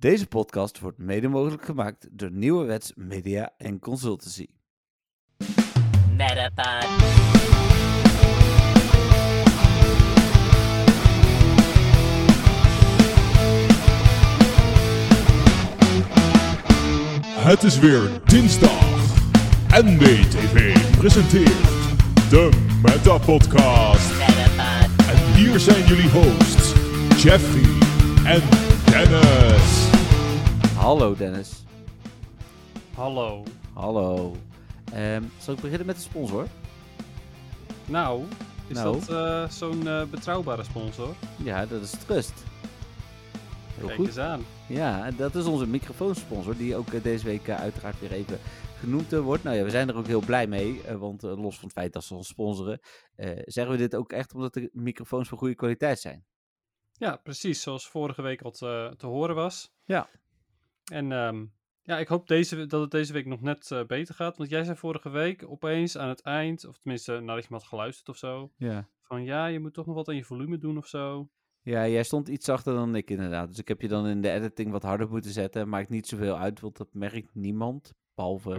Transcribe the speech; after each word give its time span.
Deze 0.00 0.26
podcast 0.26 0.78
wordt 0.78 0.98
mede 0.98 1.28
mogelijk 1.28 1.64
gemaakt 1.64 2.08
door 2.10 2.30
Nieuwe 2.30 2.64
Wets 2.64 2.92
Media 2.94 3.52
en 3.56 3.78
Consultancy. 3.78 4.46
Metapod. 6.16 6.86
Het 17.34 17.62
is 17.62 17.78
weer 17.78 18.20
dinsdag. 18.24 18.84
NBTV 19.68 20.76
presenteert 20.98 21.62
de 22.30 22.48
Meta 22.82 23.18
Podcast. 23.18 24.10
En 25.08 25.34
hier 25.34 25.58
zijn 25.58 25.86
jullie 25.86 26.10
hosts, 26.10 26.72
Jeffrey 27.22 27.88
en 28.24 28.42
Dennis. 28.90 29.79
Hallo 30.80 31.14
Dennis. 31.14 31.64
Hallo. 32.94 33.42
Hallo. 33.74 34.36
Ehm, 34.92 35.22
zal 35.38 35.54
ik 35.54 35.60
beginnen 35.60 35.86
met 35.86 35.96
de 35.96 36.02
sponsor? 36.02 36.46
Nou, 37.86 38.24
is 38.68 38.76
Nou. 38.76 38.98
dat 38.98 39.08
eh, 39.08 39.48
zo'n 39.48 39.86
eh, 39.88 40.04
betrouwbare 40.04 40.64
sponsor? 40.64 41.14
Ja, 41.44 41.66
dat 41.66 41.82
is 41.82 41.90
Trust. 41.90 42.32
Heel 43.74 43.86
Kijk 43.86 43.98
goed. 43.98 44.06
eens 44.06 44.18
aan. 44.18 44.44
Ja, 44.68 45.10
dat 45.10 45.34
is 45.34 45.44
onze 45.44 45.66
microfoonsponsor, 45.66 46.56
die 46.56 46.76
ook 46.76 46.88
eh, 46.88 47.02
deze 47.02 47.24
week 47.24 47.48
uiteraard 47.48 48.00
weer 48.00 48.12
even 48.12 48.38
genoemd 48.78 49.10
wordt. 49.12 49.42
Nou 49.42 49.56
ja, 49.56 49.64
we 49.64 49.70
zijn 49.70 49.88
er 49.88 49.96
ook 49.96 50.06
heel 50.06 50.24
blij 50.24 50.46
mee, 50.46 50.80
want 50.98 51.22
los 51.22 51.54
van 51.54 51.64
het 51.64 51.72
feit 51.72 51.92
dat 51.92 52.04
ze 52.04 52.14
ons 52.14 52.28
sponsoren, 52.28 52.80
zeggen 53.44 53.72
we 53.72 53.76
dit 53.76 53.94
ook 53.94 54.12
echt 54.12 54.34
omdat 54.34 54.54
de 54.54 54.70
microfoons 54.72 55.28
van 55.28 55.38
goede 55.38 55.54
kwaliteit 55.54 56.00
zijn. 56.00 56.24
Ja, 56.92 57.16
precies. 57.16 57.62
Zoals 57.62 57.88
vorige 57.88 58.22
week 58.22 58.42
al 58.42 58.50
te, 58.50 58.94
te 58.96 59.06
horen 59.06 59.34
was. 59.34 59.72
Ja. 59.84 60.08
En 60.90 61.12
ehm, 61.12 61.46
ja, 61.82 61.98
ik 61.98 62.08
hoop 62.08 62.26
deze, 62.28 62.66
dat 62.66 62.80
het 62.80 62.90
deze 62.90 63.12
week 63.12 63.26
nog 63.26 63.40
net 63.40 63.70
eh, 63.70 63.84
beter 63.86 64.14
gaat. 64.14 64.36
Want 64.36 64.50
jij 64.50 64.64
zei 64.64 64.76
vorige 64.76 65.08
week 65.10 65.44
opeens 65.48 65.98
aan 65.98 66.08
het 66.08 66.20
eind, 66.22 66.64
of 66.66 66.78
tenminste 66.78 67.20
nadat 67.20 67.42
je 67.42 67.48
me 67.50 67.56
had 67.56 67.66
geluisterd 67.66 68.08
of 68.08 68.16
zo, 68.16 68.52
Ja. 68.56 68.88
van 69.00 69.24
ja, 69.24 69.46
je 69.46 69.60
moet 69.60 69.74
toch 69.74 69.86
nog 69.86 69.94
wat 69.94 70.08
aan 70.08 70.16
je 70.16 70.24
volume 70.24 70.58
doen 70.58 70.76
of 70.76 70.86
zo. 70.86 71.30
Ja, 71.62 71.88
jij 71.88 72.02
stond 72.02 72.28
iets 72.28 72.44
zachter 72.44 72.74
dan 72.74 72.94
ik 72.94 73.10
inderdaad. 73.10 73.48
Dus 73.48 73.58
ik 73.58 73.68
heb 73.68 73.80
je 73.80 73.88
dan 73.88 74.06
in 74.06 74.20
de 74.20 74.30
editing 74.30 74.70
wat 74.70 74.82
harder 74.82 75.08
moeten 75.08 75.30
zetten. 75.30 75.68
Maakt 75.68 75.88
niet 75.88 76.06
zoveel 76.06 76.38
uit, 76.38 76.60
want 76.60 76.76
dat 76.76 76.94
merkt 76.94 77.34
niemand. 77.34 77.94
Behalve 78.14 78.54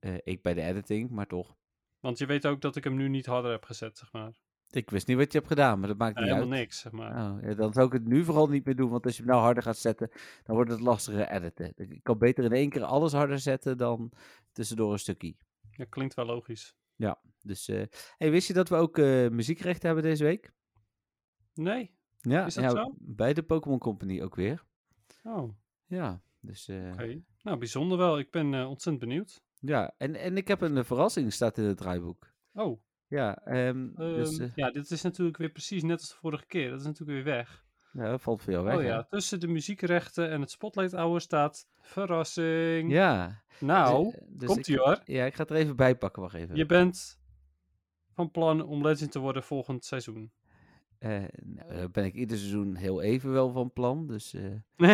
eh, 0.00 0.14
ik 0.24 0.42
bij 0.42 0.54
de 0.54 0.62
editing, 0.62 1.10
maar 1.10 1.26
toch. 1.26 1.56
Want 2.00 2.18
je 2.18 2.26
weet 2.26 2.46
ook 2.46 2.60
dat 2.60 2.76
ik 2.76 2.84
hem 2.84 2.96
nu 2.96 3.08
niet 3.08 3.26
harder 3.26 3.50
heb 3.50 3.64
gezet, 3.64 3.98
zeg 3.98 4.12
maar. 4.12 4.40
Ik 4.76 4.90
wist 4.90 5.06
niet 5.06 5.16
wat 5.16 5.32
je 5.32 5.38
hebt 5.38 5.50
gedaan, 5.50 5.78
maar 5.78 5.88
dat 5.88 5.96
maakt 5.98 6.14
Ja, 6.14 6.20
niet 6.20 6.30
helemaal 6.32 6.52
uit. 6.52 6.60
niks, 6.60 6.78
zeg 6.80 6.92
maar. 6.92 7.10
Oh, 7.32 7.42
ja, 7.42 7.54
dan 7.54 7.72
zou 7.72 7.86
ik 7.86 7.92
het 7.92 8.04
nu 8.06 8.24
vooral 8.24 8.48
niet 8.48 8.64
meer 8.64 8.76
doen, 8.76 8.90
want 8.90 9.04
als 9.04 9.16
je 9.16 9.22
hem 9.22 9.30
nou 9.30 9.42
harder 9.42 9.62
gaat 9.62 9.76
zetten, 9.76 10.10
dan 10.42 10.54
wordt 10.54 10.70
het 10.70 10.80
lastiger 10.80 11.28
editen. 11.28 11.72
Ik 11.76 12.02
kan 12.02 12.18
beter 12.18 12.44
in 12.44 12.52
één 12.52 12.70
keer 12.70 12.84
alles 12.84 13.12
harder 13.12 13.38
zetten 13.38 13.78
dan 13.78 14.12
tussendoor 14.52 14.92
een 14.92 14.98
stukje. 14.98 15.34
Ja, 15.70 15.84
klinkt 15.88 16.14
wel 16.14 16.26
logisch. 16.26 16.74
Dus, 17.46 17.68
eh 17.68 17.82
hey, 18.16 18.30
wist 18.30 18.46
je 18.46 18.52
dat 18.52 18.68
we 18.68 18.74
ook 18.76 18.98
eh, 18.98 19.28
muziekrechten 19.28 19.86
hebben 19.86 20.04
deze 20.04 20.24
week? 20.24 20.52
Nee? 21.54 21.94
Ja, 22.20 22.46
Is 22.46 22.54
dat 22.54 22.64
ja, 22.64 22.70
zo? 22.70 22.94
bij 22.98 23.34
de 23.34 23.42
Pokémon 23.42 23.78
Company 23.78 24.22
ook 24.22 24.34
weer. 24.34 24.64
Oh, 25.22 25.56
Ja, 25.86 26.22
dus 26.40 26.68
eh, 26.68 26.90
oké. 26.92 27.22
Nou, 27.42 27.58
bijzonder 27.58 27.98
wel. 27.98 28.18
Ik 28.18 28.30
ben 28.30 28.54
ontzettend 28.66 28.98
benieuwd. 28.98 29.42
ja. 29.60 29.94
En, 29.98 30.14
en 30.14 30.36
ik 30.36 30.48
heb 30.48 30.60
een 30.60 30.84
verrassing, 30.84 31.32
staat 31.32 31.58
in 31.58 31.64
het 31.64 31.76
draaiboek. 31.76 32.32
Oh, 32.52 32.80
Ja, 33.08 33.38
ehm, 33.44 33.88
dus, 33.94 34.38
Ehm, 34.38 34.42
eh, 34.42 34.50
ja, 34.54 34.70
dit 34.70 34.90
is 34.90 35.02
natuurlijk 35.02 35.36
weer 35.36 35.50
precies 35.50 35.82
net 35.82 36.00
als 36.00 36.08
de 36.08 36.14
vorige 36.14 36.46
keer. 36.46 36.70
Dat 36.70 36.80
is 36.80 36.86
natuurlijk 36.86 37.24
weer 37.24 37.34
weg. 37.34 37.64
ja, 37.92 38.10
dat 38.10 38.22
valt 38.22 38.42
voor 38.42 38.52
jou 38.52 38.64
weg. 38.64 38.74
oh 38.74 38.80
hè? 38.80 38.86
ja, 38.86 39.02
tussen 39.02 39.40
de 39.40 39.46
muziekrechten 39.48 40.30
en 40.30 40.40
het 40.40 40.50
Spotlight 40.50 40.92
Hour 40.92 41.20
staat 41.20 41.68
verrassing. 41.80 42.92
Ja. 42.92 43.42
Nou, 43.58 44.04
dus, 44.04 44.14
eh, 44.14 44.20
dus 44.28 44.48
komt 44.48 44.68
ie 44.68 44.78
hoor. 44.78 45.00
Ja, 45.04 45.24
ik 45.24 45.34
ga 45.34 45.42
het 45.42 45.50
er 45.50 45.56
even 45.56 45.76
bij 45.76 45.96
pakken, 45.96 46.22
wacht 46.22 46.34
even. 46.34 46.56
Je 46.56 46.66
bent 46.66 47.20
van 48.12 48.30
plan 48.30 48.62
om 48.62 48.82
legend 48.82 49.12
te 49.12 49.18
worden 49.18 49.42
volgend 49.42 49.84
seizoen. 49.84 50.32
Eh, 50.98 51.22
nou, 51.42 51.74
daar 51.74 51.90
ben 51.90 52.04
ik 52.04 52.14
ieder 52.14 52.38
seizoen 52.38 52.74
heel 52.74 53.02
even 53.02 53.32
wel 53.32 53.52
van 53.52 53.72
plan, 53.72 54.06
dus... 54.06 54.34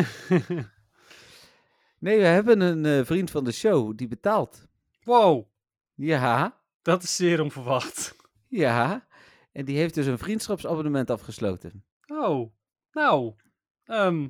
Nee, 1.98 2.18
we 2.18 2.24
hebben 2.24 2.60
een 2.60 3.06
vriend 3.06 3.30
van 3.30 3.44
de 3.44 3.52
show 3.52 3.96
die 3.96 4.08
betaalt. 4.08 4.66
wow, 5.02 5.46
Ja, 5.94 6.59
dat 6.82 7.02
is 7.02 7.16
zeer 7.16 7.40
onverwacht. 7.42 8.16
ja. 8.48 9.08
En 9.52 9.64
die 9.64 9.76
heeft 9.76 9.94
dus 9.94 10.06
een 10.06 10.18
vriendschapsabonnement 10.18 11.10
afgesloten. 11.10 11.84
Oh, 12.06 12.52
nou, 12.92 13.34
ehm, 13.84 14.28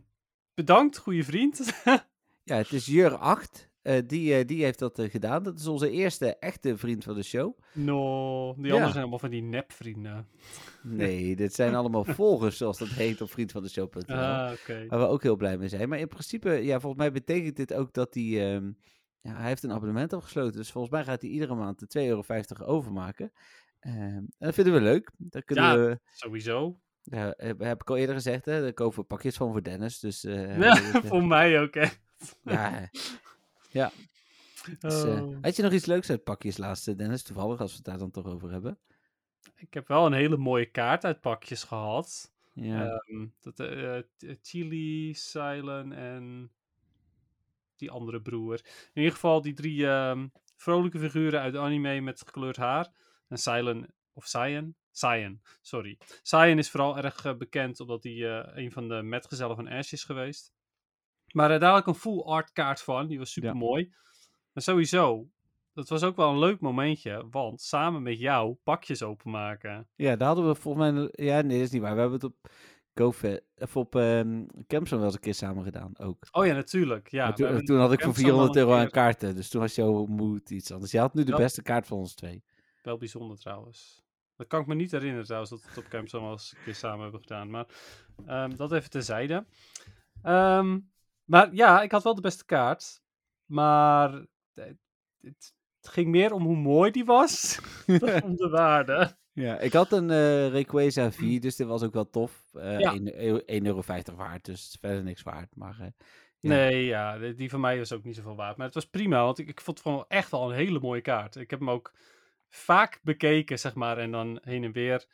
bedankt, 0.55 0.99
goede 0.99 1.25
vriend. 1.25 1.61
Ja, 2.45 2.57
het 2.57 2.73
is 2.73 2.87
Jur 2.87 3.17
8. 3.17 3.69
eh, 3.83 4.03
die, 4.07 4.35
eh, 4.35 4.47
die 4.47 4.65
heeft 4.65 4.79
dat 4.79 4.99
eh, 4.99 5.11
gedaan. 5.11 5.43
Dat 5.43 5.59
is 5.59 5.67
onze 5.67 5.91
eerste 5.91 6.37
echte 6.37 6.77
vriend 6.77 7.05
van 7.05 7.15
de 7.15 7.23
show. 7.23 7.59
no, 7.73 8.55
die 8.55 8.65
Ja. 8.65 8.71
anderen 8.71 8.89
zijn 8.91 9.01
allemaal 9.03 9.19
van 9.19 9.31
die 9.31 9.43
nepvrienden. 9.43 10.29
Nee, 10.83 11.37
dit 11.37 11.55
zijn 11.55 11.75
allemaal 11.75 12.05
volgers, 12.05 12.57
zoals 12.57 12.79
dat 12.79 12.89
heet 12.89 13.21
op 13.21 13.31
vriendvandeshow.nl. 13.31 14.17
Ah, 14.17 14.53
oké. 14.53 14.87
Waar 14.89 14.99
we 14.99 15.07
ook 15.07 15.23
heel 15.23 15.37
blij 15.37 15.59
mee 15.59 15.69
zijn. 15.69 15.89
Maar 15.89 15.99
in 15.99 16.09
principe, 16.09 16.51
ja, 16.51 16.81
volgens 16.81 17.03
mij 17.03 17.13
betekent 17.13 17.57
dit 17.57 17.75
ook 17.75 17.93
dat 17.93 18.15
hij... 18.15 18.55
ehm, 18.55 18.71
ja, 19.21 19.35
hij 19.37 19.49
heeft 19.49 19.63
een 19.63 19.73
abonnement 19.73 20.13
afgesloten. 20.13 20.57
Dus 20.57 20.71
volgens 20.71 20.93
mij 20.93 21.05
gaat 21.05 21.21
hij 21.21 21.31
iedere 21.31 21.55
maand 21.55 21.79
de 21.93 21.99
2,50 22.01 22.07
euro 22.07 22.65
overmaken. 22.65 23.33
En 23.81 24.27
dat 24.39 24.55
vinden 24.55 24.73
we 24.75 24.81
leuk. 24.81 25.11
Daar 25.19 25.43
kunnen 25.43 25.65
Ja. 25.65 25.77
we... 25.77 26.01
Sowieso. 26.13 26.81
Ja, 27.03 27.35
heb, 27.37 27.59
heb 27.61 27.81
ik 27.81 27.91
al 27.91 27.97
eerder 27.97 28.15
gezegd, 28.15 28.45
hè? 28.45 28.61
Daar 28.61 28.73
kopen 28.73 28.99
we 28.99 29.05
pakjes 29.05 29.37
van 29.37 29.53
voor 29.53 29.63
Dennis. 29.63 29.99
Dus, 29.99 30.25
eh, 30.25 30.59
Ja, 30.65 30.73
eh, 30.77 31.03
voor 31.05 31.25
mij 31.27 31.61
ook, 31.61 31.75
hè. 31.75 31.87
ja, 32.43 32.91
ja. 33.71 33.91
Dus, 34.79 35.03
eh, 35.05 35.23
Oh. 35.23 35.37
had 35.43 35.57
je 35.57 35.63
nog 35.63 35.73
iets 35.73 35.87
leuks 35.87 36.11
uit 36.11 36.25
pakjes 36.25 36.57
laatste, 36.57 36.95
Dennis? 36.95 37.23
Toevallig, 37.23 37.61
als 37.61 37.71
we 37.71 37.77
het 37.77 37.85
daar 37.87 37.99
dan 37.99 38.11
toch 38.11 38.27
over 38.27 38.51
hebben. 38.51 38.79
Ik 39.57 39.75
heb 39.75 39.89
wel 39.89 40.07
een 40.07 40.13
hele 40.13 40.37
mooie 40.37 40.67
kaart 40.71 41.05
uit 41.05 41.21
pakjes 41.21 41.63
gehad. 41.65 42.33
Ja, 42.53 42.87
Ehm, 42.87 43.27
dat, 43.41 43.61
eh, 43.61 43.97
eh, 43.99 44.05
Chili, 44.43 45.15
Silent 45.15 45.93
en 45.93 46.51
die 47.81 47.91
andere 47.91 48.21
broer. 48.21 48.61
In 48.93 49.03
ieder 49.03 49.13
geval 49.13 49.43
die 49.43 49.55
drie 49.55 49.87
ehm, 49.87 50.29
vrolijke 50.57 50.99
figuren 50.99 51.41
uit 51.41 51.53
de 51.53 51.59
anime 51.59 52.01
met 52.01 52.21
gekleurd 52.21 52.57
haar. 52.57 52.89
En 53.29 53.39
Silent, 53.39 53.87
of 54.13 54.27
Cyan? 54.27 54.75
Cyan, 54.93 55.41
sorry. 55.61 55.99
Cyan 56.23 56.59
is 56.59 56.71
vooral 56.71 56.97
erg 56.97 57.25
eh, 57.25 57.35
bekend 57.35 57.81
omdat 57.81 58.03
hij 58.03 58.13
eh, 58.13 58.65
een 58.65 58.73
van 58.73 58.89
de 58.89 59.03
metgezellen 59.03 59.57
van 59.57 59.69
Ash 59.69 59.93
is 59.93 60.05
geweest. 60.05 60.53
Maar 61.33 61.51
eh, 61.51 61.61
daar 61.61 61.71
had 61.71 61.81
ik 61.81 61.87
een 61.87 61.95
full 61.95 62.21
art 62.21 62.53
kaart 62.53 62.83
van, 62.83 63.07
die 63.07 63.19
was 63.19 63.33
super 63.33 63.57
mooi. 63.57 63.93
Maar 64.53 64.63
sowieso, 64.63 65.29
dat 65.75 65.89
was 65.89 66.03
ook 66.03 66.17
wel 66.17 66.31
een 66.31 66.39
leuk 66.39 66.61
momentje, 66.61 67.27
want 67.31 67.61
samen 67.61 68.03
met 68.03 68.19
jou 68.19 68.57
pakjes 68.63 69.03
openmaken. 69.03 69.89
ja, 69.97 70.17
daar 70.17 70.27
hadden 70.27 70.47
we 70.47 70.55
volgens 70.55 70.91
mij... 70.91 71.09
Ja, 71.27 71.41
nee, 71.41 71.57
dat 71.57 71.67
is 71.67 71.73
niet 71.73 71.83
waar. 71.83 71.95
We 71.95 72.01
hebben 72.01 72.21
het 72.21 72.29
op 72.29 72.51
GoFest, 72.95 73.43
of 73.57 73.77
op 73.77 73.97
ehm 73.97 74.47
Campzone 74.67 75.01
wel 75.01 75.05
eens 75.05 75.15
een 75.15 75.21
keer 75.21 75.35
samen 75.35 75.65
gedaan 75.65 75.99
ook. 75.99 76.27
Oh 76.31 76.47
ja, 76.47 76.55
natuurlijk. 76.55 77.11
Ja, 77.11 77.33
toen, 77.33 77.47
had 77.47 77.59
ik 77.59 77.65
voor 77.65 77.79
Campzone 77.79 78.03
al 78.07 78.13
400 78.13 78.57
een 78.57 78.63
euro 78.63 78.75
aan 78.75 78.91
kaarten. 78.91 79.37
Dus 79.37 79.49
toen 79.49 79.61
was 79.61 79.75
jouw 79.75 80.07
moed 80.07 80.51
iets 80.51 80.73
anders. 80.73 80.93
Je 80.93 80.99
had 80.99 81.15
nu 81.15 81.25
de 81.25 81.37
beste 81.37 81.63
kaart 81.63 81.87
van 81.87 81.99
ons 81.99 82.15
twee. 82.15 82.45
Wel 82.83 82.99
bijzonder 82.99 83.39
trouwens. 83.39 84.05
Dat 84.37 84.47
kan 84.47 84.61
ik 84.61 84.67
me 84.67 84.75
niet 84.75 84.91
herinneren 84.91 85.25
trouwens, 85.25 85.51
dat 85.51 85.63
we 85.63 85.69
het 85.69 85.79
op 85.79 85.89
Camp 85.89 86.09
zo 86.09 86.21
wel 86.21 86.31
eens 86.31 86.53
een 86.57 86.65
keer 86.65 86.75
samen 86.75 87.03
hebben 87.03 87.21
gedaan. 87.21 87.51
Maar 87.51 87.67
ehm, 88.27 88.57
dat 88.57 88.73
even 88.73 88.91
terzijde. 88.91 89.47
Ehm 90.23 90.79
maar 91.31 91.55
ja, 91.55 91.83
ik 91.83 91.93
had 91.93 92.03
wel 92.03 92.15
de 92.15 92.21
beste 92.21 92.45
kaart. 92.45 93.03
Maar 93.47 94.13
het, 94.13 94.79
het, 95.21 95.55
het 95.81 95.89
ging 95.91 96.09
meer 96.09 96.33
om 96.33 96.43
hoe 96.43 96.57
mooi 96.57 96.91
die 96.91 97.05
was 97.05 97.61
dan 97.87 98.23
om 98.23 98.37
de 98.37 98.49
waarde. 98.49 99.19
Ja, 99.33 99.59
ik 99.59 99.73
had 99.73 99.93
een 99.93 100.11
eh 100.11 100.49
Rayquaza 100.49 101.13
4, 101.13 101.41
dus 101.41 101.57
dit 101.57 101.67
was 101.67 101.83
ook 101.83 101.93
wel 101.93 102.11
tof. 102.11 102.45
Eh 102.55 102.79
Ja. 102.79 102.93
1,50 102.99 103.63
euro 103.63 103.83
waard, 104.17 104.45
dus 104.45 104.77
verder 104.81 105.03
niks 105.03 105.23
waard. 105.23 105.57
Maar 105.57 105.81
eh, 105.81 105.87
Ja. 106.41 106.49
Nee, 106.51 106.85
ja, 106.85 107.19
die 107.19 107.51
van 107.51 107.61
mij 107.61 107.79
was 107.79 107.93
ook 107.93 108.05
niet 108.05 108.17
zoveel 108.17 108.37
waard. 108.37 108.57
Maar 108.57 108.67
het 108.67 108.75
was 108.75 108.87
prima, 108.87 109.25
want 109.25 109.39
ik, 109.39 109.49
ik 109.49 109.61
vond 109.61 109.79
het 109.79 109.87
gewoon 109.87 110.05
echt 110.09 110.31
wel 110.31 110.51
een 110.51 110.57
hele 110.57 110.81
mooie 110.81 111.01
kaart. 111.01 111.37
Ik 111.37 111.51
heb 111.51 111.59
hem 111.59 111.71
ook 111.71 111.93
vaak 112.49 113.01
bekeken, 113.03 113.59
zeg 113.59 113.75
maar, 113.75 113.99
en 113.99 114.11
dan 114.11 114.39
heen 114.43 114.65
en 114.65 114.73
weer 114.73 115.07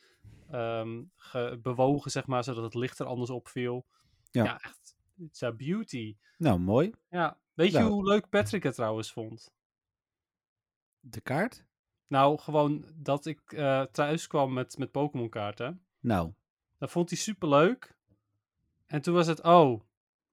ehm, 0.51 1.03
ge- 1.17 1.59
bewogen, 1.63 2.11
zeg 2.11 2.27
maar, 2.27 2.45
zodat 2.45 2.65
het 2.65 2.75
licht 2.75 2.99
er 2.99 3.07
anders 3.07 3.31
opviel. 3.31 3.87
Ja. 4.31 4.45
Ja, 4.45 4.61
echt, 4.61 4.97
it's 5.19 5.43
a 5.43 5.53
beauty. 5.53 6.17
nou, 6.39 6.59
mooi. 6.59 6.93
Ja, 7.11 7.39
weet 7.55 7.73
je 7.73 7.79
Nou. 7.79 7.91
hoe 7.91 8.05
leuk 8.05 8.29
Patrick 8.29 8.63
het 8.63 8.75
trouwens 8.75 9.13
vond? 9.13 9.53
De 11.01 11.21
kaart? 11.21 11.65
Nou, 12.07 12.39
gewoon 12.39 12.85
dat 12.95 13.27
ik 13.27 13.53
eh, 13.53 13.83
thuis 13.83 14.27
kwam 14.27 14.53
met, 14.53 14.79
met 14.79 14.91
Pokémon 14.91 15.29
kaarten. 15.29 15.85
Nou, 16.01 16.33
Dat 16.79 16.91
vond 16.91 17.11
hij 17.11 17.19
super 17.19 17.49
leuk. 17.49 17.95
En 18.87 19.01
toen 19.03 19.15
was 19.15 19.27
het, 19.27 19.43
oh, 19.43 19.81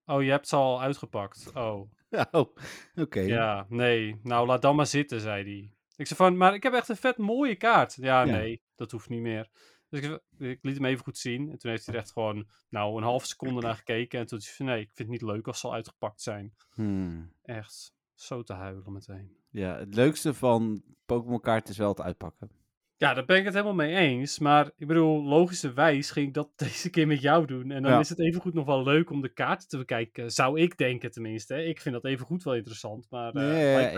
oh, 0.06 0.22
je 0.22 0.30
hebt 0.30 0.48
ze 0.48 0.56
al 0.56 0.80
uitgepakt. 0.80 1.50
Oh, 1.54 1.90
oh, 2.30 2.56
oké. 2.94 3.20
Ja, 3.20 3.66
nee. 3.68 4.20
Nou, 4.22 4.46
laat 4.46 4.62
dan 4.62 4.76
maar 4.76 4.86
zitten, 4.86 5.20
zei 5.20 5.44
hij. 5.44 5.72
Ik 5.96 6.06
zei 6.06 6.18
van, 6.18 6.36
maar 6.36 6.54
ik 6.54 6.62
heb 6.62 6.72
echt 6.72 6.88
een 6.88 6.96
vet 6.96 7.16
mooie 7.16 7.56
kaart. 7.56 7.94
Ja, 7.94 8.22
Ja. 8.22 8.32
nee, 8.32 8.62
dat 8.74 8.90
hoeft 8.90 9.08
niet 9.08 9.20
meer. 9.20 9.48
Dus 9.88 10.00
ik, 10.00 10.20
ik 10.38 10.58
liet 10.62 10.76
hem 10.76 10.84
even 10.84 11.04
goed 11.04 11.18
zien. 11.18 11.50
En 11.50 11.58
toen 11.58 11.70
heeft 11.70 11.86
hij 11.86 11.94
er 11.94 12.00
echt 12.00 12.12
gewoon, 12.12 12.48
nou, 12.68 12.96
een 12.96 13.02
halve 13.02 13.26
seconde 13.26 13.60
naar 13.60 13.74
gekeken. 13.74 14.20
En 14.20 14.26
toen 14.26 14.40
zei 14.40 14.56
hij 14.56 14.66
van, 14.66 14.74
nee, 14.74 14.84
ik 14.84 14.90
vind 14.94 14.98
het 15.10 15.20
niet 15.20 15.30
leuk 15.30 15.46
als 15.46 15.60
ze 15.60 15.66
al 15.66 15.72
uitgepakt 15.74 16.20
zijn. 16.22 16.54
Hmm. 16.74 17.32
Echt, 17.42 17.94
zo 18.14 18.42
te 18.42 18.52
huilen 18.52 18.92
meteen. 18.92 19.36
Ja, 19.54 19.78
het 19.78 19.94
leukste 19.94 20.34
van 20.34 20.82
Pokémon 21.06 21.40
kaart 21.40 21.68
is 21.68 21.76
wel 21.78 21.88
het 21.88 22.00
uitpakken. 22.00 22.50
Ja, 22.96 23.14
daar 23.14 23.24
ben 23.24 23.36
ik 23.38 23.44
het 23.44 23.52
helemaal 23.52 23.74
mee 23.74 23.94
eens. 23.94 24.38
Maar 24.38 24.70
ik 24.76 24.86
bedoel, 24.86 25.22
logischerwijs 25.22 26.10
ging 26.10 26.26
ik 26.26 26.34
dat 26.34 26.50
deze 26.66 26.90
keer 26.90 27.06
met 27.06 27.20
jou 27.20 27.46
doen. 27.46 27.70
En 27.70 27.82
dan 27.82 27.92
Ja. 27.92 27.98
is 27.98 28.08
het 28.08 28.18
evengoed 28.20 28.54
nog 28.54 28.66
wel 28.66 28.82
leuk 28.82 29.10
om 29.10 29.20
de 29.20 29.32
kaarten 29.32 29.68
te 29.68 29.76
bekijken. 29.78 30.30
Zou 30.32 30.60
ik 30.60 30.76
denken 30.78 31.10
tenminste. 31.10 31.64
Ik 31.64 31.80
vind 31.80 31.94
dat 31.94 32.04
evengoed 32.04 32.42
wel 32.42 32.54
interessant. 32.54 33.06
Maar 33.10 33.34
eh, 33.34 33.42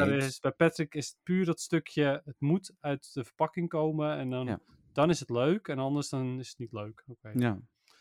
Nee, 0.07 0.17
is, 0.17 0.41
bij 0.41 0.53
Patrick 0.53 0.95
is 0.95 1.07
het 1.09 1.17
puur 1.23 1.45
dat 1.45 1.61
stukje, 1.61 2.23
het 2.25 2.37
moet 2.41 2.73
uit 2.81 3.11
de 3.15 3.25
verpakking 3.25 3.69
komen. 3.69 4.17
En 4.17 4.31
dan, 4.31 4.47
Ja. 4.47 4.61
dan 4.93 5.11
is 5.11 5.21
het 5.21 5.31
leuk. 5.31 5.69
En 5.69 5.79
anders 5.79 6.09
dan 6.09 6.39
is 6.39 6.49
het 6.49 6.59
niet 6.59 6.73
leuk. 6.73 7.05
Oké. 7.07 7.31
Ja. 7.35 7.59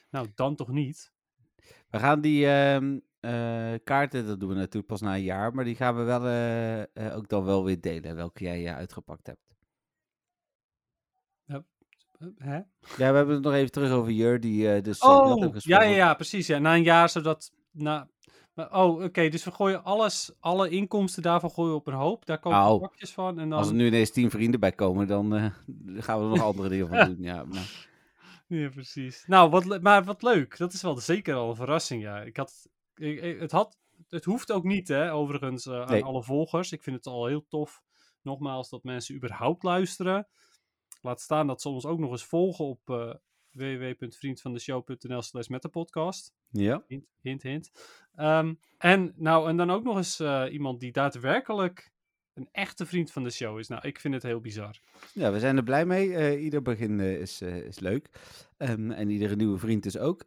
Nou, 0.09 0.27
dan 0.35 0.55
toch 0.55 0.69
niet. 0.71 1.13
We 1.89 1.99
gaan 1.99 2.21
die 2.21 2.47
ehm, 2.47 2.97
eh, 3.25 3.73
kaarten, 3.83 4.27
dat 4.27 4.39
doen 4.39 4.49
we 4.49 4.55
natuurlijk 4.55 4.87
pas 4.87 5.01
na 5.01 5.15
een 5.15 5.23
jaar, 5.23 5.53
maar 5.53 5.65
die 5.65 5.75
gaan 5.75 5.95
we 5.95 6.03
wel 6.03 6.25
eh, 6.25 6.81
eh, 6.81 7.17
ook 7.17 7.27
dan 7.27 7.43
wel 7.43 7.63
weer 7.63 7.81
delen, 7.81 8.15
welke 8.15 8.43
jij 8.43 8.73
uitgepakt 8.73 9.27
hebt. 9.27 9.43
Hè? 12.37 12.55
Ja, 12.55 12.65
we 12.97 13.03
hebben 13.03 13.33
het 13.33 13.43
nog 13.43 13.53
even 13.53 13.71
terug 13.71 13.91
over 13.91 14.11
Jur, 14.11 14.39
die 14.39 14.81
dus... 14.81 14.99
Oh, 14.99 15.55
ja, 15.57 15.83
ja, 15.83 15.95
ja, 15.95 16.13
precies. 16.13 16.47
Ja. 16.47 16.57
Na 16.57 16.75
een 16.75 16.83
jaar 16.83 17.09
zodat... 17.09 17.51
Na, 17.71 18.07
oh, 18.55 19.03
oké. 19.03 19.29
dus 19.29 19.43
we 19.43 19.51
gooien 19.51 19.83
alles, 19.83 20.31
alle 20.39 20.69
inkomsten 20.69 21.23
daarvan 21.23 21.49
gooien 21.49 21.71
we 21.71 21.77
op 21.77 21.87
een 21.87 21.93
hoop. 21.93 22.25
Daar 22.25 22.39
komen 22.39 22.57
Au. 22.57 22.79
pakjes 22.79 23.11
van. 23.11 23.39
En 23.39 23.49
dan... 23.49 23.57
Als 23.59 23.67
er 23.67 23.73
nu 23.73 23.85
ineens 23.85 24.11
tien 24.11 24.29
vrienden 24.29 24.59
bij 24.59 24.71
komen, 24.71 25.07
dan 25.07 25.31
gaan 26.05 26.19
we 26.19 26.23
er 26.23 26.29
nog 26.29 26.41
andere 26.41 26.69
dingen 26.69 26.87
van 26.87 27.05
doen. 27.09 27.17
Ja, 27.19 27.43
maar, 27.43 27.87
Ja, 28.61 28.69
precies. 28.69 29.25
Nou, 29.27 29.49
wat, 29.49 29.81
maar 29.81 30.03
wat 30.03 30.21
leuk. 30.21 30.57
Dat 30.57 30.73
is 30.73 30.81
wel 30.81 30.97
zeker 30.97 31.35
al 31.35 31.49
een 31.49 31.55
verrassing, 31.55 32.01
ja. 32.01 32.21
Ik 32.21 32.37
had, 32.37 32.69
ik, 32.95 33.39
het, 33.39 33.51
had, 33.51 33.77
het 34.09 34.25
hoeft 34.25 34.51
ook 34.51 34.63
niet, 34.63 34.87
hè, 34.87 35.13
overigens, 35.13 35.65
eh, 35.65 35.81
aan 35.81 35.91
Nee. 35.91 36.03
alle 36.03 36.23
volgers. 36.23 36.71
Ik 36.71 36.83
vind 36.83 36.95
het 36.95 37.05
al 37.05 37.25
heel 37.25 37.45
tof, 37.47 37.81
nogmaals, 38.21 38.69
dat 38.69 38.83
mensen 38.83 39.15
überhaupt 39.15 39.63
luisteren. 39.63 40.27
Laat 41.01 41.21
staan 41.21 41.47
dat 41.47 41.61
ze 41.61 41.69
ons 41.69 41.85
ook 41.85 41.99
nog 41.99 42.11
eens 42.11 42.25
volgen 42.25 42.65
op 42.65 42.89
eh 42.89 43.13
www.vriendvandeshow.nl 43.51 45.21
slash 45.21 45.47
metapodcast. 45.47 46.33
ja. 46.49 46.83
Hint, 46.87 47.05
hint, 47.21 47.41
hint. 47.43 47.71
Ehm, 48.15 48.53
en, 48.77 49.13
nou, 49.15 49.49
en 49.49 49.57
dan 49.57 49.71
ook 49.71 49.83
nog 49.83 49.97
eens 49.97 50.19
eh, 50.19 50.43
iemand 50.51 50.79
die 50.79 50.91
daadwerkelijk 50.91 51.91
een 52.35 52.49
echte 52.51 52.85
vriend 52.85 53.11
van 53.11 53.23
de 53.23 53.29
show 53.29 53.59
is. 53.59 53.67
Nou, 53.67 53.87
ik 53.87 53.99
vind 53.99 54.13
het 54.13 54.23
heel 54.23 54.39
bizar. 54.39 54.79
ja, 55.13 55.31
we 55.31 55.39
zijn 55.39 55.57
er 55.57 55.63
blij 55.63 55.85
mee. 55.85 56.13
Eh, 56.13 56.43
ieder 56.43 56.61
begin 56.61 56.99
eh, 56.99 57.19
is, 57.19 57.41
eh, 57.41 57.55
is 57.55 57.79
leuk. 57.79 58.09
Ehm, 58.57 58.91
en 58.91 59.09
iedere 59.09 59.35
nieuwe 59.35 59.57
vriend 59.57 59.85
is 59.85 59.97
ook. 59.97 60.23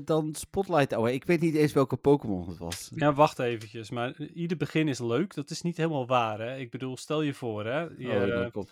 Dan 0.00 0.34
Spotlight 0.34 0.92
Hour. 0.92 1.12
Ik 1.12 1.24
weet 1.24 1.40
niet 1.40 1.54
eens 1.54 1.72
welke 1.72 1.96
Pokémon 1.96 2.48
het 2.48 2.58
was. 2.58 2.90
Ja, 2.94 3.12
wacht 3.12 3.38
eventjes. 3.38 3.90
Maar 3.90 4.20
ieder 4.20 4.56
begin 4.56 4.88
is 4.88 4.98
leuk. 4.98 5.34
Dat 5.34 5.50
is 5.50 5.62
niet 5.62 5.76
helemaal 5.76 6.06
waar, 6.06 6.40
hè? 6.40 6.56
Ik 6.56 6.70
bedoel, 6.70 6.96
stel 6.96 7.22
je 7.22 7.34
voor, 7.34 7.64
hè? 7.64 7.80
Je, 7.80 8.50
oh, 8.54 8.64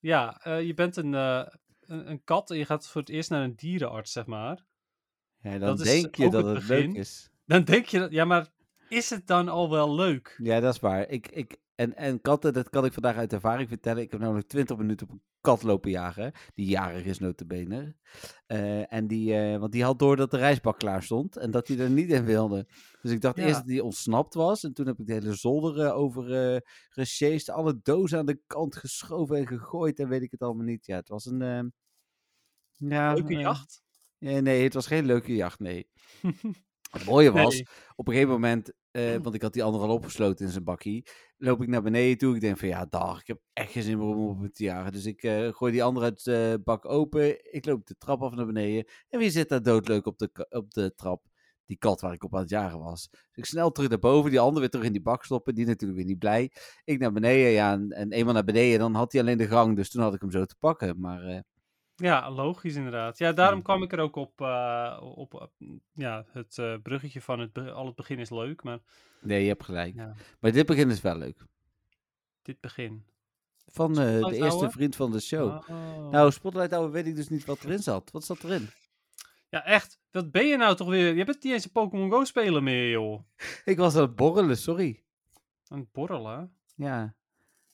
ja, 0.00 0.40
je 0.58 0.74
bent 0.74 0.96
een, 0.96 1.12
een, 1.12 1.48
een 1.86 2.24
kat 2.24 2.50
en 2.50 2.56
je 2.56 2.64
gaat 2.64 2.88
voor 2.88 3.00
het 3.00 3.10
eerst 3.10 3.30
naar 3.30 3.42
een 3.42 3.56
dierenarts, 3.56 4.12
zeg 4.12 4.26
maar. 4.26 4.64
Ja, 5.40 5.58
dan 5.58 5.76
dat 5.76 5.86
denk 5.86 6.14
je 6.14 6.30
dat 6.30 6.44
het 6.44 6.56
het 6.56 6.68
leuk 6.68 6.94
is. 6.94 7.30
Dan 7.46 7.64
denk 7.64 7.86
je, 7.86 7.98
dat, 7.98 8.10
ja, 8.10 8.24
maar 8.24 8.48
is 8.88 9.10
het 9.10 9.26
dan 9.26 9.48
al 9.48 9.70
wel 9.70 9.94
leuk? 9.94 10.40
Ja, 10.42 10.60
dat 10.60 10.74
is 10.74 10.80
waar. 10.80 11.08
Ik, 11.08 11.28
ik, 11.28 11.56
en, 11.74 11.96
en 11.96 12.20
katten, 12.20 12.52
dat 12.52 12.70
kan 12.70 12.84
ik 12.84 12.92
vandaag 12.92 13.16
uit 13.16 13.32
ervaring 13.32 13.68
vertellen. 13.68 14.02
Ik 14.02 14.10
heb 14.10 14.20
namelijk 14.20 14.48
20 14.48 14.76
minuten 14.76 15.06
op 15.06 15.12
een 15.12 15.22
kat 15.40 15.62
lopen 15.62 15.90
jagen. 15.90 16.32
Die 16.54 16.66
jarig 16.66 17.04
is 17.04 17.18
notabene. 17.18 17.96
Eh 18.46 18.92
en 18.92 19.06
die, 19.06 19.34
eh, 19.34 19.58
want 19.58 19.72
die 19.72 19.82
had 19.84 19.98
door 19.98 20.16
dat 20.16 20.30
de 20.30 20.36
reisbak 20.36 20.78
klaar 20.78 21.02
stond. 21.02 21.36
En 21.36 21.50
dat 21.50 21.68
hij 21.68 21.78
er 21.78 21.90
niet 21.90 22.10
in 22.10 22.24
wilde. 22.24 22.66
Dus 23.02 23.10
ik 23.10 23.20
dacht 23.20 23.36
Ja. 23.36 23.42
eerst 23.44 23.58
dat 23.58 23.68
hij 23.68 23.80
ontsnapt 23.80 24.34
was. 24.34 24.64
En 24.64 24.72
toen 24.72 24.86
heb 24.86 24.98
ik 24.98 25.06
de 25.06 25.12
hele 25.12 25.34
zolder 25.34 25.92
over 25.92 26.54
eh 26.54 26.60
gesjeest. 26.88 27.50
Alle 27.50 27.80
dozen 27.82 28.18
aan 28.18 28.26
de 28.26 28.40
kant 28.46 28.76
geschoven 28.76 29.36
en 29.36 29.46
gegooid. 29.46 29.98
En 29.98 30.08
weet 30.08 30.22
ik 30.22 30.30
het 30.30 30.42
allemaal 30.42 30.64
niet. 30.64 30.86
Ja, 30.86 30.96
het 30.96 31.08
was 31.08 31.24
een... 31.26 31.72
ja, 32.76 33.12
Leuke 33.14 33.34
jacht? 33.34 33.82
ja, 34.18 34.40
nee, 34.40 34.62
het 34.62 34.74
was 34.74 34.86
geen 34.86 35.06
leuke 35.06 35.34
jacht, 35.34 35.58
nee. 35.58 35.88
Het 36.94 37.04
mooie 37.04 37.32
was, 37.32 37.54
Nee. 37.54 37.66
op 37.96 38.06
een 38.06 38.12
gegeven 38.12 38.34
moment, 38.34 38.72
eh, 38.90 39.16
want 39.22 39.34
ik 39.34 39.42
had 39.42 39.52
die 39.52 39.62
andere 39.62 39.84
al 39.84 39.94
opgesloten 39.94 40.44
in 40.46 40.50
zijn 40.52 40.64
bakkie, 40.64 41.06
loop 41.36 41.62
ik 41.62 41.68
naar 41.68 41.82
beneden 41.82 42.18
toe. 42.18 42.34
Ik 42.34 42.40
denk 42.40 42.58
van 42.58 42.68
ja, 42.68 42.86
dag, 42.86 43.20
ik 43.20 43.26
heb 43.26 43.40
echt 43.52 43.72
geen 43.72 43.82
zin 43.82 43.98
meer 43.98 44.06
om 44.06 44.28
op 44.28 44.38
hem 44.40 44.52
te 44.52 44.62
jagen. 44.64 44.92
Dus 44.92 45.06
ik 45.06 45.22
eh, 45.22 45.48
gooi 45.52 45.72
die 45.72 45.82
andere 45.82 46.04
uit 46.06 46.24
de 46.24 46.60
bak 46.64 46.84
open. 46.88 47.52
Ik 47.54 47.66
loop 47.66 47.86
de 47.86 47.94
trap 47.98 48.22
af 48.22 48.34
naar 48.34 48.46
beneden. 48.46 48.84
En 49.08 49.18
wie 49.18 49.30
zit 49.30 49.48
daar 49.48 49.62
doodleuk 49.62 50.06
op 50.06 50.18
de, 50.18 50.46
op 50.50 50.70
de 50.70 50.94
trap? 50.94 51.24
Die 51.66 51.76
kat 51.78 52.00
waar 52.00 52.12
ik 52.12 52.24
op 52.24 52.34
aan 52.34 52.40
het 52.40 52.50
jagen 52.50 52.78
was. 52.78 53.08
Dus 53.10 53.20
ik 53.34 53.44
snel 53.44 53.70
terug 53.70 53.88
naar 53.90 53.98
boven, 53.98 54.30
die 54.30 54.40
andere 54.40 54.60
weer 54.60 54.70
terug 54.70 54.86
in 54.86 54.92
die 54.92 55.02
bak 55.02 55.24
stoppen. 55.24 55.54
Die 55.54 55.66
natuurlijk 55.66 55.98
weer 55.98 56.08
niet 56.08 56.18
blij. 56.18 56.50
Ik 56.84 56.98
naar 56.98 57.12
beneden, 57.12 57.50
ja, 57.50 57.72
en, 57.72 57.90
en 57.90 58.12
eenmaal 58.12 58.34
naar 58.34 58.44
beneden, 58.44 58.78
dan 58.78 58.94
had 58.94 59.12
hij 59.12 59.20
alleen 59.20 59.38
de 59.38 59.46
gang. 59.46 59.76
Dus 59.76 59.90
toen 59.90 60.02
had 60.02 60.14
ik 60.14 60.20
hem 60.20 60.30
zo 60.30 60.44
te 60.44 60.56
pakken. 60.58 61.00
Maar 61.00 61.22
eh, 61.24 61.38
Ja, 61.96 62.30
logisch 62.30 62.74
inderdaad. 62.74 63.18
Ja, 63.18 63.32
daarom 63.32 63.54
Hmm. 63.54 63.64
kwam 63.64 63.82
ik 63.82 63.92
er 63.92 63.98
ook 63.98 64.16
op, 64.16 64.40
eh, 64.40 65.00
op 65.16 65.34
eh, 65.58 65.68
ja, 65.92 66.24
het 66.32 66.58
eh, 66.58 66.74
bruggetje 66.82 67.20
van 67.20 67.38
het, 67.40 67.52
be- 67.52 67.70
al 67.72 67.86
het 67.86 67.94
begin 67.94 68.18
is 68.18 68.30
leuk, 68.30 68.62
maar 68.62 68.78
nee, 69.20 69.42
je 69.42 69.48
hebt 69.48 69.64
gelijk. 69.64 69.94
ja, 69.94 70.14
Maar 70.40 70.52
dit 70.52 70.66
begin 70.66 70.90
is 70.90 71.00
wel 71.00 71.16
leuk. 71.16 71.44
dit 72.42 72.60
begin. 72.60 73.04
Van 73.66 73.90
eh, 73.98 74.24
de 74.24 74.36
eerste 74.36 74.70
vriend 74.70 74.96
van 74.96 75.10
de 75.12 75.20
show. 75.20 75.48
Oh. 75.70 76.10
Nou, 76.10 76.30
Spotlight 76.32 76.70
Hour 76.70 76.90
weet 76.90 77.06
ik 77.06 77.16
dus 77.16 77.28
niet 77.28 77.44
wat 77.44 77.64
erin 77.64 77.78
zat. 77.82 78.10
Wat 78.10 78.24
zat 78.24 78.44
erin? 78.44 78.68
Ja, 79.48 79.64
echt. 79.64 79.98
Wat 80.10 80.30
ben 80.30 80.46
je 80.46 80.56
nou 80.56 80.76
toch 80.76 80.88
weer? 80.88 81.14
Je 81.14 81.24
bent 81.24 81.42
niet 81.42 81.52
eens 81.52 81.64
een 81.64 81.70
Pokémon 81.72 82.10
Go 82.10 82.24
speler 82.24 82.62
meer, 82.62 82.90
joh. 82.90 83.22
Ik 83.64 83.76
was 83.76 83.94
aan 83.96 84.02
het 84.02 84.16
borrelen, 84.16 84.56
sorry. 84.56 85.02
Aan 85.68 85.78
het 85.78 85.92
borrelen? 85.92 86.56
Ja. 86.74 87.14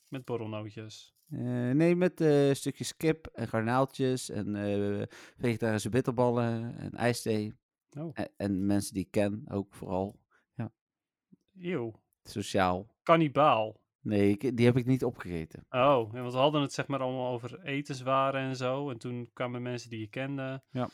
Met 0.09 0.25
borrelnootjes. 0.25 1.15
Eh, 1.31 1.41
nee, 1.71 1.97
met 1.97 2.21
eh 2.21 2.53
stukjes 2.55 2.97
kip 2.97 3.27
en 3.27 3.49
garnaaltjes 3.49 4.31
en 4.31 4.57
eh, 4.57 5.07
vegetarische 5.39 5.89
bitterballen 5.89 6.79
en 6.79 6.91
ijsthee. 6.93 7.53
Oh. 7.99 8.11
En, 8.15 8.29
en 8.37 8.67
mensen 8.67 8.95
die 8.95 9.05
ik 9.05 9.11
ken 9.11 9.45
ook 9.49 9.75
vooral. 9.75 10.19
Eeuw. 11.63 11.93
Sociaal. 12.25 12.87
Kannibaal. 13.03 13.81
Nee, 14.01 14.31
ik- 14.39 14.57
die 14.57 14.67
heb 14.67 14.77
ik 14.77 14.87
niet 14.87 15.05
opgegeten. 15.05 15.67
Oh, 15.71 16.15
en 16.15 16.21
want 16.21 16.33
we 16.33 16.39
hadden 16.39 16.61
het 16.63 16.73
zeg 16.73 16.87
maar 16.87 17.01
allemaal 17.01 17.33
over 17.33 17.63
etenswaren 17.63 18.41
en 18.41 18.57
zo. 18.57 18.91
En 18.91 18.99
toen 18.99 19.31
kwamen 19.33 19.63
mensen 19.63 19.91
die 19.91 20.01
je 20.01 20.07
kende. 20.09 20.63
Ja. 20.71 20.89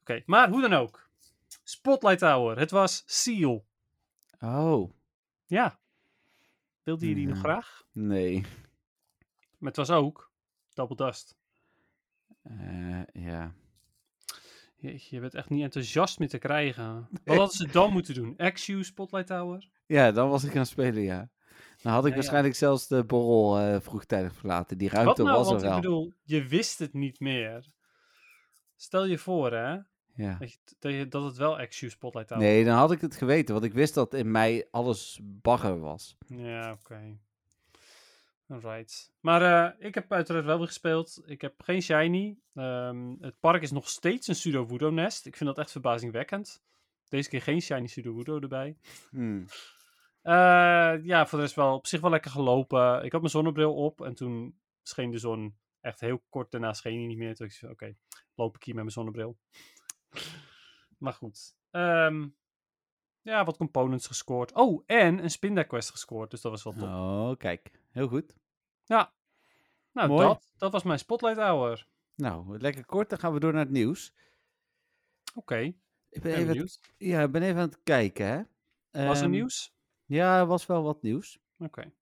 Oké, 0.00 0.22
maar 0.26 0.48
hoe 0.50 0.60
dan 0.60 0.72
ook. 0.72 1.10
Spotlight 1.62 2.18
Tower. 2.18 2.58
Het 2.58 2.70
was 2.70 3.02
Seal. 3.06 3.66
Oh, 4.40 4.90
Ja. 5.46 5.78
Wilde 6.82 7.08
je 7.08 7.14
die 7.14 7.26
nog 7.26 7.38
graag? 7.38 7.82
nee. 7.92 8.44
Maar 9.62 9.72
het 9.72 9.86
was 9.88 9.90
ook 9.90 10.30
Double 10.74 10.96
Dust. 10.96 11.36
Eh, 12.42 13.02
ja. 13.12 13.54
Jeetje, 14.76 15.14
je 15.14 15.20
bent 15.20 15.34
echt 15.34 15.48
niet 15.50 15.62
enthousiast 15.62 16.18
meer 16.18 16.28
te 16.28 16.38
krijgen. 16.38 17.08
Wat 17.24 17.36
hadden 17.36 17.56
ze 17.56 17.68
dan 17.68 17.92
moeten 17.92 18.14
doen? 18.14 18.36
XU 18.52 18.84
Spotlight 18.84 19.26
Tower? 19.26 19.68
Ja, 19.86 20.12
dan 20.12 20.28
was 20.28 20.44
ik 20.44 20.52
aan 20.52 20.58
het 20.58 20.68
spelen, 20.68 21.02
ja. 21.02 21.30
Dan 21.82 21.92
had 21.92 22.00
ik 22.02 22.04
Ja, 22.04 22.08
ja. 22.08 22.14
waarschijnlijk 22.14 22.54
zelfs 22.54 22.86
de 22.88 23.04
borrel 23.04 23.58
eh, 23.58 23.80
vroegtijdig 23.80 24.34
verlaten. 24.34 24.78
Die 24.78 24.88
ruimte 24.88 25.22
nou? 25.22 25.36
was 25.36 25.46
er 25.46 25.52
Want 25.52 25.62
ik 25.64 25.68
wel. 25.68 25.80
bedoel, 25.80 26.12
je 26.22 26.46
wist 26.46 26.78
het 26.78 26.92
niet 26.92 27.20
meer. 27.20 27.64
Stel 28.76 29.04
je 29.04 29.18
voor, 29.18 29.52
hè, 29.52 29.72
Ja. 30.14 30.36
dat, 30.38 30.52
je, 30.52 30.58
dat, 30.78 30.92
je- 30.92 31.08
dat 31.08 31.24
het 31.24 31.36
wel 31.36 31.66
XU 31.66 31.90
Spotlight 31.90 32.28
Tower 32.28 32.44
Nee, 32.44 32.64
dan 32.64 32.76
had 32.76 32.92
ik 32.92 33.00
het 33.00 33.16
geweten, 33.16 33.54
want 33.54 33.66
ik 33.66 33.72
wist 33.72 33.94
dat 33.94 34.14
in 34.14 34.30
mei 34.30 34.64
alles 34.70 35.20
bagger 35.22 35.78
was. 35.80 36.16
Ja, 36.26 36.72
oké. 36.72 37.18
Alright. 38.52 39.12
Maar 39.20 39.42
eh, 39.42 39.86
ik 39.86 39.94
heb 39.94 40.12
uiteraard 40.12 40.44
wel 40.44 40.58
weer 40.58 40.66
gespeeld. 40.66 41.22
Ik 41.24 41.40
heb 41.40 41.62
geen 41.62 41.82
shiny. 41.82 42.38
Ehm, 42.54 43.14
het 43.20 43.40
park 43.40 43.62
is 43.62 43.70
nog 43.70 43.88
steeds 43.88 44.28
een 44.28 44.34
Sudowoodo 44.34 44.90
nest. 44.90 45.26
Ik 45.26 45.36
vind 45.36 45.48
dat 45.48 45.58
echt 45.58 45.70
verbazingwekkend. 45.70 46.62
Deze 47.08 47.28
keer 47.28 47.42
geen 47.42 47.62
shiny 47.62 47.86
Sudowoodo 47.86 48.40
erbij. 48.40 48.76
Hmm. 49.10 49.44
Eh, 50.22 51.04
ja, 51.04 51.26
voor 51.26 51.38
de 51.38 51.44
rest 51.44 51.56
wel 51.56 51.74
op 51.74 51.86
zich 51.86 52.00
wel 52.00 52.10
lekker 52.10 52.30
gelopen. 52.30 53.04
Ik 53.04 53.12
had 53.12 53.20
mijn 53.20 53.32
zonnebril 53.32 53.74
op 53.74 54.00
en 54.00 54.14
toen 54.14 54.60
scheen 54.82 55.10
de 55.10 55.18
zon 55.18 55.58
echt 55.80 56.00
heel 56.00 56.22
kort 56.28 56.50
daarna 56.50 56.72
scheen 56.72 56.98
hij 56.98 57.06
niet 57.06 57.18
meer. 57.18 57.34
Toen 57.34 57.46
ik, 57.46 57.52
zo, 57.52 57.68
oké, 57.68 57.96
loop 58.34 58.56
ik 58.56 58.62
hier 58.62 58.74
met 58.74 58.82
mijn 58.82 58.94
zonnebril. 58.94 59.38
maar 60.98 61.12
goed. 61.12 61.56
Ehm, 61.70 62.28
ja, 63.20 63.44
wat 63.44 63.56
components 63.56 64.06
gescoord. 64.06 64.52
Oh, 64.54 64.82
en 64.86 65.22
een 65.22 65.30
Spinda 65.30 65.62
Quest 65.62 65.90
gescoord, 65.90 66.30
dus 66.30 66.40
dat 66.40 66.50
was 66.50 66.62
wel 66.62 66.72
top. 66.72 66.88
Oh, 66.88 67.36
kijk. 67.36 67.70
Heel 67.90 68.08
goed. 68.08 68.40
Ja. 68.92 69.12
Nou, 69.92 70.08
Mooi. 70.08 70.26
dat, 70.26 70.52
dat 70.56 70.72
was 70.72 70.82
mijn 70.82 70.98
Spotlight 70.98 71.38
Hour. 71.38 71.86
Nou, 72.14 72.58
lekker 72.58 72.84
kort. 72.84 73.10
Dan 73.10 73.18
gaan 73.18 73.32
we 73.32 73.40
door 73.40 73.52
naar 73.52 73.62
het 73.64 73.70
nieuws. 73.70 74.12
Oké, 75.34 75.56
Ik 75.58 75.74
ben, 76.10 76.46
ben 76.46 76.54
even, 76.54 76.68
ja, 76.96 77.22
ik 77.22 77.30
ben 77.32 77.42
even 77.42 77.60
aan 77.60 77.68
het 77.68 77.82
kijken, 77.82 78.26
hè. 78.26 78.42
Was 79.06 79.18
er 79.18 79.22
Ehm, 79.24 79.30
nieuws? 79.30 79.74
Ja, 80.04 80.38
er 80.38 80.46
was 80.46 80.66
wel 80.66 80.82
wat 80.82 81.02
nieuws. 81.02 81.38
Oké. 81.58 81.92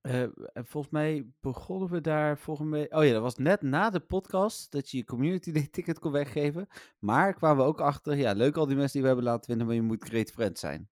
Eh, 0.00 0.22
en 0.22 0.66
volgens 0.66 0.92
mij 0.92 1.26
begonnen 1.40 1.88
we 1.90 2.00
daar 2.00 2.38
volgende 2.38 2.76
week... 2.76 2.94
Oh 2.94 3.04
ja, 3.04 3.12
dat 3.12 3.22
was 3.22 3.36
net 3.36 3.62
na 3.62 3.90
de 3.90 4.00
podcast 4.00 4.72
dat 4.72 4.90
je 4.90 4.96
je 4.96 5.04
Community 5.04 5.52
Day 5.56 5.66
ticket 5.66 5.98
kon 5.98 6.12
weggeven. 6.12 6.68
Maar 6.98 7.34
kwamen 7.34 7.56
we 7.64 7.70
ook 7.70 7.80
achter, 7.80 8.16
ja, 8.16 8.32
leuk 8.32 8.56
al 8.56 8.66
die 8.66 8.76
mensen 8.76 8.92
die 8.92 9.02
we 9.02 9.06
hebben 9.06 9.24
laten 9.26 9.48
winnen, 9.48 9.66
maar 9.66 9.74
je 9.74 9.82
moet 9.82 10.04
Great 10.04 10.30
Friend 10.30 10.58
zijn. 10.58 10.88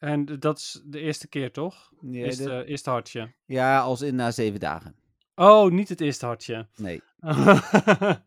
En 0.00 0.24
dat 0.38 0.58
is 0.58 0.82
de 0.86 1.00
eerste 1.00 1.28
keer, 1.28 1.52
toch? 1.52 1.92
Ja, 2.00 2.24
eerste, 2.24 2.64
eerste 2.64 2.90
hartje. 2.90 3.32
ja, 3.46 3.80
als 3.80 4.00
in 4.02 4.14
na 4.14 4.30
zeven 4.30 4.60
dagen. 4.60 4.94
Oh, 5.34 5.70
niet 5.72 5.88
het 5.88 6.00
eerste 6.00 6.26
hartje. 6.26 6.68
Nee. 6.76 7.02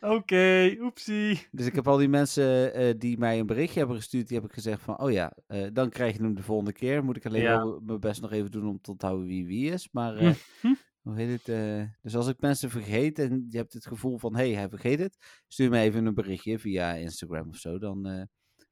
Oké, 0.00 0.76
oepsie. 0.80 1.46
Dus 1.50 1.66
ik 1.66 1.74
heb 1.74 1.88
al 1.88 1.96
die 1.96 2.08
mensen 2.08 2.74
eh, 2.74 2.94
die 2.98 3.18
mij 3.18 3.38
een 3.38 3.46
berichtje 3.46 3.78
hebben 3.78 3.96
gestuurd, 3.96 4.28
die 4.28 4.36
heb 4.36 4.46
ik 4.46 4.52
gezegd 4.54 4.82
van, 4.82 5.00
oh 5.00 5.10
ja, 5.10 5.36
eh, 5.46 5.66
dan 5.72 5.88
krijg 5.90 6.16
je 6.16 6.22
hem 6.22 6.34
de 6.34 6.42
volgende 6.42 6.72
keer. 6.72 7.04
Moet 7.04 7.16
ik 7.16 7.26
alleen 7.26 7.42
Ja. 7.42 7.56
wel 7.56 7.80
mijn 7.80 8.00
best 8.00 8.20
nog 8.20 8.32
even 8.32 8.50
doen 8.50 8.68
om 8.68 8.80
te 8.80 8.90
onthouden 8.90 9.26
wie 9.26 9.46
wie 9.46 9.70
is. 9.72 9.88
Maar, 9.92 10.16
eh, 10.16 10.34
hoe 11.02 11.14
heet 11.16 11.44
het? 11.46 11.88
dus 12.02 12.16
als 12.16 12.28
ik 12.28 12.40
mensen 12.40 12.70
vergeet 12.70 13.18
en 13.18 13.46
je 13.48 13.56
hebt 13.56 13.72
het 13.72 13.86
gevoel 13.86 14.18
van, 14.18 14.36
hé, 14.36 14.46
hey, 14.46 14.54
hij 14.58 14.68
vergeet 14.68 14.98
het, 14.98 15.16
stuur 15.48 15.70
me 15.70 15.78
even 15.78 16.06
een 16.06 16.14
berichtje 16.14 16.58
via 16.58 16.92
Instagram 16.94 17.48
of 17.48 17.56
zo. 17.56 17.78
Dan, 17.78 18.28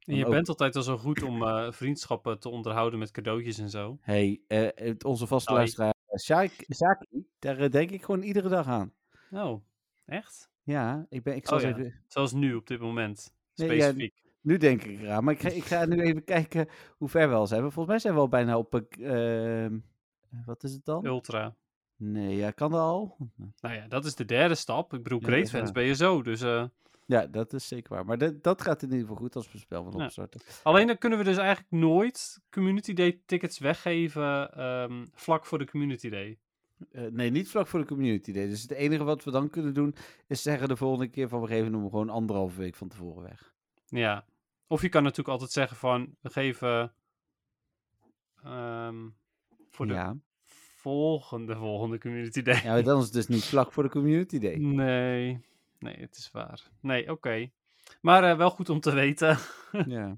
En 0.09 0.17
je 0.17 0.25
ook- 0.25 0.31
bent 0.31 0.49
altijd 0.49 0.77
al 0.77 0.83
zo 0.83 0.97
goed 0.99 1.23
om 1.23 1.43
eh, 1.43 1.73
vriendschappen 1.73 2.39
te 2.39 2.49
onderhouden 2.49 2.99
met 2.99 3.11
cadeautjes 3.11 3.59
en 3.59 3.71
zo. 3.71 3.99
hey, 4.01 4.41
eh, 4.47 4.95
onze 5.05 5.27
vaste 5.27 5.53
luisteraar, 5.53 5.95
eh, 6.07 6.19
Shaki, 6.19 6.65
daar 7.39 7.71
denk 7.71 7.91
ik 7.91 8.03
gewoon 8.05 8.23
iedere 8.23 8.49
dag 8.49 8.67
aan. 8.67 8.93
Oh, 9.31 9.63
echt? 10.05 10.51
Ja, 10.63 11.07
ik, 11.09 11.23
ben, 11.23 11.37
ik 11.37 11.47
zal 11.47 11.57
Oh 11.57 11.63
ja. 11.63 11.69
even... 11.69 11.95
Zoals 12.07 12.33
nu, 12.33 12.55
op 12.55 12.67
dit 12.67 12.81
moment. 12.81 13.35
Nee, 13.55 13.77
ja, 13.77 13.83
Specifiek. 13.83 14.23
Nu 14.41 14.57
denk 14.57 14.83
ik 14.83 15.01
eraan, 15.01 15.25
maar 15.25 15.35
ik 15.35 15.41
ga, 15.41 15.49
ik 15.49 15.65
ga 15.65 15.85
nu 15.85 16.01
even 16.03 16.25
kijken 16.25 16.69
hoe 16.97 17.09
ver 17.09 17.29
we 17.29 17.35
al 17.35 17.47
zijn. 17.47 17.61
Volgens 17.61 17.87
mij 17.87 17.99
zijn 17.99 18.15
we 18.15 18.21
al 18.21 18.29
bijna 18.29 18.59
op... 18.59 18.75
een, 18.75 18.87
ehm, 18.91 19.79
wat 20.45 20.63
is 20.65 20.73
het 20.73 20.85
dan? 20.85 21.05
Ultra. 21.07 21.57
Nee, 21.97 22.37
ja, 22.37 22.51
kan 22.51 22.71
dat 22.71 22.81
al? 22.81 23.17
Nou 23.61 23.75
ja, 23.75 23.89
dat 23.89 24.05
is 24.05 24.15
de 24.15 24.25
derde 24.25 24.55
stap. 24.55 24.95
Ik 24.95 25.03
bedoel, 25.03 25.21
great 25.21 25.51
fans 25.51 25.73
ben 25.73 25.85
je 25.85 25.95
zo. 25.95 26.23
Dus, 26.23 26.43
Ja, 27.09 27.27
dat 27.27 27.53
is 27.53 27.69
zeker 27.69 27.95
waar. 27.95 28.05
Maar 28.05 28.19
dat, 28.19 28.43
dat 28.43 28.63
gaat 28.63 28.83
in 28.83 28.89
ieder 28.89 29.01
geval 29.07 29.17
goed 29.23 29.37
als 29.37 29.53
we 29.53 29.59
spel 29.59 29.85
van 29.85 29.99
Ja. 29.99 30.05
opstarten. 30.05 30.41
Alleen 30.63 30.87
dan 30.87 30.99
kunnen 30.99 31.19
we 31.19 31.25
dus 31.25 31.37
eigenlijk 31.37 31.71
nooit 31.71 32.41
Community 32.51 32.93
Day 32.93 33.21
tickets 33.27 33.59
weggeven 33.59 34.53
ehm, 34.53 35.07
vlak 35.13 35.47
voor 35.47 35.59
de 35.59 35.67
Community 35.71 36.09
Day. 36.09 36.39
Eh, 36.91 37.03
nee, 37.07 37.31
niet 37.31 37.49
vlak 37.49 37.67
voor 37.67 37.81
de 37.81 37.87
community 37.87 38.33
day. 38.33 38.49
Dus 38.49 38.63
het 38.63 38.71
enige 38.71 39.05
wat 39.05 39.25
we 39.25 39.31
dan 39.31 39.51
kunnen 39.51 39.75
doen, 39.75 39.95
is 40.27 40.43
zeggen 40.43 40.69
de 40.69 40.77
volgende 40.77 41.09
keer 41.09 41.29
van 41.29 41.41
we 41.41 41.47
geven 41.47 41.73
hem 41.73 41.83
gewoon 41.91 42.09
anderhalve 42.11 42.59
week 42.59 42.75
van 42.75 42.89
tevoren 42.89 43.23
weg. 43.23 43.55
Ja. 43.87 44.25
Of 44.67 44.83
je 44.83 44.89
kan 44.89 45.03
natuurlijk 45.03 45.29
altijd 45.29 45.51
zeggen 45.51 45.77
van, 45.77 46.15
we 46.21 46.31
geven 46.31 46.93
ehm, 48.45 49.09
voor 49.71 49.87
de 49.87 49.93
Ja. 49.93 50.17
volgende, 50.77 51.57
volgende 51.57 51.99
Community 51.99 52.43
Day. 52.43 52.63
ja, 52.63 52.73
maar 52.73 52.83
dan 52.83 52.99
is 52.99 53.05
het 53.05 53.13
dus 53.13 53.29
niet 53.29 53.45
vlak 53.45 53.73
voor 53.73 53.83
de 53.83 53.89
community 53.89 54.39
day. 54.39 54.55
Nee, 54.57 55.41
nee, 55.79 55.97
het 55.97 56.17
is 56.17 56.31
waar. 56.31 56.63
Nee, 56.81 57.11
oké. 57.11 57.51
Maar 58.01 58.25
eh, 58.25 58.37
wel 58.37 58.51
goed 58.51 58.69
om 58.69 58.81
te 58.81 58.93
weten. 58.93 59.39
ja. 59.87 60.17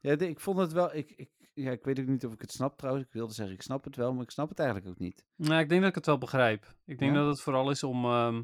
Ja, 0.00 0.18
ik 0.18 0.40
vond 0.40 0.58
het 0.58 0.72
wel. 0.72 0.94
Ik, 0.94 1.10
ik, 1.16 1.30
ja, 1.54 1.70
ik 1.70 1.84
weet 1.84 2.00
ook 2.00 2.06
niet 2.06 2.26
of 2.26 2.32
ik 2.32 2.40
het 2.40 2.52
snap 2.52 2.76
trouwens. 2.78 3.06
Ik 3.06 3.12
wilde 3.12 3.32
zeggen, 3.34 3.54
ik 3.54 3.62
snap 3.62 3.84
het 3.84 3.96
wel, 3.96 4.12
maar 4.14 4.22
ik 4.22 4.30
snap 4.30 4.48
het 4.48 4.58
eigenlijk 4.58 4.88
ook 4.90 4.98
niet. 4.98 5.24
Nou, 5.36 5.60
ik 5.60 5.68
denk 5.68 5.80
dat 5.80 5.90
ik 5.90 5.96
het 5.96 6.06
wel 6.06 6.18
begrijp. 6.18 6.74
Ik 6.84 6.98
denk 6.98 7.14
Ja? 7.14 7.18
dat 7.18 7.28
het 7.28 7.40
vooral 7.40 7.70
is 7.70 7.82
om. 7.82 8.04
ehm, 8.04 8.42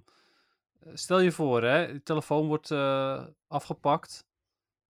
stel 0.93 1.21
je 1.21 1.33
voor, 1.33 1.63
hè, 1.63 1.93
de 1.93 2.03
telefoon 2.03 2.47
wordt 2.47 2.71
eh, 2.71 3.27
afgepakt. 3.47 4.27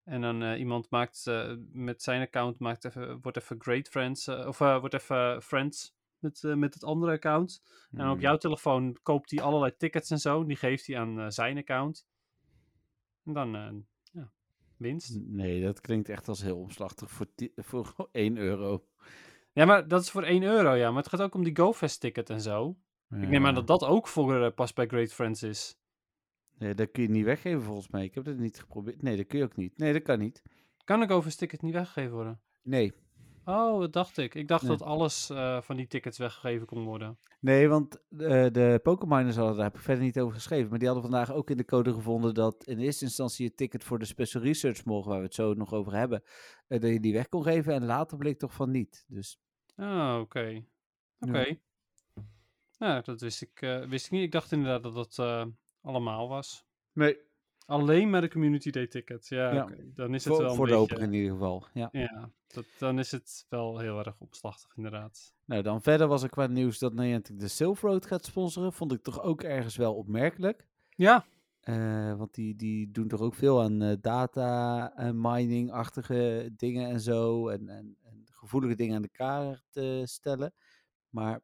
En 0.05 0.21
dan 0.21 0.43
eh, 0.43 0.59
iemand 0.59 0.91
maakt 0.91 1.25
met 1.73 2.03
zijn 2.03 2.21
account 2.23 2.59
maakt 2.59 2.85
even, 2.85 3.21
wordt 3.21 3.37
even 3.37 3.63
Great 3.63 3.89
Friends. 3.89 4.29
of 4.29 4.59
wordt 4.59 4.95
even 4.95 5.43
Friends 5.43 5.94
met, 6.25 6.45
eh, 6.45 6.55
met 6.55 6.75
het 6.75 6.85
andere 6.85 7.13
account. 7.13 7.63
En 7.93 8.07
op 8.07 8.13
Hmm. 8.13 8.21
jouw 8.21 8.37
telefoon 8.37 8.99
koopt 9.03 9.31
hij 9.31 9.43
allerlei 9.43 9.77
tickets 9.77 10.11
en 10.11 10.19
zo. 10.19 10.45
Die 10.45 10.57
geeft 10.57 10.87
hij 10.87 10.99
aan 10.99 11.21
eh, 11.21 11.29
zijn 11.29 11.57
account. 11.59 12.07
En 13.25 13.33
dan 13.33 13.57
eh, 13.57 13.73
ja, 14.13 14.33
winst. 14.77 15.19
Nee, 15.21 15.63
dat 15.63 15.81
klinkt 15.81 16.09
echt 16.09 16.29
als 16.29 16.43
heel 16.43 16.59
omslachtig 16.59 17.11
voor, 17.11 17.27
voor 17.55 18.09
1 18.13 18.37
euro. 18.37 18.85
Ja, 19.53 19.65
maar 19.65 19.89
dat 19.89 20.03
is 20.03 20.11
voor 20.11 20.23
1 20.23 20.43
euro, 20.43 20.75
ja. 20.75 20.89
Maar 20.91 21.03
het 21.03 21.11
gaat 21.11 21.23
ook 21.23 21.35
om 21.35 21.45
die 21.45 21.57
GoFest 21.57 22.01
ticket 22.01 22.31
en 22.31 22.41
zo. 22.41 22.77
Ik 23.11 23.29
neem 23.29 23.47
aan 23.47 23.55
dat 23.55 23.67
dat 23.67 23.85
ook 23.85 24.09
voor 24.09 24.53
pas 24.53 24.73
bij 24.73 24.87
Great 24.87 25.13
Friends 25.13 25.43
is. 25.43 25.79
Nee, 26.59 26.75
dat 26.75 26.91
kun 26.91 27.03
je 27.03 27.09
niet 27.09 27.25
weggeven 27.25 27.63
volgens 27.63 27.89
mij. 27.89 28.05
Ik 28.05 28.15
heb 28.15 28.25
het 28.25 28.39
niet 28.39 28.61
geprobeerd. 28.61 29.03
Nee, 29.03 29.17
dat 29.17 29.27
kun 29.27 29.39
je 29.39 29.45
ook 29.45 29.57
niet. 29.57 29.79
Nee, 29.79 29.93
dat 29.93 30.03
kan 30.03 30.19
niet. 30.19 30.43
Kan 30.85 31.01
een 31.01 31.09
GoFest 31.09 31.39
ticket 31.39 31.63
niet 31.63 31.73
weggegeven 31.73 32.13
worden? 32.13 32.41
Nee. 32.63 32.93
Oh, 33.45 33.81
dat 33.81 33.93
dacht 33.93 34.17
ik. 34.19 34.35
Ik 34.35 34.49
dacht 34.49 34.63
Nee. 34.63 34.71
dat 34.77 34.83
alles 34.87 35.31
eh, 35.31 35.61
van 35.61 35.77
die 35.77 35.87
tickets 35.87 36.19
weggegeven 36.19 36.67
kon 36.67 36.85
worden. 36.85 37.19
Nee, 37.41 37.69
want 37.69 37.95
eh, 38.11 38.47
de 38.53 38.81
Pokémoners 38.83 39.37
hadden 39.37 39.55
daar 39.57 39.65
heb 39.65 39.75
ik 39.75 39.81
verder 39.81 40.05
niet 40.05 40.19
over 40.21 40.35
geschreven. 40.35 40.69
Maar 40.71 40.79
die 40.79 40.89
hadden 40.89 41.11
vandaag 41.11 41.33
ook 41.33 41.51
in 41.51 41.57
de 41.57 41.65
code 41.65 41.93
gevonden 41.93 42.35
dat 42.35 42.65
in 42.67 42.79
eerste 42.79 43.05
instantie 43.05 43.45
je 43.45 43.55
ticket 43.55 43.85
voor 43.85 43.99
de 43.99 44.05
Special 44.05 44.43
Research 44.43 44.85
morgen, 44.85 45.11
waar 45.11 45.19
we 45.19 45.25
het 45.25 45.35
zo 45.35 45.55
nog 45.55 45.73
over 45.73 45.93
hebben, 45.95 46.23
eh, 46.67 46.81
dat 46.81 46.91
je 46.91 47.01
die 47.01 47.13
weg 47.13 47.29
kon 47.29 47.43
geven. 47.43 47.73
En 47.75 47.85
later 47.85 48.19
bleek 48.19 48.39
toch 48.39 48.53
van 48.55 48.71
niet. 48.71 49.05
Dus 49.09 49.39
Oh, 49.77 50.19
oké. 50.21 50.65
Oké. 51.19 51.57
Ja, 52.79 53.01
dat 53.01 53.21
wist 53.21 53.43
ik, 53.43 53.59
wist 53.89 54.05
ik 54.07 54.11
niet. 54.13 54.23
Ik 54.23 54.33
dacht 54.33 54.53
inderdaad 54.53 54.83
dat 54.83 54.95
dat 55.15 55.49
allemaal 55.81 56.29
was. 56.29 56.65
nee. 56.93 57.33
Alleen 57.67 58.11
maar 58.11 58.21
de 58.21 58.29
Community 58.29 58.71
Day 58.71 58.87
tickets. 58.87 59.29
Ja, 59.29 59.69
dan 59.95 60.15
is 60.15 60.25
het 60.25 60.33
Voor, 60.33 60.43
wel 60.43 60.51
een 60.51 60.57
voor 60.57 60.89
de 60.89 60.97
in 60.99 61.13
ieder 61.13 61.31
geval. 61.31 61.67
Ja. 61.73 61.89
Ja, 61.93 62.31
dat, 62.47 62.65
dan 62.79 62.99
is 62.99 63.11
het 63.11 63.47
wel 63.49 63.79
heel 63.79 63.99
erg 63.99 64.15
omslachtig 64.19 64.77
inderdaad. 64.77 65.35
Nou, 65.45 65.63
dan 65.63 65.83
verder 65.83 66.07
was 66.07 66.23
er 66.23 66.29
qua 66.29 66.47
nieuws 66.47 66.79
dat 66.79 66.95
Niantic 66.95 67.41
de 67.41 67.49
Silk 67.49 67.79
Road 67.79 68.07
gaat 68.07 68.25
sponsoren. 68.25 68.73
Vond 68.73 68.93
ik 68.93 69.03
toch 69.03 69.23
ook 69.23 69.43
ergens 69.43 69.77
wel 69.77 69.95
opmerkelijk. 69.95 70.67
Ja, 70.97 71.25
Eh, 71.61 72.15
want 72.15 72.35
die, 72.35 72.57
die 72.57 72.91
doen 72.91 73.09
toch 73.09 73.21
ook 73.21 73.35
veel 73.35 73.63
aan 73.63 73.83
eh, 73.83 73.97
data 74.01 74.93
en 74.97 75.21
mining-achtige 75.21 76.51
dingen 76.57 76.91
en 76.91 77.01
zo. 77.01 77.49
En, 77.49 77.69
en, 77.69 77.97
en 78.03 78.25
gevoelige 78.31 78.75
dingen 78.75 78.97
aan 78.97 79.03
de 79.03 79.09
kaart 79.09 79.77
eh, 79.77 80.05
stellen. 80.05 80.55
Maar 81.09 81.41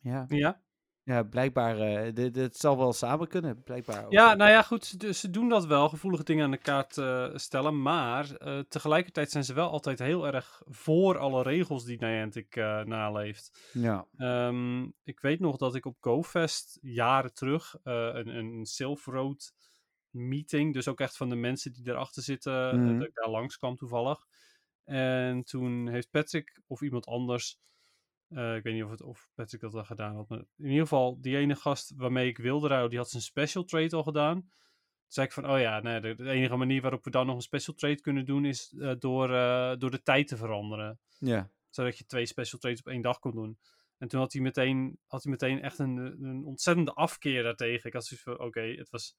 ja, 0.00 0.24
ja. 0.28 0.62
Ja 1.04 1.22
blijkbaar, 1.22 1.78
eh 1.78 2.14
dit, 2.14 2.34
dit 2.34 2.56
zal 2.56 2.78
wel 2.78 2.92
samen 2.92 3.28
kunnen. 3.28 3.62
Blijkbaar 3.62 4.04
ook. 4.04 4.12
Ja, 4.12 4.34
nou 4.34 4.50
ja, 4.50 4.62
goed, 4.62 4.84
ze, 4.84 5.12
ze 5.14 5.30
doen 5.30 5.48
dat 5.48 5.66
wel, 5.66 5.88
gevoelige 5.88 6.24
dingen 6.24 6.44
aan 6.44 6.50
de 6.50 6.56
kaart 6.56 6.98
eh, 6.98 7.30
stellen, 7.34 7.82
maar 7.82 8.36
eh, 8.36 8.58
tegelijkertijd 8.58 9.30
zijn 9.30 9.44
ze 9.44 9.54
wel 9.54 9.70
altijd 9.70 9.98
heel 9.98 10.26
erg 10.26 10.62
voor 10.66 11.18
alle 11.18 11.42
regels 11.42 11.84
die 11.84 11.98
Niantic 11.98 12.54
naleeft. 12.84 13.70
ja. 13.72 14.06
Ehm, 14.16 14.82
ik 15.04 15.20
weet 15.20 15.40
nog 15.40 15.56
dat 15.56 15.74
ik 15.74 15.86
op 15.86 15.96
GoFest 16.00 16.78
jaren 16.82 17.34
terug 17.34 17.76
een, 17.82 18.28
een 18.28 18.66
Road 19.04 19.52
meeting, 20.10 20.72
dus 20.72 20.88
ook 20.88 21.00
echt 21.00 21.16
van 21.16 21.28
de 21.28 21.36
mensen 21.36 21.72
die 21.72 21.88
erachter 21.88 22.22
zitten, 22.22 22.80
Mhm. 22.80 22.98
dat 22.98 23.06
ik 23.08 23.14
daar 23.14 23.30
langs 23.30 23.56
kwam 23.56 23.76
toevallig. 23.76 24.26
En 24.84 25.44
toen 25.44 25.88
heeft 25.88 26.10
Patrick 26.10 26.60
of 26.66 26.80
iemand 26.82 27.06
anders, 27.06 27.58
eh, 28.34 28.56
ik 28.56 28.62
weet 28.62 28.74
niet 28.74 28.84
of, 28.84 28.90
het, 28.90 29.02
of 29.02 29.30
Patrick 29.34 29.60
dat 29.60 29.74
al 29.74 29.84
gedaan 29.84 30.14
had, 30.14 30.28
maar 30.28 30.38
in 30.38 30.66
ieder 30.66 30.80
geval 30.80 31.20
die 31.20 31.36
ene 31.36 31.54
gast 31.54 31.92
waarmee 31.96 32.28
ik 32.28 32.38
wilde 32.38 32.68
rouwen, 32.68 32.90
die 32.90 32.98
had 32.98 33.10
zijn 33.10 33.22
special 33.22 33.64
trade 33.64 33.96
al 33.96 34.02
gedaan. 34.02 34.40
Toen 34.40 35.12
zei 35.12 35.26
ik 35.26 35.32
van, 35.32 35.50
oh 35.50 35.60
ja, 35.60 35.80
nee, 35.80 36.00
de, 36.00 36.14
de 36.14 36.30
enige 36.30 36.56
manier 36.56 36.82
waarop 36.82 37.04
we 37.04 37.10
dan 37.10 37.26
nog 37.26 37.36
een 37.36 37.42
special 37.42 37.74
trade 37.74 38.00
kunnen 38.00 38.24
doen 38.24 38.44
is 38.44 38.74
eh, 38.78 38.92
door, 38.98 39.34
eh, 39.34 39.76
door 39.78 39.90
de 39.90 40.02
tijd 40.02 40.28
te 40.28 40.36
veranderen 40.36 41.00
ja. 41.18 41.50
zodat 41.70 41.98
je 41.98 42.06
twee 42.06 42.26
special 42.26 42.60
trades 42.60 42.80
op 42.80 42.86
één 42.86 43.02
dag 43.02 43.18
kon 43.18 43.32
doen. 43.32 43.58
En 43.98 44.08
toen 44.08 44.20
had 44.20 44.32
hij 44.32 44.42
meteen, 44.42 44.98
had 45.06 45.22
hij 45.22 45.32
meteen 45.32 45.62
echt 45.62 45.78
een, 45.78 45.96
een 45.96 46.44
ontzettende 46.44 46.92
afkeer 46.92 47.42
daartegen. 47.42 47.86
Ik 47.86 47.92
had 47.92 48.04
zoiets 48.04 48.26
van, 48.26 48.38
oké, 48.40 48.60
het, 48.60 48.90
was, 48.90 49.16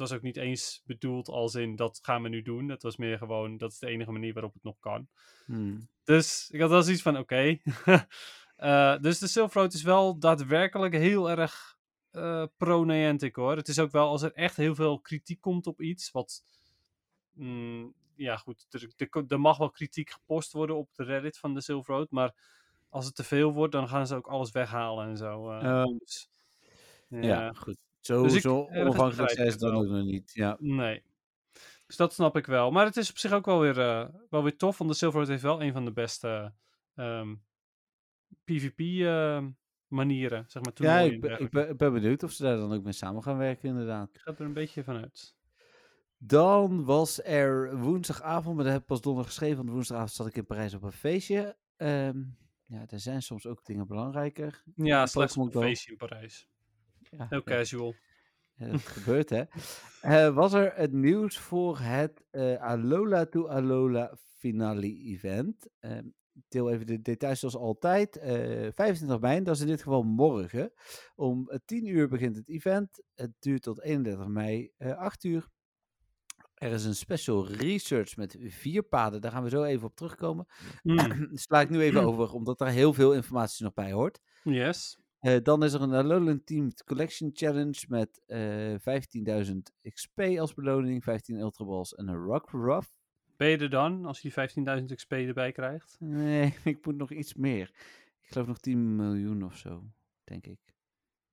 was 0.00 0.12
ook 0.12 0.22
niet 0.22 0.36
eens 0.36 0.82
bedoeld 0.84 1.28
als 1.28 1.54
in, 1.54 1.76
dat 1.76 1.98
gaan 2.02 2.22
we 2.22 2.28
nu 2.28 2.42
doen. 2.42 2.68
Het 2.68 2.82
was 2.82 2.96
meer 2.96 3.18
gewoon, 3.18 3.56
dat 3.56 3.72
is 3.72 3.78
de 3.78 3.86
enige 3.86 4.10
manier 4.12 4.32
waarop 4.32 4.54
het 4.54 4.62
nog 4.62 4.78
kan. 4.80 5.08
Hmm. 5.46 5.88
Dus 6.04 6.50
ik 6.50 6.60
had 6.60 6.70
wel 6.70 6.82
zoiets 6.82 7.02
van, 7.02 7.18
oké. 7.18 7.58
Eh, 8.60 8.98
dus 9.00 9.18
de 9.18 9.26
Silver 9.26 9.60
Road 9.60 9.72
is 9.72 9.82
wel 9.82 10.18
daadwerkelijk 10.18 10.94
heel 10.94 11.30
erg 11.30 11.76
eh, 12.10 12.44
pro-Niantic 12.56 13.34
hoor. 13.34 13.56
Het 13.56 13.68
is 13.68 13.78
ook 13.78 13.90
wel, 13.90 14.08
als 14.08 14.22
er 14.22 14.32
echt 14.32 14.56
heel 14.56 14.74
veel 14.74 15.00
kritiek 15.00 15.40
komt 15.40 15.66
op 15.66 15.80
iets, 15.80 16.10
wat... 16.10 16.44
mm, 17.32 17.94
ja 18.14 18.36
goed, 18.36 18.66
er, 18.70 18.88
er, 18.96 19.24
er 19.28 19.40
mag 19.40 19.56
wel 19.58 19.70
kritiek 19.70 20.10
gepost 20.10 20.52
worden 20.52 20.76
op 20.76 20.88
de 20.94 21.04
Reddit 21.04 21.38
van 21.38 21.54
de 21.54 21.60
Silver 21.60 21.94
Road, 21.94 22.10
maar 22.10 22.34
als 22.88 23.06
het 23.06 23.14
te 23.14 23.24
veel 23.24 23.52
wordt, 23.52 23.72
dan 23.72 23.88
gaan 23.88 24.06
ze 24.06 24.14
ook 24.16 24.26
alles 24.26 24.50
weghalen 24.50 25.08
en 25.08 25.16
zo. 25.16 25.50
eh, 25.50 25.82
Oh. 25.84 25.98
dus, 25.98 26.30
Ja, 27.08 27.52
goed. 27.52 27.76
Zo, 28.10 28.22
Dus 28.22 28.34
ik- 28.34 28.40
zo 28.40 28.60
ergens 28.66 28.80
onafhankelijk 28.80 29.30
zijn 29.30 29.50
ze 29.50 29.58
dan 29.58 29.74
ook 29.74 29.86
nog 29.86 30.04
niet. 30.04 30.30
Ja. 30.34 30.56
Nee. 30.58 31.02
Dus 31.86 31.96
dat 31.96 32.12
snap 32.12 32.36
ik 32.36 32.46
wel. 32.46 32.70
Maar 32.70 32.84
het 32.84 32.96
is 32.96 33.10
op 33.10 33.18
zich 33.18 33.32
ook 33.32 33.46
wel 33.46 33.60
weer, 33.60 33.80
eh, 33.80 34.08
wel 34.30 34.42
weer 34.42 34.56
tof, 34.56 34.78
want 34.78 34.90
de 34.90 34.96
Silver 34.96 35.18
Road 35.18 35.28
heeft 35.28 35.42
wel 35.42 35.62
een 35.62 35.72
van 35.72 35.84
de 35.84 35.92
beste 35.92 36.52
ehm, 36.94 37.34
PvP-manieren, 38.44 40.44
zeg 40.48 40.62
maar. 40.62 40.72
Ja, 40.74 40.98
ik 40.98 41.12
en 41.12 41.20
ben, 41.20 41.40
ik, 41.40 41.50
ben, 41.50 41.68
ik 41.68 41.76
ben 41.76 41.92
benieuwd 41.92 42.22
of 42.22 42.32
ze 42.32 42.42
daar 42.42 42.56
dan 42.56 42.72
ook 42.72 42.82
mee 42.82 42.92
samen 42.92 43.22
gaan 43.22 43.36
werken, 43.36 43.68
inderdaad. 43.68 44.08
Ik 44.12 44.20
ga 44.20 44.30
er 44.32 44.40
een 44.40 44.52
beetje 44.52 44.84
van 44.84 44.96
uit. 44.96 45.34
Dan 46.18 46.84
was 46.84 47.22
er 47.24 47.78
woensdagavond, 47.78 48.54
maar 48.54 48.64
dat 48.64 48.72
heb 48.72 48.82
ik 48.82 48.88
pas 48.88 49.00
donderdag 49.00 49.32
geschreven, 49.32 49.56
want 49.56 49.70
woensdagavond 49.70 50.12
zat 50.12 50.26
ik 50.26 50.36
in 50.36 50.46
Parijs 50.46 50.74
op 50.74 50.82
een 50.82 50.92
feestje. 50.92 51.56
Ehm, 51.76 52.18
ja, 52.66 52.84
er 52.86 53.00
zijn 53.00 53.22
soms 53.22 53.46
ook 53.46 53.64
dingen 53.64 53.86
belangrijker. 53.86 54.62
Ja, 54.76 55.06
slechts 55.06 55.36
een 55.36 55.50
feestje 55.52 55.90
in 55.90 55.96
Parijs. 55.96 56.48
Ja, 57.10 57.26
Heel 57.28 57.42
casual. 57.42 57.94
dat 58.56 58.80
gebeurt, 58.80 59.30
hè. 59.30 59.42
Eh, 60.00 60.34
was 60.34 60.52
er 60.52 60.72
het 60.74 60.92
nieuws 60.92 61.38
voor 61.38 61.78
het 61.78 62.24
eh, 62.30 62.62
Alola 62.62 63.26
to 63.26 63.46
Alola 63.48 64.16
finale 64.38 64.94
event? 64.96 65.68
Ehm, 65.78 66.06
ik 66.32 66.42
deel 66.48 66.70
even 66.70 66.86
de 66.86 67.02
details 67.02 67.38
zoals 67.38 67.56
altijd. 67.56 68.16
Eh 68.16 68.68
25 68.72 69.20
mei, 69.20 69.42
dat 69.42 69.54
is 69.54 69.60
in 69.60 69.66
dit 69.66 69.82
geval 69.82 70.02
morgen. 70.02 70.72
Om 71.14 71.48
eh, 71.50 71.58
10 71.64 71.86
uur 71.86 72.08
begint 72.08 72.36
het 72.36 72.48
event. 72.48 73.02
Het 73.14 73.32
duurt 73.38 73.62
tot 73.62 73.82
31 73.82 74.26
mei, 74.26 74.70
eh 74.76 74.96
8 74.96 75.24
uur. 75.24 75.48
Er 76.54 76.72
is 76.72 76.84
een 76.84 76.94
special 76.94 77.46
research 77.48 78.16
met 78.16 78.36
vier 78.40 78.82
paden. 78.82 79.20
Daar 79.20 79.32
gaan 79.32 79.42
we 79.42 79.48
zo 79.48 79.64
even 79.64 79.86
op 79.86 79.96
terugkomen. 79.96 80.46
Mm, 80.82 81.28
Sla 81.38 81.60
ik 81.60 81.70
nu 81.70 81.80
even 81.80 82.02
over, 82.02 82.32
omdat 82.32 82.58
daar 82.58 82.70
heel 82.70 82.92
veel 82.92 83.14
informatie 83.14 83.64
nog 83.64 83.74
bij 83.74 83.92
hoort. 83.92 84.20
Yes. 84.42 84.99
Eh, 85.20 85.36
dan 85.42 85.64
is 85.64 85.72
er 85.72 85.82
een 85.82 85.92
Alolan 85.92 86.44
Teamed 86.44 86.84
Collection 86.84 87.30
Challenge 87.32 87.84
met 87.88 88.22
eh 88.26 88.74
15.000 89.44 89.56
XP 89.92 90.20
als 90.20 90.54
beloning, 90.54 91.04
15 91.04 91.36
Ultra 91.36 91.64
Balls 91.64 91.94
en 91.94 92.08
een 92.08 92.24
Rock 92.24 92.50
Ruff. 92.50 92.92
Ben 93.36 93.48
je 93.48 93.56
er 93.56 93.70
dan, 93.70 94.04
als 94.04 94.20
je 94.20 94.32
die 94.54 94.64
15.000 94.80 94.94
XP 94.94 95.12
erbij 95.12 95.52
krijgt? 95.52 95.96
Nee, 95.98 96.54
ik 96.64 96.86
moet 96.86 96.96
nog 96.96 97.10
iets 97.10 97.34
meer. 97.34 97.70
Ik 98.20 98.28
geloof 98.28 98.46
nog 98.46 98.58
10 98.58 98.96
miljoen 98.96 99.44
of 99.44 99.56
zo, 99.56 99.90
denk 100.24 100.46
ik. 100.46 100.60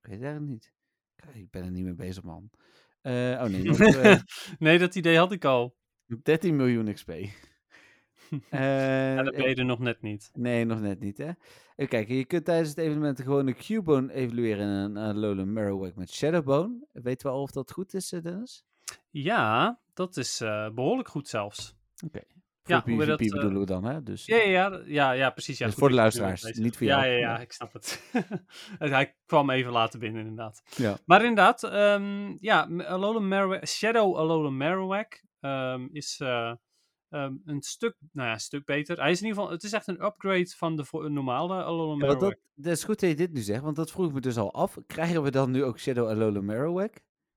Ik 0.01 0.10
weet 0.10 0.15
het 0.15 0.24
eigenlijk 0.24 0.51
niet. 0.51 0.74
Ik 1.34 1.51
ben 1.51 1.63
er 1.63 1.72
niet 1.72 1.84
mee 1.84 1.94
bezig, 1.94 2.24
man. 2.24 2.50
Eh, 3.01 3.13
oh 3.13 3.44
nee, 3.44 3.63
nog, 3.63 3.79
eh, 3.79 4.20
nee, 4.60 4.79
dat 4.79 4.96
idee 4.96 5.17
had 5.17 5.32
ik 5.32 5.46
al. 5.46 5.75
13 6.24 6.56
miljoen 6.56 6.94
XP. 6.94 7.12
Ja, 8.51 9.17
Eh, 9.17 9.24
dat 9.25 9.36
ben 9.36 9.50
je 9.50 9.55
er 9.55 9.65
nog 9.65 9.79
net 9.79 10.01
niet. 10.01 10.29
Nee, 10.34 10.65
nog 10.65 10.81
net 10.81 11.00
niet, 11.00 11.17
hè? 11.17 11.29
Even 11.75 11.89
kijken, 11.89 12.15
je 12.15 12.25
kunt 12.25 12.46
tijdens 12.46 12.69
het 12.69 12.77
evenement 12.77 13.22
gewoon 13.22 13.48
een 13.48 13.55
Cubone 13.55 14.13
evalueren 14.13 14.63
in 14.67 14.72
een 14.96 14.98
Alolan 14.98 15.53
Marowak 15.53 15.96
met 15.96 16.13
Shadowbone. 16.13 16.88
Weten 16.91 17.27
we 17.27 17.34
al 17.34 17.41
of 17.41 17.51
dat 17.51 17.72
goed 17.72 17.93
is, 17.93 18.12
eh, 18.12 18.22
Dennis? 18.22 18.65
Ja, 19.10 19.79
dat 19.93 20.17
is 20.17 20.41
eh, 20.41 20.69
behoorlijk 20.69 21.07
goed 21.10 21.27
zelfs. 21.27 21.75
Oké. 22.05 22.22
Ja, 22.63 22.81
Voor 22.81 22.89
hoe 22.91 23.00
we 23.00 23.05
PvP 23.05 23.17
dat, 23.17 23.27
eh, 23.27 23.34
bedoelen 23.34 23.60
we 23.60 23.65
dan, 23.65 23.84
hè? 23.84 24.03
Dus, 24.03 24.25
Ja, 24.25 24.36
ja, 24.38 24.46
ja, 24.46 24.81
ja, 24.86 25.12
ja 25.12 25.29
precies. 25.29 25.57
Ja, 25.57 25.65
Dus 25.65 25.74
goed 25.74 25.84
voor 25.84 25.89
de 25.91 25.96
luisteraars, 25.96 26.43
niet 26.53 26.77
voor 26.77 26.88
ja, 26.88 26.98
jou. 27.00 27.12
Ja, 27.12 27.17
ja, 27.19 27.34
Ja. 27.34 27.39
ik 27.39 27.51
snap 27.51 27.74
het. 27.77 28.01
Hij 28.79 29.15
kwam 29.25 29.50
even 29.50 29.72
later 29.72 30.00
binnen, 30.00 30.22
inderdaad. 30.22 30.63
ja. 30.75 30.98
Maar 31.05 31.19
inderdaad, 31.22 31.63
ehm, 31.63 32.36
ja, 32.39 32.67
Alolan 32.88 33.27
Marowak, 33.27 33.67
Shadow 33.67 34.15
Alolan 34.17 34.57
Marowak 34.57 35.24
ehm, 35.39 35.88
is 35.91 36.19
eh, 36.19 36.53
ehm, 37.17 37.33
een 37.45 37.62
stuk, 37.62 37.95
nou 38.12 38.27
ja, 38.27 38.33
een 38.33 38.39
stuk 38.39 38.65
beter. 38.65 38.97
Hij 39.01 39.12
is 39.12 39.21
in 39.21 39.25
ieder 39.27 39.39
geval, 39.41 39.55
het 39.55 39.63
is 39.63 39.74
echt 39.74 39.88
een 39.88 40.03
upgrade 40.05 40.47
van 40.55 40.75
de 40.75 41.09
normale 41.09 41.55
Ja, 41.55 41.63
want 41.65 42.00
Marowak. 42.00 42.19
dat, 42.19 42.38
dat 42.55 42.71
is 42.74 42.83
goed 42.83 43.00
dat 43.00 43.09
je 43.09 43.15
dit 43.15 43.33
nu 43.33 43.41
zegt, 43.41 43.62
want 43.62 43.75
dat 43.75 43.91
vroeg 43.91 44.07
ik 44.07 44.13
me 44.13 44.21
dus 44.21 44.38
al 44.38 44.53
af. 44.53 44.77
Krijgen 44.88 45.24
we 45.24 45.31
dan 45.31 45.51
nu 45.51 45.63
ook 45.63 45.79
Shadow 45.79 46.07
Alolan 46.09 46.45
Marowak? 46.45 46.93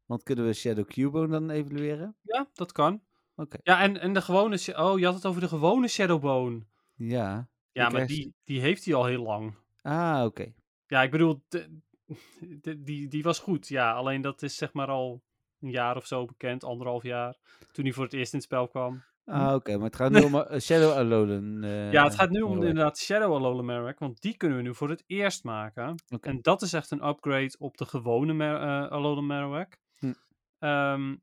Want 0.06 0.22
kunnen 0.22 0.46
we 0.46 0.52
Shadow 0.52 0.86
Cubone 0.86 1.28
dan 1.28 1.50
evalueren? 1.50 2.16
Ja, 2.22 2.48
dat 2.52 2.72
kan. 2.72 3.02
Oké. 3.36 3.58
Ja, 3.62 3.80
en, 3.80 4.00
en 4.00 4.12
de 4.12 4.22
gewone, 4.22 4.58
oh, 4.76 4.98
je 4.98 5.04
had 5.04 5.14
het 5.14 5.26
over 5.26 5.40
de 5.40 5.48
gewone 5.48 5.88
Shadowbone. 5.88 6.66
Ja. 6.94 7.48
Ja, 7.72 7.88
maar 7.88 8.06
die, 8.06 8.34
die 8.44 8.60
heeft 8.60 8.84
hij 8.84 8.94
al 8.94 9.04
heel 9.04 9.22
lang. 9.22 9.54
Ah, 9.82 10.22
oké. 10.24 10.52
Ja, 10.86 11.02
ik 11.02 11.10
bedoel, 11.10 11.42
de- 11.48 11.78
de- 12.62 12.82
die, 12.82 13.08
die 13.08 13.22
was 13.22 13.38
goed. 13.38 13.68
Ja, 13.68 13.92
alleen 13.92 14.20
dat 14.20 14.42
is 14.42 14.56
zeg 14.56 14.72
maar 14.72 14.88
al 14.88 15.22
een 15.60 15.70
jaar 15.70 15.96
of 15.96 16.06
zo 16.06 16.24
bekend, 16.24 16.64
anderhalf 16.64 17.02
jaar. 17.02 17.36
Toen 17.72 17.84
hij 17.84 17.92
voor 17.92 18.04
het 18.04 18.12
eerst 18.12 18.32
in 18.32 18.38
het 18.38 18.46
spel 18.48 18.68
kwam. 18.68 19.02
Ah, 19.30 19.54
oké. 19.54 19.76
Maar 19.76 19.86
het 19.86 19.96
gaat 19.96 20.10
nu 20.10 20.22
om 20.22 20.34
eh, 20.34 20.60
Shadow 20.66 20.92
Alolan. 20.92 21.62
eh, 21.64 21.92
ja, 21.92 22.04
het 22.04 22.14
gaat 22.14 22.30
nu 22.30 22.40
om 22.40 22.48
Marowak. 22.48 22.68
inderdaad 22.68 22.98
Shadow 22.98 23.34
Alolan 23.34 23.64
Marowak, 23.64 23.98
want 23.98 24.20
die 24.20 24.36
kunnen 24.36 24.56
we 24.56 24.62
nu 24.62 24.74
voor 24.74 24.88
het 24.88 25.04
eerst 25.06 25.44
maken. 25.44 25.94
En 26.20 26.38
dat 26.42 26.62
is 26.62 26.72
echt 26.72 26.90
een 26.90 27.06
upgrade 27.06 27.54
op 27.58 27.76
de 27.76 27.84
gewone 27.86 28.32
Mar 28.32 28.54
eh, 28.60 28.90
Alolan 28.90 29.26
Marowak. 29.26 29.76
Hm. 29.98 30.12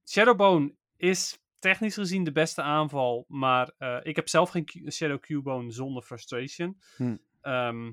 Shadowbone 0.10 0.74
is 0.98 1.40
technisch 1.60 1.94
gezien 1.94 2.24
de 2.24 2.32
beste 2.32 2.62
aanval, 2.62 3.26
maar 3.28 3.72
ik 4.04 4.16
heb 4.16 4.28
zelf 4.30 4.50
geen 4.50 4.66
Q- 4.66 4.92
Shadow 4.92 5.20
Cubone 5.20 5.72
zonder 5.72 6.04
frustration. 6.04 6.78
Hm. 6.98 7.18
Ehm, 7.42 7.92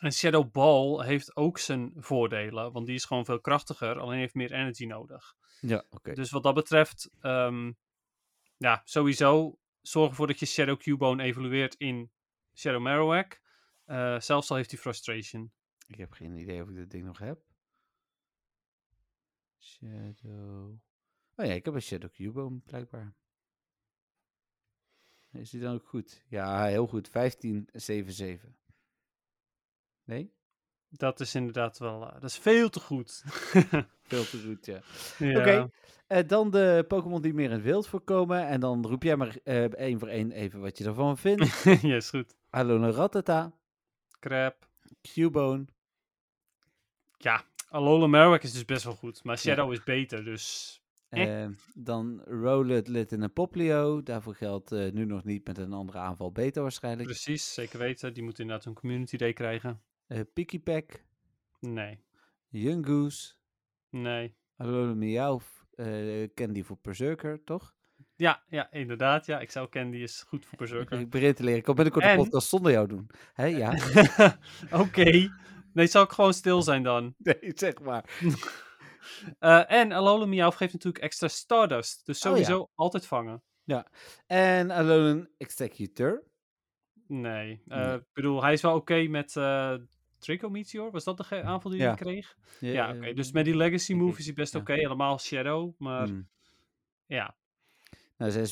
en 0.00 0.12
Shadow 0.12 0.50
Ball 0.50 1.06
heeft 1.06 1.36
ook 1.36 1.58
zijn 1.58 1.92
voordelen, 1.96 2.72
want 2.72 2.86
die 2.86 2.94
is 2.94 3.04
gewoon 3.04 3.24
veel 3.24 3.40
krachtiger, 3.40 3.98
alleen 3.98 4.18
heeft 4.18 4.34
meer 4.34 4.52
energy 4.52 4.84
nodig. 4.86 5.34
Ja, 5.60 5.84
oké. 5.90 6.12
Dus 6.12 6.30
wat 6.30 6.42
dat 6.42 6.54
betreft, 6.54 7.10
ehm, 7.20 7.72
ja, 8.60 8.82
sowieso 8.84 9.58
zorg 9.80 10.10
ervoor 10.10 10.26
dat 10.26 10.38
je 10.38 10.46
Shadow 10.46 10.78
Cubone 10.78 11.22
evolueert 11.22 11.74
in 11.74 12.12
Shadow 12.54 12.82
Marowak. 12.82 13.40
Eh, 13.84 14.20
zelfs 14.20 14.50
al 14.50 14.56
heeft 14.56 14.70
hij 14.70 14.80
frustration. 14.80 15.52
Ik 15.86 15.98
heb 15.98 16.12
geen 16.12 16.36
idee 16.36 16.62
of 16.62 16.68
ik 16.68 16.74
dit 16.74 16.90
ding 16.90 17.04
nog 17.04 17.18
heb. 17.18 17.44
Shadow. 19.58 20.78
Oh 21.34 21.46
ja, 21.46 21.52
ik 21.52 21.64
heb 21.64 21.74
een 21.74 21.82
Shadow 21.82 22.10
Cubone, 22.10 22.58
blijkbaar. 22.58 23.14
Is 25.32 25.50
die 25.50 25.60
dan 25.60 25.74
ook 25.74 25.88
goed? 25.88 26.24
Ja, 26.28 26.66
heel 26.66 26.86
goed. 26.86 27.12
1577. 27.12 28.50
Nee? 30.04 30.34
Dat 30.90 31.20
is 31.20 31.34
inderdaad 31.34 31.78
wel, 31.78 32.06
eh, 32.06 32.12
dat 32.12 32.30
is 32.30 32.38
veel 32.38 32.68
te 32.68 32.80
goed. 32.80 33.22
Veel 34.02 34.24
te 34.24 34.42
goed, 34.46 34.66
ja. 34.66 34.80
Ja. 35.18 35.38
Oké, 35.38 35.70
eh, 36.06 36.28
dan 36.28 36.50
de 36.50 36.84
Pokémon 36.88 37.22
die 37.22 37.34
meer 37.34 37.44
in 37.44 37.50
het 37.50 37.62
wild 37.62 37.86
voorkomen. 37.86 38.46
En 38.46 38.60
dan 38.60 38.86
roep 38.86 39.02
jij 39.02 39.16
maar 39.16 39.36
eh 39.44 39.64
één 39.64 39.98
voor 39.98 40.08
één 40.08 40.32
even 40.32 40.60
wat 40.60 40.78
je 40.78 40.84
ervan 40.84 41.18
vindt. 41.18 41.62
ja, 41.82 41.96
is 41.96 42.10
goed. 42.10 42.34
Alolan 42.50 42.90
Rattata, 42.90 43.52
Crap. 44.20 44.68
Cubone. 45.02 45.64
Ja, 47.16 47.44
Alolan 47.68 48.10
Marowak 48.10 48.42
is 48.42 48.52
dus 48.52 48.64
best 48.64 48.84
wel 48.84 48.94
goed, 48.94 49.24
maar 49.24 49.38
Shadow 49.38 49.72
is 49.72 49.82
beter, 49.84 50.24
dus... 50.24 50.74
Eh, 51.08 51.46
dan 51.74 52.22
Rowlet, 52.24 52.88
Litten 52.88 53.22
en 53.22 53.32
Poplio. 53.32 54.02
Daarvoor 54.02 54.34
geldt 54.34 54.70
nu 54.70 55.04
nog 55.04 55.24
niet 55.24 55.46
met 55.46 55.58
een 55.58 55.72
andere 55.72 55.98
aanval 55.98 56.32
beter 56.32 56.62
waarschijnlijk. 56.62 57.08
Precies, 57.08 57.54
zeker 57.54 57.78
weten. 57.78 58.14
Die 58.14 58.22
moet 58.22 58.38
inderdaad 58.38 58.64
een 58.64 58.74
community 58.74 59.16
day 59.16 59.32
krijgen. 59.32 59.80
Eh 60.10 60.20
Pikipek, 60.34 61.04
Nee, 61.60 61.98
Yungoos, 62.48 63.38
nee. 63.90 64.36
Alolan 64.56 64.98
Meowth, 64.98 65.66
eh 65.74 66.28
Candy 66.34 66.62
voor 66.62 66.78
Berserker, 66.82 67.44
toch? 67.44 67.74
Ja, 68.16 68.42
ja, 68.48 68.70
inderdaad. 68.72 69.26
Ja, 69.26 69.40
ik 69.40 69.50
zou 69.50 69.68
Candy 69.68 69.96
is 69.96 70.22
goed 70.22 70.46
voor 70.46 70.58
Berserker. 70.58 70.98
Ik 71.00 71.10
begin 71.10 71.34
te 71.34 71.42
leren. 71.42 71.58
Ik 71.58 71.64
kan 71.64 71.74
binnenkort 71.74 72.04
En- 72.04 72.10
een 72.10 72.16
podcast 72.16 72.48
zonder 72.48 72.72
jou 72.72 72.86
doen. 72.88 73.06
Hé, 73.34 73.44
ja? 73.44 73.70
Oké. 74.82 75.30
Nee, 75.72 75.86
zal 75.86 76.02
ik 76.02 76.10
gewoon 76.10 76.34
stil 76.34 76.62
zijn 76.62 76.82
dan. 76.82 77.14
nee, 77.18 77.52
zeg 77.54 77.80
maar. 77.80 78.18
Eh, 79.38 79.70
en 79.72 79.92
Alolan 79.92 80.28
Meowth 80.28 80.54
geeft 80.56 80.72
natuurlijk 80.72 81.04
extra 81.04 81.28
Stardust. 81.28 82.06
Dus 82.06 82.16
Oh 82.16 82.22
ja. 82.22 82.28
sowieso 82.44 82.70
altijd 82.74 83.06
vangen. 83.06 83.42
En 84.26 84.70
Alolan 84.70 85.28
Executor. 85.38 86.22
Nee. 87.06 87.62
Nee. 87.64 87.94
Ik 87.96 88.04
bedoel, 88.12 88.42
hij 88.42 88.52
is 88.52 88.62
wel 88.62 88.74
oké 88.74 89.02
met 89.02 89.32
Trico 90.20 90.48
Meteor. 90.50 90.90
Was 90.90 91.04
dat 91.04 91.16
de 91.16 91.42
aanval 91.42 91.70
die 91.70 91.80
Ja. 91.80 91.86
hij 91.86 91.96
kreeg? 91.96 92.36
Ja, 92.60 92.90
oké. 92.90 93.06
eh, 93.06 93.14
Dus 93.14 93.32
met 93.32 93.44
die 93.44 93.56
Legacy 93.56 93.94
move 93.94 94.18
is 94.18 94.24
hij 94.24 94.34
best 94.34 94.52
ja. 94.52 94.58
oké. 94.60 94.72
Helemaal 94.72 95.18
Shadow. 95.18 95.72
Maar 95.78 96.06
hmm. 96.06 96.28
ja. 97.06 97.36
Nou, 98.16 98.30
zijn 98.30 98.46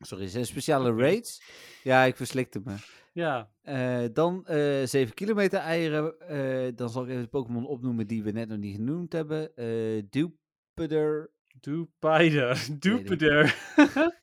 Sorry, 0.00 0.26
zijn 0.28 0.46
speciale 0.46 0.94
raids. 0.94 1.42
Ja, 1.82 2.04
ik 2.04 2.16
verslikte 2.16 2.60
me. 2.64 2.74
Ja. 3.12 3.50
Eh, 3.62 4.04
dan 4.12 4.46
eh 4.46 4.86
7 4.86 5.14
kilometer 5.14 5.58
eieren. 5.58 6.18
Eh, 6.20 6.72
dan 6.76 6.90
zal 6.90 7.02
ik 7.02 7.08
even 7.08 7.22
de 7.22 7.28
Pokémon 7.28 7.66
opnoemen 7.66 8.06
die 8.06 8.22
we 8.22 8.30
net 8.30 8.48
nog 8.48 8.58
niet 8.58 8.74
genoemd 8.76 9.12
hebben. 9.12 9.56
Eh 9.56 10.02
Dupider. 10.10 11.30
Dupider. 11.60 12.66
Dupider. 12.78 13.56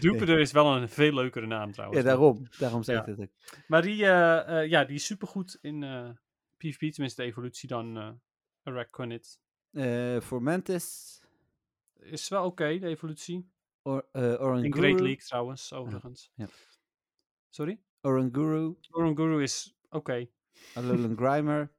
Dupider 0.00 0.38
is 0.40 0.52
wel 0.52 0.76
een 0.76 0.88
veel 0.88 1.14
leukere 1.14 1.46
naam 1.46 1.72
trouwens. 1.72 2.00
Ja, 2.00 2.06
daarom. 2.06 2.46
Daarom 2.58 2.82
zeg 2.82 2.98
ik 3.00 3.06
dat 3.06 3.20
ook. 3.20 3.32
Maar 3.66 3.82
die, 3.82 4.04
eh, 4.04 4.62
eh, 4.62 4.70
ja, 4.70 4.84
die 4.84 4.94
is 4.96 5.04
supergoed 5.06 5.58
in 5.60 5.82
eh 5.82 6.08
PvP. 6.56 6.92
Tenminste, 6.92 7.22
de 7.22 7.28
evolutie 7.28 7.68
dan 7.68 7.96
eh 7.98 8.10
Araquanid. 8.62 9.40
Eh 9.72 10.20
Formantis. 10.20 11.20
Is 12.00 12.28
wel 12.28 12.44
oké, 12.44 12.78
de 12.78 12.86
evolutie. 12.86 13.50
Or, 13.82 14.08
eh 14.12 14.22
Oranguru. 14.22 14.64
In 14.64 14.72
Great 14.74 15.00
League 15.00 15.24
trouwens, 15.24 15.72
overigens. 15.72 16.32
ja. 16.34 16.46
Sorry? 17.50 17.80
Oranguru. 18.00 18.76
Oranguru 18.90 19.42
is 19.42 19.76
oké. 19.90 20.28
Alolan 20.74 21.16
Grimer. 21.16 21.72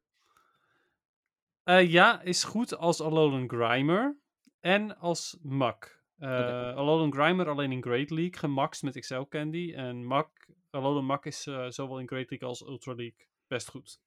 Eh, 1.63 1.91
ja, 1.91 2.21
is 2.21 2.43
goed 2.43 2.75
als 2.77 3.01
Alolan 3.01 3.49
Grimer 3.49 4.17
en 4.59 4.97
als 4.97 5.37
Mak. 5.41 6.02
Alolan 6.27 7.13
Grimer 7.13 7.49
alleen 7.49 7.71
in 7.71 7.81
Great 7.83 8.09
League, 8.09 8.37
gemaxt 8.39 8.83
met 8.83 8.95
Excel 8.95 9.27
Candy. 9.27 9.73
En 9.75 10.05
Mak, 10.05 10.47
Alolan 10.69 11.05
Mak 11.05 11.25
is 11.25 11.47
eh, 11.47 11.69
zowel 11.69 11.99
in 11.99 12.07
Great 12.07 12.29
League 12.29 12.47
als 12.47 12.61
Ultra 12.61 12.93
League 12.93 13.27
best 13.47 13.69
goed. 13.69 13.99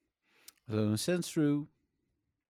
Alolan 0.67 0.99
Sandshrew. 0.99 1.63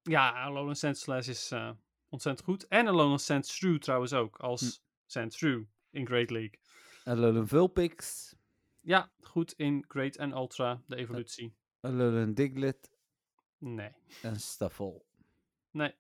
Ja, 0.02 0.30
Alolan 0.44 0.76
Sandslash 0.76 1.28
is 1.28 1.50
eh, 1.50 1.70
ontzettend 2.08 2.46
goed. 2.46 2.66
En 2.68 2.86
Alolan 2.86 3.18
Sandshrew 3.18 3.78
trouwens 3.78 4.12
ook, 4.12 4.36
als 4.36 4.60
Hm. 4.60 4.68
Sandshrew 5.06 5.62
in 5.90 6.06
Great 6.06 6.30
League. 6.30 6.58
Alolan 7.04 7.48
Vulpix. 7.48 8.34
Ja, 8.80 9.10
goed 9.20 9.52
in 9.52 9.84
Great 9.88 10.16
en 10.16 10.32
Ultra, 10.32 10.82
de 10.86 10.96
evolutie. 10.96 11.54
Alolan 11.80 12.34
Diglett 12.34 12.90
Nee. 13.58 13.90
en 14.22 14.40
Staffel. 14.40 15.04
Nee, 15.70 15.94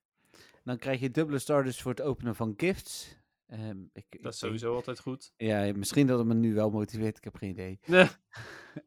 Dan 0.64 0.78
krijg 0.78 1.00
je 1.00 1.10
dubbele 1.10 1.38
starters 1.38 1.82
voor 1.82 1.90
het 1.90 2.00
openen 2.00 2.34
van 2.34 2.54
gifts. 2.56 3.16
Ehm, 3.46 3.80
ik, 3.92 4.06
ik 4.10 4.22
dat 4.22 4.32
is 4.32 4.38
sowieso 4.38 4.74
altijd 4.74 5.00
goed. 5.00 5.32
Ja, 5.36 5.72
misschien 5.76 6.06
dat 6.06 6.18
het 6.18 6.26
me 6.26 6.34
nu 6.34 6.54
wel 6.54 6.70
motiveert, 6.70 7.16
ik 7.16 7.24
heb 7.24 7.36
geen 7.36 7.50
idee. 7.50 7.80
Nee, 7.86 8.06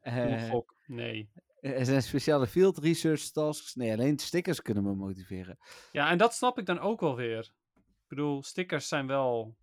Eh. 0.00 0.54
Nee. 0.86 1.30
er 1.60 1.84
zijn 1.84 2.02
speciale 2.02 2.46
field 2.46 2.78
research 2.78 3.22
tasks. 3.22 3.74
Nee, 3.74 3.92
alleen 3.92 4.18
stickers 4.18 4.62
kunnen 4.62 4.82
me 4.84 4.94
motiveren. 4.94 5.58
Ja, 5.92 6.10
en 6.10 6.18
dat 6.18 6.34
snap 6.34 6.58
ik 6.58 6.66
dan 6.66 6.78
ook 6.78 7.00
wel 7.00 7.16
weer. 7.16 7.52
Ik 7.74 8.06
bedoel, 8.08 8.42
stickers 8.42 8.88
zijn 8.88 9.06
wel 9.06 9.56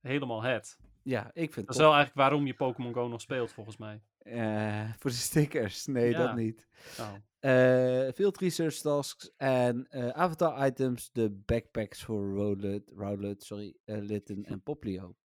helemaal 0.00 0.42
het. 0.42 0.78
Ja, 1.02 1.30
ik 1.32 1.52
vind 1.52 1.66
Dat 1.66 1.74
is 1.74 1.80
wel 1.80 1.94
eigenlijk 1.94 2.16
waarom 2.18 2.46
je 2.46 2.54
Pokémon 2.54 2.92
Go 2.94 3.08
nog 3.08 3.20
speelt, 3.20 3.52
volgens 3.52 3.76
mij. 3.76 4.02
Eh, 4.18 4.90
voor 4.98 5.10
de 5.10 5.16
stickers. 5.16 5.86
Nee, 5.86 6.10
Ja. 6.10 6.26
dat 6.26 6.36
niet. 6.36 6.68
Oh. 6.98 7.12
Eh 7.46 8.12
field 8.12 8.38
research 8.38 8.74
tasks 8.74 9.30
en 9.36 9.86
eh, 9.88 10.08
avatar 10.08 10.66
items. 10.66 11.10
De 11.12 11.30
backpacks 11.30 12.02
voor 12.04 12.34
Rowlet, 12.34 12.92
Rowlet 12.96 13.42
sorry, 13.42 13.76
eh, 13.84 13.98
Litten 13.98 14.44
en 14.44 14.62
Poplio. 14.62 15.16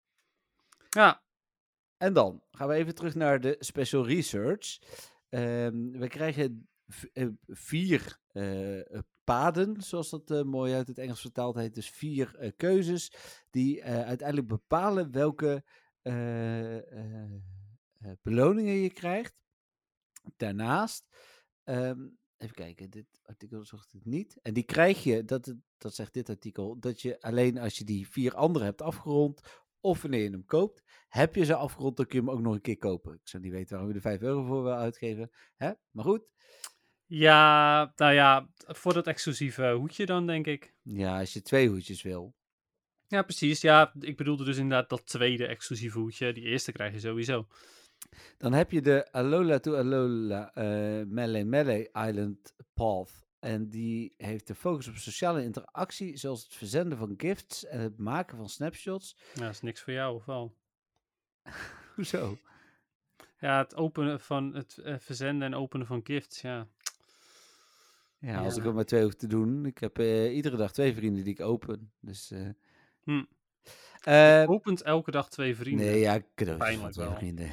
Ja, 0.90 1.24
En 1.98 2.14
dan 2.14 2.44
gaan 2.52 2.68
we 2.68 2.74
even 2.74 2.96
terug 2.96 3.16
naar 3.16 3.40
de 3.40 3.56
special 3.60 4.08
research. 4.08 4.80
Ehm, 5.30 5.92
we 5.92 6.08
krijgen 6.08 6.70
vier 7.48 8.20
paden, 9.24 9.82
zoals 9.82 10.10
dat 10.10 10.46
mooi 10.46 10.74
uit 10.74 10.88
het 10.88 10.98
Engels 10.98 11.22
vertaald 11.22 11.56
heet. 11.56 11.76
Dus 11.76 11.90
vier 11.90 12.54
keuzes 12.58 13.14
die 13.50 13.84
uiteindelijk 13.84 14.48
bepalen 14.48 15.12
welke 15.12 15.64
beloningen 18.22 18.74
je 18.74 18.94
krijgt. 18.94 19.36
Daarnaast, 20.38 21.06
ehm, 21.64 22.08
even 22.38 22.56
kijken, 22.56 22.90
dit 22.90 23.06
artikel 23.24 23.66
zocht 23.66 23.92
het 23.92 24.06
niet. 24.06 24.40
En 24.42 24.54
die 24.54 24.64
krijg 24.64 25.04
je, 25.04 25.26
dat, 25.26 25.56
dat 25.78 25.96
zegt 25.96 26.14
dit 26.14 26.30
artikel, 26.30 26.80
dat 26.80 27.02
je 27.02 27.22
alleen 27.22 27.58
als 27.58 27.78
je 27.78 27.84
die 27.84 28.10
vier 28.10 28.36
andere 28.36 28.66
hebt 28.66 28.82
afgerond, 28.82 29.42
of 29.80 30.02
wanneer 30.02 30.24
je 30.24 30.30
hem 30.30 30.46
koopt, 30.46 30.84
heb 31.08 31.36
je 31.36 31.46
ze 31.46 31.56
afgerond, 31.56 31.98
dan 31.98 32.06
kun 32.06 32.20
je 32.20 32.26
hem 32.26 32.36
ook 32.36 32.44
nog 32.44 32.54
een 32.54 32.62
keer 32.62 32.78
kopen. 32.78 33.14
Ik 33.14 33.28
zou 33.28 33.44
niet 33.44 33.52
weten 33.52 33.70
waarom 33.70 33.90
je 33.90 33.96
er 33.96 34.02
5 34.02 34.22
euro 34.22 34.44
voor 34.44 34.64
wil 34.64 34.74
uitgeven. 34.74 35.32
Hè? 35.56 35.72
Maar 35.92 36.06
goed, 36.06 36.32
ja, 37.14 37.94
nou 37.96 38.14
ja, 38.14 38.50
voor 38.56 38.94
dat 38.94 39.08
exclusieve 39.08 39.72
hoedje 39.72 40.06
dan, 40.06 40.28
denk 40.28 40.48
ik. 40.48 40.74
ja, 40.82 41.20
als 41.20 41.34
je 41.34 41.42
twee 41.42 41.70
hoedjes 41.70 42.02
wil. 42.02 42.36
Ja, 43.08 43.22
precies. 43.22 43.62
Ja, 43.62 43.94
ik 44.00 44.18
bedoelde 44.18 44.44
dus 44.44 44.58
inderdaad 44.58 44.90
dat 44.90 45.06
tweede 45.06 45.48
exclusieve 45.48 46.00
hoedje. 46.00 46.34
Die 46.34 46.44
eerste 46.44 46.72
krijg 46.72 46.94
je 46.94 47.00
sowieso. 47.00 47.48
Dan 48.38 48.54
heb 48.54 48.72
je 48.72 48.82
de 48.82 49.12
Alola 49.12 49.60
to 49.60 49.76
Alola 49.76 50.54
eh 50.54 51.06
Melee 51.08 51.46
Melee 51.46 51.90
Island 51.94 52.54
Path. 52.74 53.30
En 53.40 53.70
die 53.70 54.14
heeft 54.18 54.48
de 54.48 54.56
focus 54.56 54.88
op 54.88 54.96
sociale 54.96 55.44
interactie, 55.44 56.18
zoals 56.18 56.44
het 56.44 56.54
verzenden 56.54 56.98
van 56.98 57.14
gifts 57.18 57.66
en 57.66 57.80
het 57.80 57.98
maken 57.98 58.38
van 58.38 58.50
snapshots. 58.50 59.18
Ja, 59.34 59.42
dat 59.42 59.52
is 59.52 59.62
niks 59.62 59.82
voor 59.82 59.94
jou, 59.94 60.16
of 60.16 60.26
wel? 60.26 60.56
Hoezo? 61.96 62.38
Ja, 63.40 63.58
het 63.58 63.76
openen 63.76 64.20
van 64.20 64.56
het 64.56 64.78
eh, 64.78 64.96
verzenden 65.00 65.48
en 65.48 65.56
openen 65.60 65.88
van 65.88 66.02
gifts, 66.04 66.42
ja. 66.42 66.68
Ja, 68.20 68.38
als 68.44 68.58
ik 68.58 68.66
er 68.66 68.74
maar 68.74 68.86
twee 68.86 69.04
hoef 69.04 69.16
te 69.16 69.28
doen. 69.28 69.66
Ik 69.66 69.78
heb 69.78 70.00
eh, 70.00 70.36
iedere 70.36 70.58
dag 70.58 70.72
twee 70.72 70.94
vrienden 70.94 71.24
die 71.24 71.34
ik 71.34 71.42
open. 71.42 71.92
Dus. 72.00 72.34
Hm. 73.04 73.24
eh, 74.02 74.44
Opent 74.48 74.82
elke 74.82 75.12
dag 75.12 75.30
twee 75.30 75.56
vrienden. 75.56 75.86
nee, 75.86 76.00
ja, 76.00 76.20
van 76.36 76.58
Pijnlijk 76.58 76.94
twee 76.94 77.10
vrienden. 77.10 77.50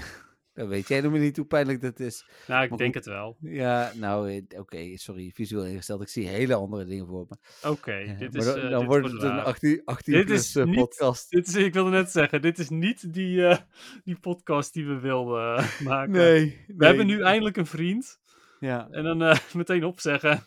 Dan 0.59 0.69
weet 0.69 0.89
jij 0.89 0.97
helemaal 0.97 1.21
niet 1.21 1.37
hoe 1.37 1.47
pijnlijk 1.47 1.81
dat 1.81 2.01
is. 2.01 2.27
Nou, 2.47 2.63
ik 2.63 2.69
Maar 2.69 2.79
denk 2.79 2.95
goed. 2.95 3.05
het 3.05 3.15
wel. 3.15 3.37
Ja, 3.41 3.93
nou, 3.95 4.31
eh, 4.49 4.61
oké, 4.61 4.97
sorry, 4.97 5.31
visueel 5.35 5.67
ingesteld. 5.67 6.03
Ik 6.03 6.09
zie 6.09 6.29
hele 6.29 6.55
andere 6.55 6.85
dingen 6.85 7.07
voor 7.07 7.27
me. 7.29 7.69
Oké, 7.69 7.93
Ja, 7.95 8.15
dit 8.15 8.33
maar 8.33 8.41
is... 8.41 8.47
dan, 8.47 8.57
eh, 8.57 8.71
dan 8.71 8.79
dit 8.79 8.89
wordt 8.89 9.13
het 9.13 9.23
een 9.23 9.29
waar. 9.29 9.45
18, 9.45 9.83
18 9.85 10.15
Dit 10.15 10.25
plus 10.27 10.39
is 10.41 10.57
eh, 10.57 10.65
niet- 10.65 10.75
podcast. 10.77 11.31
Dit 11.31 11.47
is, 11.47 11.55
ik 11.55 11.73
wilde 11.75 11.91
net 11.91 12.11
zeggen, 12.11 12.43
dit 12.43 12.59
is 12.59 12.69
niet 12.69 13.13
die, 13.15 13.47
eh, 13.47 13.59
die 14.05 14.19
podcast 14.19 14.73
die 14.73 14.87
we 14.87 14.99
wilden 14.99 15.57
eh, 15.57 15.81
maken. 15.91 16.11
Nee, 16.13 16.65
We 16.77 16.87
hebben 16.87 17.07
nu 17.07 17.23
eindelijk 17.23 17.57
een 17.57 17.67
vriend. 17.67 18.21
Ja, 18.61 18.89
En 18.91 19.05
dan 19.05 19.23
eh, 19.23 19.39
meteen 19.55 19.85
opzeggen. 19.85 20.43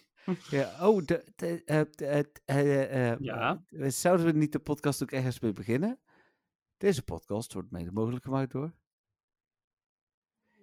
ja. 0.50 0.88
Oh, 0.88 1.06
de, 1.06 1.24
de, 1.36 1.62
eh, 1.66 1.82
de- 1.96 2.06
het, 2.06 2.42
eh, 2.46 3.12
eh, 3.12 3.18
Ja. 3.20 3.64
eh, 3.70 3.90
Zouden 3.90 4.26
we 4.26 4.32
niet 4.32 4.52
de 4.52 4.60
podcast 4.60 5.04
ook 5.04 5.12
ergens 5.12 5.40
mee 5.40 5.54
beginnen? 5.54 6.00
Deze 6.78 7.04
podcast 7.04 7.54
wordt 7.54 7.72
mede 7.72 7.92
mogelijk 7.92 8.24
gemaakt 8.24 8.52
door. 8.52 8.74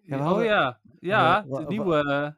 Ja, 0.09 0.33
oh 0.35 0.44
ja, 0.44 0.81
ja, 1.01 1.44
wa- 1.49 1.68
nieuwe... 1.68 2.35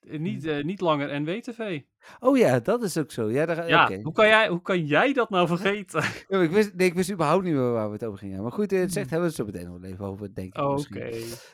eh, 0.00 0.18
niet, 0.20 0.44
eh, 0.46 0.64
niet 0.64 0.80
langer 0.80 1.20
NWTV. 1.20 1.80
Oh 2.20 2.36
ja, 2.36 2.60
dat 2.60 2.82
is 2.82 2.98
ook 2.98 3.10
zo. 3.10 3.30
Ja, 3.30 3.46
daar, 3.46 3.68
Ja, 3.68 4.00
hoe, 4.02 4.12
kan 4.12 4.26
jij, 4.26 4.48
hoe 4.48 4.62
kan 4.62 4.86
jij 4.86 5.12
dat 5.12 5.30
nou 5.30 5.46
vergeten? 5.46 6.02
Ja, 6.28 6.40
ik, 6.40 6.50
wist, 6.50 6.74
nee, 6.74 6.86
ik 6.86 6.94
wist 6.94 7.12
überhaupt 7.12 7.44
niet 7.44 7.54
meer 7.54 7.72
waar 7.72 7.86
we 7.86 7.92
het 7.92 8.04
over 8.04 8.18
gingen. 8.18 8.42
Maar 8.42 8.52
goed, 8.52 8.72
eh, 8.72 8.80
het 8.80 8.92
zegt, 8.92 9.10
hebben 9.10 9.28
we 9.30 9.34
het 9.36 9.46
zo 9.46 9.52
meteen 9.52 9.72
nog 9.80 9.90
even 9.90 10.04
over, 10.04 10.34
denk 10.34 10.46
ik. 10.54 10.60
Hmm. 10.60 10.66
Oké. 10.66 11.10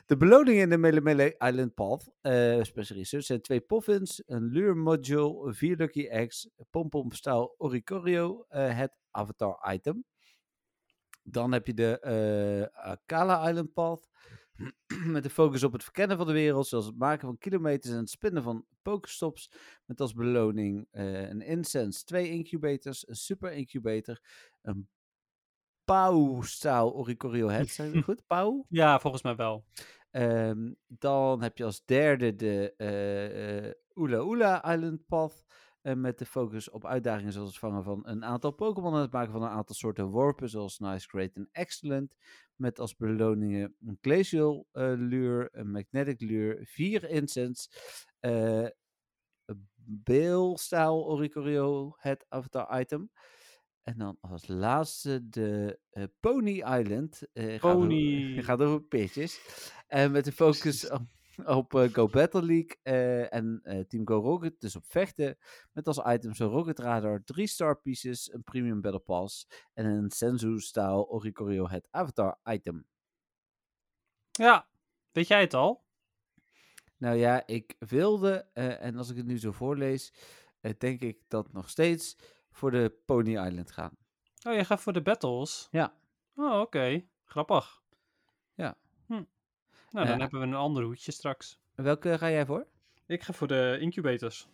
De 0.06 0.16
beloningen 0.16 0.62
in 0.62 0.68
de 0.70 0.78
Melee 0.78 1.00
Melee 1.00 1.34
Island 1.38 1.74
Path 1.74 2.10
eh 2.20 2.62
Special 2.62 2.98
Research 2.98 3.24
zijn 3.24 3.40
twee 3.40 3.60
poffins, 3.60 4.22
een 4.26 4.44
lure 4.44 4.74
module, 4.74 5.52
vier 5.54 5.76
lucky 5.76 6.06
eggs, 6.06 6.48
pompom 6.70 7.12
staal 7.12 7.54
oricorio, 7.58 8.44
het 8.48 8.96
avatar 9.10 9.72
item. 9.74 10.04
Dan 11.22 11.52
heb 11.52 11.66
je 11.66 11.74
de 11.74 12.68
Akala 12.72 13.48
Island 13.48 13.72
Path 13.72 14.08
met 15.14 15.22
de 15.22 15.30
focus 15.30 15.62
op 15.62 15.72
het 15.72 15.82
verkennen 15.82 16.16
van 16.16 16.26
de 16.26 16.32
wereld, 16.32 16.66
zoals 16.66 16.86
het 16.86 16.98
maken 16.98 17.26
van 17.26 17.38
kilometers 17.38 17.92
en 17.92 17.98
het 17.98 18.10
spinnen 18.10 18.42
van 18.42 18.64
pokestops. 18.82 19.50
Met 19.84 20.00
als 20.00 20.12
beloning 20.12 20.86
eh, 20.90 21.28
een 21.28 21.40
incense, 21.40 22.04
twee 22.04 22.30
incubators, 22.30 23.08
een 23.08 23.16
super 23.16 23.52
incubator, 23.52 24.20
een 24.62 24.88
pauw 25.84 26.42
staal 26.42 26.94
oricorio 26.94 27.48
head. 27.54 27.78
Ik 27.78 27.94
dat 27.94 28.04
goed? 28.04 28.26
Pauw? 28.26 28.66
Ja, 28.68 29.00
volgens 29.00 29.22
mij 29.22 29.36
wel. 29.36 29.64
Ehm, 30.10 30.72
dan 30.86 31.42
heb 31.42 31.58
je 31.58 31.64
als 31.64 31.84
derde 31.84 32.34
de 32.34 33.76
Oula 33.94 34.16
Oula 34.16 34.74
Island 34.74 35.06
Path. 35.06 35.44
Eh, 35.80 35.94
met 35.94 36.18
de 36.18 36.26
focus 36.26 36.70
op 36.70 36.86
uitdagingen 36.86 37.32
zoals 37.32 37.48
het 37.48 37.58
vangen 37.58 37.82
van 37.84 38.06
een 38.08 38.24
aantal 38.24 38.50
Pokémon 38.50 38.94
en 38.94 39.00
het 39.00 39.12
maken 39.12 39.32
van 39.32 39.42
een 39.42 39.48
aantal 39.48 39.74
soorten 39.74 40.06
worpen, 40.06 40.48
zoals 40.50 40.78
Nice, 40.78 41.08
Great 41.08 41.34
en 41.34 41.48
Excellent. 41.52 42.14
Met 42.54 42.78
als 42.78 42.96
beloningen 42.96 43.76
een 43.86 43.98
Glacial 44.00 44.66
eh, 44.72 44.92
Lure, 44.96 45.48
een 45.52 45.70
Magnetic 45.70 46.20
Lure, 46.20 46.58
vier 46.66 47.04
Incense, 47.04 47.68
eh 48.20 48.66
Beelstaal 49.90 51.04
Oricorio, 51.06 51.94
het 51.96 52.24
avatar 52.28 52.80
item. 52.80 53.10
En 53.82 53.98
dan 53.98 54.16
als 54.20 54.46
laatste 54.46 55.28
de 55.28 55.80
Pony 56.20 56.62
Island. 56.62 57.22
eh, 57.32 57.44
gaat 57.44 57.62
over- 57.64 57.78
Pony. 57.88 58.42
gaat 58.42 58.60
over 58.60 58.82
pitches. 58.82 59.40
En 59.86 60.10
met 60.10 60.24
de 60.24 60.32
focus 60.32 60.90
op, 60.90 61.02
op 61.44 61.74
eh, 61.74 61.92
Go 61.92 62.06
Battle 62.06 62.42
League 62.42 62.78
eh, 62.82 63.32
en 63.34 63.60
eh, 63.62 63.80
Team 63.80 64.06
Go 64.06 64.20
Rocket, 64.20 64.60
dus 64.60 64.76
op 64.76 64.84
vechten. 64.86 65.38
Met 65.72 65.86
als 65.86 65.98
items 65.98 66.38
een 66.38 66.46
Rocket 66.46 66.78
Radar, 66.78 67.24
3 67.24 67.46
Star 67.46 67.80
Pieces, 67.80 68.32
een 68.32 68.42
Premium 68.42 68.80
Battle 68.80 69.00
Pass 69.00 69.48
en 69.74 69.86
een 69.86 70.10
Senzu-staal 70.10 71.08
Oricorio 71.08 71.68
het 71.68 71.88
Avatar 71.90 72.40
item. 72.44 72.86
Ja, 74.30 74.68
weet 75.12 75.28
jij 75.28 75.40
het 75.40 75.54
al? 75.54 75.86
Nou 76.96 77.16
ja, 77.16 77.46
ik 77.46 77.76
wilde, 77.78 78.50
en 78.52 78.96
als 78.96 79.10
ik 79.10 79.16
het 79.16 79.26
nu 79.26 79.38
zo 79.38 79.52
voorlees, 79.52 80.12
denk 80.78 81.00
ik 81.00 81.18
dat 81.28 81.52
nog 81.52 81.68
steeds 81.68 82.16
voor 82.50 82.70
de 82.70 82.98
Pony 83.04 83.46
Island 83.46 83.70
gaan. 83.70 83.96
Oh, 84.46 84.52
jij 84.52 84.64
gaat 84.64 84.80
voor 84.80 84.92
de 84.92 85.02
battles? 85.02 85.68
Ja. 85.70 85.94
Oh, 86.34 86.60
oké. 86.60 87.04
Grappig. 87.24 87.77
Nou, 89.90 90.06
dan 90.06 90.20
hebben 90.20 90.40
we 90.40 90.46
een 90.46 90.54
ander 90.54 90.84
hoedje 90.84 91.12
straks. 91.12 91.58
Welke 91.74 92.18
ga 92.18 92.30
jij 92.30 92.46
voor? 92.46 92.66
Ik 93.06 93.22
ga 93.22 93.32
voor 93.32 93.46
de 93.46 93.78
incubators. 93.80 94.48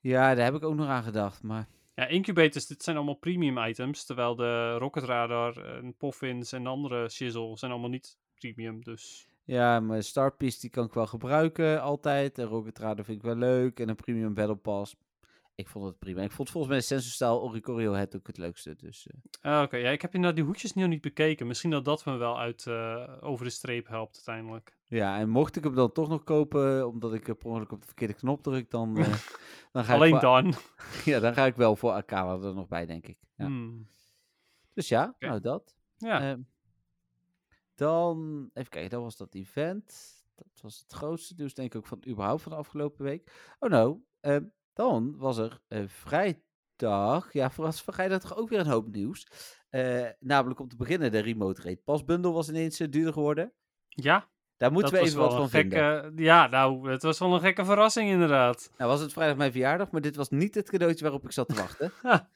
Ja, 0.00 0.34
daar 0.34 0.44
heb 0.44 0.54
ik 0.54 0.64
ook 0.64 0.74
nog 0.74 0.88
aan 0.88 1.02
gedacht, 1.02 1.42
maar... 1.42 1.68
Ja, 1.94 2.06
incubators, 2.06 2.66
dit 2.66 2.82
zijn 2.82 2.96
allemaal 2.96 3.14
premium 3.14 3.58
items. 3.58 4.04
Terwijl 4.04 4.36
de 4.36 4.76
Rocket 4.76 5.02
Radar 5.04 5.56
en 5.56 5.94
Poffins 5.96 6.52
en 6.52 6.62
de 6.62 6.68
andere 6.68 7.08
shizzle 7.08 7.58
zijn 7.58 7.70
allemaal 7.70 7.90
niet 7.90 8.18
premium. 8.34 8.84
Dus 8.84 9.28
Ja, 9.44 9.80
mijn 9.80 10.04
Starpiece 10.04 10.60
die 10.60 10.70
kan 10.70 10.84
ik 10.84 10.92
wel 10.92 11.06
gebruiken 11.06 11.82
altijd. 11.82 12.38
En 12.38 12.44
Rocket 12.44 12.78
Radar 12.78 13.04
vind 13.04 13.18
ik 13.18 13.24
wel 13.24 13.36
leuk. 13.36 13.80
En 13.80 13.88
een 13.88 13.96
Premium 13.96 14.34
Battle 14.34 14.56
Pass. 14.56 14.96
Ik 15.56 15.68
vond 15.68 15.84
het 15.84 15.98
prima. 15.98 16.22
Ik 16.22 16.30
vond 16.30 16.50
volgens 16.50 16.72
mij 16.72 16.82
Sensor 16.82 17.12
Style 17.12 17.40
Oricorio 17.40 17.92
het 17.92 18.16
ook 18.16 18.26
het 18.26 18.38
leukste. 18.38 18.76
Dus 18.76 19.06
eh, 19.40 19.52
Ah, 19.52 19.62
oké. 19.62 19.76
Ja, 19.76 19.90
ik 19.90 20.02
heb 20.02 20.14
inderdaad 20.14 20.36
die 20.36 20.46
hoedjes 20.46 20.72
nog 20.74 20.88
niet 20.88 21.00
bekeken. 21.00 21.46
Misschien 21.46 21.70
dat 21.70 21.84
dat 21.84 22.04
me 22.04 22.16
wel 22.16 22.38
uit 22.38 22.66
eh, 22.66 23.16
over 23.20 23.44
de 23.44 23.50
streep 23.50 23.88
helpt 23.88 24.14
uiteindelijk. 24.14 24.76
ja, 24.84 25.18
en 25.18 25.28
mocht 25.28 25.56
ik 25.56 25.64
hem 25.64 25.74
dan 25.74 25.92
toch 25.92 26.08
nog 26.08 26.24
kopen, 26.24 26.88
omdat 26.88 27.14
ik 27.14 27.28
eh, 27.28 27.34
per 27.34 27.46
ongeluk 27.46 27.72
op 27.72 27.80
de 27.80 27.86
verkeerde 27.86 28.14
knop 28.14 28.42
druk, 28.42 28.70
dan, 28.70 28.96
eh, 28.98 29.04
dan, 29.72 29.84
ga, 29.84 29.94
Alleen 29.94 30.14
ik 30.14 30.20
voor, 30.20 30.22
dan. 30.22 30.54
ja, 31.04 31.20
dan 31.20 31.34
ga 31.34 31.46
ik 31.46 31.56
wel 31.56 31.76
voor 31.76 31.92
Akala 31.92 32.46
er 32.46 32.54
nog 32.54 32.68
bij, 32.68 32.86
denk 32.86 33.06
ik. 33.06 33.18
Ja. 33.36 33.46
Hmm. 33.46 33.86
Dus 34.72 34.88
ja, 34.88 35.14
nou 35.18 35.40
dat. 35.40 35.76
Ja. 35.96 36.20
Ehm, 36.20 36.40
dan, 37.74 38.50
even 38.54 38.70
kijken, 38.70 38.90
dat 38.90 39.02
was 39.02 39.16
dat 39.16 39.34
event. 39.34 40.14
Dat 40.34 40.60
was 40.62 40.78
het 40.78 40.92
grootste 40.92 41.34
nieuws, 41.36 41.54
denk 41.54 41.74
ik 41.74 41.76
ook 41.80 41.86
van 41.86 42.02
überhaupt 42.08 42.42
van 42.42 42.52
de 42.52 42.58
afgelopen 42.58 43.04
week. 43.04 43.54
Oh 43.58 43.70
nou, 43.70 43.98
ehm, 44.20 44.44
dan 44.76 45.14
was 45.16 45.38
er 45.38 45.60
vrijdag, 45.86 47.32
ja, 47.32 47.50
was 47.56 47.82
vrijdag 47.82 48.20
toch 48.20 48.36
ook 48.36 48.48
weer 48.48 48.58
een 48.58 48.66
hoop 48.66 48.88
nieuws. 48.92 49.26
Eh, 49.68 50.06
namelijk 50.20 50.60
om 50.60 50.68
te 50.68 50.76
beginnen, 50.76 51.10
de 51.10 51.18
Remote 51.18 51.62
Rate 51.62 51.80
Pass 51.84 52.04
bundle 52.04 52.30
was 52.32 52.48
ineens 52.48 52.80
eh, 52.80 52.90
duurder 52.90 53.12
geworden. 53.12 53.52
Ja, 53.88 54.28
Daar 54.56 54.72
moeten 54.72 54.92
we 54.92 54.98
even 54.98 55.18
wat 55.18 55.32
van 55.32 55.42
een 55.42 55.48
vinden. 55.48 55.78
gekke... 56.02 56.22
Ja, 56.22 56.46
nou, 56.46 56.90
het 56.90 57.02
was 57.02 57.18
wel 57.18 57.34
een 57.34 57.40
gekke 57.40 57.64
verrassing 57.64 58.10
inderdaad. 58.10 58.70
Nou 58.78 58.90
was 58.90 59.00
het 59.00 59.12
vrijdag 59.12 59.36
mijn 59.36 59.52
verjaardag, 59.52 59.90
maar 59.90 60.00
dit 60.00 60.16
was 60.16 60.28
niet 60.28 60.54
het 60.54 60.70
cadeautje 60.70 61.02
waarop 61.04 61.24
ik 61.24 61.32
zat 61.32 61.48
te 61.48 61.54
wachten. 61.54 61.92
Daar 62.02 62.28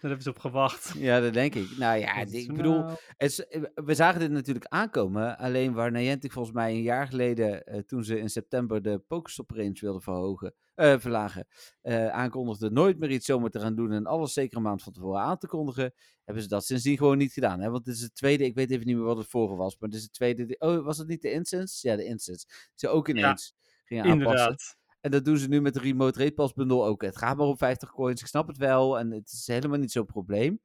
hebben 0.00 0.22
ze 0.22 0.30
op 0.30 0.38
gewacht. 0.38 0.92
ja, 0.96 1.20
dat 1.20 1.32
denk 1.32 1.54
ik. 1.54 1.76
Nou 1.78 1.98
ja, 1.98 2.14
ik 2.16 2.52
bedoel, 2.56 2.78
nou- 2.78 2.96
Het 3.16 3.48
eh, 3.48 3.62
we 3.74 3.94
zagen 3.94 4.20
dit 4.20 4.30
natuurlijk 4.30 4.66
aankomen. 4.66 5.38
Alleen 5.38 5.72
waar 5.72 5.90
Niantic 5.90 6.32
volgens 6.32 6.54
mij 6.54 6.70
een 6.72 6.82
jaar 6.82 7.06
geleden, 7.06 7.84
toen 7.86 8.04
ze 8.04 8.18
in 8.18 8.28
september 8.28 8.82
de 8.82 8.98
Pokestop 8.98 9.50
range 9.50 9.78
wilden 9.80 10.02
verhogen, 10.02 10.54
eh, 10.78 10.98
verlagen, 10.98 11.46
eh, 11.82 12.08
aankondigde 12.08 12.70
nooit 12.70 12.98
meer 12.98 13.10
iets 13.10 13.26
zomaar 13.26 13.50
te 13.50 13.60
gaan 13.60 13.74
doen 13.74 13.92
en 13.92 14.06
alles 14.06 14.32
zeker 14.32 14.56
een 14.56 14.62
maand 14.62 14.82
van 14.82 14.92
tevoren 14.92 15.20
aan 15.20 15.38
te 15.38 15.46
kondigen, 15.46 15.94
hebben 16.24 16.42
ze 16.42 16.48
dat 16.48 16.64
sindsdien 16.64 16.96
gewoon 16.96 17.18
niet 17.18 17.32
gedaan. 17.32 17.60
Hè? 17.60 17.70
Want 17.70 17.84
dit 17.84 17.94
is 17.94 18.00
het 18.00 18.14
tweede, 18.14 18.44
ik 18.44 18.54
weet 18.54 18.70
even 18.70 18.86
niet 18.86 18.96
meer 18.96 19.04
wat 19.04 19.16
het 19.16 19.26
vorige 19.26 19.54
was, 19.54 19.76
maar 19.78 19.88
dit 19.88 19.98
is 19.98 20.04
het 20.04 20.12
tweede. 20.12 20.56
Oh, 20.58 20.84
was 20.84 20.98
het 20.98 21.08
niet 21.08 21.22
de 21.22 21.30
Instance? 21.30 21.88
Ja, 21.88 21.96
de. 21.96 22.04
Die 22.04 22.46
ze 22.74 22.88
ook 22.88 23.08
ineens 23.08 23.54
gingen 23.84 24.04
aanpassen. 24.04 24.30
Inderdaad. 24.30 24.76
En 25.00 25.10
dat 25.10 25.24
doen 25.24 25.38
ze 25.38 25.48
nu 25.48 25.60
met 25.60 25.74
de 25.74 25.80
Remote 25.80 26.18
Rate 26.18 26.32
Pass 26.32 26.52
bundle 26.52 26.82
ook. 26.82 27.02
Het 27.02 27.16
gaat 27.16 27.36
maar 27.36 27.46
om 27.46 27.56
50 27.56 27.90
coins, 27.90 28.20
ik 28.20 28.26
snap 28.26 28.46
het 28.46 28.56
wel. 28.56 28.98
En 28.98 29.10
het 29.10 29.32
is 29.32 29.46
helemaal 29.46 29.78
niet 29.78 29.92
zo'n 29.92 30.06
probleem. 30.06 30.60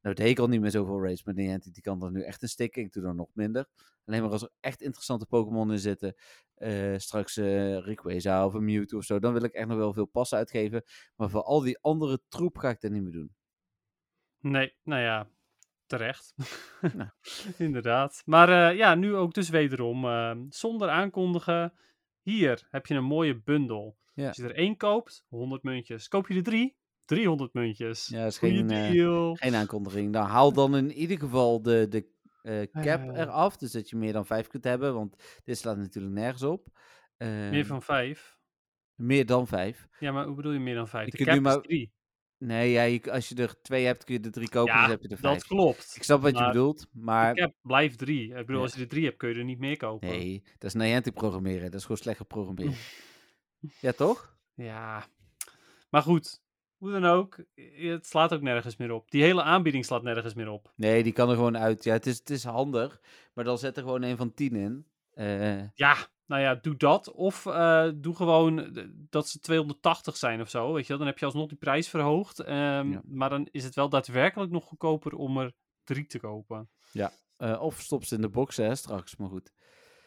Nou, 0.00 0.14
deed 0.14 0.28
ik 0.28 0.38
al 0.38 0.48
niet 0.48 0.60
meer 0.60 0.70
zoveel 0.70 1.02
race 1.02 1.22
met 1.24 1.36
Niantic. 1.36 1.72
Die 1.74 1.82
kan 1.82 2.02
er 2.02 2.10
nu 2.10 2.22
echt 2.22 2.42
in 2.42 2.48
stikken. 2.48 2.82
Ik 2.82 2.92
doe 2.92 3.04
er 3.04 3.14
nog 3.14 3.28
minder. 3.32 3.66
Alleen 4.04 4.22
maar 4.22 4.30
als 4.30 4.42
er 4.42 4.50
echt 4.60 4.82
interessante 4.82 5.26
Pokémon 5.26 5.72
in 5.72 5.78
zitten. 5.78 6.14
eh, 6.54 6.94
straks 6.96 7.36
eh 7.36 7.78
Rayquaza 7.78 8.46
of 8.46 8.54
een 8.54 8.64
Mewtwo 8.64 8.98
of 8.98 9.04
zo. 9.04 9.18
Dan 9.18 9.32
wil 9.32 9.42
ik 9.42 9.52
echt 9.52 9.68
nog 9.68 9.76
wel 9.76 9.92
veel 9.92 10.06
passen 10.06 10.38
uitgeven. 10.38 10.82
Maar 11.16 11.30
voor 11.30 11.42
al 11.42 11.60
die 11.60 11.78
andere 11.80 12.20
troep 12.28 12.56
ga 12.58 12.68
ik 12.68 12.80
dat 12.80 12.90
niet 12.90 13.02
meer 13.02 13.12
doen. 13.12 13.34
Nee, 14.40 14.74
nou 14.82 15.02
ja, 15.02 15.28
terecht. 15.86 16.34
Nou. 16.80 17.10
Inderdaad. 17.58 18.22
Maar 18.24 18.70
eh, 18.70 18.76
ja, 18.76 18.94
nu 18.94 19.14
ook 19.14 19.34
dus 19.34 19.48
wederom, 19.48 20.06
zonder 20.50 20.88
aankondigen. 20.88 21.72
Hier 22.22 22.66
heb 22.70 22.86
je 22.86 22.94
een 22.94 23.04
mooie 23.04 23.40
bundel. 23.42 23.96
Ja. 24.14 24.26
Als 24.28 24.36
je 24.36 24.42
er 24.42 24.54
één 24.54 24.76
koopt, 24.76 25.24
100 25.28 25.62
muntjes. 25.62 26.08
Koop 26.08 26.28
je 26.28 26.34
er 26.34 26.42
drie, 26.42 26.76
300 27.08 27.52
muntjes. 27.52 28.06
Ja, 28.06 28.26
is 28.26 28.38
geen, 28.38 28.66
deal. 28.66 29.34
Geen 29.34 29.54
aankondiging. 29.54 30.12
Dan 30.12 30.24
haal 30.26 30.52
dan 30.52 30.76
in 30.76 30.92
ieder 30.92 31.18
geval 31.18 31.62
de, 31.62 31.86
de 31.88 32.06
eh, 32.42 32.82
cap 32.82 33.00
eraf. 33.16 33.56
Dus 33.56 33.72
dat 33.72 33.90
je 33.90 33.96
meer 33.96 34.12
dan 34.12 34.26
5 34.26 34.46
kunt 34.46 34.64
hebben. 34.64 34.94
Want 34.94 35.22
dit 35.44 35.58
slaat 35.58 35.76
natuurlijk 35.76 36.14
nergens 36.14 36.42
op. 36.42 36.66
Meer 37.18 37.52
Ehm, 37.52 37.64
van 37.64 37.82
vijf. 37.82 38.38
meer 38.94 39.26
dan 39.26 39.46
5. 39.46 39.88
Ja, 39.98 40.12
maar 40.12 40.26
hoe 40.26 40.34
bedoel 40.36 40.52
je 40.52 40.58
meer 40.58 40.74
dan 40.74 40.88
vijf? 40.88 41.10
Je 41.10 41.18
De 41.18 41.24
cap 41.24 41.34
nu 41.34 41.40
maar- 41.40 41.56
is 41.56 41.62
drie. 41.62 41.92
Nee, 42.38 42.70
ja, 42.70 42.82
je- 42.82 43.12
als 43.12 43.28
je 43.28 43.34
er 43.34 43.60
twee 43.62 43.84
hebt, 43.84 44.04
kun 44.04 44.14
je 44.14 44.20
er 44.20 44.30
drie 44.30 44.48
kopen. 44.48 44.74
Ja, 44.74 44.80
dus 44.80 44.90
heb 44.90 45.02
je 45.02 45.08
er 45.08 45.16
vijf. 45.18 45.34
dat 45.38 45.46
klopt. 45.46 45.92
Ik 45.96 46.02
snap 46.02 46.22
wat 46.22 46.38
je 46.38 46.46
bedoelt, 46.46 46.86
maar 46.92 47.34
De 47.34 47.40
cap 47.40 47.54
blijft 47.62 47.98
drie. 47.98 48.28
Ik 48.28 48.34
bedoel, 48.46 48.56
Ja. 48.56 48.62
als 48.62 48.74
je 48.74 48.80
er 48.80 48.88
drie 48.88 49.04
hebt, 49.04 49.16
kun 49.16 49.28
je 49.28 49.34
er 49.34 49.44
niet 49.44 49.58
meer 49.58 49.76
kopen. 49.76 50.08
nee, 50.08 50.42
dat 50.58 50.74
is 50.74 50.74
Niantic 50.74 51.14
programmeren. 51.14 51.64
Dat 51.64 51.74
is 51.74 51.82
gewoon 51.82 51.96
slecht 51.96 52.16
geprogrammeerd. 52.18 52.76
ja, 53.80 53.92
toch? 53.92 54.36
Ja, 54.54 55.06
maar 55.90 56.02
goed. 56.02 56.40
Hoe 56.78 56.90
dan 56.90 57.04
ook, 57.04 57.36
het 57.76 58.06
slaat 58.06 58.32
ook 58.34 58.40
nergens 58.42 58.76
meer 58.76 58.92
op. 58.92 59.10
Die 59.10 59.22
hele 59.22 59.42
aanbieding 59.42 59.84
slaat 59.84 60.02
nergens 60.02 60.34
meer 60.34 60.48
op. 60.50 60.72
Nee, 60.76 61.02
die 61.02 61.12
kan 61.12 61.28
er 61.28 61.34
gewoon 61.34 61.58
uit. 61.58 61.84
Ja, 61.84 61.92
het 61.92 62.06
is, 62.06 62.18
het 62.18 62.30
is 62.30 62.44
handig, 62.44 63.00
maar 63.34 63.44
dan 63.44 63.58
zet 63.58 63.76
er 63.76 63.82
gewoon 63.82 64.02
een 64.02 64.16
van 64.16 64.34
10 64.34 64.56
in. 64.56 64.86
Eh, 65.10 65.72
Ja, 65.74 65.96
nou 66.26 66.42
ja, 66.42 66.54
doe 66.54 66.76
dat. 66.76 67.12
Of 67.12 67.46
eh, 67.46 67.88
doe 67.94 68.14
gewoon 68.16 68.74
eh, 68.76 68.84
dat 69.10 69.28
ze 69.28 69.40
280 69.40 70.16
zijn 70.16 70.40
of 70.40 70.48
zo. 70.50 70.72
Weet 70.72 70.82
je 70.82 70.88
wel? 70.88 70.98
Dan 70.98 71.06
heb 71.06 71.18
je 71.18 71.24
alsnog 71.24 71.48
die 71.48 71.58
prijs 71.58 71.88
verhoogd. 71.88 72.38
ehm, 72.40 72.90
Ja. 72.90 73.00
Maar 73.04 73.30
dan 73.30 73.48
is 73.50 73.64
het 73.64 73.74
wel 73.74 73.88
daadwerkelijk 73.88 74.50
nog 74.50 74.64
goedkoper 74.64 75.14
om 75.14 75.38
er 75.38 75.52
drie 75.84 76.06
te 76.06 76.18
kopen. 76.18 76.68
eh, 77.36 77.62
of 77.62 77.80
stop 77.80 78.04
ze 78.04 78.14
in 78.14 78.20
de 78.20 78.28
box, 78.28 78.56
hè, 78.56 78.74
straks. 78.74 79.16
Maar 79.16 79.28
goed. 79.28 79.52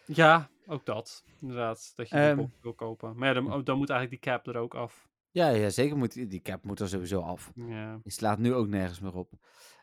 Ja, 0.05 0.49
ook 0.67 0.85
dat. 0.85 1.23
Inderdaad, 1.41 1.91
dat 1.95 2.09
je 2.09 2.15
die 2.15 2.23
Ehm. 2.25 2.35
box 2.35 2.51
wil 2.61 2.73
kopen. 2.73 3.17
Maar 3.17 3.27
ja, 3.27 3.33
dan, 3.33 3.53
oh, 3.53 3.65
dan 3.65 3.77
moet 3.77 3.89
eigenlijk 3.89 4.23
die 4.23 4.31
cap 4.33 4.47
er 4.47 4.57
ook 4.57 4.75
af. 4.75 5.09
Ja, 5.31 5.49
ja 5.49 5.69
zeker. 5.69 5.97
Moet, 5.97 6.13
die 6.13 6.41
cap 6.41 6.63
moet 6.63 6.79
er 6.79 6.89
sowieso 6.89 7.21
af. 7.21 7.51
Ja. 7.55 7.99
Die 8.03 8.11
slaat 8.11 8.39
nu 8.39 8.53
ook 8.53 8.67
nergens 8.67 8.99
meer 8.99 9.15
op. 9.15 9.33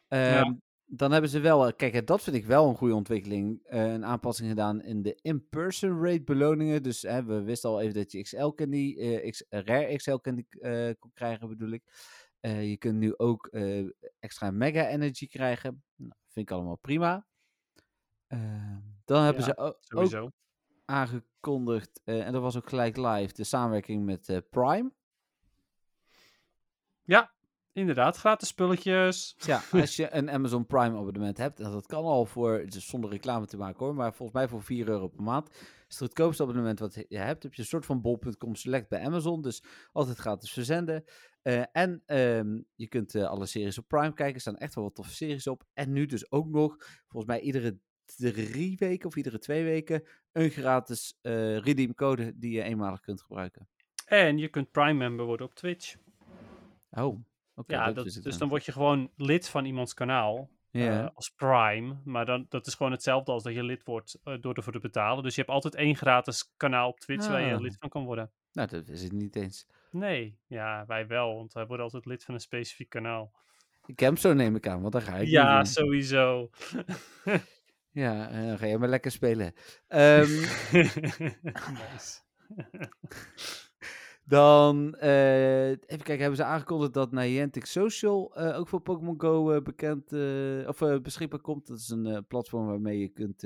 Ehm, 0.08 0.54
Dan 0.90 1.12
hebben 1.12 1.30
ze 1.30 1.40
wel, 1.40 1.66
eh, 1.66 1.72
kijk, 1.76 1.94
eh, 1.94 2.04
dat 2.04 2.22
vind 2.22 2.36
ik 2.36 2.46
wel 2.46 2.68
een 2.68 2.76
goede 2.76 2.94
ontwikkeling. 2.94 3.60
eh, 3.64 3.92
een 3.92 4.04
aanpassing 4.04 4.48
gedaan 4.48 4.82
in 4.82 5.02
de 5.02 5.18
in-person 5.22 6.04
rate 6.04 6.22
beloningen. 6.22 6.82
Dus 6.82 7.02
hè, 7.02 7.24
we 7.24 7.42
wisten 7.42 7.70
al 7.70 7.80
even 7.80 7.94
dat 7.94 8.12
je 8.12 8.22
XL 8.22 8.48
candy, 8.48 8.96
eh, 8.98 9.30
X, 9.30 9.44
Rare 9.48 9.96
XL 9.96 10.16
candy 10.16 10.44
eh, 10.60 10.90
kon 10.98 11.10
krijgen, 11.12 11.48
bedoel 11.48 11.70
ik. 11.70 11.82
Eh, 12.40 12.68
je 12.70 12.76
kunt 12.76 12.98
nu 12.98 13.16
ook 13.16 13.46
eh, 13.46 13.86
extra 14.18 14.50
mega 14.50 14.86
energy 14.88 15.26
krijgen. 15.28 15.82
Nou, 15.94 16.12
vind 16.28 16.50
ik 16.50 16.56
allemaal 16.56 16.76
prima. 16.78 17.26
Ehm, 18.26 18.78
dan 19.04 19.22
hebben 19.22 19.42
Ja, 19.44 19.48
ze 19.48 19.58
ook 19.58 20.32
aangekondigd, 20.84 22.00
eh, 22.04 22.26
en 22.26 22.32
dat 22.32 22.42
was 22.42 22.56
ook 22.56 22.68
gelijk 22.68 22.96
live, 22.96 23.32
de 23.32 23.44
samenwerking 23.44 24.04
met 24.04 24.28
eh, 24.28 24.36
Prime. 24.50 24.92
Ja, 27.08 27.34
inderdaad. 27.72 28.16
Gratis 28.16 28.48
spulletjes. 28.48 29.36
Ja, 29.38 29.62
als 29.80 29.96
je 29.96 30.14
een 30.14 30.30
Amazon 30.30 30.66
Prime 30.66 30.96
abonnement 30.96 31.38
hebt, 31.38 31.60
en 31.60 31.70
dat 31.70 31.86
kan 31.86 32.04
al 32.04 32.26
voor, 32.26 32.66
dus 32.66 32.86
zonder 32.86 33.10
reclame 33.10 33.46
te 33.46 33.56
maken 33.56 33.84
hoor, 33.84 33.94
maar 33.94 34.14
volgens 34.14 34.38
mij 34.38 34.48
voor 34.48 34.62
4 34.62 34.88
euro 34.88 35.08
per 35.08 35.22
maand, 35.22 35.50
is 35.50 35.58
het 35.88 35.98
goedkoopste 35.98 36.42
abonnement 36.42 36.78
wat 36.78 36.94
je 37.08 37.18
hebt, 37.18 37.42
heb 37.42 37.54
je 37.54 37.60
een 37.60 37.68
soort 37.68 37.86
van 37.86 38.00
bol.com 38.00 38.54
select 38.54 38.88
bij 38.88 39.00
Amazon, 39.00 39.42
dus 39.42 39.62
altijd 39.92 40.18
gratis 40.18 40.52
verzenden. 40.52 41.04
Eh, 41.42 41.62
en 41.72 42.02
ehm, 42.06 42.60
je 42.74 42.88
kunt 42.88 43.14
eh, 43.14 43.28
alle 43.28 43.46
series 43.46 43.78
op 43.78 43.88
Prime 43.88 44.14
kijken, 44.14 44.34
er 44.34 44.40
staan 44.40 44.56
echt 44.56 44.74
wel 44.74 44.84
wat 44.84 44.94
toffe 44.94 45.14
series 45.14 45.46
op. 45.46 45.64
En 45.72 45.92
nu 45.92 46.06
dus 46.06 46.30
ook 46.30 46.48
nog, 46.48 46.76
volgens 47.06 47.32
mij 47.32 47.40
iedere 47.40 47.78
drie 48.16 48.76
weken 48.78 49.08
of 49.08 49.16
iedere 49.16 49.38
twee 49.38 49.64
weken, 49.64 50.02
een 50.32 50.50
gratis 50.50 51.18
eh 51.22 51.58
redeem 51.58 51.94
code 51.94 52.38
die 52.38 52.52
je 52.52 52.62
eenmalig 52.62 53.00
kunt 53.00 53.22
gebruiken. 53.22 53.68
En 54.04 54.38
je 54.38 54.48
kunt 54.48 54.70
Prime 54.70 54.92
member 54.92 55.26
worden 55.26 55.46
op 55.46 55.54
Twitch. 55.54 55.96
Oh, 56.90 57.20
oké. 57.54 57.74
ja, 57.74 57.84
dat 57.86 57.94
dat, 57.94 58.04
dus 58.04 58.22
dan. 58.22 58.38
dan 58.38 58.48
word 58.48 58.64
je 58.64 58.72
gewoon 58.72 59.10
lid 59.16 59.48
van 59.48 59.64
iemands 59.64 59.94
kanaal. 59.94 60.50
Eh, 60.70 61.06
als 61.14 61.30
Prime. 61.30 61.96
Maar 62.04 62.26
dan, 62.26 62.46
dat 62.48 62.66
is 62.66 62.74
gewoon 62.74 62.92
hetzelfde 62.92 63.32
als 63.32 63.42
dat 63.42 63.54
je 63.54 63.62
lid 63.62 63.84
wordt 63.84 64.18
eh, 64.24 64.34
door 64.40 64.54
ervoor 64.54 64.72
te 64.72 64.78
betalen. 64.78 65.22
Dus 65.22 65.34
je 65.34 65.40
hebt 65.40 65.52
altijd 65.52 65.74
één 65.74 65.96
gratis 65.96 66.52
kanaal 66.56 66.88
op 66.88 67.00
Twitch 67.00 67.28
waar 67.28 67.40
je 67.40 67.54
Ah. 67.54 67.60
lid 67.60 67.76
van 67.80 67.88
kan 67.88 68.04
worden. 68.04 68.30
Nou, 68.52 68.68
dat 68.68 68.86
wist 68.86 69.04
ik 69.04 69.12
niet 69.12 69.36
eens. 69.36 69.66
Nee, 69.90 70.38
ja, 70.46 70.84
wij 70.86 71.06
wel, 71.06 71.34
want 71.36 71.52
wij 71.52 71.66
worden 71.66 71.84
altijd 71.84 72.06
lid 72.06 72.24
van 72.24 72.34
een 72.34 72.40
specifiek 72.40 72.88
kanaal. 72.88 73.32
Camp 73.94 74.22
neem 74.22 74.56
ik 74.56 74.66
aan, 74.66 74.80
want 74.80 74.92
daar 74.92 75.02
ga 75.02 75.16
ik 75.16 75.28
Ja, 75.28 75.64
sowieso. 75.64 76.50
Ja, 77.90 78.28
en 78.28 78.46
dan 78.48 78.58
ga 78.58 78.66
je 78.66 78.78
maar 78.78 78.88
lekker 78.88 79.10
spelen. 79.10 79.52
Ehm, 79.88 80.30
nice. 81.92 82.20
dan, 84.28 84.94
eh, 84.94 85.68
even 85.68 85.86
kijken, 85.86 86.18
hebben 86.18 86.36
ze 86.36 86.44
aangekondigd 86.44 86.92
dat 86.94 87.12
Niantic 87.12 87.64
Social 87.64 88.34
eh, 88.36 88.58
ook 88.58 88.68
voor 88.68 88.80
Pokémon 88.80 89.20
Go 89.20 89.50
eh, 89.50 89.62
bekend, 89.62 90.12
of 90.68 91.00
beschikbaar 91.02 91.40
komt. 91.40 91.66
Dat 91.66 91.78
is 91.78 91.88
een 91.88 92.26
platform 92.26 92.66
waarmee 92.66 92.98
je 92.98 93.08
kunt 93.08 93.44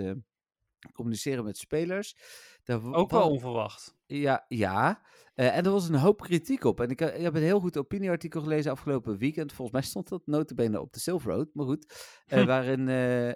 communiceren 0.92 1.44
met 1.44 1.56
spelers. 1.58 2.16
Daar 2.64 2.84
Ook 2.92 3.10
wel 3.10 3.20
wa- 3.20 3.26
onverwacht. 3.26 3.96
Ja, 4.06 4.44
ja. 4.48 5.02
En 5.34 5.64
er 5.64 5.70
was 5.70 5.88
een 5.88 5.94
hoop 5.94 6.20
kritiek 6.20 6.64
op. 6.64 6.80
En 6.80 6.88
ik, 6.90 7.00
ik 7.00 7.22
heb 7.22 7.34
een 7.34 7.42
heel 7.42 7.60
goed 7.60 7.76
opinieartikel 7.78 8.40
gelezen 8.40 8.70
afgelopen 8.70 9.18
weekend. 9.18 9.52
Volgens 9.52 9.76
mij 9.76 9.86
stond 9.86 10.08
dat 10.08 10.22
notabene 10.26 10.80
op 10.80 10.92
de 10.92 11.00
Silver 11.00 11.34
Road, 11.34 11.48
maar 11.52 11.66
goed. 11.66 11.94
Hm. 12.26 12.46
Waarin, 12.46 12.88
eh, 12.88 13.28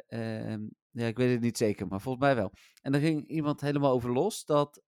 ehm, 0.53 0.61
ja, 0.91 1.07
ik 1.07 1.17
weet 1.17 1.33
het 1.33 1.41
niet 1.41 1.57
zeker, 1.57 1.87
maar 1.87 2.01
volgens 2.01 2.25
mij 2.25 2.35
wel. 2.35 2.51
En 2.83 2.93
daar 2.93 3.01
ging 3.01 3.29
iemand 3.29 3.61
helemaal 3.61 3.93
over 3.93 4.13
los 4.13 4.45
dat 4.45 4.83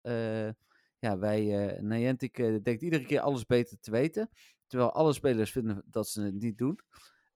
ja, 0.99 1.19
wij, 1.19 1.69
eh 1.69 1.81
Niantic 1.83 2.39
eh, 2.39 2.57
denkt 2.63 2.83
iedere 2.83 3.05
keer 3.05 3.21
alles 3.21 3.47
beter 3.47 3.79
te 3.81 3.91
weten. 3.91 4.31
Terwijl 4.67 4.93
alle 4.93 5.13
spelers 5.13 5.51
vinden 5.51 5.83
dat 5.87 6.09
ze 6.09 6.23
het 6.23 6.35
niet 6.35 6.59
doen. 6.59 6.79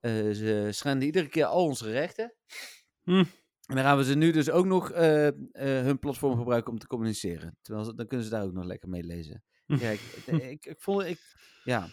Eh, 0.00 0.30
ze 0.30 0.68
schenden 0.70 1.06
iedere 1.06 1.28
keer 1.28 1.44
al 1.44 1.64
onze 1.64 1.90
rechten. 1.90 2.34
Hm. 3.02 3.24
En 3.66 3.74
dan 3.74 3.84
gaan 3.84 3.96
we 3.96 4.04
ze 4.04 4.14
nu 4.14 4.32
dus 4.32 4.50
ook 4.50 4.66
nog 4.66 4.88
hun 5.52 5.98
platform 5.98 6.38
gebruiken 6.38 6.72
om 6.72 6.78
te 6.78 6.86
communiceren. 6.86 7.58
Terwijl 7.62 7.84
ze, 7.84 7.94
dan 7.94 8.06
kunnen 8.06 8.26
ze 8.26 8.32
daar 8.32 8.44
ook 8.44 8.52
nog 8.52 8.64
lekker 8.64 8.88
mee 8.88 9.02
lezen. 9.02 9.42
Ja, 9.66 9.90
ik, 9.90 10.00
ik, 10.26 10.66
ik 10.66 10.80
vond 10.80 11.02
ik, 11.02 11.18
ja. 11.64 11.88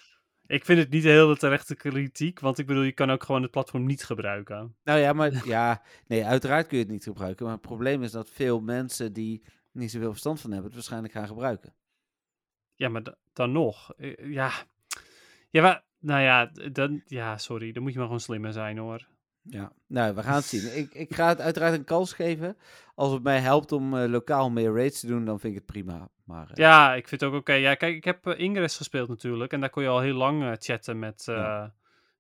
Ik 0.46 0.66
vind 0.66 0.80
het 0.80 0.90
niet 0.90 1.04
een 1.04 1.10
hele 1.10 1.38
terechte 1.38 1.76
kritiek, 1.76 2.40
want 2.40 2.58
ik 2.58 2.66
bedoel, 2.66 2.84
je 2.84 2.92
kan 2.92 3.10
ook 3.10 3.24
gewoon 3.24 3.42
het 3.42 3.52
platform 3.52 3.86
niet 3.86 4.04
gebruiken. 4.04 4.78
Nou 4.84 5.00
ja, 5.00 5.14
maar 5.14 5.48
ja, 5.48 5.84
nee, 6.08 6.26
uiteraard 6.26 6.68
kun 6.68 6.78
je 6.78 6.84
het 6.84 6.92
niet 6.92 7.04
gebruiken. 7.04 7.46
Maar 7.46 7.54
het 7.54 7.62
probleem 7.62 8.04
is 8.04 8.12
dat 8.12 8.30
veel 8.30 8.60
mensen 8.60 9.14
die 9.14 9.44
niet 9.72 9.92
zoveel 9.92 10.10
verstand 10.12 10.42
van 10.42 10.50
hebben, 10.50 10.68
het 10.68 10.76
waarschijnlijk 10.76 11.14
gaan 11.14 11.28
gebruiken. 11.28 11.74
Ja, 12.76 12.90
maar 12.90 13.04
da- 13.04 13.18
dan 13.34 13.52
nog. 13.52 13.94
Eh, 13.98 14.32
Ja, 14.32 14.52
ja 15.50 15.62
maar, 15.62 15.84
nou 16.00 16.22
ja, 16.22 16.46
dan, 16.72 17.02
ja, 17.06 17.38
sorry, 17.38 17.72
dan 17.72 17.84
moet 17.84 17.92
je 17.92 17.98
maar 17.98 18.08
gewoon 18.08 18.22
slimmer 18.22 18.54
zijn 18.54 18.78
hoor. 18.78 19.08
Ja, 19.42 19.72
nou, 19.88 20.16
we 20.16 20.24
gaan 20.24 20.36
het 20.36 20.44
zien. 20.46 20.78
Ik, 20.78 20.94
ik 20.94 21.14
ga 21.16 21.28
het 21.28 21.42
uiteraard 21.42 21.74
een 21.74 21.84
kans 21.84 22.14
geven. 22.14 22.58
Als 22.96 23.12
het 23.14 23.24
mij 23.24 23.40
helpt 23.40 23.72
om 23.72 23.98
eh, 23.98 24.10
lokaal 24.10 24.50
meer 24.50 24.74
raids 24.74 25.00
te 25.00 25.08
doen, 25.08 25.26
dan 25.26 25.40
vind 25.40 25.54
ik 25.54 25.60
het 25.60 25.68
prima. 25.72 26.10
Maar, 26.24 26.48
eh, 26.50 26.56
Ja, 26.56 26.94
ik 26.96 27.08
vind 27.08 27.22
het 27.22 27.30
ook 27.30 27.36
oké. 27.40 27.54
Ja, 27.54 27.76
kijk, 27.76 27.96
ik 27.96 28.04
heb 28.04 28.28
eh, 28.28 28.40
Ingress 28.40 28.78
gespeeld 28.78 29.10
natuurlijk. 29.10 29.54
En 29.54 29.60
daar 29.60 29.70
kon 29.70 29.84
je 29.84 29.90
al 29.90 30.00
heel 30.00 30.14
lang 30.16 30.44
eh, 30.44 30.52
chatten 30.60 31.00
met 31.00 31.28
eh, 31.28 31.36
Ja. 31.36 31.74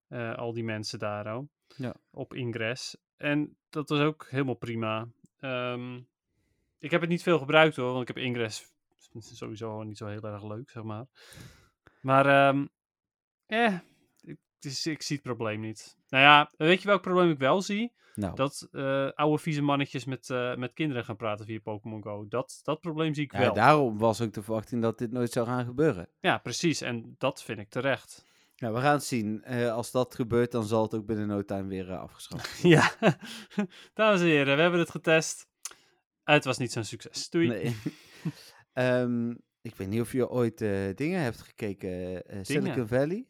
eh, 0.08 0.36
al 0.36 0.54
die 0.54 0.64
mensen 0.64 1.00
daar 1.00 1.34
ook. 1.34 1.46
Ja. 1.76 1.96
Op 2.12 2.34
Ingress. 2.34 2.98
En 3.18 3.58
dat 3.70 3.90
was 3.90 4.00
ook 4.00 4.28
helemaal 4.30 4.54
prima. 4.56 5.08
Ehm, 5.40 6.00
ik 6.80 6.92
heb 6.92 7.02
het 7.02 7.10
niet 7.10 7.24
veel 7.24 7.39
gebruikt 7.39 7.76
hoor, 7.76 7.92
want 7.92 8.02
ik 8.02 8.15
heb 8.15 8.24
Ingress 8.24 8.65
sowieso 9.20 9.84
niet 9.84 9.98
zo 9.98 10.08
heel 10.08 10.24
erg 10.24 10.44
leuk, 10.44 10.70
zeg 10.70 10.84
maar. 10.84 11.06
Maar, 12.02 12.26
ehm 12.26 12.65
eh, 13.46 13.80
ik, 14.22 14.38
dus 14.60 14.86
ik 14.86 15.02
zie 15.02 15.15
het 15.15 15.26
probleem 15.26 15.60
niet. 15.60 15.98
Nou 16.10 16.24
ja, 16.24 16.52
weet 16.58 16.82
je 16.82 16.88
welk 16.88 17.02
probleem 17.02 17.30
ik 17.30 17.39
wel 17.39 17.62
zie? 17.62 17.94
nou, 18.20 18.36
Dat 18.36 18.68
eh, 18.72 19.10
oude 19.10 19.38
vieze 19.38 19.62
mannetjes 19.62 20.06
met, 20.06 20.30
eh, 20.30 20.56
met 20.56 20.74
kinderen 20.74 21.06
gaan 21.06 21.15
praten 21.15 21.46
via 21.46 21.60
Pokémon 21.60 22.04
Go. 22.04 22.26
Dat, 22.28 22.60
dat 22.63 22.80
probleem 22.80 23.13
zie 23.13 23.24
ik 23.24 23.32
ja, 23.32 23.39
wel. 23.39 23.54
daarom 23.54 23.98
was 23.98 24.22
ook 24.22 24.34
de 24.34 24.44
verwachting 24.44 24.82
dat 24.82 24.98
dit 24.98 25.12
nooit 25.12 25.32
zou 25.32 25.46
gaan 25.46 25.65
gebeuren. 25.65 26.10
Ja, 26.20 26.38
precies. 26.38 26.82
En 26.82 27.15
dat 27.18 27.44
vind 27.44 27.60
ik 27.60 27.70
terecht. 27.70 28.26
Ja, 28.56 28.72
we 28.72 28.80
gaan 28.80 28.94
het 28.94 29.04
zien. 29.04 29.44
Eh, 29.44 29.74
als 29.74 29.92
dat 29.92 30.15
gebeurt, 30.15 30.52
dan 30.52 30.63
zal 30.63 30.82
het 30.82 30.94
ook 30.94 31.06
binnen 31.06 31.28
no 31.28 31.44
time 31.44 31.68
weer 31.68 31.98
afgeschaft 31.98 32.60
Ja, 32.76 32.92
dames 33.94 34.20
en 34.20 34.26
heren, 34.26 34.56
we 34.56 34.62
hebben 34.62 34.80
het 34.80 34.89
getest. 34.89 35.49
Het 36.34 36.46
was 36.46 36.58
niet 36.58 36.72
zo'n 36.72 36.84
succes. 36.84 37.30
Doei. 37.30 37.48
Nee. 37.48 37.76
Ehm, 38.74 39.30
ik 39.62 39.76
weet 39.76 39.88
niet 39.88 40.02
of 40.02 40.12
je 40.12 40.30
ooit 40.30 40.62
eh, 40.62 40.72
dingen 40.96 41.22
hebt 41.22 41.42
gekeken. 41.42 42.26
eh 42.28 42.39
Silicon 42.42 42.88
Valley, 42.88 43.28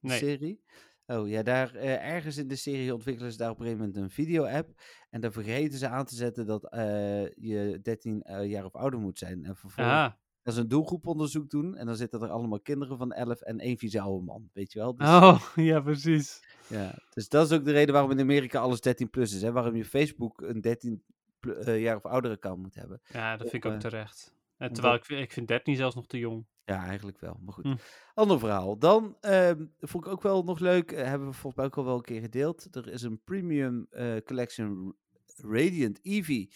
Nee. 0.00 0.18
serie. 0.18 0.62
Oh 1.06 1.28
ja, 1.28 1.42
daar 1.42 1.74
eh, 1.74 2.12
ergens 2.14 2.36
in 2.36 2.48
de 2.48 2.56
serie 2.56 2.94
ontwikkelen 2.94 3.32
ze 3.32 3.38
daar 3.38 3.50
op 3.50 3.58
een 3.58 3.64
gegeven 3.64 3.86
moment 3.86 4.02
een 4.02 4.10
video-app. 4.10 4.80
En 5.10 5.20
daar 5.20 5.32
vergeten 5.32 5.78
ze 5.78 5.88
aan 5.88 6.04
te 6.04 6.14
zetten 6.14 6.46
dat 6.46 6.70
eh, 6.72 7.28
je 7.34 7.78
13 7.82 8.22
eh, 8.22 8.50
jaar 8.50 8.64
of 8.64 8.74
ouder 8.74 9.00
moet 9.00 9.18
zijn. 9.18 9.44
En 9.44 9.56
vervolgens 9.56 9.96
Ah. 9.96 10.12
gaan 10.42 10.52
ze 10.54 10.60
een 10.60 10.68
doelgroeponderzoek 10.68 11.50
doen. 11.50 11.76
En 11.76 11.86
dan 11.86 11.96
zitten 11.96 12.20
er 12.22 12.28
allemaal 12.28 12.60
kinderen 12.60 12.96
van 12.98 13.12
11 13.12 13.40
en 13.40 13.58
één 13.58 13.78
vieze 13.78 14.00
oude 14.00 14.24
man. 14.24 14.50
Weet 14.52 14.72
je 14.72 14.78
wel? 14.78 14.96
Dus, 14.96 15.06
Oh, 15.08 15.40
ja, 15.70 15.80
precies. 15.80 16.40
ja. 16.68 16.94
dus 17.14 17.28
dat 17.28 17.50
is 17.50 17.58
ook 17.58 17.64
de 17.64 17.72
reden 17.72 17.92
waarom 17.94 18.10
in 18.10 18.20
Amerika 18.20 18.60
alles 18.60 18.80
13 18.80 19.10
plus 19.10 19.34
is. 19.34 19.42
Hè? 19.42 19.52
Waarom 19.52 19.76
je 19.76 19.84
Facebook 19.84 20.40
een 20.40 20.60
13 20.60 21.02
eh, 21.40 21.80
jaar 21.82 21.96
of 21.96 22.04
ouder 22.04 22.30
account 22.30 22.62
moet 22.62 22.74
hebben. 22.74 23.00
Ja, 23.12 23.36
dat 23.36 23.50
vind 23.50 23.64
ik 23.64 23.70
ook 23.70 23.76
eh, 23.76 23.82
terecht. 23.82 24.34
En 24.56 24.72
terwijl 24.72 24.94
ik, 24.94 25.04
vind- 25.04 25.20
ik 25.22 25.32
vind 25.32 25.48
13 25.48 25.76
zelfs 25.76 25.94
nog 25.94 26.06
te 26.06 26.18
jong. 26.18 26.46
Ja, 26.64 26.84
eigenlijk 26.84 27.20
wel. 27.20 27.40
Maar 27.44 27.52
goed. 27.54 27.64
Hm. 27.64 27.76
Ander 28.14 28.38
verhaal. 28.38 28.78
Dan 28.78 29.16
ehm, 29.20 29.66
vond 29.78 30.06
ik 30.06 30.12
ook 30.12 30.22
wel 30.22 30.42
nog 30.42 30.58
leuk. 30.58 30.92
eh, 30.92 31.04
hebben 31.06 31.28
we 31.28 31.34
volgens 31.34 31.54
mij 31.54 31.64
ook 31.64 31.76
al 31.76 31.84
wel 31.84 31.96
een 31.96 32.02
keer 32.02 32.20
gedeeld. 32.20 32.74
Er 32.76 32.88
is 32.88 33.02
een 33.02 33.20
premium 33.24 33.88
collection 34.24 34.96
Radiant 35.42 35.98
Eevee 36.02 36.50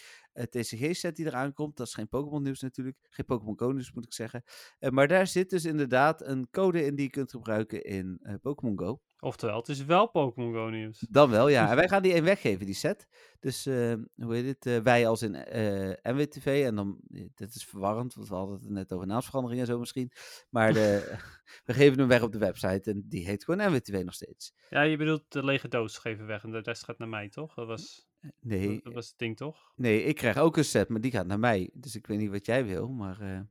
TCG-set 0.50 1.16
die 1.16 1.26
eraan 1.26 1.52
komt. 1.52 1.76
Dat 1.76 1.86
is 1.86 1.94
geen 1.94 2.08
Pokémon 2.08 2.42
nieuws 2.42 2.60
natuurlijk. 2.60 2.96
Geen 3.08 3.24
Pokémon 3.26 3.58
Go 3.58 3.70
nieuws 3.72 3.92
moet 3.92 4.04
ik 4.04 4.12
zeggen. 4.12 4.42
Maar 4.78 5.08
daar 5.08 5.26
zit 5.26 5.50
dus 5.50 5.64
inderdaad 5.64 6.26
een 6.26 6.48
code 6.50 6.84
in 6.84 6.94
die 6.94 7.04
je 7.04 7.10
kunt 7.10 7.30
gebruiken 7.30 7.82
in 7.84 8.38
Pokémon 8.42 8.78
Go. 8.78 9.00
Oftewel, 9.20 9.56
het 9.56 9.68
is 9.68 9.84
wel 9.84 10.06
Pokémon 10.10 10.52
Go 10.52 10.68
nieuws. 10.68 11.06
Dan 11.10 11.30
wel, 11.30 11.48
ja. 11.48 11.68
En 11.70 11.76
wij 11.76 11.88
gaan 11.88 12.02
die 12.02 12.14
een 12.14 12.24
weggeven, 12.24 12.66
die 12.66 12.74
set. 12.74 13.08
Dus, 13.40 13.66
eh, 13.66 13.94
hoe 14.14 14.34
heet 14.34 14.46
het? 14.46 14.66
eh, 14.66 14.78
wij 14.78 15.06
als 15.08 15.22
in 15.22 15.34
eh 15.34 16.12
NWTV. 16.12 16.62
En 16.66 16.74
dan, 16.74 17.00
eh, 17.12 17.24
dit 17.34 17.54
is 17.54 17.64
verwarrend, 17.64 18.14
want 18.14 18.28
we 18.28 18.34
hadden 18.34 18.54
het 18.60 18.68
net 18.70 18.92
over 18.92 19.06
naamsverandering 19.06 19.60
en 19.60 19.66
zo 19.66 19.78
misschien. 19.78 20.10
Maar 20.50 20.72
de, 20.72 21.16
we 21.66 21.72
geven 21.74 21.98
hem 21.98 22.08
weg 22.08 22.22
op 22.22 22.32
de 22.32 22.38
website 22.38 22.90
en 22.90 23.04
die 23.08 23.24
heet 23.26 23.44
gewoon 23.44 23.72
NWTV 23.72 24.02
nog 24.04 24.14
steeds. 24.14 24.52
Ja, 24.70 24.82
je 24.82 24.96
bedoelt 24.96 25.24
de 25.28 25.44
lege 25.44 25.68
doos 25.68 25.98
geven 25.98 26.26
weg 26.26 26.44
en 26.44 26.50
de 26.50 26.58
rest 26.58 26.84
gaat 26.84 26.98
naar 26.98 27.08
mij, 27.08 27.28
toch? 27.28 27.54
Dat 27.54 27.66
was, 27.66 28.08
Nee, 28.40 28.80
dat 28.82 28.92
was 28.92 29.08
het 29.08 29.18
ding, 29.18 29.36
toch? 29.36 29.72
nee, 29.76 30.02
ik 30.02 30.14
krijg 30.14 30.36
ook 30.38 30.56
een 30.56 30.64
set, 30.64 30.88
maar 30.88 31.00
die 31.00 31.10
gaat 31.10 31.26
naar 31.26 31.38
mij. 31.38 31.70
Dus 31.72 31.94
ik 31.96 32.06
weet 32.06 32.18
niet 32.18 32.30
wat 32.30 32.46
jij 32.46 32.64
wil, 32.64 32.88
maar 32.88 33.46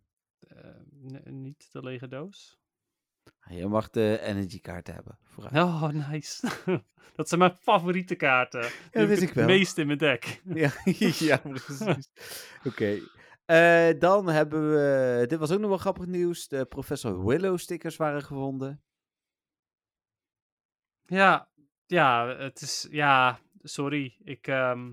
niet 1.30 1.70
de 1.72 1.84
lege 1.84 2.08
doos? 2.08 2.59
Je 3.50 3.68
mag 3.68 3.90
de 3.90 4.20
energy 4.22 4.60
kaart 4.62 4.88
hebben. 4.88 5.18
Vooruit. 5.24 5.56
Oh, 5.56 5.88
nice. 6.10 6.48
dat 7.16 7.28
zijn 7.28 7.40
mijn 7.40 7.56
favoriete 7.56 8.16
kaarten. 8.16 8.72
Die 8.92 9.06
wist 9.06 9.22
het 9.22 9.30
ik 9.30 9.36
wel. 9.36 9.46
meest 9.46 9.78
in 9.78 9.86
mijn 9.88 9.98
deck. 9.98 10.42
Ja, 10.54 10.72
ja 11.30 11.38
precies. 11.38 12.10
Oké. 12.64 13.00
Eh, 13.46 14.00
dan 14.00 14.28
hebben 14.28 14.72
we, 14.72 15.26
dit 15.28 15.40
was 15.40 15.52
ook 15.52 15.60
nog 15.60 15.70
wel 15.70 15.78
grappig 15.78 16.06
nieuws. 16.06 16.48
De 16.48 16.66
Professor 16.66 17.26
Willow 17.26 17.58
stickers 17.58 17.96
waren 17.96 18.24
gevonden. 18.24 18.84
Ja, 21.06 21.50
ja, 21.86 22.28
het 22.38 22.62
is, 22.62 22.88
ja, 22.92 23.40
sorry. 23.62 24.18
Ik, 24.24 24.48
ehm, 24.48 24.92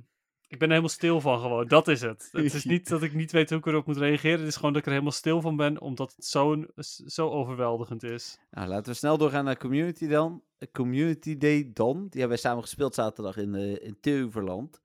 ik 0.49 0.59
ben 0.59 0.69
er 0.69 0.75
helemaal 0.75 0.89
stil 0.89 1.21
van 1.21 1.41
gewoon. 1.41 1.69
Dat 1.69 1.89
is 1.89 2.01
het. 2.01 2.29
Het 2.33 2.55
is 2.55 2.65
niet 2.75 2.89
dat 2.89 3.03
ik 3.03 3.15
niet 3.15 3.33
weet 3.33 3.51
hoe 3.51 3.59
ik 3.59 3.67
erop 3.67 3.87
moet 3.87 3.97
reageren. 3.97 4.39
Het 4.39 4.49
is 4.49 4.57
gewoon 4.57 4.71
dat 4.71 4.81
ik 4.81 4.87
er 4.87 4.93
helemaal 4.93 5.13
stil 5.13 5.41
van 5.41 5.57
ben, 5.57 5.81
omdat 5.81 6.15
het 6.17 6.25
zo, 6.25 6.65
zo 7.07 7.31
overweldigend 7.31 8.03
is. 8.03 8.39
Nou, 8.51 8.69
laten 8.69 8.93
we 8.93 8.99
snel 8.99 9.19
doorgaan 9.19 9.45
naar 9.45 9.59
Community 9.59 10.07
dan. 10.07 10.43
Community 10.73 11.37
Day 11.37 11.71
dan. 11.73 11.95
Die 11.97 12.21
hebben 12.21 12.29
wij 12.29 12.37
samen 12.37 12.63
gespeeld 12.63 12.95
zaterdag 12.95 13.37
in, 13.37 13.55
eh 13.55 13.83
in 13.87 13.99
Teuverland. 14.01 14.81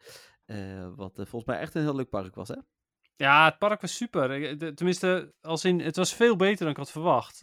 Eh, 0.45 0.87
wat 0.95 1.11
eh, 1.19 1.25
volgens 1.25 1.45
mij 1.45 1.59
echt 1.59 1.75
een 1.75 1.81
heel 1.81 1.95
leuk 1.95 2.09
park 2.09 2.35
was, 2.35 2.47
hè? 2.47 2.55
Ja, 3.15 3.45
het 3.45 3.57
park 3.57 3.81
was 3.81 3.95
super. 3.95 4.31
Ik- 4.31 4.59
de- 4.59 4.73
Tenminste, 4.73 5.33
als 5.41 5.65
in, 5.65 5.79
het 5.79 5.95
was 5.95 6.13
veel 6.13 6.35
beter 6.35 6.59
dan 6.59 6.69
ik 6.69 6.77
had 6.77 6.91
verwacht. 6.91 7.41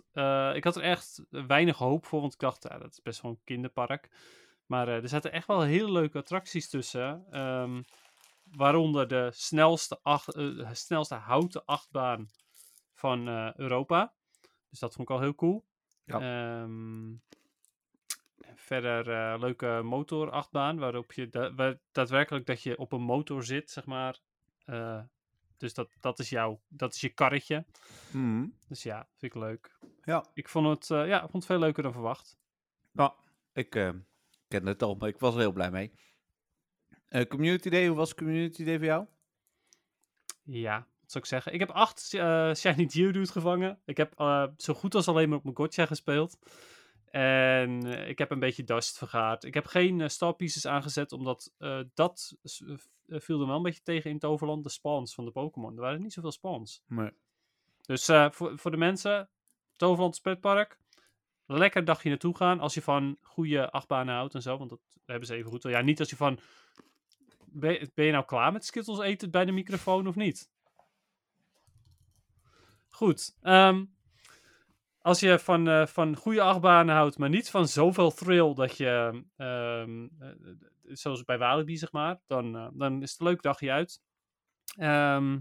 Ik 0.54 0.64
had 0.64 0.76
er 0.76 0.83
echt 0.83 1.22
weinig 1.31 1.76
hoop 1.76 2.07
voor, 2.07 2.20
want 2.20 2.33
ik 2.33 2.38
dacht, 2.38 2.62
ja, 2.68 2.78
dat 2.78 2.92
is 2.92 3.02
best 3.02 3.20
wel 3.22 3.31
een 3.31 3.40
kinderpark. 3.44 4.09
Maar 4.66 4.88
er 4.88 5.09
zaten 5.09 5.33
echt 5.33 5.46
wel 5.46 5.61
hele 5.62 5.92
leuke 5.92 6.18
attracties 6.18 6.68
tussen. 6.68 7.24
ehm, 7.31 7.83
waaronder 8.52 9.08
de 9.08 9.30
snelste, 9.32 9.98
acht, 10.02 10.34
eh, 10.34 10.72
snelste 10.72 11.14
houten 11.14 11.64
achtbaan 11.64 12.28
van 12.94 13.28
eh, 13.28 13.54
Europa. 13.54 14.14
Dus 14.70 14.78
dat 14.78 14.94
vond 14.94 15.08
ik 15.08 15.14
al 15.14 15.20
heel 15.20 15.34
cool. 15.34 15.66
Ja. 16.04 16.20
Ehm, 16.62 17.14
verder 18.54 19.11
eh, 19.11 19.40
leuke 19.40 19.80
motorachtbaan, 19.84 20.78
waarop 20.78 21.12
je 21.12 21.28
da- 21.28 21.54
waar, 21.54 21.78
daadwerkelijk 21.92 22.46
dat 22.46 22.62
je 22.62 22.78
op 22.78 22.92
een 22.92 23.02
motor 23.02 23.44
zit, 23.44 23.70
zeg 23.70 23.84
maar. 23.87 24.18
Dus 25.56 25.74
dat, 25.74 25.96
dat, 26.00 26.18
is 26.18 26.28
jouw, 26.30 26.61
dat 26.68 26.94
is 26.94 27.00
je 27.00 27.08
karretje. 27.08 27.66
Dus 28.68 28.82
ja, 28.82 29.08
vind 29.16 29.34
ik 29.34 29.40
leuk. 29.40 29.78
Ja. 30.04 30.24
Ik 30.34 30.48
vond 30.48 30.66
het, 30.66 30.87
ja, 30.88 31.14
ik 31.14 31.30
vond 31.30 31.32
het 31.32 31.46
veel 31.46 31.58
leuker 31.58 31.82
dan 31.82 31.92
verwacht. 31.92 32.38
Nou, 32.92 33.12
ik 33.52 33.70
kende 34.48 34.70
het 34.70 34.82
al, 34.82 34.94
maar 34.94 35.08
ik 35.08 35.18
was 35.18 35.34
er 35.34 35.40
heel 35.40 35.52
blij 35.52 35.70
mee. 35.70 35.92
Eh, 37.09 37.27
community 37.27 37.68
Day, 37.68 37.87
hoe 37.87 37.97
was 37.97 38.14
Community 38.14 38.64
Day 38.64 38.77
voor 38.77 38.87
jou? 38.87 39.07
Ja, 40.42 40.77
wat 41.01 41.11
zou 41.11 41.25
ik 41.25 41.31
zeggen? 41.31 41.53
Ik 41.53 41.59
heb 41.59 41.71
acht 41.71 42.14
eh, 42.14 42.55
Shiny 42.55 42.88
Geodude 42.88 43.33
gevangen. 43.33 43.79
Ik 43.85 43.97
heb 43.97 44.12
eh, 44.16 44.47
zo 44.57 44.75
goed 44.75 44.94
als 44.94 45.09
alleen 45.09 45.29
maar 45.29 45.38
op 45.38 45.44
mijn 45.44 45.57
Gotcha 45.57 45.87
gespeeld. 45.87 46.38
En 47.11 47.85
ik 48.09 48.18
heb 48.18 48.31
een 48.31 48.38
beetje 48.38 48.64
Dust 48.64 48.99
vergaard. 48.99 49.44
Ik 49.44 49.55
heb 49.55 49.66
geen 49.66 49.99
uh, 49.99 50.09
Star 50.09 50.33
Pieces 50.33 50.66
aangezet, 50.66 51.12
omdat 51.12 51.53
dat 51.94 52.37
viel 53.07 53.40
er 53.40 53.47
wel 53.47 53.57
een 53.57 53.62
beetje 53.62 53.83
tegen 53.83 54.11
in 54.11 54.18
Toverland. 54.18 54.64
De 54.64 54.71
spawns 54.71 55.14
van 55.14 55.25
de 55.25 55.31
Pokémon. 55.31 55.75
Er 55.75 55.81
waren 55.81 56.03
niet 56.03 56.12
zoveel 56.12 56.33
spawns. 56.33 56.83
Nee. 56.87 57.11
Dus 57.83 58.05
voor, 58.05 58.59
voor 58.59 58.71
de 58.71 58.77
mensen, 58.77 59.31
Toverland 59.77 60.16
Spetpark. 60.16 60.79
Lekker 61.47 61.85
dagje 61.85 62.09
naartoe 62.09 62.37
gaan. 62.37 62.61
Als 62.61 62.75
je 62.75 62.83
van 62.83 63.18
goede 63.23 63.71
achtbanen 63.71 64.14
houdt 64.14 64.35
en 64.35 64.42
zo. 64.42 64.59
Want 64.59 64.71
dat 64.71 64.81
hebben 65.07 65.27
ze 65.27 65.35
even 65.35 65.51
goed. 65.51 65.62
Ja, 65.62 65.81
niet 65.81 66.01
als 66.01 66.11
je 66.11 66.16
van. 66.16 66.38
Ben 67.52 67.72
je, 67.72 67.90
ben 67.94 68.04
je 68.04 68.12
nou 68.12 68.24
klaar 68.24 68.52
met 68.52 68.64
Skittles 68.64 68.98
eten 68.98 69.30
bij 69.30 69.44
de 69.44 69.52
microfoon 69.52 70.06
of 70.08 70.14
niet? 70.14 70.50
Goed. 72.88 73.37
ehm, 73.42 73.84
als 74.98 75.20
je 75.20 75.38
van, 75.38 75.68
eh, 75.68 75.87
van 75.87 76.16
goede 76.16 76.40
achtbanen 76.40 76.94
houdt, 76.94 77.18
maar 77.18 77.28
niet 77.28 77.50
van 77.50 77.68
zoveel 77.68 78.11
thrill 78.11 78.54
dat 78.54 78.76
je. 78.76 79.24
ehm, 79.37 80.08
eh, 80.18 80.28
zoals 80.82 81.24
bij 81.24 81.38
Walibi, 81.38 81.76
zeg 81.76 81.92
maar. 81.92 82.20
Dan, 82.26 82.56
eh, 82.56 82.68
dan 82.72 83.02
is 83.02 83.11
het 83.11 83.20
een 83.20 83.26
leuk 83.26 83.42
dagje 83.42 83.70
uit. 83.70 84.02
Ehm, 84.76 85.32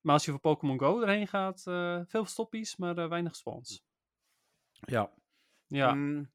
maar 0.00 0.14
als 0.14 0.24
je 0.24 0.30
voor 0.30 0.40
Pokémon 0.40 0.78
Go 0.78 1.00
erheen 1.00 1.28
gaat, 1.28 1.62
veel 2.08 2.24
stoppies, 2.24 2.76
maar 2.76 3.08
weinig 3.08 3.36
spawns. 3.36 3.84
Ja. 4.72 5.12
Ja, 5.66 5.94
Mm, 5.94 6.30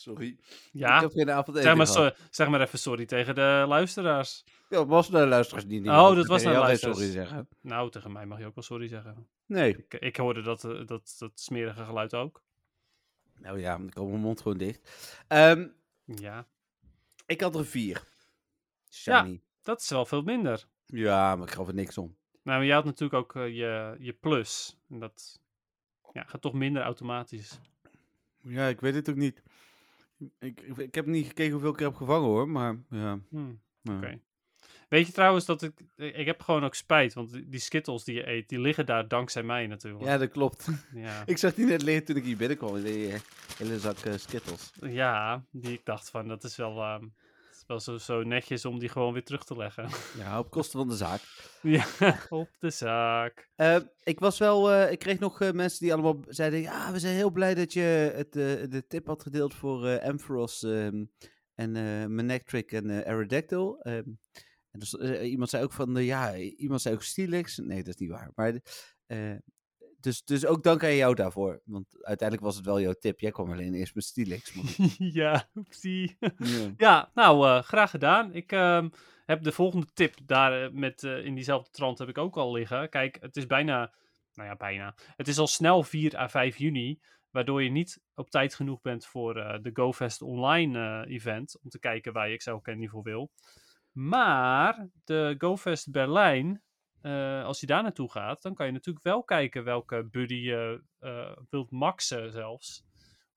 sorry. 0.08 0.38
ja. 0.72 0.94
Ik 0.96 1.00
heb 1.00 1.12
geen 1.12 1.30
avond 1.30 1.56
Zeg 1.56 1.74
maar, 1.76 1.86
so- 1.86 2.10
zeg 2.30 2.48
maar 2.48 2.60
even 2.60 2.78
sorry 2.78 3.06
tegen 3.06 3.34
de 3.34 3.64
luisteraars. 3.68 4.44
Ja, 4.68 4.78
het 4.78 4.88
was 4.88 5.08
naar 5.08 5.22
de 5.22 5.28
luisteraars 5.28 5.64
niet. 5.64 5.88
Oh, 5.88 6.14
dat 6.14 6.26
was 6.26 6.42
naar 6.42 6.52
de 6.54 6.58
luisteraars. 6.58 6.96
Sorry 6.98 7.12
zeggen. 7.12 7.48
Nou, 7.60 7.90
tegen 7.90 8.12
mij 8.12 8.26
mag 8.26 8.38
je 8.38 8.46
ook 8.46 8.54
wel 8.54 8.64
sorry 8.64 8.88
zeggen. 8.88 9.28
Nee. 9.46 9.76
Ik, 9.76 9.94
ik 9.94 10.16
hoorde 10.16 10.42
dat, 10.42 10.64
eh, 10.64 10.86
dat, 10.86 11.16
dat 11.18 11.40
smerige 11.40 11.84
geluid 11.84 12.14
ook. 12.14 12.42
Nou 13.38 13.60
ja, 13.60 13.76
dan 13.76 13.90
komt 13.90 14.10
mijn 14.10 14.20
mond 14.22 14.40
gewoon 14.40 14.58
dicht. 14.58 15.14
Ehm, 15.28 15.68
Ja, 16.04 16.46
ik 17.26 17.40
had 17.40 17.54
er 17.54 17.66
vier. 17.66 18.02
Shiny. 18.90 19.42
dat 19.62 19.80
is 19.80 19.88
wel 19.90 20.06
veel 20.06 20.22
minder. 20.22 20.66
Ja, 20.86 21.36
maar 21.36 21.46
ik 21.46 21.52
gaf 21.54 21.68
er 21.68 21.74
niks 21.74 21.98
om. 21.98 22.16
Nou, 22.42 22.58
maar 22.58 22.66
je 22.66 22.72
had 22.72 22.84
natuurlijk 22.84 23.14
ook 23.22 23.36
eh, 23.36 23.48
je, 23.56 23.96
je 23.98 24.12
plus. 24.12 24.78
En 24.88 24.98
dat 24.98 25.40
ja, 26.12 26.22
gaat 26.22 26.40
toch 26.40 26.52
minder 26.52 26.82
automatisch. 26.82 27.58
Ja, 28.42 28.66
ik 28.66 28.80
weet 28.80 28.94
het 28.94 29.10
ook 29.10 29.16
niet. 29.16 29.42
Ik, 30.38 30.60
ik, 30.60 30.76
ik 30.76 30.94
heb 30.94 31.06
niet 31.06 31.26
gekeken 31.26 31.52
hoeveel 31.52 31.72
ik 31.72 31.78
heb 31.78 31.94
gevangen 31.94 32.28
hoor, 32.28 32.48
maar 32.48 32.76
ja. 32.90 33.18
Hmm. 33.30 33.60
ja. 33.82 33.96
Oké. 33.96 34.20
Weet 34.88 35.06
je 35.06 35.12
trouwens 35.12 35.44
dat 35.44 35.62
ik... 35.62 35.72
Ik 35.96 36.26
heb 36.26 36.40
gewoon 36.42 36.64
ook 36.64 36.74
spijt, 36.74 37.14
want 37.14 37.50
die- 37.50 37.60
skittles 37.60 38.04
die 38.04 38.14
je 38.14 38.28
eet, 38.28 38.48
die 38.48 38.60
liggen 38.60 38.86
daar 38.86 39.08
dankzij 39.08 39.42
mij 39.42 39.66
natuurlijk. 39.66 40.04
Ja, 40.04 40.18
dat 40.18 40.30
klopt. 40.30 40.68
Ja, 40.94 41.22
ik 41.26 41.38
zag 41.38 41.54
die 41.54 41.66
net 41.66 41.82
liggen 41.82 42.04
toen 42.04 42.16
ik 42.16 42.24
hier 42.24 42.36
binnenkwam. 42.36 42.82
Die 42.82 43.12
eh, 43.12 43.20
hele 43.58 43.78
zak 43.78 43.96
eh, 43.98 44.12
Skittles. 44.16 44.72
ja 44.80 45.44
die 45.50 45.72
ik 45.72 45.84
dacht 45.84 46.10
van, 46.10 46.28
dat 46.28 46.44
is 46.44 46.56
wel, 46.56 46.82
ehm, 46.82 47.04
wel 47.66 47.80
zo, 48.00 48.22
netjes 48.22 48.64
om 48.64 48.78
die 48.78 48.88
gewoon 48.88 49.12
weer 49.12 49.24
terug 49.24 49.44
te 49.44 49.56
leggen. 49.56 49.88
Ja, 50.18 50.38
op 50.38 50.50
kosten 50.50 50.78
van 50.78 50.88
de 50.88 50.96
zaak. 50.96 51.20
ja, 51.62 51.86
op 52.28 52.48
de 52.58 52.70
zaak. 52.70 53.50
Eh, 53.54 53.76
ik 54.02 54.20
was 54.20 54.38
wel, 54.38 54.72
eh, 54.72 54.92
ik 54.92 54.98
kreeg 54.98 55.18
nog 55.18 55.40
eh, 55.40 55.52
mensen 55.52 55.78
die 55.80 55.92
allemaal 55.92 56.24
zeiden, 56.28 56.60
ja, 56.60 56.92
we 56.92 56.98
zijn 56.98 57.14
heel 57.14 57.30
blij 57.30 57.54
dat 57.54 57.72
je 57.72 58.12
het, 58.14 58.36
eh, 58.36 58.70
de 58.70 58.84
tip 58.88 59.06
had 59.06 59.22
gedeeld 59.22 59.54
voor 59.54 59.86
eh 59.86 60.08
Ampharos 60.08 60.62
ehm, 60.62 61.04
en 61.54 61.72
Manectric 62.14 62.72
en 62.72 62.90
Aerodactyl. 62.90 63.80
Ehm, 63.80 64.08
en 64.70 64.78
dus, 64.78 64.94
iemand 65.20 65.50
zei 65.50 65.64
ook 65.64 65.72
van, 65.72 66.04
ja, 66.04 66.36
iemand 66.36 66.82
zei 66.82 66.94
ook 66.94 67.02
Steelix. 67.02 67.56
Nee, 67.56 67.82
dat 67.82 67.94
is 67.94 68.00
niet 68.00 68.10
waar. 68.10 68.30
Maar, 68.34 68.60
dus, 70.06 70.24
dus 70.24 70.46
ook 70.46 70.62
dank 70.62 70.84
aan 70.84 70.94
jou 70.94 71.14
daarvoor. 71.14 71.60
Want 71.64 71.86
uiteindelijk 71.90 72.46
was 72.46 72.56
het 72.56 72.64
wel 72.64 72.80
jouw 72.80 72.92
tip. 72.92 73.20
Jij 73.20 73.30
kwam 73.30 73.52
alleen 73.52 73.74
eerst 73.74 73.94
met. 73.94 74.54
Maar, 74.54 74.88
ja, 75.22 75.48
oepsie. 75.54 76.16
ja. 76.38 76.72
Ja, 76.76 77.10
nou, 77.14 77.46
eh, 77.46 77.62
graag 77.62 77.90
gedaan. 77.90 78.34
Ik 78.34 78.52
ehm, 78.52 78.88
heb 79.24 79.42
de 79.42 79.52
volgende 79.52 79.86
tip 79.94 80.14
daar 80.22 80.64
eh, 80.64 80.70
met, 80.72 81.02
eh, 81.02 81.24
in 81.24 81.34
diezelfde 81.34 81.70
trant 81.70 81.98
heb 81.98 82.08
ik 82.08 82.18
ook 82.18 82.36
al 82.36 82.52
liggen. 82.52 82.88
Kijk, 82.88 83.18
het 83.20 83.36
is 83.36 83.46
bijna, 83.46 83.92
nou 84.34 84.48
ja, 84.48 84.56
bijna. 84.56 84.94
Het 85.16 85.28
is 85.28 85.38
al 85.38 85.46
snel 85.46 85.82
4 85.82 86.18
à 86.18 86.28
5 86.28 86.56
juni, 86.56 87.00
waardoor 87.30 87.62
je 87.62 87.70
niet 87.70 88.02
op 88.14 88.30
tijd 88.30 88.54
genoeg 88.54 88.80
bent 88.80 89.06
voor 89.06 89.34
de 89.34 89.70
GoFest 89.72 90.22
online 90.22 91.06
event, 91.06 91.58
om 91.62 91.70
te 91.70 91.78
kijken 91.78 92.12
waar 92.12 92.28
je 92.28 92.34
Excel 92.34 92.60
Candy 92.60 92.88
voor 92.88 93.02
wil. 93.02 93.30
Maar 93.92 94.88
de 95.04 95.34
GoFest 95.38 95.90
Berlijn, 95.90 96.62
eh, 97.00 97.44
als 97.44 97.60
je 97.60 97.66
daar 97.66 97.82
naartoe 97.82 98.10
gaat, 98.10 98.42
dan 98.42 98.54
kan 98.54 98.66
je 98.66 98.72
natuurlijk 98.72 99.04
wel 99.04 99.24
kijken 99.24 99.64
welke 99.64 100.08
buddy 100.10 100.34
je 100.34 100.82
eh, 100.98 101.36
wilt 101.50 101.70
maxen 101.70 102.32
zelfs. 102.32 102.84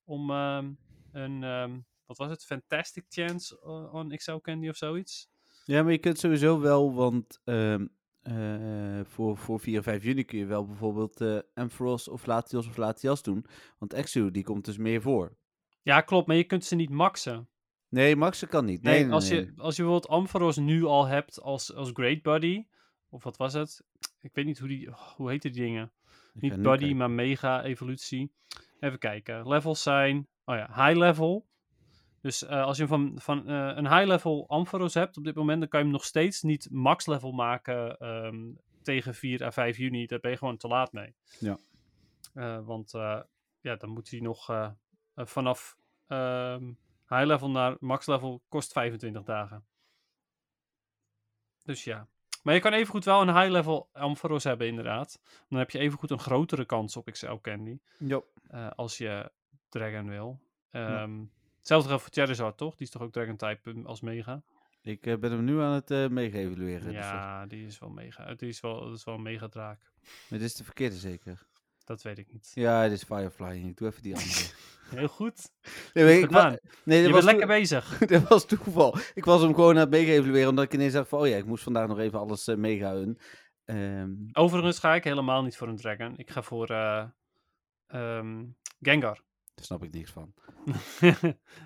Om 0.03 0.32
ehm, 0.32 0.72
een, 1.12 1.43
ehm, 1.43 1.80
wat 2.05 2.18
was 2.18 2.30
het, 2.30 2.45
Fantastic 2.45 3.05
Chance 3.07 3.62
on 3.91 4.12
Excel 4.12 4.41
Candy 4.41 4.70
of 4.70 4.76
zoiets. 4.76 5.30
Ja, 5.66 5.84
maar 5.84 5.91
je 5.91 5.97
kunt 5.97 6.20
sowieso 6.20 6.60
wel, 6.60 6.93
want 6.93 7.41
ehm, 7.43 7.88
eh, 8.22 8.99
voor, 9.03 9.38
voor 9.38 9.60
4 9.60 9.76
en 9.76 9.84
5 9.84 10.03
juni 10.03 10.24
kun 10.24 10.38
je 10.38 10.45
wel 10.45 10.66
bijvoorbeeld 10.66 11.22
eh 11.22 11.39
Ampharos 11.53 12.07
of 12.07 12.26
Latios 12.26 12.68
of 12.68 12.78
Latias 12.78 13.24
doen. 13.24 13.45
Want 13.78 13.93
Exu, 13.93 14.32
die 14.32 14.43
komt 14.43 14.66
dus 14.66 14.78
meer 14.78 15.01
voor. 15.01 15.38
Ja, 15.82 16.01
klopt, 16.01 16.28
maar 16.28 16.36
je 16.36 16.43
kunt 16.43 16.66
ze 16.66 16.76
niet 16.76 16.89
maxen. 16.89 17.49
Nee, 17.89 18.16
Max 18.16 18.45
kan 18.47 18.66
niet. 18.66 18.82
Nee, 18.82 19.12
als, 19.12 19.30
nee. 19.30 19.39
Je, 19.39 19.53
als 19.57 19.76
je 19.76 19.82
bijvoorbeeld 19.82 20.12
Ampharos 20.12 20.57
nu 20.57 20.84
al 20.84 21.05
hebt 21.05 21.41
als, 21.41 21.74
als 21.74 21.89
Great 21.93 22.22
Buddy, 22.22 22.66
of 23.10 23.24
wat 23.24 23.38
was 23.38 23.53
het? 23.53 23.84
Ik 24.20 24.34
weet 24.34 24.45
niet 24.45 24.60
hoe 24.60 24.68
die, 24.68 24.89
oh, 24.89 24.99
hoe 24.99 25.30
heet 25.30 25.41
die 25.41 25.51
dingen? 25.51 25.91
Ik 26.34 26.41
Niet 26.41 26.62
kijken. 26.62 26.97
maar 26.97 27.12
Mega 27.12 27.64
Evolutie. 27.64 28.32
Even 28.80 28.99
kijken. 28.99 29.47
Levels 29.47 29.84
zijn, 29.84 30.28
oh 30.45 30.55
ja, 30.55 30.68
High 30.68 30.97
Level. 30.97 31.47
Dus 32.22 32.45
eh, 32.45 32.64
als 32.64 32.78
je 32.78 32.88
van, 32.88 33.12
van 33.22 33.47
eh, 33.47 33.72
een 33.76 33.88
High 33.88 34.07
Level 34.07 34.47
Ampharos 34.47 34.93
hebt 34.93 35.18
op 35.18 35.24
dit 35.24 35.36
moment, 35.36 35.60
dan 35.60 35.70
kan 35.70 35.80
je 35.80 35.86
hem 35.86 35.95
nog 35.95 36.05
steeds 36.05 36.41
niet 36.41 36.68
max 36.72 37.05
level 37.05 37.32
maken 37.32 37.97
ehm, 37.97 38.51
tegen 38.82 39.16
4 39.16 39.43
à 39.43 39.51
5 39.51 39.78
juni. 39.78 40.05
Daar 40.05 40.20
ben 40.20 40.32
je 40.32 40.38
gewoon 40.38 40.57
te 40.57 40.68
laat 40.68 40.91
mee. 40.93 41.16
Ja. 41.39 41.57
Eh, 42.34 42.66
want 42.66 42.91
ja, 43.62 43.76
dan 43.76 43.89
moet 43.89 44.10
hij 44.10 44.20
nog 44.20 44.74
vanaf 45.16 45.78
ehm, 46.07 46.66
high 47.07 47.26
level 47.26 47.49
naar 47.49 47.76
max 47.80 48.05
level 48.05 48.41
kost 48.47 48.72
25 48.72 49.24
dagen. 49.24 49.66
Dus 51.64 51.84
ja. 51.84 52.07
Maar 52.43 52.53
je 52.53 52.59
kan 52.59 52.73
evengoed 52.73 53.05
wel 53.05 53.21
een 53.21 53.35
high 53.35 53.51
level 53.51 53.89
Ampharos 53.93 54.43
hebben 54.43 54.67
inderdaad. 54.67 55.19
Dan 55.49 55.59
heb 55.59 55.69
je 55.69 55.79
evengoed 55.79 56.11
een 56.11 56.19
grotere 56.19 56.65
kans 56.65 56.95
op 56.97 57.11
XL 57.11 57.33
Candy. 57.41 57.79
Eh, 58.47 58.69
als 58.75 58.97
je 58.97 59.31
Dragon 59.69 60.09
wil. 60.09 60.39
Ja. 60.71 61.01
Ehm 61.01 61.21
Hetzelfde 61.69 61.87
geldt 61.87 62.03
voor 62.03 62.23
Charizard, 62.23 62.57
toch? 62.57 62.75
Die 62.75 62.85
is 62.85 62.91
toch 62.91 63.01
ook 63.01 63.11
Dragon 63.11 63.35
type 63.35 63.69
um, 63.69 63.85
als 63.85 64.01
mega? 64.01 64.41
Ik 64.81 65.05
eh, 65.05 65.17
ben 65.17 65.31
hem 65.31 65.43
nu 65.43 65.59
aan 65.59 65.73
het 65.73 65.91
eh 65.91 66.07
mega-evalueren. 66.07 66.85
dus 66.85 66.93
Ja, 66.93 67.45
die 67.45 67.65
is 67.65 67.79
wel 67.79 67.89
mega. 67.89 68.33
Die 68.33 68.49
is 68.49 68.59
wel, 68.59 68.79
dat 68.79 68.97
is 68.97 69.03
wel 69.03 69.15
een 69.15 69.21
mega 69.21 69.47
draak. 69.47 69.79
Maar 70.01 70.39
dit 70.39 70.41
is 70.41 70.55
de 70.55 70.63
verkeerde 70.63 70.95
zeker. 70.95 71.47
Dat 71.89 72.01
weet 72.01 72.17
ik 72.17 72.31
niet. 72.31 72.51
Ja, 72.53 72.83
dit 72.83 72.91
is 72.91 73.03
Firefly. 73.03 73.67
Ik 73.67 73.77
doe 73.77 73.87
even 73.87 74.01
die 74.01 74.15
andere. 74.15 74.49
Heel 74.99 75.07
goed. 75.07 75.51
nee, 75.93 76.03
weet 76.05 76.23
ik, 76.23 76.59
nee, 76.83 77.01
Je 77.01 77.09
was 77.09 77.23
lekker 77.23 77.47
bezig. 77.47 77.97
dit 78.07 78.27
was 78.27 78.45
toeval. 78.45 78.97
Ik 79.13 79.25
was 79.25 79.41
hem 79.41 79.53
gewoon 79.53 79.73
aan 79.73 79.79
het 79.79 79.89
mega-evalueren, 79.89 80.49
omdat 80.49 80.65
ik 80.65 80.73
ineens 80.73 80.93
dacht 80.93 81.09
van, 81.09 81.19
oh 81.19 81.27
ja, 81.27 81.35
ik 81.35 81.45
moest 81.45 81.63
vandaag 81.63 81.87
nog 81.87 81.99
even 81.99 82.19
alles 82.19 82.47
eh, 82.47 82.55
mega 82.55 82.93
hun. 82.93 83.19
Ehm, 83.65 84.11
Overigens 84.31 84.79
ga 84.79 84.95
ik 84.95 85.03
helemaal 85.03 85.43
niet 85.43 85.57
voor 85.57 85.67
een 85.67 85.75
Dragon. 85.75 86.17
Ik 86.17 86.29
ga 86.31 86.41
voor 86.41 86.67
eh, 86.67 87.05
ehm, 87.87 88.45
Gengar. 88.81 89.21
daar 89.55 89.65
snap 89.65 89.83
ik 89.83 89.93
niks 89.93 90.11
van. 90.11 90.33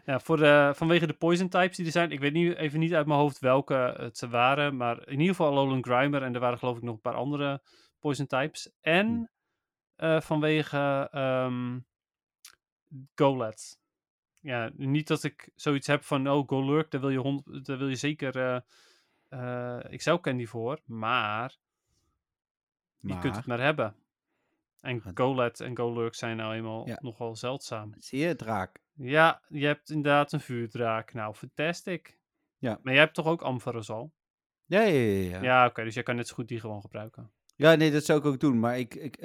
ja, 0.06 0.20
voor 0.20 0.38
de, 0.38 0.72
vanwege 0.76 1.08
de 1.08 1.14
poison 1.14 1.50
types 1.50 1.78
die 1.78 1.86
er 1.86 1.92
zijn. 1.92 2.12
Ik 2.12 2.20
weet 2.20 2.34
niet, 2.34 2.56
even 2.56 2.80
niet 2.80 2.94
uit 2.94 3.08
mijn 3.08 3.20
hoofd 3.20 3.40
welke 3.40 3.96
het 3.98 4.18
ze 4.18 4.28
waren. 4.28 4.78
Maar 4.78 5.08
in 5.08 5.20
ieder 5.20 5.36
geval 5.36 5.52
Alolan 5.52 5.84
Grimer. 5.84 6.24
En 6.24 6.34
er 6.34 6.40
waren 6.40 6.58
geloof 6.60 6.78
ik 6.78 6.84
nog 6.84 6.96
een 6.96 7.02
paar 7.02 7.14
andere 7.14 7.62
poison 8.00 8.28
types. 8.28 8.72
En 8.82 9.32
Eh, 9.96 10.22
vanwege 10.22 11.10
Golett. 13.16 13.82
Ja, 14.40 14.72
niet 14.76 15.08
dat 15.08 15.24
ik 15.24 15.50
zoiets 15.56 15.88
heb 15.88 16.04
van, 16.04 16.30
oh, 16.30 16.48
Golurk, 16.48 16.92
daar 16.92 17.02
wil 17.02 17.10
je, 17.10 17.18
hond, 17.18 17.66
daar 17.66 17.78
wil 17.78 17.88
je 17.88 17.96
zeker 17.96 18.38
eh 18.38 18.60
eh 19.30 19.92
Excel 19.92 20.20
Candy 20.20 20.46
voor. 20.46 20.80
Maar 20.86 21.56
je 23.00 23.08
kunt 23.10 23.24
Maar, 23.24 23.36
het 23.36 23.46
maar 23.46 23.60
hebben. 23.60 23.96
En 24.80 25.02
Ja. 25.04 25.12
Golett 25.14 25.60
en 25.60 25.78
Golurk 25.78 26.16
zijn 26.16 26.38
nou 26.38 26.54
eenmaal 26.54 26.88
Ja. 26.88 26.98
nogal 27.02 27.36
zeldzaam. 27.36 27.94
zie 27.98 28.20
je, 28.20 28.36
draak. 28.36 28.82
Ja, 28.94 29.42
je 29.48 29.66
hebt 29.66 29.90
inderdaad 29.90 30.32
een 30.32 30.40
vuurdraak. 30.42 31.14
Nou, 31.14 31.34
fantastic. 31.34 32.18
Ja. 32.58 32.80
Maar 32.84 32.94
jij 32.94 33.02
hebt 33.02 33.16
toch 33.16 33.26
ook 33.26 33.42
Ampharos 33.42 33.90
al? 33.90 34.12
Ja, 34.66 34.82
ja, 34.82 34.92
ja. 34.92 35.22
ja. 35.22 35.30
Ja, 35.30 35.44
ja. 35.44 35.66
oké. 35.66 35.84
dus 35.84 35.94
jij 35.94 36.04
kan 36.04 36.16
net 36.16 36.28
zo 36.28 36.34
goed 36.36 36.48
die 36.48 36.60
gewoon 36.60 36.82
gebruiken. 36.82 37.32
Nee, 37.56 37.92
dat 37.92 38.04
zou 38.04 38.20
ik 38.20 38.26
ook 38.26 38.40
doen. 38.40 38.60
Maar 38.60 38.80
ik, 38.80 38.96
ik, 38.96 39.18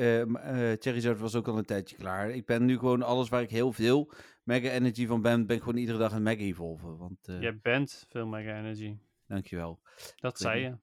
Charizard 0.81 1.19
was 1.19 1.35
ook 1.35 1.49
al 1.49 1.59
een 1.59 1.65
tijdje 1.65 1.97
klaar. 1.97 2.31
Ik 2.31 2.47
ben 2.47 2.65
nu 2.65 2.79
gewoon 2.79 3.03
alles 3.03 3.29
waar 3.29 3.43
ik 3.43 3.51
heel 3.51 3.73
veel 3.73 4.13
Mega 4.43 4.69
Energy 4.69 5.07
van 5.07 5.23
ben, 5.23 5.47
ben 5.47 5.57
ik 5.57 5.63
gewoon 5.63 5.79
iedere 5.79 5.99
dag 5.99 6.13
een 6.13 6.23
Mega 6.23 6.41
Evolven. 6.43 6.97
Want, 6.97 7.29
eh 7.29 7.41
Jij 7.41 7.59
bent 7.63 8.05
veel 8.09 8.27
Mega 8.27 8.59
Energy. 8.59 8.99
dankjewel. 9.27 9.81
Dat 10.17 10.39
zei 10.39 10.61
je. 10.61 10.77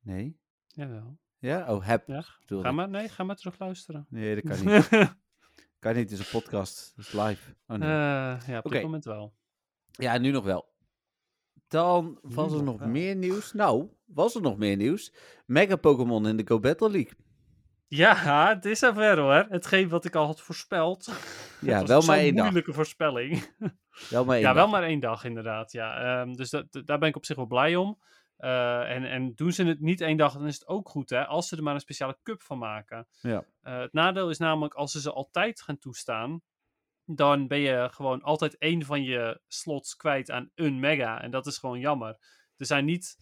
Nee? 0.00 0.38
Jawel. 0.66 1.18
Ja? 1.38 1.74
Oh, 1.74 1.86
heb. 1.86 2.06
Ja, 2.06 2.24
Ga 2.46 2.72
maar, 2.72 2.88
nee, 2.88 3.08
ga 3.08 3.24
maar 3.24 3.36
terug 3.36 3.58
luisteren. 3.58 4.06
Nee, 4.08 4.34
dat 4.42 4.56
kan 4.56 4.64
niet. 4.74 4.88
kan 5.78 5.94
niet, 5.94 6.10
het 6.10 6.18
is 6.18 6.18
een 6.18 6.40
podcast. 6.40 6.92
Het 6.96 7.06
is 7.06 7.12
live. 7.12 7.54
Oh, 7.66 7.76
nee. 7.76 7.88
Ja, 7.88 8.60
op 8.62 8.70
dit 8.72 8.82
moment 8.82 9.04
wel. 9.04 9.34
Ja, 9.90 10.18
nu 10.18 10.30
nog 10.30 10.44
wel. 10.44 10.74
Dan 11.76 12.18
was 12.22 12.52
er 12.52 12.62
nog 12.62 12.80
meer 12.80 13.16
nieuws. 13.16 13.52
Nou, 13.52 13.88
was 14.06 14.34
er 14.34 14.40
nog 14.40 14.56
meer 14.56 14.76
nieuws? 14.76 15.12
Mega 15.46 15.76
Pokémon 15.76 16.26
in 16.26 16.36
de 16.36 16.46
Go 16.46 16.60
Battle 16.60 16.90
League. 16.90 17.12
Ja, 17.86 18.48
het 18.54 18.64
is 18.64 18.78
zover 18.78 19.18
hoor. 19.18 19.46
Hetgeen 19.48 19.88
wat 19.88 20.04
ik 20.04 20.14
al 20.14 20.26
had 20.26 20.40
voorspeld. 20.40 21.08
Ja, 21.60 21.84
wel 21.84 22.02
maar 22.02 22.18
één 22.18 22.34
dag. 22.34 22.42
moeilijke 22.44 22.72
voorspelling. 22.72 23.54
Wel 24.10 24.24
maar 24.24 24.34
één 24.34 24.44
ja, 24.44 24.52
dag. 24.52 24.62
wel 24.62 24.68
maar 24.72 24.82
één 24.82 25.00
dag 25.00 25.24
inderdaad. 25.24 25.72
Ja. 25.72 26.20
Ehm, 26.20 26.32
dus 26.32 26.50
dat, 26.50 26.72
dat- 26.72 26.86
daar 26.86 26.98
ben 26.98 27.08
ik 27.08 27.16
op 27.16 27.24
zich 27.24 27.36
wel 27.36 27.46
blij 27.46 27.76
om. 27.76 27.98
Eh, 28.36 28.90
en, 28.90 29.04
en 29.04 29.32
doen 29.34 29.52
ze 29.52 29.64
het 29.64 29.80
niet 29.80 30.00
één 30.00 30.16
dag, 30.16 30.32
dan 30.32 30.46
is 30.46 30.54
het 30.54 30.68
ook 30.68 30.88
goed, 30.88 31.10
hè? 31.10 31.26
Als 31.26 31.48
ze 31.48 31.56
er 31.56 31.62
maar 31.62 31.74
een 31.74 31.80
speciale 31.80 32.18
cup 32.22 32.42
van 32.42 32.58
maken. 32.58 33.06
Ja. 33.20 33.44
Eh, 33.62 33.78
het 33.78 33.92
nadeel 33.92 34.30
is 34.30 34.38
namelijk, 34.38 34.74
als 34.74 34.92
ze 34.92 35.00
ze 35.00 35.12
altijd 35.12 35.62
gaan 35.62 35.78
toestaan, 35.78 36.40
dan 37.06 37.46
ben 37.46 37.58
je 37.58 37.88
gewoon 37.92 38.22
altijd 38.22 38.58
één 38.58 38.84
van 38.84 39.02
je 39.02 39.40
slots 39.48 39.96
kwijt 39.96 40.30
aan 40.30 40.50
een 40.54 40.80
mega. 40.80 41.22
En 41.22 41.30
dat 41.30 41.46
is 41.46 41.58
gewoon 41.58 41.80
jammer. 41.80 42.16
Er 42.56 42.66
zijn 42.66 42.84
niet 42.84 43.18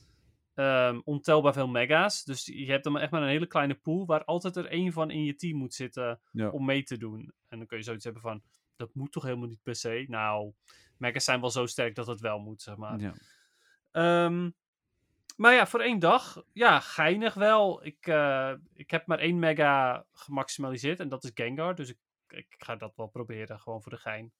ehm, 0.54 1.00
ontelbaar 1.04 1.52
veel 1.52 1.68
mega's. 1.68 2.24
Dus 2.24 2.46
je 2.46 2.70
hebt 2.70 2.84
dan 2.84 2.98
echt 2.98 3.10
maar 3.10 3.22
een 3.22 3.28
hele 3.28 3.46
kleine 3.46 3.74
pool 3.74 4.06
waar 4.06 4.24
altijd 4.24 4.56
er 4.56 4.66
één 4.66 4.92
van 4.92 5.10
in 5.10 5.24
je 5.24 5.34
team 5.34 5.58
moet 5.58 5.74
zitten 5.74 6.20
Ja. 6.32 6.48
om 6.50 6.64
mee 6.64 6.82
te 6.82 6.96
doen. 6.96 7.32
En 7.48 7.58
dan 7.58 7.66
kun 7.66 7.76
je 7.76 7.82
zoiets 7.84 8.04
hebben 8.04 8.22
van, 8.22 8.42
dat 8.76 8.94
moet 8.94 9.12
toch 9.12 9.22
helemaal 9.22 9.48
niet 9.48 9.62
per 9.62 9.74
se? 9.74 10.04
Nou, 10.08 10.52
mega's 10.96 11.24
zijn 11.24 11.40
wel 11.40 11.50
zo 11.50 11.66
sterk 11.66 11.94
dat 11.94 12.06
het 12.06 12.20
wel 12.20 12.38
moet, 12.38 12.62
zeg 12.62 12.76
maar. 12.76 13.00
Ja. 13.00 13.12
Ehm, 13.90 14.50
maar 15.36 15.54
ja, 15.54 15.66
voor 15.66 15.80
één 15.80 15.98
dag, 15.98 16.42
ja, 16.52 16.80
geinig 16.80 17.34
wel. 17.34 17.84
Ik, 17.86 18.06
eh, 18.06 18.52
ik 18.74 18.90
heb 18.90 19.06
maar 19.06 19.18
één 19.18 19.38
mega 19.38 20.04
gemaximaliseerd 20.12 21.00
en 21.00 21.08
dat 21.08 21.24
is 21.24 21.30
Gengar. 21.34 21.74
Dus 21.74 21.88
ik, 21.88 21.98
ik 22.36 22.46
ga 22.58 22.76
dat 22.76 22.96
wel 22.96 23.06
proberen, 23.06 23.60
gewoon 23.60 23.82
voor 23.82 23.92
de 23.92 23.98
gein. 23.98 24.32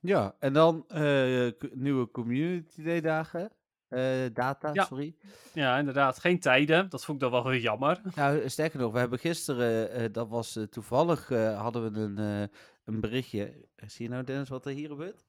ja, 0.00 0.36
en 0.38 0.52
dan 0.52 0.84
eh, 0.88 1.48
nieuwe 1.72 2.10
Community 2.10 2.82
Day 2.82 3.00
dagen. 3.00 3.52
Eh, 3.88 4.26
data, 4.32 4.70
Ja. 4.72 4.84
sorry. 4.84 5.16
Ja, 5.54 5.78
inderdaad. 5.78 6.18
Geen 6.18 6.40
tijden. 6.40 6.88
Dat 6.88 7.04
vond 7.04 7.22
ik 7.22 7.30
dan 7.30 7.42
wel 7.42 7.50
weer 7.50 7.60
jammer. 7.60 8.00
Nou, 8.14 8.48
sterker 8.48 8.78
nog, 8.78 8.92
we 8.92 8.98
hebben 8.98 9.18
gisteren, 9.18 9.90
eh, 9.90 10.12
dat 10.12 10.28
was 10.28 10.58
toevallig, 10.70 11.30
eh, 11.30 11.60
hadden 11.60 11.92
we 11.92 11.98
een, 12.00 12.18
eh, 12.18 12.56
een 12.84 13.00
berichtje. 13.00 13.68
Zie 13.76 14.04
je 14.04 14.10
nou, 14.10 14.24
Dennis, 14.24 14.48
wat 14.48 14.66
er 14.66 14.72
hier 14.72 14.88
gebeurt? 14.88 15.26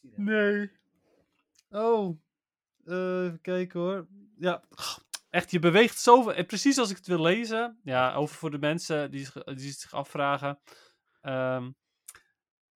Nee. 0.00 0.70
Oh. 1.70 2.18
Eh, 2.84 3.24
even 3.24 3.40
kijken 3.40 3.80
hoor. 3.80 4.06
Ja. 4.38 4.62
Echt, 5.30 5.50
je 5.50 5.58
beweegt 5.58 5.98
zoveel. 5.98 6.34
En 6.34 6.46
precies 6.46 6.78
als 6.78 6.90
ik 6.90 6.96
het 6.96 7.06
wil 7.06 7.20
lezen. 7.20 7.80
Ja, 7.82 8.14
over 8.14 8.36
voor 8.36 8.50
de 8.50 8.58
mensen 8.58 9.10
die 9.10 9.24
zich, 9.24 9.32
die 9.44 9.72
zich 9.72 9.92
afvragen. 9.92 10.60
Ehm, 11.20 11.70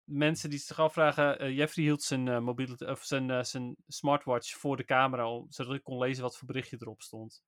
mensen 0.04 0.49
die 0.49 0.60
zich 0.60 0.80
afvragen. 0.80 1.39
eh, 1.39 1.58
Jeffrey 1.58 1.86
hield 1.86 2.04
zijn, 2.04 2.28
eh, 2.28 2.39
mobiele, 2.39 2.78
of 2.91 3.04
zijn, 3.04 3.30
eh, 3.30 3.43
zijn 3.43 3.76
smartwatch 3.88 4.56
voor 4.56 4.78
de 4.78 4.86
camera. 4.86 5.43
zodat 5.49 5.74
ik 5.74 5.84
kon 5.84 5.97
lezen 5.97 6.24
wat 6.24 6.38
voor 6.38 6.47
berichtje 6.47 6.78
erop 6.80 7.01
stond. 7.01 7.43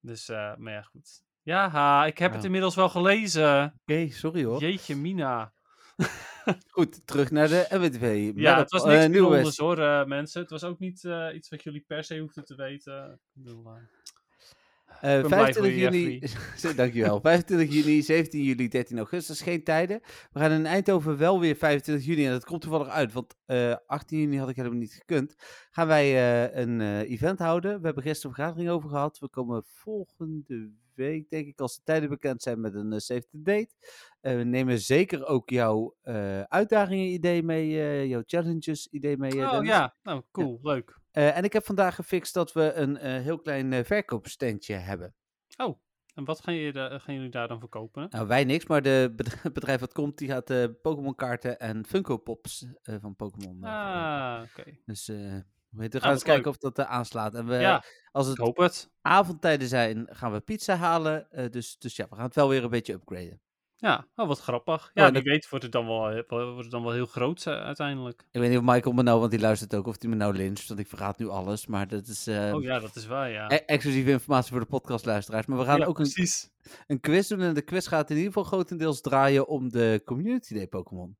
Dus, 0.00 0.28
eh, 0.28 0.56
maar 0.56 0.72
ja, 0.72 0.82
goed. 0.82 1.22
Ja, 1.42 1.68
ha, 1.68 2.06
ik 2.06 2.18
heb 2.18 2.32
het 2.32 2.44
inmiddels 2.44 2.74
wel 2.74 2.88
gelezen. 2.88 3.80
Oké, 3.80 4.08
sorry 4.10 4.44
hoor. 4.44 4.60
Jeetje, 4.60 4.96
Mina. 4.96 5.52
Goed, 6.68 7.06
terug 7.06 7.30
naar 7.30 7.48
de 7.48 7.66
MWTV. 7.70 8.32
Ja, 8.34 8.58
het 8.58 8.70
was 8.70 8.84
niks 8.84 9.04
uh, 9.04 9.10
bijzonders 9.10 9.56
hoor, 9.56 9.78
eh, 9.78 10.04
mensen. 10.04 10.40
Het 10.40 10.50
was 10.50 10.64
ook 10.64 10.78
niet 10.78 11.04
eh, 11.04 11.28
iets 11.34 11.48
wat 11.48 11.62
jullie 11.62 11.84
per 11.86 12.04
se 12.04 12.18
hoefden 12.18 12.44
te 12.44 12.54
weten. 12.54 13.20
Ik 13.34 13.42
bedoel, 13.42 13.66
eh, 13.66 13.72
Eh, 15.00 15.20
ben 15.20 15.30
blij 15.30 15.52
voor 15.52 15.62
25 15.62 15.74
je, 15.74 15.80
juni, 15.80 16.74
dankjewel. 16.76 17.20
25 17.20 17.74
juni, 17.74 18.02
17 18.02 18.42
juli, 18.42 18.68
13 18.68 18.96
augustus, 18.98 19.40
geen 19.40 19.64
tijden. 19.64 20.00
We 20.32 20.40
gaan 20.40 20.50
in 20.50 20.66
Eindhoven 20.66 21.18
wel 21.18 21.40
weer 21.40 21.56
25 21.56 22.06
juni, 22.06 22.26
en 22.26 22.32
dat 22.32 22.44
komt 22.44 22.60
toevallig 22.60 22.88
uit, 22.88 23.12
want 23.12 23.34
eh 23.46 23.76
18 23.86 24.18
juni 24.18 24.38
had 24.38 24.48
ik 24.48 24.56
helemaal 24.56 24.78
niet 24.78 24.94
gekund. 24.94 25.34
Gaan 25.70 25.86
wij 25.86 26.52
een 26.56 26.80
event 27.02 27.38
houden. 27.38 27.78
We 27.80 27.84
hebben 27.86 28.02
gisteren 28.02 28.30
een 28.30 28.36
vergadering 28.36 28.70
over 28.70 28.88
gehad. 28.88 29.18
We 29.18 29.28
komen 29.28 29.62
volgende 29.66 30.70
week, 30.94 31.30
denk 31.30 31.46
ik, 31.46 31.60
als 31.60 31.76
de 31.76 31.80
tijden 31.84 32.08
bekend 32.08 32.42
zijn, 32.42 32.60
met 32.60 32.74
een 32.74 32.92
eh, 32.92 32.98
save 32.98 33.26
the 33.30 33.42
date. 33.42 33.70
Eh, 34.20 34.36
we 34.36 34.42
nemen 34.44 34.78
zeker 34.78 35.26
ook 35.26 35.50
jouw 35.50 35.94
eh 36.02 36.42
uitdagingen 36.42 37.06
idee 37.06 37.42
mee, 37.42 38.08
jouw 38.08 38.22
challenges 38.26 38.86
idee 38.90 39.16
mee. 39.16 39.32
Oh 39.44 39.50
Dennis. 39.50 39.68
ja, 39.68 39.94
nou 40.02 40.22
cool, 40.30 40.58
leuk. 40.62 41.00
En 41.10 41.44
ik 41.44 41.52
heb 41.52 41.64
vandaag 41.64 41.94
gefixt 41.94 42.34
dat 42.34 42.52
we 42.52 42.72
een 42.72 42.96
heel 42.96 43.38
klein 43.38 43.84
verkoopstandje 43.84 44.74
hebben. 44.74 45.14
Oh, 45.56 45.78
en 46.14 46.24
wat 46.24 46.40
gaan, 46.40 46.54
je, 46.54 46.72
da- 46.72 46.98
gaan 46.98 47.14
jullie 47.14 47.30
daar 47.30 47.48
dan 47.48 47.58
verkopen? 47.58 48.06
Nou, 48.10 48.26
wij 48.26 48.44
niks, 48.44 48.66
maar 48.66 48.82
de 48.82 49.12
het 49.42 49.52
bedrijf 49.52 49.80
wat 49.80 49.92
komt, 49.92 50.18
die 50.18 50.28
gaat 50.28 50.50
eh 50.50 50.64
Pokémon 50.82 51.14
kaarten 51.14 51.58
en 51.58 51.86
Funko 51.86 52.16
Pops 52.16 52.66
van 52.82 53.16
Pokémon. 53.16 53.64
Ah, 53.64 54.42
oké. 54.42 54.78
dus 54.84 55.08
eh, 55.08 55.36
we 55.76 56.00
gaan 56.00 56.10
eens 56.12 56.22
kijken 56.22 56.44
leuk. 56.44 56.46
of 56.52 56.58
dat 56.58 56.78
eh, 56.78 56.90
aanslaat. 56.92 57.34
En 57.34 57.46
we, 57.46 57.54
Ja, 57.54 57.84
als 58.10 58.26
het 58.26 58.36
hoop 58.38 58.56
het. 58.56 58.90
avondtijden 59.00 59.68
zijn, 59.68 60.06
gaan 60.10 60.32
we 60.32 60.40
pizza 60.40 60.76
halen. 60.76 61.30
eh, 61.30 61.50
dus, 61.50 61.78
dus 61.78 61.96
ja, 61.96 62.06
we 62.10 62.14
gaan 62.14 62.24
het 62.24 62.34
wel 62.34 62.48
weer 62.48 62.64
een 62.64 62.70
beetje 62.70 62.92
upgraden. 62.92 63.40
Ja, 63.76 64.06
oh, 64.14 64.26
wat 64.26 64.40
grappig. 64.40 64.90
Ja, 64.94 65.04
wie 65.04 65.12
dat- 65.12 65.22
weet 65.22 65.48
wordt 65.48 65.64
het 65.64 65.72
dan 65.74 65.86
wel, 65.86 66.10
eh, 66.10 66.22
wordt 66.28 66.56
het 66.62 66.70
dan 66.70 66.82
wel 66.82 66.92
heel 66.92 67.06
groot 67.06 67.46
uiteindelijk. 67.46 68.24
Ik 68.30 68.40
weet 68.40 68.50
niet 68.50 68.58
of 68.58 68.64
Michael 68.64 68.94
me 68.94 69.02
nou, 69.02 69.18
want 69.18 69.30
die 69.30 69.40
luistert 69.40 69.74
ook, 69.74 69.86
of 69.86 69.96
hij 70.00 70.10
me 70.10 70.16
nou 70.16 70.34
lyncht, 70.36 70.68
want 70.68 70.80
ik 70.80 70.86
verraad 70.88 71.18
nu 71.18 71.28
alles. 71.28 71.66
Maar 71.66 71.88
dat 71.88 72.06
is 72.06 72.26
eh, 72.26 72.54
Oh 72.54 72.62
ja, 72.62 72.78
dat 72.78 72.96
is 72.96 73.06
waar, 73.06 73.30
ja. 73.30 73.50
e- 73.50 73.54
exclusieve 73.54 74.10
informatie 74.10 74.50
voor 74.50 74.60
de 74.60 74.66
podcastluisteraars. 74.66 75.46
Maar 75.46 75.58
we 75.58 75.64
gaan 75.64 75.78
Ja, 75.78 75.84
ook 75.86 75.98
een, 75.98 76.26
een 76.86 77.00
quiz 77.00 77.28
doen. 77.28 77.40
En 77.40 77.54
de 77.54 77.62
quiz 77.62 77.88
gaat 77.88 78.10
in 78.10 78.16
ieder 78.16 78.32
geval 78.32 78.48
grotendeels 78.48 79.00
draaien 79.00 79.46
om 79.48 79.68
de 79.70 80.02
Community 80.04 80.54
Day 80.54 80.66
Pokémon. 80.66 81.16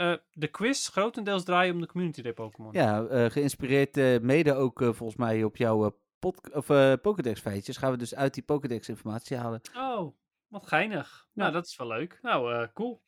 Eh, 0.00 0.14
de 0.32 0.48
quiz 0.48 0.88
grotendeels 0.88 1.44
draaien 1.44 1.74
om 1.74 1.80
de 1.80 1.86
Community 1.86 2.22
Day 2.22 2.32
Pokémon. 2.32 2.72
Ja, 2.72 3.04
eh, 3.06 3.30
geïnspireerd 3.30 3.96
eh, 3.96 4.20
mede 4.20 4.54
ook 4.54 4.78
volgens 4.78 5.16
mij 5.16 5.44
op 5.44 5.56
jouw 5.56 5.98
pod- 6.18 6.52
of, 6.52 6.66
Pokédex 7.00 7.40
feitjes. 7.40 7.76
Gaan 7.76 7.90
we 7.90 7.96
dus 7.96 8.14
uit 8.14 8.34
die 8.34 8.42
Pokédex 8.42 8.88
informatie 8.88 9.36
halen. 9.36 9.60
Oh, 9.76 10.16
wat 10.48 10.66
geinig. 10.66 11.28
Nou, 11.32 11.52
dat 11.52 11.66
is 11.66 11.76
wel 11.76 11.86
leuk. 11.86 12.18
Nou, 12.22 12.68
cool. 12.74 13.02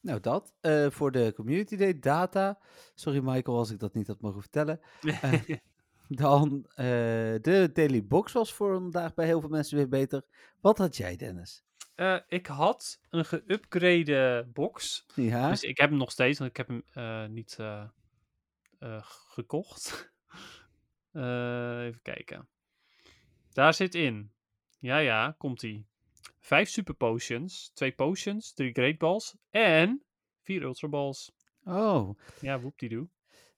Nou, 0.00 0.20
dat. 0.20 0.54
voor 0.92 1.10
de 1.12 1.32
Community 1.34 1.76
Day 1.76 1.98
data. 1.98 2.58
Sorry 2.94 3.20
Michael 3.22 3.56
als 3.58 3.70
ik 3.70 3.78
dat 3.78 3.94
niet 3.94 4.06
had 4.06 4.20
mogen 4.20 4.40
vertellen. 4.40 4.80
Dan 6.08 6.66
de 7.42 7.70
Daily 7.72 8.06
Box 8.06 8.32
was 8.32 8.52
voor 8.52 8.74
vandaag 8.74 9.14
bij 9.14 9.26
heel 9.26 9.40
veel 9.40 9.48
mensen 9.48 9.76
weer 9.76 9.88
beter. 9.88 10.22
Wat 10.60 10.78
had 10.78 10.96
jij 10.96 11.16
Dennis? 11.16 11.64
Eh, 11.98 12.18
ik 12.28 12.46
had 12.46 13.00
een 13.10 13.24
geüpgrade 13.24 14.46
box. 14.52 15.06
Ja, 15.14 15.48
Dus 15.48 15.62
ik 15.62 15.78
heb 15.78 15.90
hem 15.90 15.98
nog 15.98 16.10
steeds, 16.10 16.38
want 16.38 16.50
ik 16.50 16.56
heb 16.56 16.68
hem 16.68 16.82
eh, 16.92 17.26
niet 17.26 17.56
eh, 17.58 19.02
gekocht. 19.28 20.12
Even 21.86 22.02
kijken. 22.02 22.48
Daar 23.52 23.74
zit 23.74 23.94
in. 23.94 24.32
Ja, 24.78 24.98
ja, 24.98 25.34
komt 25.38 25.62
ie. 25.62 25.86
Vijf 26.40 26.68
super 26.68 26.94
potions, 26.94 27.70
twee 27.74 27.92
potions, 27.92 28.52
drie 28.52 28.72
great 28.72 28.98
balls 28.98 29.36
en 29.50 30.02
vier 30.42 30.62
ultra 30.62 30.88
balls. 30.88 31.32
oh. 31.64 32.18
Ja, 32.40 32.60
woep-die-doe. 32.60 33.08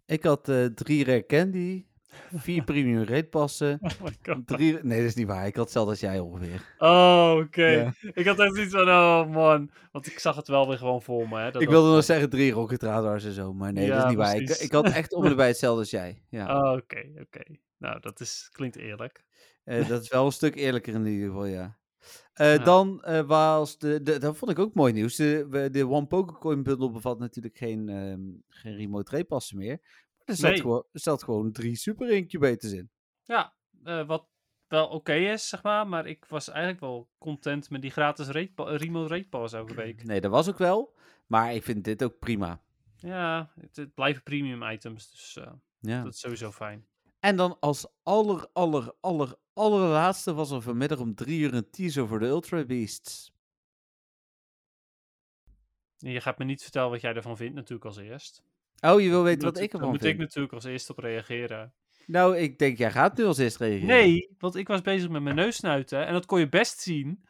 Ik 0.06 0.22
had 0.22 0.44
drie 0.74 1.04
Rare 1.04 1.26
Candy, 1.26 1.86
vier 2.32 2.64
Premium 2.64 3.02
Raid 3.04 3.30
passen. 3.30 3.78
Oh. 4.28 4.36
Drie... 4.44 4.78
Nee, 4.82 4.98
dat 4.98 5.08
is 5.08 5.14
niet 5.14 5.26
waar. 5.26 5.46
Ik 5.46 5.54
had 5.54 5.64
hetzelfde 5.64 5.90
als 5.90 6.00
jij 6.00 6.18
ongeveer. 6.18 6.74
Oh, 6.78 7.34
oké. 7.44 7.66
Ja. 7.66 7.92
Ik 8.12 8.26
had 8.26 8.38
echt 8.38 8.58
iets 8.58 8.74
van, 8.74 8.88
oh 8.88 9.30
man. 9.30 9.70
Want 9.92 10.06
ik 10.06 10.18
zag 10.18 10.36
het 10.36 10.48
wel 10.48 10.68
weer 10.68 10.78
gewoon 10.78 11.02
voor 11.02 11.28
me. 11.28 11.40
Hè, 11.40 11.50
dat 11.50 11.62
Ik 11.62 11.68
wilde 11.68 11.94
nog 11.94 12.04
zeggen 12.04 12.30
drie 12.30 12.52
Rocket 12.52 12.82
Radars 12.82 13.24
en 13.24 13.32
zo, 13.32 13.52
maar 13.52 13.72
nee, 13.72 13.88
dat 13.88 13.98
is 13.98 14.08
niet 14.08 14.16
waar. 14.16 14.36
Ik, 14.36 14.50
ik 14.50 14.72
had 14.72 14.88
echt 14.90 15.12
om 15.12 15.24
en 15.24 15.36
bij 15.36 15.46
hetzelfde 15.46 15.80
als 15.80 15.90
jij. 15.90 16.22
Ja. 16.28 16.58
Oh, 16.58 16.72
Oké, 16.76 17.02
oké. 17.20 17.42
Nou, 17.78 18.00
dat 18.00 18.20
is, 18.20 18.48
klinkt 18.52 18.76
eerlijk. 18.76 19.24
Eh, 19.64 19.88
dat 19.88 20.02
is 20.02 20.08
wel 20.08 20.26
een 20.26 20.32
stuk 20.32 20.54
eerlijker 20.54 20.94
in 20.94 21.06
ieder 21.06 21.26
geval, 21.28 21.46
ja. 21.46 21.78
Eh, 22.32 22.56
Ja. 22.56 22.64
Dan 22.64 23.02
eh, 23.02 23.20
was 23.20 23.78
de, 23.78 24.02
de, 24.02 24.18
dat 24.18 24.36
vond 24.36 24.50
ik 24.50 24.58
ook 24.58 24.74
mooi 24.74 24.92
nieuws. 24.92 25.16
De, 25.16 25.68
de 25.72 25.88
One 25.88 26.06
Pokécoin 26.06 26.62
bundle 26.62 26.90
bevat 26.90 27.18
natuurlijk 27.18 27.56
geen, 27.56 27.88
ehm, 27.88 28.20
geen 28.48 28.76
remote 28.76 29.10
raypassen 29.10 29.56
meer. 29.56 29.80
Er 30.30 30.36
zat, 30.36 30.50
Nee. 30.50 30.60
gewoon, 30.60 30.84
er 30.92 31.00
zat 31.00 31.22
gewoon 31.22 31.52
drie 31.52 31.76
super 31.76 32.10
incubators 32.10 32.72
in. 32.72 32.90
Ja, 33.24 33.54
eh, 33.84 34.06
wat 34.06 34.28
wel 34.66 34.88
oké 34.88 35.12
is, 35.14 35.48
zeg 35.48 35.62
maar. 35.62 35.88
Maar 35.88 36.06
ik 36.06 36.24
was 36.24 36.48
eigenlijk 36.48 36.80
wel 36.80 37.10
content 37.18 37.70
met 37.70 37.82
die 37.82 37.90
gratis 37.90 38.26
rate 38.28 38.76
remote 38.76 39.14
rate 39.14 39.28
pass 39.28 39.54
elke 39.54 39.74
week. 39.74 40.04
Nee, 40.04 40.20
dat 40.20 40.30
was 40.30 40.48
ook 40.48 40.58
wel. 40.58 40.94
Maar 41.26 41.54
ik 41.54 41.62
vind 41.62 41.84
dit 41.84 42.02
ook 42.02 42.18
prima. 42.18 42.62
Ja, 42.96 43.52
het, 43.60 43.76
het 43.76 43.94
blijven 43.94 44.22
premium 44.22 44.62
items. 44.62 45.10
Dus 45.10 45.36
eh, 45.36 45.52
Ja. 45.78 46.02
dat 46.02 46.12
is 46.14 46.20
sowieso 46.20 46.50
fijn. 46.50 46.86
En 47.20 47.36
dan 47.36 47.56
als 47.60 47.86
aller, 48.02 48.48
aller, 48.52 48.94
aller, 49.00 49.34
allerlaatste 49.52 50.32
was 50.34 50.50
er 50.50 50.62
vanmiddag 50.62 50.98
om 50.98 51.14
drie 51.14 51.40
uur 51.40 51.54
een 51.54 51.70
teaser 51.70 52.08
voor 52.08 52.18
de 52.18 52.26
Ultra 52.26 52.64
Beasts. 52.64 53.32
En 55.98 56.10
je 56.10 56.20
gaat 56.20 56.38
me 56.38 56.44
niet 56.44 56.62
vertellen 56.62 56.90
wat 56.90 57.00
jij 57.00 57.14
ervan 57.14 57.36
vindt, 57.36 57.54
natuurlijk 57.54 57.84
als 57.84 57.96
eerst. 57.96 58.42
Oh, 58.80 59.00
je 59.00 59.08
wil 59.08 59.22
weten 59.22 59.44
wat 59.44 59.58
ik 59.58 59.70
Daar 59.70 59.80
ervan 59.80 59.90
moet 59.90 60.00
vind? 60.02 60.14
ik 60.14 60.20
natuurlijk 60.20 60.54
als 60.54 60.64
eerst 60.64 60.90
op 60.90 60.98
reageren. 60.98 61.72
Nou, 62.06 62.36
ik 62.36 62.58
denk, 62.58 62.78
jij 62.78 62.90
gaat 62.90 63.16
nu 63.16 63.24
als 63.24 63.38
eerst 63.38 63.56
reageren. 63.56 63.86
Nee, 63.86 64.34
want 64.38 64.56
ik 64.56 64.68
was 64.68 64.80
bezig 64.80 65.08
met 65.08 65.22
mijn 65.22 65.36
neus 65.36 65.56
snuiten. 65.56 66.06
En 66.06 66.12
dat 66.12 66.26
kon 66.26 66.38
je 66.38 66.48
best 66.48 66.80
zien. 66.80 67.24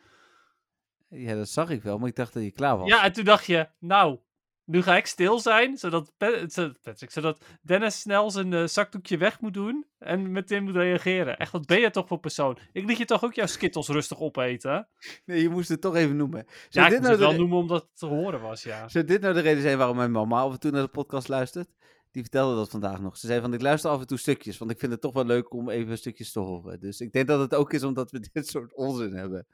Ja, 1.09 1.35
dat 1.35 1.49
zag 1.49 1.71
ik 1.71 1.83
wel, 1.83 1.99
maar 1.99 2.09
ik 2.09 2.17
dacht 2.17 2.35
dat 2.35 2.43
je 2.43 2.51
klaar 2.51 2.79
was. 2.79 2.89
Ja, 2.89 3.05
en 3.05 3.13
toen 3.13 3.25
dacht 3.25 3.47
je, 3.47 3.69
nou, 3.79 4.19
nu 4.71 4.83
ga 4.83 4.97
ik 4.97 5.07
stil 5.07 5.39
zijn, 5.39 5.79
zodat, 5.79 6.13
Patrick, 6.17 7.11
zodat 7.11 7.45
Dennis 7.63 8.01
snel 8.01 8.31
zijn 8.31 8.53
eh, 8.53 8.67
zakdoekje 8.67 9.17
weg 9.17 9.41
moet 9.41 9.55
doen 9.55 9.87
en 9.99 10.31
meteen 10.31 10.65
moet 10.65 10.75
reageren. 10.75 11.39
Echt, 11.39 11.53
wat 11.53 11.67
ben 11.67 11.81
je 11.81 11.91
toch 11.91 12.07
voor 12.07 12.19
persoon? 12.19 12.59
Ik 12.73 12.87
liet 12.87 12.99
je 12.99 13.05
toch 13.05 13.25
ook 13.25 13.35
jouw 13.35 13.47
skittles 13.47 13.89
rustig 13.89 14.21
opeten? 14.21 14.89
Nee, 15.25 15.43
je 15.43 15.49
moest 15.49 15.69
het 15.69 15.81
toch 15.81 15.97
even 15.97 16.17
noemen. 16.17 16.45
Zou, 16.47 16.55
Ja, 16.69 16.85
ik 16.85 16.91
dit, 16.91 16.99
moest 16.99 17.11
nou 17.11 17.23
het 17.23 17.31
wel 17.31 17.39
noemen 17.39 17.59
omdat 17.59 17.83
het 17.83 17.99
te 17.99 18.07
horen 18.07 18.41
was, 18.41 18.63
ja. 18.63 18.89
zou 18.89 19.05
dit 19.05 19.21
nou 19.21 19.35
de 19.35 19.41
reden 19.41 19.63
zijn 19.63 19.79
waarom 19.79 19.97
mijn 19.97 20.11
mama 20.11 20.41
af 20.41 20.53
en 20.53 20.61
toe 20.61 20.71
naar 20.71 20.83
de 20.83 20.89
podcast 20.89 21.29
luistert? 21.29 21.69
Die 22.11 22.23
vertelde 22.23 22.57
dat 22.57 22.71
vandaag 22.71 23.01
nog. 23.01 23.17
Ze 23.17 23.27
zei 23.27 23.41
van, 23.41 23.55
ik 23.55 23.63
luister 23.63 23.91
af 23.91 24.01
en 24.01 24.07
toe 24.07 24.19
stukjes, 24.19 24.59
want 24.59 24.71
ik 24.71 24.79
vind 24.79 24.93
het 24.93 25.01
toch 25.01 25.13
wel 25.13 25.25
leuk 25.25 25.53
om 25.53 25.69
even 25.69 25.99
stukjes 25.99 26.33
te 26.33 26.41
horen. 26.41 26.81
Dus 26.81 27.01
ik 27.01 27.13
denk 27.13 27.27
dat 27.27 27.41
het 27.41 27.55
ook 27.55 27.73
is 27.73 27.83
omdat 27.83 28.11
we 28.11 28.21
dit 28.33 28.49
soort 28.49 28.75
onzin 28.75 29.13
hebben. 29.13 29.47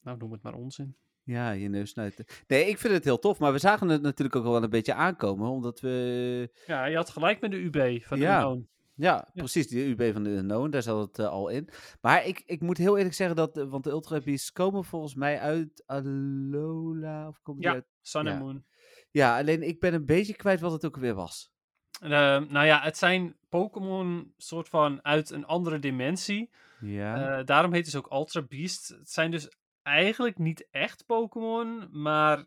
Nou, 0.00 0.18
noem 0.18 0.32
het 0.32 0.42
maar 0.42 0.54
onzin. 0.54 0.96
Ja, 1.28 1.50
je 1.50 1.68
neus 1.68 1.90
snuiten. 1.90 2.24
Nee, 2.46 2.68
ik 2.68 2.78
vind 2.78 2.92
het 2.94 3.04
heel 3.04 3.18
tof, 3.18 3.38
maar 3.38 3.52
we 3.52 3.58
zagen 3.58 3.88
het 3.88 4.02
natuurlijk 4.02 4.36
ook 4.36 4.42
wel 4.44 4.62
een 4.62 4.70
beetje 4.70 4.94
aankomen, 4.94 5.48
omdat 5.48 5.80
we... 5.80 6.50
Ja, 6.66 6.84
je 6.84 6.96
had 6.96 7.10
gelijk 7.10 7.40
met 7.40 7.50
de 7.50 7.56
UB 7.56 8.02
van 8.02 8.18
de 8.18 8.24
Ja. 8.24 8.56
Ja, 8.94 9.28
precies, 9.34 9.68
die 9.68 9.88
UB 9.96 10.12
van 10.12 10.22
de 10.24 10.30
Unknown, 10.30 10.70
daar 10.70 10.82
zat 10.82 11.06
het 11.06 11.18
eh, 11.18 11.28
al 11.28 11.48
in. 11.48 11.68
Maar 12.00 12.26
ik, 12.26 12.42
ik 12.46 12.60
moet 12.60 12.78
heel 12.78 12.96
eerlijk 12.96 13.14
zeggen 13.14 13.36
dat, 13.36 13.56
eh, 13.56 13.64
want 13.64 13.84
de 13.84 13.90
Ultra 13.90 14.20
Beasts 14.20 14.52
komen 14.52 14.84
volgens 14.84 15.14
mij 15.14 15.38
uit 15.40 15.82
Alola, 15.86 17.28
of 17.28 17.40
komen 17.42 17.60
die 17.60 17.70
Ja. 17.70 17.76
uit... 17.76 17.86
Sun 18.02 18.24
Ja. 18.24 18.30
and 18.30 18.40
Moon. 18.40 18.64
Ja, 19.10 19.38
alleen 19.38 19.62
ik 19.62 19.80
ben 19.80 19.94
een 19.94 20.06
beetje 20.06 20.36
kwijt 20.36 20.60
wat 20.60 20.72
het 20.72 20.84
ook 20.86 20.96
weer 20.96 21.14
was. 21.14 21.52
En, 22.00 22.12
eh, 22.12 22.50
nou 22.50 22.66
ja, 22.66 22.80
het 22.80 22.96
zijn 22.96 23.36
Pokémon 23.48 24.32
soort 24.36 24.68
van 24.68 25.04
uit 25.04 25.30
een 25.30 25.46
andere 25.46 25.78
dimensie. 25.78 26.50
Ja. 26.80 27.38
Eh, 27.38 27.44
daarom 27.44 27.72
heet 27.72 27.84
het 27.84 27.92
dus 27.92 28.02
ook 28.04 28.12
Ultra 28.12 28.42
Beast. 28.42 28.88
Het 28.88 29.10
zijn 29.10 29.30
dus 29.30 29.48
eigenlijk 29.88 30.38
niet 30.38 30.68
echt 30.70 31.06
Pokémon, 31.06 31.88
maar 32.02 32.46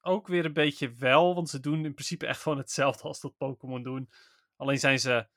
ook 0.00 0.26
weer 0.26 0.44
een 0.44 0.52
beetje 0.52 0.94
wel, 0.94 1.34
want 1.34 1.48
ze 1.48 1.60
doen 1.60 1.84
in 1.84 1.94
principe 1.94 2.26
echt 2.26 2.42
gewoon 2.42 2.58
hetzelfde 2.58 3.02
als 3.02 3.20
dat 3.20 3.36
Pokémon 3.36 3.82
doen. 3.82 4.10
Alleen 4.56 4.78
zijn 4.78 5.00
ze 5.00 5.28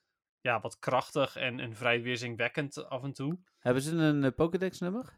ja, 0.42 0.60
wat 0.60 0.80
krachtig 0.80 1.36
en, 1.36 1.60
en 1.60 1.76
vrij 1.76 2.02
weerzinwekkend 2.02 2.90
af 2.90 3.04
en 3.04 3.14
toe. 3.14 3.40
Hebben 3.60 3.84
ze 3.84 3.96
een 3.96 4.24
eh, 4.24 4.32
Pokédex 4.36 4.80
nummer? 4.80 5.18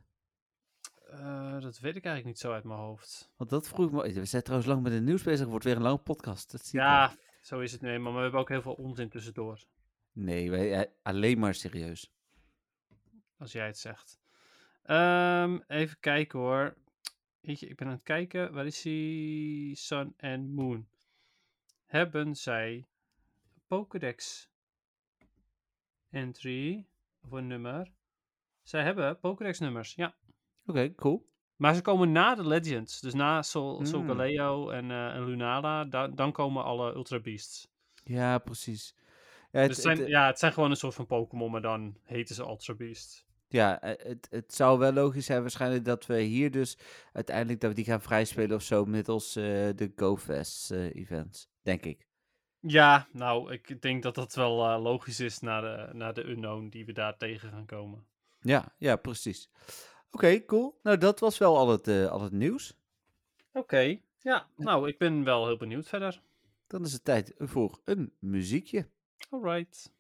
Eh, 1.10 1.60
dat 1.60 1.80
weet 1.80 1.96
ik 1.96 2.06
eigenlijk 2.06 2.26
niet 2.26 2.40
zo 2.40 2.52
uit 2.52 2.64
mijn 2.64 2.80
hoofd. 2.80 3.32
Want 3.36 3.50
dat 3.50 3.68
vroeg 3.68 3.92
me... 3.92 4.14
We 4.14 4.26
zijn 4.26 4.44
trouwens 4.44 4.70
lang 4.70 4.84
met 4.84 4.94
het 4.94 5.04
nieuws 5.04 5.24
bezig. 5.24 5.48
wordt 5.48 5.66
weer 5.66 5.76
een 5.76 5.82
lange 5.82 5.98
podcast. 5.98 6.52
Dat 6.52 6.66
zie 6.66 6.80
Ja, 6.80 7.16
zo 7.42 7.60
is 7.60 7.72
het 7.72 7.82
nu 7.82 7.90
eenmaal. 7.90 8.12
Maar 8.12 8.16
we 8.16 8.22
hebben 8.22 8.40
ook 8.40 8.50
heel 8.50 8.62
veel 8.62 8.74
onzin 8.74 9.10
tussendoor. 9.10 9.60
Nee, 10.12 10.52
wij, 10.52 10.74
eh, 10.74 10.92
alleen 11.02 11.40
maar 11.40 11.54
serieus. 11.54 12.14
Als 13.38 13.52
jij 13.52 13.66
het 13.66 13.78
zegt. 13.78 14.20
Ehm, 14.86 15.60
even 15.68 16.00
kijken 16.00 16.40
hoor. 16.40 16.76
Ik 17.42 17.76
ben 17.76 17.88
aan 17.88 17.94
het 17.94 18.04
kijken. 18.04 18.54
Waar 18.54 18.66
is 18.66 18.82
die 18.82 19.76
Sun 19.76 20.14
and 20.20 20.50
Moon? 20.50 20.88
Hebben 21.86 22.36
zij 22.36 22.86
Pokédex 23.68 24.50
entry 26.10 26.86
of 27.24 27.32
een 27.32 27.48
nummer? 27.48 27.92
Zij 28.64 28.84
hebben 28.84 29.20
Pokédex 29.20 29.60
nummers, 29.60 29.94
ja. 29.96 30.16
Oké, 30.66 30.96
cool. 30.96 31.30
Maar 31.56 31.76
ze 31.76 31.82
komen 31.82 32.12
na 32.12 32.36
de 32.36 32.48
Legends. 32.48 33.00
Dus 33.00 33.14
na 33.14 33.42
Sol, 33.42 33.76
Hmm. 33.76 33.86
Solgaleo 33.86 34.70
en, 34.70 34.92
eh, 34.92 35.16
en 35.16 35.26
Lunala. 35.26 35.86
da- 35.86 36.08
dan 36.08 36.32
komen 36.32 36.64
alle 36.64 36.94
Ultra 36.94 37.20
Beasts. 37.20 37.68
Ja, 38.04 38.38
precies. 38.38 38.96
Ja, 39.52 39.60
het, 39.60 39.68
Dus 39.68 39.76
het 39.78 39.86
zijn, 39.86 39.98
het- 39.98 40.08
ja, 40.08 40.26
het 40.28 40.40
zijn 40.40 40.54
gewoon 40.54 40.70
een 40.70 40.76
soort 40.78 40.94
van 40.96 41.06
Pokémon, 41.06 41.52
maar 41.52 41.62
dan 41.62 41.98
heten 42.04 42.36
ze 42.36 42.44
Ultra 42.44 42.74
Beast. 42.74 43.26
Ja, 43.56 43.82
eh, 43.82 44.08
het, 44.08 44.28
het 44.30 44.54
zou 44.54 44.80
wel 44.80 44.94
logisch 44.94 45.26
zijn 45.26 45.42
waarschijnlijk 45.42 45.86
dat 45.86 46.06
we 46.06 46.20
hier 46.22 46.52
dus 46.52 46.78
uiteindelijk 47.14 47.60
dat 47.62 47.70
we 47.70 47.76
die 47.76 47.86
gaan 47.86 48.02
vrijspelen 48.02 48.56
of 48.56 48.62
zo 48.62 48.86
middels 48.86 49.36
eh, 49.36 49.44
de 49.76 49.92
GoFest 49.96 50.72
eh, 50.72 50.96
events, 50.96 51.50
denk 51.62 51.86
ik. 51.86 52.08
Ja, 52.60 53.08
nou, 53.12 53.54
ik 53.54 53.82
denk 53.82 54.04
dat 54.04 54.16
dat 54.16 54.36
wel 54.36 54.82
logisch 54.82 55.20
is 55.20 55.40
naar 55.40 55.62
de, 55.62 55.94
naar 55.94 56.14
de 56.14 56.24
unknown 56.24 56.70
die 56.70 56.86
we 56.86 56.94
daar 56.94 57.18
tegen 57.18 57.50
gaan 57.50 57.66
komen. 57.66 58.06
Ja, 58.42 58.74
ja, 58.78 58.96
precies. 58.96 59.50
Oké, 60.12 60.46
cool. 60.46 60.80
Nou, 60.84 60.98
dat 60.98 61.20
was 61.20 61.38
wel 61.38 61.58
al 61.58 61.70
het, 61.70 61.88
al 61.88 62.22
het 62.22 62.32
nieuws. 62.32 62.78
Oké, 63.54 64.00
ja, 64.20 64.48
nou, 64.56 64.88
ik 64.88 64.98
ben 64.98 65.24
wel 65.24 65.46
heel 65.46 65.58
benieuwd 65.58 65.88
verder. 65.88 66.22
Dan 66.68 66.84
is 66.84 66.94
het 66.94 67.04
tijd 67.04 67.34
voor 67.38 67.80
een 67.84 68.14
muziekje. 68.20 68.88
Alright. 69.30 69.95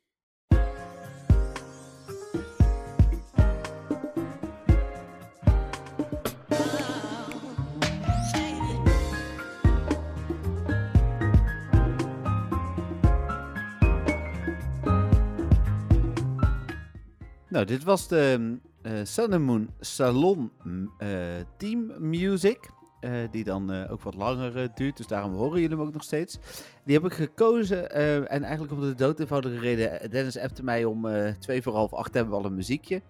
Nou, 17.55 17.67
dit 17.67 17.83
was 17.83 18.07
de 18.07 18.57
eh 18.81 18.93
Sun 19.03 19.33
and 19.33 19.43
Moon 19.43 19.69
Salon 19.79 20.51
mm, 20.63 20.91
eh, 20.97 21.09
Team 21.57 21.91
Music. 21.99 22.69
eh, 22.99 23.11
die 23.31 23.43
dan 23.43 23.87
ook 23.87 24.01
wat 24.01 24.15
langer 24.15 24.69
duurt, 24.75 24.97
dus 24.97 25.07
daarom 25.07 25.33
horen 25.33 25.61
jullie 25.61 25.77
hem 25.77 25.85
ook 25.85 25.93
nog 25.93 26.03
steeds. 26.03 26.39
Die 26.85 26.95
heb 26.95 27.05
ik 27.05 27.13
gekozen 27.13 27.91
en 28.29 28.43
eigenlijk 28.43 28.73
om 28.73 28.81
de 28.81 28.95
dood 28.95 29.19
eenvoudige 29.19 29.59
reden. 29.59 30.09
Dennis 30.09 30.37
appte 30.37 30.63
mij 30.63 30.85
om 30.85 31.07
twee 31.39 31.61
voor 31.61 31.73
half 31.73 31.93
acht 31.93 32.13
hebben 32.13 32.33
we 32.33 32.39
al 32.39 32.45
een 32.45 32.55
muziekje. 32.55 33.01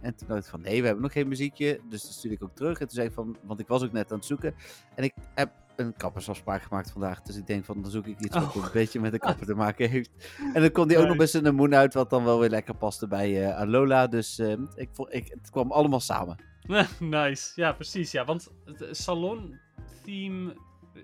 En 0.00 0.16
toen 0.16 0.28
dacht 0.28 0.44
ik 0.44 0.50
van 0.50 0.60
nee, 0.60 0.80
we 0.80 0.86
hebben 0.86 1.02
nog 1.02 1.12
geen 1.12 1.28
muziekje. 1.28 1.80
Dus 1.88 2.02
dat 2.02 2.12
stuurde 2.12 2.36
ik 2.36 2.42
ook 2.42 2.54
terug. 2.54 2.80
En 2.80 2.86
toen 2.86 2.96
zei 2.96 3.06
ik 3.06 3.14
van, 3.14 3.36
want 3.42 3.60
ik 3.60 3.68
was 3.68 3.82
ook 3.82 3.92
net 3.92 4.10
aan 4.10 4.16
het 4.16 4.26
zoeken. 4.26 4.54
En 4.94 5.04
ik 5.04 5.14
heb 5.34 5.50
een 5.76 5.96
kappersafspraak 5.96 6.62
gemaakt 6.62 6.90
vandaag. 6.90 7.22
Dus 7.22 7.36
ik 7.36 7.46
denk 7.46 7.64
van, 7.64 7.82
dan 7.82 7.90
zoek 7.90 8.06
ik 8.06 8.20
iets 8.20 8.34
wat 8.36 8.56
Oh. 8.56 8.64
een 8.64 8.70
beetje 8.72 9.00
met 9.00 9.12
de 9.12 9.18
kapper 9.18 9.46
te 9.52 9.54
maken 9.54 9.88
heeft. 9.90 10.10
En 10.54 10.60
dan 10.60 10.70
kon 10.72 10.88
die 10.88 10.98
ook 10.98 11.06
nog 11.08 11.16
best 11.16 11.34
een 11.34 11.54
moon 11.54 11.74
uit, 11.74 11.94
wat 11.94 12.10
dan 12.10 12.24
wel 12.24 12.38
weer 12.40 12.50
lekker 12.50 12.74
paste 12.74 13.06
bij 13.08 13.44
eh, 13.48 13.56
Alola. 13.58 14.06
Dus 14.06 14.38
eh, 14.38 14.52
ik, 14.74 14.88
ik, 15.08 15.28
het 15.28 15.50
kwam 15.50 15.72
allemaal 15.72 16.00
samen. 16.00 16.36
nice, 17.00 17.52
ja, 17.54 17.72
precies. 17.72 18.10
Ja, 18.10 18.24
want 18.24 18.50
het 18.64 18.82
eh, 18.82 18.88
salon-theme, 18.92 20.54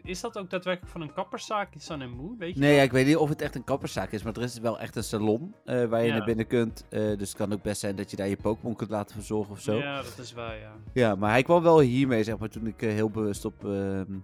is 0.03 0.20
dat 0.20 0.39
ook 0.39 0.51
daadwerkelijk 0.51 0.93
van 0.93 1.01
een 1.01 1.12
kapperszaak 1.12 1.75
in 1.75 1.81
Sun 1.81 2.11
Moon, 2.11 2.35
weet 2.39 2.55
je? 2.55 2.61
Nee, 2.61 2.75
ja, 2.77 2.83
ik 2.83 2.93
weet 2.93 3.07
niet 3.07 3.16
of 3.16 3.29
het 3.29 3.43
echt 3.43 3.55
een 3.55 3.64
kapperszaak 3.64 4.11
is, 4.12 4.23
maar 4.23 4.37
er 4.37 4.43
is 4.43 4.59
wel 4.59 4.79
echt 4.81 4.97
een 4.97 5.05
salon 5.05 5.55
eh, 5.64 5.85
waar 5.85 6.01
je 6.01 6.07
Ja. 6.07 6.16
naar 6.16 6.25
binnen 6.25 6.47
kunt. 6.47 6.85
Dus 6.91 7.29
het 7.29 7.35
kan 7.37 7.53
ook 7.53 7.62
best 7.62 7.81
zijn 7.81 7.97
dat 7.97 8.11
je 8.11 8.16
daar 8.16 8.29
je 8.29 8.37
Pokémon 8.37 8.77
kunt 8.77 8.91
laten 8.91 9.14
verzorgen 9.14 9.53
of 9.53 9.61
zo. 9.61 9.73
Ja. 9.77 9.83
Ja, 9.83 10.03
dat 10.03 10.18
is 10.18 10.33
waar, 10.33 10.57
ja. 10.93 11.14
maar 11.14 11.31
hij 11.31 11.43
kwam 11.43 11.62
wel 11.62 11.81
hiermee, 11.81 12.25
zeg 12.25 12.39
maar, 12.39 12.49
toen 12.49 12.66
ik 12.66 12.81
heel 12.81 13.11
bewust 13.11 13.45
op, 13.45 13.64
ehm, 13.64 14.01
eh, 14.01 14.16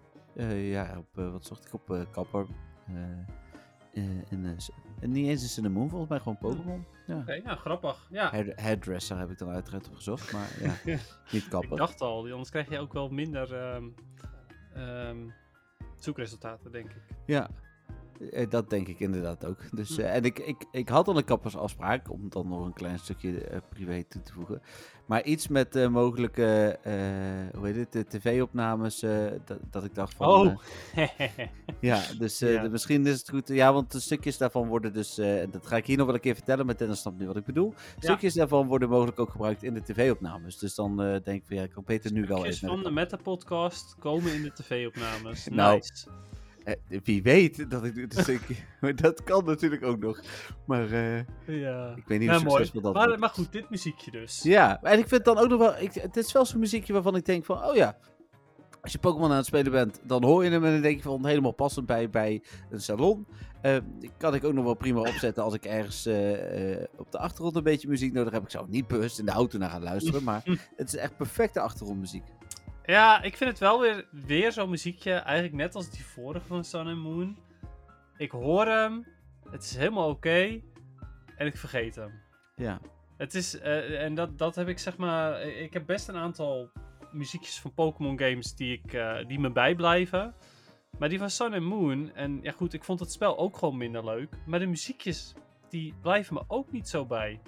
ja, 0.47 0.95
op 0.99 1.19
eh, 1.19 1.31
wat 1.33 1.45
zocht 1.45 1.67
ik 1.67 1.73
op 1.73 1.91
eh, 1.91 2.01
kapper. 2.11 2.47
eh, 2.87 3.11
eh, 3.93 4.33
en, 4.33 4.45
eh, 4.45 5.09
niet 5.09 5.27
eens 5.27 5.43
een 5.43 5.49
Cinnamon, 5.49 5.89
volgens 5.89 6.11
mij 6.11 6.19
gewoon 6.19 6.39
Pokémon. 6.39 6.85
Ja. 7.07 7.23
Ja, 7.45 7.55
grappig. 7.55 8.07
Ja, 8.11 8.31
Hair- 8.31 8.61
hairdresser 8.61 9.19
heb 9.19 9.31
ik 9.31 9.39
dan 9.39 9.49
uiteraard 9.49 9.89
opgezocht, 9.89 10.33
maar 10.33 10.49
ja, 10.61 10.75
Ja. 10.93 10.99
niet 11.33 11.43
ik 11.45 11.51
kapper. 11.51 11.77
dacht 11.77 12.01
al, 12.01 12.23
anders 12.31 12.51
krijg 12.51 12.71
je 12.71 12.79
ook 12.79 12.93
wel 12.93 13.09
minder 13.09 13.55
ehm, 13.55 13.89
ehm, 14.75 15.29
zoekresultaten, 15.97 16.73
denk 16.73 16.91
ik. 16.91 17.03
Ja, 17.27 17.49
eh, 17.49 17.55
dat 18.49 18.71
denk 18.71 18.89
ik 18.89 19.01
inderdaad 19.01 19.45
ook. 19.45 19.59
Dus, 19.77 19.97
Hm. 19.97 20.01
eh, 20.03 20.15
en 20.15 20.25
ik, 20.25 20.39
ik, 20.39 20.65
ik 20.71 20.89
had 20.89 21.09
al 21.09 21.17
een 21.17 21.25
kappersafspraak, 21.25 22.11
om 22.11 22.27
dan 22.29 22.49
nog 22.49 22.65
een 22.67 22.73
klein 22.73 22.99
stukje 22.99 23.41
eh, 23.45 23.59
privé 23.69 24.05
toe 24.09 24.23
te 24.23 24.33
voegen. 24.33 24.63
Maar 25.07 25.25
iets 25.25 25.49
met 25.49 25.77
eh, 25.77 25.89
mogelijke, 25.89 26.79
eh, 26.83 26.93
hoe 27.59 27.67
heet 27.67 27.77
het, 27.77 27.93
de 27.93 28.05
tv-opnames, 28.19 29.03
eh, 29.03 29.27
dat, 29.45 29.59
dat 29.71 29.85
ik 29.85 29.95
dacht 29.95 30.15
van... 30.15 30.27
Oh, 30.29 30.55
eh, 30.95 31.09
ja, 31.81 32.03
dus 32.19 32.41
eh, 32.41 32.53
Ja. 32.53 32.63
de- 32.63 32.69
misschien 32.69 33.07
is 33.07 33.19
het 33.19 33.29
goed. 33.31 33.49
Ja, 33.49 33.73
want 33.73 33.93
de 33.93 34.01
stukjes 34.01 34.39
daarvan 34.39 34.69
worden 34.69 34.93
dus, 34.93 35.19
eh, 35.19 35.41
en 35.43 35.51
dat 35.51 35.67
ga 35.67 35.77
ik 35.77 35.87
hier 35.87 35.97
nog 35.97 36.07
wel 36.07 36.15
een 36.15 36.21
keer 36.21 36.35
vertellen, 36.35 36.67
maar 36.67 36.77
Dennis 36.77 37.01
snapt 37.01 37.19
nu 37.19 37.27
wat 37.27 37.37
ik 37.37 37.45
bedoel. 37.45 37.75
Stukjes 37.99 38.35
daarvan 38.35 38.67
worden 38.67 38.89
mogelijk 38.89 39.19
ook 39.19 39.31
gebruikt 39.31 39.63
in 39.63 39.75
de 39.75 39.83
tv-opnames. 39.83 40.59
Dus 40.59 40.75
dan 40.75 41.03
eh, 41.03 41.07
denk 41.25 41.41
ik 41.41 41.45
van, 41.47 41.57
ja, 41.57 41.63
ik 41.63 41.71
kan 41.71 41.83
beter 41.87 42.13
nu 42.13 42.27
wel 42.27 42.37
Stukjes 42.39 42.63
even... 42.63 42.69
van 42.75 42.83
de 42.83 42.91
Meta-podcast 42.91 43.97
komen 43.99 44.35
in 44.35 44.43
de 44.43 44.53
tv-opnames. 44.53 45.47
Nou, 45.49 45.75
nice. 45.75 45.93
Eh, 46.07 46.13
wie 47.05 47.23
weet 47.23 47.71
dat 47.71 47.85
ik 47.85 48.09
maar 48.81 48.97
dat 48.97 49.23
kan 49.25 49.45
natuurlijk 49.45 49.85
ook 49.85 49.99
nog. 49.99 50.21
Maar 50.67 50.91
eh, 50.91 51.19
Ja. 51.47 51.95
ik 51.97 52.07
weet 52.07 52.19
niet 52.19 52.29
Nou, 52.29 52.41
hoe 52.41 52.49
mooi. 52.49 52.65
succesvol 52.65 52.81
dat 52.81 52.95
Maar, 52.95 53.19
maar 53.19 53.29
goed, 53.29 53.53
dit 53.53 53.71
muziekje 53.71 54.11
dus. 54.11 54.43
Ja, 54.43 54.83
en 54.83 54.99
ik 54.99 55.09
vind 55.09 55.25
dan 55.25 55.39
ook 55.39 55.49
nog 55.49 55.59
wel... 55.59 55.79
Ik, 55.79 55.95
het 55.95 56.17
is 56.17 56.33
wel 56.33 56.45
zo'n 56.45 56.61
muziekje 56.61 56.93
waarvan 56.93 57.17
ik 57.17 57.25
denk 57.25 57.45
van... 57.45 57.65
Oh 57.65 57.75
ja, 57.75 57.99
als 58.83 58.93
je 58.93 58.99
Pokémon 58.99 59.31
aan 59.31 59.37
het 59.37 59.47
spelen 59.47 59.73
bent, 59.73 60.01
dan 60.03 60.25
hoor 60.25 60.45
je 60.45 60.51
hem 60.51 60.65
en 60.65 60.73
dan 60.73 60.81
denk 60.81 60.97
je 60.97 61.03
van 61.03 61.27
helemaal 61.27 61.53
passend 61.53 61.87
bij, 61.87 62.11
bij 62.11 62.43
een 62.71 62.81
salon. 62.81 63.27
Eh, 63.61 63.77
die 63.99 64.11
kan 64.17 64.35
ik 64.35 64.45
ook 64.45 64.53
nog 64.53 64.65
wel 64.65 64.75
prima 64.75 65.01
opzetten 65.01 65.43
als 65.43 65.55
ik 65.55 65.65
ergens 65.65 66.07
eh, 66.07 66.73
eh, 66.73 66.85
op 66.97 67.13
de 67.13 67.19
achtergrond 67.19 67.57
een 67.57 67.63
beetje 67.63 67.89
muziek 67.89 68.13
nodig 68.13 68.33
heb. 68.33 68.43
Ik 68.43 68.51
zou 68.51 68.67
niet 68.69 68.87
bewust 68.87 69.19
in 69.19 69.25
de 69.25 69.33
auto 69.33 69.59
naar 69.59 69.71
gaan 69.71 69.83
luisteren, 69.83 70.25
maar 70.25 70.43
het 70.77 70.89
is 70.89 70.97
echt 70.97 71.17
perfecte 71.17 71.61
achtergrondmuziek. 71.61 72.25
Ja, 72.89 73.23
ik 73.23 73.37
vind 73.37 73.51
het 73.51 73.59
wel 73.59 73.81
weer, 73.81 74.07
weer 74.11 74.53
zo'n 74.53 74.71
muziekje. 74.71 75.13
Eigenlijk 75.13 75.55
net 75.57 75.75
als 75.75 75.91
die 75.91 76.05
vorige 76.05 76.47
van 76.47 76.65
Sun 76.65 76.87
and 76.87 76.99
Moon. 76.99 77.37
Ik 78.17 78.31
hoor 78.31 78.67
hem. 78.67 79.07
Het 79.51 79.63
is 79.63 79.77
helemaal 79.77 80.09
oké. 80.11 80.61
en 81.37 81.47
ik 81.47 81.57
vergeet 81.57 81.95
hem. 81.95 82.13
Ja, 82.57 82.81
Het 83.17 83.35
is, 83.35 83.59
eh, 83.59 84.03
en 84.05 84.15
dat, 84.15 84.39
dat 84.39 84.55
heb 84.55 84.69
ik 84.69 84.79
zeg 84.79 84.97
maar. 84.97 85.33
eh, 85.33 85.63
Ik 85.63 85.73
heb 85.73 85.87
best 85.87 86.09
een 86.09 86.17
aantal 86.17 86.71
muziekjes 87.13 87.61
van 87.61 87.75
Pokémon 87.75 88.19
games 88.19 88.55
die, 88.55 88.81
ik, 88.85 88.93
eh, 88.93 89.27
die 89.27 89.39
me 89.39 89.51
bijblijven. 89.53 90.35
Maar 90.99 91.09
die 91.09 91.19
van 91.19 91.31
Sun 91.31 91.53
and 91.55 91.63
Moon. 91.63 92.11
En 92.15 92.39
ja, 92.43 92.53
goed, 92.53 92.73
ik 92.73 92.85
vond 92.85 93.01
het 93.01 93.13
spel 93.13 93.39
ook 93.39 93.57
gewoon 93.57 93.77
minder 93.77 94.05
leuk. 94.05 94.35
Maar 94.47 94.59
de 94.59 94.67
muziekjes, 94.67 95.35
die 95.69 95.95
blijven 96.03 96.35
me 96.35 96.45
ook 96.47 96.73
niet 96.73 96.89
zo 96.89 97.07
bij. 97.07 97.41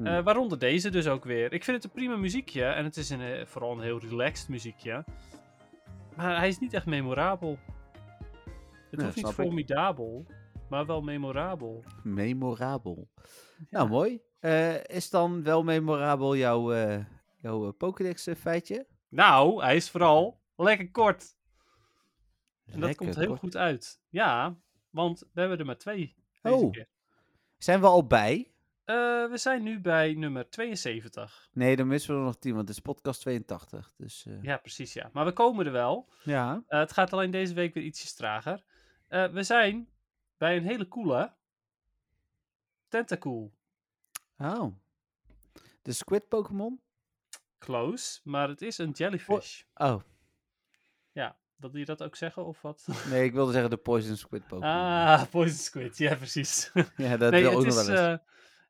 Hm. 0.00 0.06
Eh, 0.06 0.22
waaronder 0.22 0.58
deze 0.58 0.90
dus 0.90 1.06
ook 1.06 1.24
weer. 1.24 1.52
Ik 1.52 1.64
vind 1.64 1.76
het 1.76 1.84
een 1.84 1.90
prima 1.98 2.16
muziekje. 2.16 2.64
En 2.64 2.84
het 2.84 2.96
is 2.96 3.10
een, 3.10 3.20
eh, 3.20 3.46
vooral 3.46 3.72
een 3.72 3.80
heel 3.80 3.98
relaxed 4.00 4.48
muziekje. 4.48 5.04
Maar 6.16 6.36
hij 6.38 6.48
is 6.48 6.58
niet 6.58 6.72
echt 6.72 6.86
memorabel. 6.86 7.58
Het 8.90 9.00
Ja, 9.00 9.04
hoeft 9.04 9.16
niet 9.16 9.26
ik. 9.28 9.32
formidabel, 9.32 10.26
maar 10.68 10.86
wel 10.86 11.02
memorabel. 11.02 11.84
memorabel. 12.02 13.08
Nou, 13.70 13.88
mooi. 13.88 14.20
Eh, 14.40 14.84
is 14.84 15.10
dan 15.10 15.42
wel 15.42 15.62
memorabel 15.62 16.36
jouw, 16.36 16.72
jouw 17.36 17.72
Pokédex 17.72 18.28
feitje? 18.38 18.86
Nou, 19.08 19.62
hij 19.62 19.76
is 19.76 19.90
vooral 19.90 20.40
lekker 20.56 20.90
kort. 20.90 21.36
En 22.66 22.80
dat 22.80 22.94
komt 22.96 23.14
heel 23.16 23.26
kort. 23.26 23.38
goed 23.38 23.56
uit. 23.56 24.02
Ja, 24.08 24.56
want 24.90 25.20
we 25.32 25.40
hebben 25.40 25.58
er 25.58 25.66
maar 25.66 25.78
twee. 25.78 26.14
Deze 26.42 26.54
Oh. 26.56 26.70
keer. 26.72 26.88
Zijn 27.58 27.80
we 27.80 27.86
al 27.86 28.06
bij? 28.06 28.50
Eh, 28.90 29.30
we 29.30 29.36
zijn 29.36 29.62
nu 29.62 29.80
bij 29.80 30.14
nummer 30.14 30.50
72. 30.50 31.48
Nee, 31.52 31.76
dan 31.76 31.86
missen 31.86 32.14
we 32.14 32.18
er 32.20 32.26
nog 32.26 32.38
10, 32.38 32.54
want 32.54 32.68
het 32.68 32.76
is 32.76 32.82
podcast 32.82 33.20
82. 33.20 33.92
Dus 33.96 34.26
eh, 34.26 34.42
Ja, 34.42 34.56
precies 34.56 34.92
ja. 34.92 35.10
Maar 35.12 35.24
we 35.24 35.32
komen 35.32 35.66
er 35.66 35.72
wel. 35.72 36.08
ja. 36.22 36.62
Eh, 36.68 36.78
het 36.78 36.92
gaat 36.92 37.12
alleen 37.12 37.30
deze 37.30 37.54
week 37.54 37.74
weer 37.74 37.84
ietsjes 37.84 38.14
trager. 38.14 38.64
We 39.08 39.42
zijn 39.42 39.88
bij 40.36 40.56
een 40.56 40.64
hele 40.64 40.88
coole 40.88 41.32
Tentacool. 42.88 43.52
Oh. 44.38 44.74
De 45.82 45.92
Squid 45.92 46.28
Pokémon? 46.28 46.80
Close, 47.58 48.20
maar 48.24 48.48
het 48.48 48.62
is 48.62 48.78
een 48.78 48.90
jellyfish. 48.90 49.62
Oh, 49.74 50.00
Ja, 51.12 51.36
wilde 51.56 51.78
je 51.78 51.84
dat 51.84 52.02
ook 52.02 52.16
zeggen 52.16 52.44
of 52.44 52.62
wat? 52.62 52.86
nee, 53.10 53.24
ik 53.24 53.32
wilde 53.32 53.52
zeggen 53.52 53.70
de 53.70 53.76
Poison 53.76 54.16
Squid 54.16 54.46
Pokémon. 54.46 54.74
ah, 54.74 55.22
poison 55.30 55.58
squid. 55.58 55.98
Ja, 55.98 56.14
precies. 56.14 56.70
ja, 56.96 57.16
dat 57.16 57.30
nee, 57.30 57.42
wil 57.42 57.50
ook 57.50 57.64
nog 57.64 57.66
is, 57.66 57.86
wel 57.86 58.10
eens. 58.10 58.20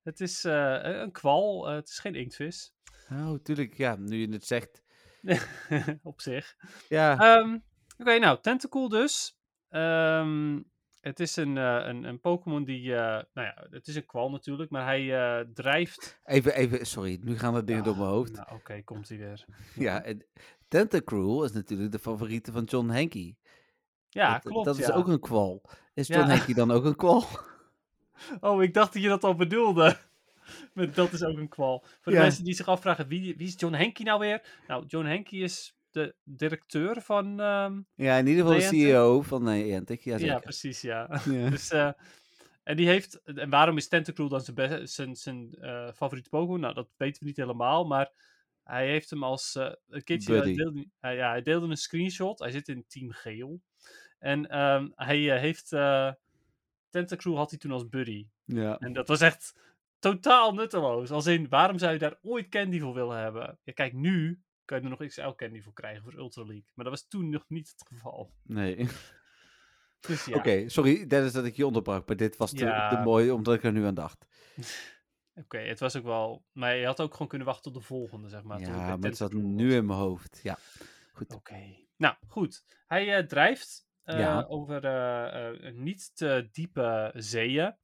Het 0.02 0.20
is 0.20 0.44
eh, 0.44 0.78
een 0.82 1.12
kwal. 1.12 1.68
eh, 1.68 1.74
het 1.74 1.88
is 1.88 1.98
geen 1.98 2.14
inktvis. 2.14 2.74
Oh, 3.10 3.34
tuurlijk, 3.42 3.74
ja. 3.76 3.96
Nu 3.96 4.16
je 4.16 4.32
het 4.32 4.46
zegt, 4.46 4.82
op 6.02 6.20
zich. 6.20 6.54
Ja, 6.88 7.18
Ehm, 7.18 7.58
Oké, 7.98 8.18
nou, 8.18 8.38
Tentacool 8.40 8.88
dus. 8.88 9.38
Ehm, 9.68 10.60
het 11.00 11.20
is 11.20 11.36
een, 11.36 11.56
eh, 11.58 11.80
een, 11.86 12.04
een 12.04 12.20
Pokémon 12.20 12.64
die, 12.64 12.94
eh, 12.94 13.22
nou 13.32 13.46
ja, 13.46 13.66
het 13.70 13.86
is 13.86 13.94
een 13.94 14.06
kwal 14.06 14.30
natuurlijk, 14.30 14.70
maar 14.70 14.84
hij 14.84 15.46
drijft... 15.54 16.20
even, 16.24 16.54
even, 16.54 16.86
sorry, 16.86 17.18
nu 17.22 17.38
gaan 17.38 17.54
er 17.54 17.64
dingen 17.64 17.84
door 17.84 17.96
mijn 17.96 18.08
hoofd. 18.08 18.32
Nou, 18.32 18.54
oké, 18.54 18.82
komt 18.82 19.08
hij 19.08 19.18
weer. 19.18 19.44
Ja, 19.86 20.02
en 20.02 20.26
Tentacruel 20.68 21.44
is 21.44 21.52
natuurlijk 21.52 21.92
de 21.92 21.98
favoriete 21.98 22.52
van 22.52 22.64
John 22.64 22.88
Henke. 22.88 23.34
Ja, 24.08 24.32
dat, 24.32 24.42
klopt, 24.42 24.64
Dat 24.64 24.78
is 24.78 24.86
ja. 24.86 24.94
ook 24.94 25.08
een 25.08 25.20
kwal. 25.20 25.62
Is 25.94 26.06
Ja. 26.06 26.16
John 26.16 26.28
Henke 26.30 26.54
dan 26.54 26.70
ook 26.70 26.84
een 26.84 26.96
kwal? 27.04 27.24
Oh, 28.40 28.62
ik 28.62 28.74
dacht 28.74 28.92
dat 28.92 29.02
je 29.02 29.08
dat 29.08 29.24
al 29.24 29.34
bedoelde. 29.34 29.96
Maar 30.74 30.92
dat 30.94 31.12
is 31.12 31.22
ook 31.22 31.36
een 31.38 31.48
kwal. 31.48 31.84
Voor 32.00 32.12
de 32.12 32.18
Ja. 32.18 32.24
mensen 32.24 32.44
die 32.44 32.54
zich 32.54 32.68
afvragen, 32.68 33.08
wie, 33.08 33.36
wie 33.36 33.46
is 33.46 33.54
John 33.56 33.74
Henke 33.74 34.02
nou 34.02 34.18
weer? 34.20 34.42
Nou, 34.66 34.84
John 34.86 35.06
Henke 35.06 35.36
is 35.36 35.76
de 35.90 36.14
directeur 36.24 37.02
van... 37.02 37.40
ehm, 37.40 37.80
Ja, 37.94 38.16
in 38.16 38.26
ieder 38.26 38.42
geval 38.44 38.58
de? 38.58 38.64
CEO 38.66 39.22
van 39.22 39.42
Niantic. 39.44 40.00
Ja, 40.04 40.12
ja, 40.12 40.18
zeker. 40.18 40.40
precies, 40.40 40.80
ja. 40.80 41.20
Ja. 41.24 41.50
Dus, 41.50 41.70
eh, 41.70 41.90
en 42.62 42.76
die 42.76 42.86
heeft, 42.86 43.22
en 43.22 43.50
waarom 43.50 43.76
is 43.76 43.88
Tentacruel 43.88 44.28
dan 44.28 44.40
zijn, 44.40 44.56
be- 44.56 44.86
zijn, 44.86 45.16
zijn 45.16 45.54
eh, 45.60 45.92
favoriete 45.94 46.28
Pokémon? 46.28 46.60
Nou, 46.60 46.74
dat 46.74 46.88
weten 46.96 47.20
we 47.22 47.26
niet 47.28 47.36
helemaal, 47.36 47.84
maar 47.84 48.10
hij 48.64 48.88
heeft 48.88 49.10
hem 49.10 49.24
als, 49.24 49.54
eh 49.56 49.72
een 49.88 50.04
keertje, 50.04 50.40
deelde, 50.54 50.86
ja, 51.00 51.30
hij 51.30 51.42
deelde 51.42 51.66
een 51.66 51.76
screenshot, 51.76 52.38
hij 52.38 52.50
zit 52.50 52.68
in 52.68 52.84
Team 52.88 53.10
Geel. 53.10 53.60
En 54.18 54.48
ehm, 54.48 54.88
hij 54.94 55.34
eh, 55.34 55.40
heeft, 55.40 55.72
eh 55.72 56.12
Tentacruel 56.90 57.36
had 57.36 57.50
hij 57.50 57.58
toen 57.58 57.70
als 57.70 57.88
buddy. 57.88 58.26
Ja. 58.44 58.78
En 58.78 58.92
dat 58.92 59.08
was 59.08 59.20
echt 59.20 59.54
totaal 59.98 60.54
nutteloos. 60.54 61.10
Als 61.10 61.26
in, 61.26 61.48
waarom 61.48 61.78
zou 61.78 61.92
je 61.92 61.98
daar 61.98 62.18
ooit 62.22 62.48
candy 62.48 62.80
voor 62.80 62.94
willen 62.94 63.18
hebben? 63.18 63.58
Ja, 63.62 63.72
kijk, 63.72 63.92
nu 63.92 64.42
kan 64.64 64.78
je 64.78 64.84
er 64.84 64.90
nog 64.90 65.06
XL 65.08 65.28
candy 65.28 65.60
voor 65.62 65.72
krijgen 65.72 66.02
voor 66.02 66.14
Ultra 66.14 66.42
League. 66.42 66.70
Maar 66.74 66.84
dat 66.84 66.94
was 66.94 67.08
toen 67.08 67.28
nog 67.30 67.44
niet 67.48 67.68
het 67.68 67.88
geval. 67.88 68.32
Nee. 68.42 68.86
Dus 70.00 70.24
ja. 70.24 70.36
Oké, 70.36 70.68
sorry 70.68 71.06
Dennis 71.06 71.32
dat 71.32 71.44
ik 71.44 71.56
je 71.56 71.66
onderbrak, 71.66 72.06
maar 72.06 72.16
dit 72.16 72.36
was 72.36 72.50
te, 72.50 72.64
Ja. 72.64 72.88
te 72.88 72.96
mooi 72.96 73.30
omdat 73.30 73.54
ik 73.54 73.64
er 73.64 73.72
nu 73.72 73.84
aan 73.84 73.94
dacht. 73.94 74.26
Oké, 75.42 75.58
het 75.58 75.80
was 75.80 75.96
ook 75.96 76.04
wel. 76.04 76.44
Maar 76.52 76.76
je 76.76 76.86
had 76.86 77.00
ook 77.00 77.12
gewoon 77.12 77.28
kunnen 77.28 77.46
wachten 77.46 77.72
tot 77.72 77.80
de 77.80 77.86
volgende, 77.88 78.28
zeg 78.28 78.42
maar. 78.42 78.60
ja, 78.60 78.96
maar 78.96 78.98
het 78.98 79.16
zat 79.16 79.32
nu 79.32 79.74
in 79.74 79.86
mijn 79.86 79.98
hoofd. 79.98 80.40
Ja, 80.42 80.58
goed. 81.12 81.34
Oké. 81.34 81.76
Nou, 81.96 82.14
goed. 82.26 82.64
Hij 82.86 83.16
eh, 83.16 83.26
drijft 83.26 83.86
Ja. 84.18 84.44
over 84.48 84.84
eh, 84.84 85.48
eh, 85.68 85.74
niet 85.74 86.16
te 86.16 86.48
diepe 86.52 87.12
zeeën. 87.14 87.76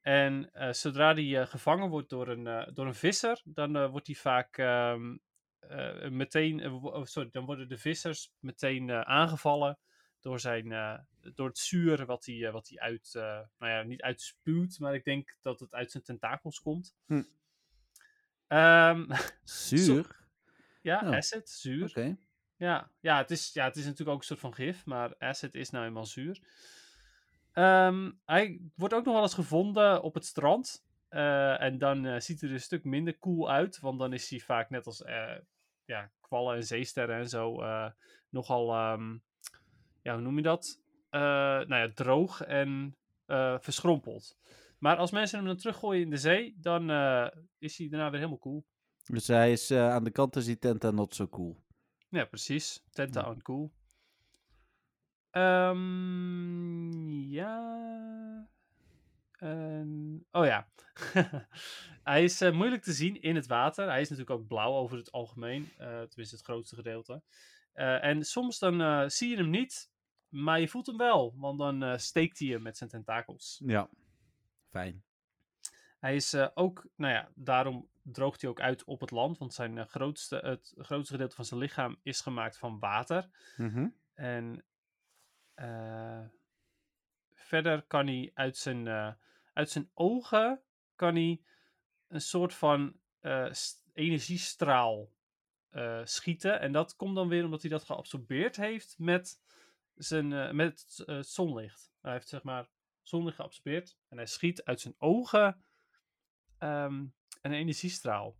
En 0.00 0.52
eh, 0.52 0.72
zodra 0.72 1.14
eh, 1.16 1.46
gevangen 1.46 1.88
wordt 1.88 2.08
door 2.08 2.28
een, 2.28 2.46
eh, 2.46 2.74
door 2.74 2.86
een 2.86 2.94
visser, 2.94 3.40
dan 3.44 3.76
eh, 3.76 3.90
wordt 3.90 4.06
hij 4.06 4.16
vaak 4.16 4.58
ehm, 4.58 5.16
eh, 5.60 6.08
meteen. 6.08 6.60
eh, 6.60 6.84
oh, 6.84 7.04
sorry, 7.04 7.28
dan 7.30 7.44
worden 7.44 7.68
de 7.68 7.78
vissers 7.78 8.32
meteen 8.38 8.90
eh, 8.90 9.00
aangevallen 9.00 9.78
door, 10.20 10.40
zijn, 10.40 10.72
eh, 10.72 10.98
door 11.34 11.48
het 11.48 11.58
zuur 11.58 12.06
wat 12.06 12.24
hij, 12.24 12.46
eh, 12.46 12.52
wat 12.52 12.68
hij 12.68 12.78
uit. 12.78 13.14
eh, 13.14 13.40
nou 13.58 13.72
ja, 13.72 13.82
niet 13.82 14.02
uitspuwt, 14.02 14.78
maar 14.78 14.94
ik 14.94 15.04
denk 15.04 15.36
dat 15.42 15.60
het 15.60 15.74
uit 15.74 15.90
zijn 15.90 16.02
tentakels 16.02 16.60
komt. 16.60 16.96
Hm. 17.06 17.22
Ehm, 18.46 19.06
Zuur? 19.44 20.16
ja, 20.82 21.00
Oh. 21.04 21.14
acid, 21.14 21.48
zuur. 21.48 21.88
Oké. 21.88 22.16
Ja, 22.56 22.90
ja, 23.00 23.16
het 23.16 23.30
is, 23.30 23.52
ja, 23.52 23.64
het 23.64 23.76
is 23.76 23.84
natuurlijk 23.84 24.10
ook 24.10 24.18
een 24.18 24.26
soort 24.26 24.40
van 24.40 24.54
gif, 24.54 24.86
maar 24.86 25.14
acid 25.18 25.54
is 25.54 25.70
nou 25.70 25.86
eenmaal 25.86 26.06
zuur. 26.06 26.40
Ehm, 27.52 28.10
hij 28.24 28.60
wordt 28.74 28.94
ook 28.94 29.04
nog 29.04 29.14
wel 29.14 29.22
eens 29.22 29.34
gevonden 29.34 30.02
op 30.02 30.14
het 30.14 30.26
strand. 30.26 30.84
Eh, 31.14 31.60
en 31.62 31.78
dan 31.78 32.06
eh, 32.06 32.20
ziet 32.20 32.40
hij 32.40 32.48
er 32.48 32.54
een 32.54 32.60
stuk 32.60 32.84
minder 32.84 33.18
cool 33.18 33.50
uit, 33.50 33.80
want 33.80 33.98
dan 33.98 34.12
is 34.12 34.30
hij 34.30 34.38
vaak 34.38 34.70
net 34.70 34.86
als 34.86 35.02
eh, 35.02 35.36
ja, 35.84 36.10
kwallen 36.20 36.56
en 36.56 36.64
zeesterren 36.64 37.16
en 37.16 37.28
zo 37.28 37.62
nogal, 38.28 38.72
ehm, 38.72 39.16
ja, 40.02 40.12
hoe 40.12 40.22
noem 40.22 40.36
je 40.36 40.42
dat? 40.42 40.80
Nou 41.10 41.74
ja, 41.74 41.90
droog 41.94 42.40
en 42.40 42.96
verschrompeld. 43.60 44.38
Maar 44.78 44.96
als 44.96 45.10
mensen 45.10 45.38
hem 45.38 45.46
dan 45.46 45.56
teruggooien 45.56 46.02
in 46.02 46.10
de 46.10 46.16
zee, 46.16 46.56
dan 46.60 46.90
is 47.58 47.78
hij 47.78 47.88
daarna 47.88 48.10
weer 48.10 48.18
helemaal 48.18 48.38
cool. 48.38 48.64
Dus 49.04 49.26
hij 49.26 49.52
is 49.52 49.70
aan 49.70 50.04
de 50.04 50.10
kant 50.10 50.36
is 50.36 50.44
die 50.44 50.58
Tenta 50.58 50.90
not 50.90 51.14
so 51.14 51.28
cool. 51.28 51.56
Ja, 52.14 52.24
precies. 52.24 52.84
Tenta 52.90 53.20
Ja. 53.20 53.28
on 53.30 53.42
cool. 53.42 53.72
Ehm, 55.30 56.92
ja. 57.30 58.48
Oh 60.30 60.44
ja. 60.44 60.68
hij 62.02 62.24
is 62.24 62.40
eh, 62.40 62.52
moeilijk 62.52 62.82
te 62.82 62.92
zien 62.92 63.22
in 63.22 63.34
het 63.34 63.46
water. 63.46 63.88
Hij 63.88 64.00
is 64.00 64.08
natuurlijk 64.08 64.40
ook 64.40 64.46
blauw 64.46 64.72
over 64.72 64.96
het 64.96 65.12
algemeen. 65.12 65.68
eh 65.78 65.86
tenminste, 65.86 66.36
het 66.36 66.44
grootste 66.44 66.74
gedeelte. 66.74 67.22
Eh, 67.72 68.04
en 68.04 68.24
soms 68.24 68.58
dan 68.58 69.10
zie 69.10 69.30
je 69.30 69.36
hem 69.36 69.50
niet, 69.50 69.90
maar 70.28 70.60
je 70.60 70.68
voelt 70.68 70.86
hem 70.86 70.96
wel. 70.96 71.34
Want 71.36 71.58
dan 71.58 72.00
steekt 72.00 72.38
hij 72.38 72.48
hem 72.48 72.62
met 72.62 72.76
zijn 72.76 72.90
tentakels. 72.90 73.62
Ja. 73.66 73.88
Fijn. 74.70 75.04
Hij 76.04 76.14
is 76.14 76.32
eh, 76.32 76.48
ook, 76.54 76.86
nou 76.96 77.12
ja, 77.12 77.30
daarom 77.34 77.88
droogt 78.02 78.40
hij 78.40 78.50
ook 78.50 78.60
uit 78.60 78.84
op 78.84 79.00
het 79.00 79.10
land. 79.10 79.38
Want 79.38 79.54
zijn 79.54 79.78
eh, 79.78 79.86
grootste, 79.86 80.36
het 80.36 80.74
grootste 80.76 81.12
gedeelte 81.12 81.34
van 81.34 81.44
zijn 81.44 81.60
lichaam 81.60 81.98
is 82.02 82.20
gemaakt 82.20 82.58
van 82.58 82.78
water. 82.78 83.28
Mhm. 83.56 83.88
En 84.14 84.64
eh, 85.54 86.24
verder 87.34 87.82
kan 87.82 88.06
hij 88.06 88.30
uit 88.34 88.56
zijn, 88.56 88.88
uit 89.52 89.70
zijn 89.70 89.90
ogen 89.94 90.62
kan 90.94 91.14
hij 91.14 91.40
een 92.08 92.20
soort 92.20 92.54
van 92.54 92.96
energiestraal 93.92 95.10
schieten. 96.04 96.60
En 96.60 96.72
dat 96.72 96.96
komt 96.96 97.14
dan 97.14 97.28
weer 97.28 97.44
omdat 97.44 97.60
hij 97.60 97.70
dat 97.70 97.84
geabsorbeerd 97.84 98.56
heeft 98.56 98.98
met, 98.98 99.40
zijn, 99.94 100.56
met 100.56 101.02
het 101.06 101.26
zonlicht. 101.28 101.92
Hij 102.00 102.12
heeft 102.12 102.28
zeg 102.28 102.42
maar 102.42 102.68
zonlicht 103.02 103.36
geabsorbeerd 103.36 103.96
en 104.08 104.16
hij 104.16 104.26
schiet 104.26 104.64
uit 104.64 104.80
zijn 104.80 104.94
ogen 104.98 105.64
ehm, 106.64 107.04
een 107.42 107.52
energiestraal. 107.52 108.36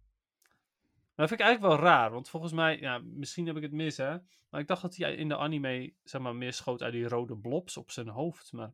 Dat 1.14 1.28
vind 1.28 1.40
ik 1.40 1.46
eigenlijk 1.46 1.76
wel 1.76 1.86
raar, 1.90 2.10
want 2.10 2.28
volgens 2.28 2.52
mij, 2.52 2.80
ja, 2.80 2.98
misschien 2.98 3.46
heb 3.46 3.56
ik 3.56 3.62
het 3.62 3.72
mis, 3.72 3.96
hè. 3.96 4.16
Maar 4.50 4.60
ik 4.60 4.66
dacht 4.68 4.82
dat 4.82 4.96
hij 4.96 5.14
in 5.14 5.28
de 5.28 5.36
anime, 5.36 5.94
zeg 6.04 6.20
maar, 6.20 6.34
meer 6.34 6.52
schoot 6.52 6.82
uit 6.82 6.92
die 6.92 7.08
rode 7.08 7.36
blobs 7.36 7.76
op 7.76 7.90
zijn 7.90 8.08
hoofd. 8.08 8.52
Maar 8.52 8.72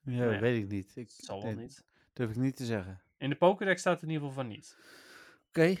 Ja, 0.00 0.24
Nou 0.24 0.40
weet 0.40 0.62
ik 0.62 0.68
niet. 0.68 0.96
Ik, 0.96 1.06
dat 1.06 1.24
zal 1.24 1.42
wel 1.42 1.52
nee, 1.52 1.64
niet. 1.64 1.84
Durf 2.12 2.30
ik 2.30 2.36
niet 2.36 2.56
te 2.56 2.64
zeggen. 2.64 3.02
In 3.18 3.30
de 3.30 3.36
Pokédex 3.36 3.80
staat 3.80 3.94
het 3.94 4.02
in 4.02 4.08
ieder 4.08 4.28
geval 4.28 4.42
van 4.42 4.52
niet. 4.52 4.78
Oké. 5.48 5.74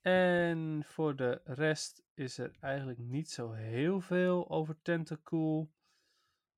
En 0.00 0.82
voor 0.84 1.16
de 1.16 1.40
rest 1.44 2.02
is 2.14 2.38
er 2.38 2.56
eigenlijk 2.60 2.98
niet 2.98 3.30
zo 3.30 3.52
heel 3.52 4.00
veel 4.00 4.50
over 4.50 4.76
Tentacool. 4.82 5.70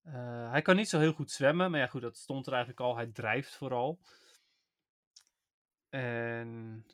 Eh, 0.03 0.51
hij 0.51 0.62
kan 0.62 0.76
niet 0.76 0.89
zo 0.89 0.99
heel 0.99 1.12
goed 1.12 1.30
zwemmen, 1.30 1.70
maar 1.70 1.80
ja 1.80 1.86
goed, 1.86 2.03
dat 2.03 2.16
stond 2.16 2.47
er 2.47 2.53
eigenlijk 2.53 2.82
al. 2.82 2.97
Hij 2.97 3.07
drijft 3.07 3.57
vooral. 3.57 4.01
En 5.89 6.86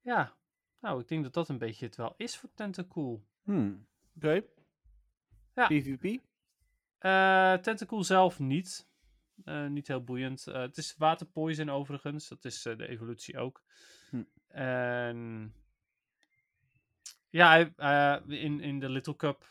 ja, 0.00 0.36
nou, 0.80 1.00
ik 1.00 1.08
denk 1.08 1.22
dat 1.22 1.34
dat 1.34 1.48
een 1.48 1.58
beetje 1.58 1.86
het 1.86 1.96
wel 1.96 2.14
is 2.16 2.36
voor 2.36 2.50
Tentacool. 2.54 3.24
Hmm. 3.42 3.86
Oké. 4.16 4.42
Ja. 5.54 5.66
PvP? 5.66 6.22
Eh 6.98 7.54
Tentacool 7.54 8.04
zelf 8.04 8.38
niet. 8.38 8.90
Eh, 9.44 9.66
niet 9.66 9.88
heel 9.88 10.04
boeiend. 10.04 10.46
Eh, 10.46 10.60
het 10.60 10.76
is 10.76 10.96
waterpoison 10.96 11.70
overigens. 11.70 12.28
Dat 12.28 12.44
is 12.44 12.62
de 12.62 12.88
evolutie 12.88 13.38
ook. 13.38 13.62
Hm. 14.10 14.22
En 14.48 15.54
ja, 17.28 17.56
in, 18.26 18.60
in 18.60 18.78
de 18.78 18.88
Little 18.88 19.16
Cup 19.16 19.46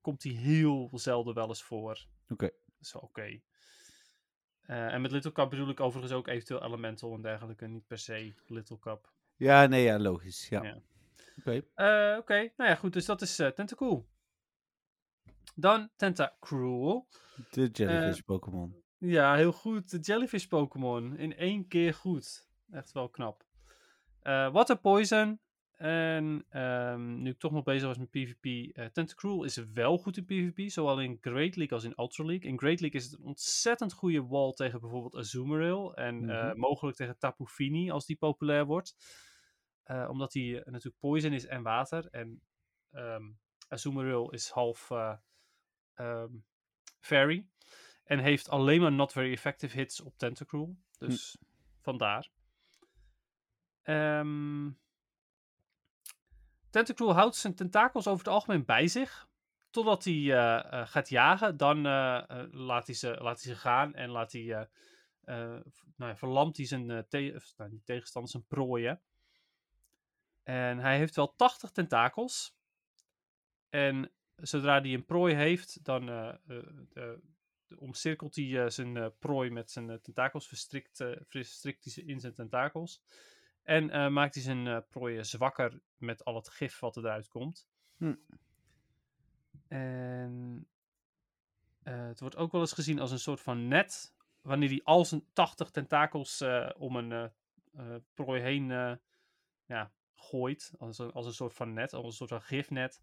komt 0.00 0.22
hij 0.22 0.32
heel 0.32 0.90
zelden 0.92 1.34
wel 1.34 1.48
eens 1.48 1.62
voor. 1.62 2.06
Oké. 2.28 2.46
Dat 2.46 2.80
is 2.80 2.92
wel 2.92 3.02
oké. 3.02 3.40
Eh, 4.66 4.92
en 4.94 5.00
met 5.00 5.10
Little 5.10 5.32
Cup 5.32 5.50
bedoel 5.50 5.68
ik 5.68 5.80
overigens 5.80 6.12
ook 6.12 6.26
eventueel 6.28 6.64
Elemental 6.64 7.14
en 7.14 7.22
dergelijke. 7.22 7.66
Niet 7.66 7.86
per 7.86 7.98
se 7.98 8.34
Little 8.46 8.78
Cup. 8.78 9.12
Ja, 9.36 9.66
nee, 9.66 9.82
ja, 9.82 9.98
logisch. 9.98 10.48
Ja. 10.48 10.62
Ja. 10.62 10.78
Oké. 11.38 11.62
Eh, 11.74 12.16
Oké, 12.18 12.52
nou 12.56 12.70
ja, 12.70 12.74
goed. 12.74 12.92
Dus 12.92 13.04
dat 13.04 13.22
is 13.22 13.38
eh 13.38 13.48
Tentacool. 13.48 14.08
Dan 15.54 15.90
Tentacruel. 15.96 17.08
De 17.50 17.68
jellyfish 17.72 18.20
Pokémon. 18.20 18.82
Ja, 18.98 19.34
heel 19.34 19.52
goed. 19.52 19.90
De 19.90 19.98
Jellyfish 19.98 20.44
Pokémon. 20.46 21.16
In 21.16 21.36
één 21.36 21.68
keer 21.68 21.94
goed. 21.94 22.48
Echt 22.70 22.92
wel 22.92 23.08
knap. 23.08 23.44
Water 24.22 24.76
Poison. 24.76 25.40
En 25.82 26.44
ehm, 26.48 27.22
nu 27.22 27.30
ik 27.30 27.38
toch 27.38 27.52
nog 27.52 27.64
bezig 27.64 27.86
was 27.88 27.98
met 27.98 28.10
PvP. 28.10 28.76
eh 28.76 28.86
Tentacruel 28.86 29.44
is 29.44 29.56
wel 29.56 29.98
goed 29.98 30.16
in 30.16 30.24
PvP. 30.24 30.70
Zowel 30.70 31.00
in 31.00 31.18
Great 31.20 31.56
League 31.56 31.72
als 31.72 31.84
in 31.84 31.92
Ultra 31.96 32.24
League. 32.24 32.50
In 32.50 32.58
Great 32.58 32.80
League 32.80 33.00
is 33.00 33.06
het 33.10 33.18
een 33.18 33.24
ontzettend 33.26 33.92
goede 33.92 34.26
wall 34.26 34.52
tegen 34.52 34.80
bijvoorbeeld 34.80 35.16
Azumarill. 35.16 35.90
En 35.94 36.30
eh, 36.30 36.46
Mhm. 36.48 36.58
mogelijk 36.58 36.96
tegen 36.96 37.18
Tapu 37.18 37.46
Fini 37.46 37.90
als 37.90 38.06
die 38.06 38.16
populair 38.16 38.64
wordt. 38.66 38.96
Eh, 39.82 40.06
omdat 40.10 40.32
die 40.32 40.60
eh, 40.64 40.72
natuurlijk 40.72 40.98
poison 40.98 41.32
is 41.32 41.46
en 41.46 41.62
water. 41.62 42.08
En 42.10 42.42
ehm 42.90 43.30
Azumarill 43.68 44.28
is 44.30 44.48
half 44.48 44.90
eh, 44.90 45.16
ehm, 45.94 46.34
fairy. 47.00 47.46
En 48.04 48.18
heeft 48.18 48.48
alleen 48.48 48.80
maar 48.80 48.92
not 48.92 49.12
very 49.12 49.32
effective 49.32 49.76
hits 49.76 50.00
op 50.00 50.18
Tentacruel. 50.18 50.76
Dus 50.98 51.38
vandaar. 51.80 52.30
Ehm, 53.82 54.70
Tentacruel 56.72 57.14
houdt 57.14 57.36
zijn 57.36 57.54
tentakels 57.54 58.06
over 58.06 58.24
het 58.24 58.34
algemeen 58.34 58.64
bij 58.64 58.88
zich. 58.88 59.28
Totdat 59.70 60.04
hij 60.04 60.14
eh, 60.14 60.72
eh, 60.72 60.86
gaat 60.88 61.08
jagen. 61.08 61.56
Dan 61.56 61.86
eh, 61.86 62.44
laat, 62.50 62.86
hij 62.86 62.94
ze, 62.94 63.16
laat 63.20 63.42
hij 63.42 63.54
ze 63.54 63.60
gaan. 63.60 63.94
En 63.94 64.10
laat 64.10 64.32
hij, 64.32 64.68
nou 65.24 65.62
ja, 65.96 66.16
verlamt 66.16 66.56
hij 66.56 66.66
zijn 66.66 67.06
te- 67.08 67.32
of, 67.36 67.54
nou, 67.56 67.80
tegenstander, 67.84 68.30
zijn 68.30 68.46
prooien. 68.46 69.00
En 70.42 70.78
hij 70.78 70.98
heeft 70.98 71.16
wel 71.16 71.34
80 71.36 71.70
tentakels. 71.70 72.56
En 73.68 74.10
zodra 74.36 74.80
hij 74.80 74.92
een 74.92 75.04
prooi 75.04 75.34
heeft, 75.34 75.84
dan 75.84 76.38
omcirkelt 77.76 78.36
hij 78.36 78.70
zijn 78.70 79.12
prooi 79.18 79.50
met 79.50 79.70
zijn 79.70 80.00
tentakels. 80.02 80.48
Verstrikt, 80.48 81.04
verstrikt 81.28 81.84
hij 81.84 81.92
ze 81.92 82.04
in 82.04 82.20
zijn 82.20 82.34
tentakels. 82.34 83.02
En 83.62 83.90
eh, 83.90 84.08
maakt 84.08 84.34
hij 84.34 84.42
zijn 84.42 84.66
eh 84.66 84.78
prooi 84.90 85.24
zwakker 85.24 85.80
met 85.96 86.24
al 86.24 86.34
het 86.34 86.48
gif 86.48 86.78
wat 86.78 86.96
eruit 86.96 87.28
komt. 87.28 87.68
Hm. 87.96 88.14
En 89.68 90.66
eh, 91.82 92.06
het 92.06 92.20
wordt 92.20 92.36
ook 92.36 92.52
wel 92.52 92.60
eens 92.60 92.72
gezien 92.72 92.98
als 92.98 93.10
een 93.10 93.18
soort 93.18 93.40
van 93.40 93.68
net. 93.68 94.14
Wanneer 94.40 94.68
hij 94.68 94.80
al 94.84 95.04
zijn 95.04 95.26
80 95.32 95.70
tentakels 95.70 96.44
om 96.76 96.96
een 96.96 97.32
prooi 98.14 98.40
heen 98.40 98.66
ja, 99.66 99.92
gooit. 100.14 100.72
Als 100.78 100.98
een, 100.98 101.12
als 101.12 101.26
een 101.26 101.32
soort 101.32 101.54
van 101.54 101.72
net, 101.72 101.92
als 101.92 102.04
een 102.04 102.12
soort 102.12 102.30
van 102.30 102.42
gifnet. 102.42 103.02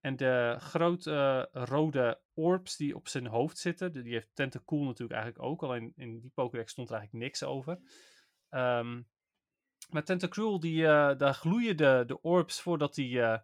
En 0.00 0.16
de 0.16 0.56
grote 0.58 1.48
rode 1.52 2.20
orbs 2.34 2.76
die 2.76 2.96
op 2.96 3.08
zijn 3.08 3.26
hoofd 3.26 3.58
zitten, 3.58 3.92
die 3.92 4.02
die 4.02 4.12
heeft 4.12 4.34
Tentacool 4.34 4.84
natuurlijk 4.84 5.20
eigenlijk 5.20 5.42
ook. 5.50 5.62
Alleen 5.62 5.92
in 5.96 6.20
die 6.20 6.30
Pokédex 6.30 6.72
stond 6.72 6.88
er 6.88 6.96
eigenlijk 6.96 7.24
niks 7.24 7.42
over. 7.42 7.78
Ehm, 8.54 9.02
maar 9.90 10.04
Tentacruel, 10.04 10.60
die, 10.60 10.86
eh, 10.86 11.18
daar 11.18 11.34
gloeien 11.34 11.76
de, 11.76 12.18
orbs 12.22 12.60
voordat 12.60 12.96
hij 12.96 13.22
eh, 13.22 13.38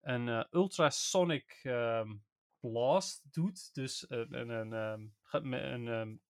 een 0.00 0.28
eh, 0.28 0.44
ultrasonic 0.50 1.60
ehm, 1.62 2.14
blast 2.60 3.22
doet. 3.34 3.74
Dus 3.74 4.04
een, 4.08 4.48
een, 4.48 4.72
ehm, 4.72 5.52
een, 5.52 6.20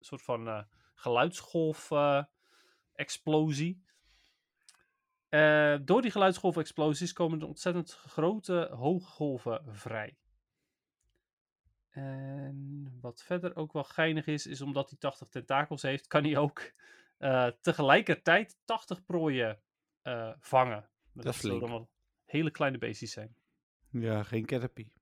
soort 0.00 0.22
van 0.22 0.66
geluidsgolf 0.94 1.90
explosie. 2.92 3.84
Door 5.84 6.02
die 6.02 6.10
geluidsgolfexplosies 6.10 7.12
komen 7.12 7.40
er 7.40 7.46
ontzettend 7.46 7.92
grote 7.92 8.68
hooggolven 8.72 9.64
vrij. 9.68 10.16
En 11.90 12.98
wat 13.00 13.22
verder 13.22 13.56
ook 13.56 13.72
wel 13.72 13.84
geinig 13.84 14.26
is, 14.26 14.46
is 14.46 14.60
omdat 14.60 14.90
hij 14.90 14.98
80 14.98 15.28
tentakels 15.28 15.82
heeft, 15.82 16.06
kan 16.06 16.24
hij 16.24 16.36
ook 16.36 16.72
tegelijkertijd 17.60 18.56
80 18.64 19.04
prooien 19.04 19.60
eh, 20.02 20.32
vangen. 20.38 20.88
Dat 21.12 21.34
is 21.34 21.40
zullen 21.40 21.68
wel 21.68 21.90
hele 22.24 22.50
kleine 22.50 22.78
beestjes 22.78 23.12
zijn. 23.12 23.36
Ja, 23.90 24.22
geen 24.22 24.46
Caterpie. 24.46 24.92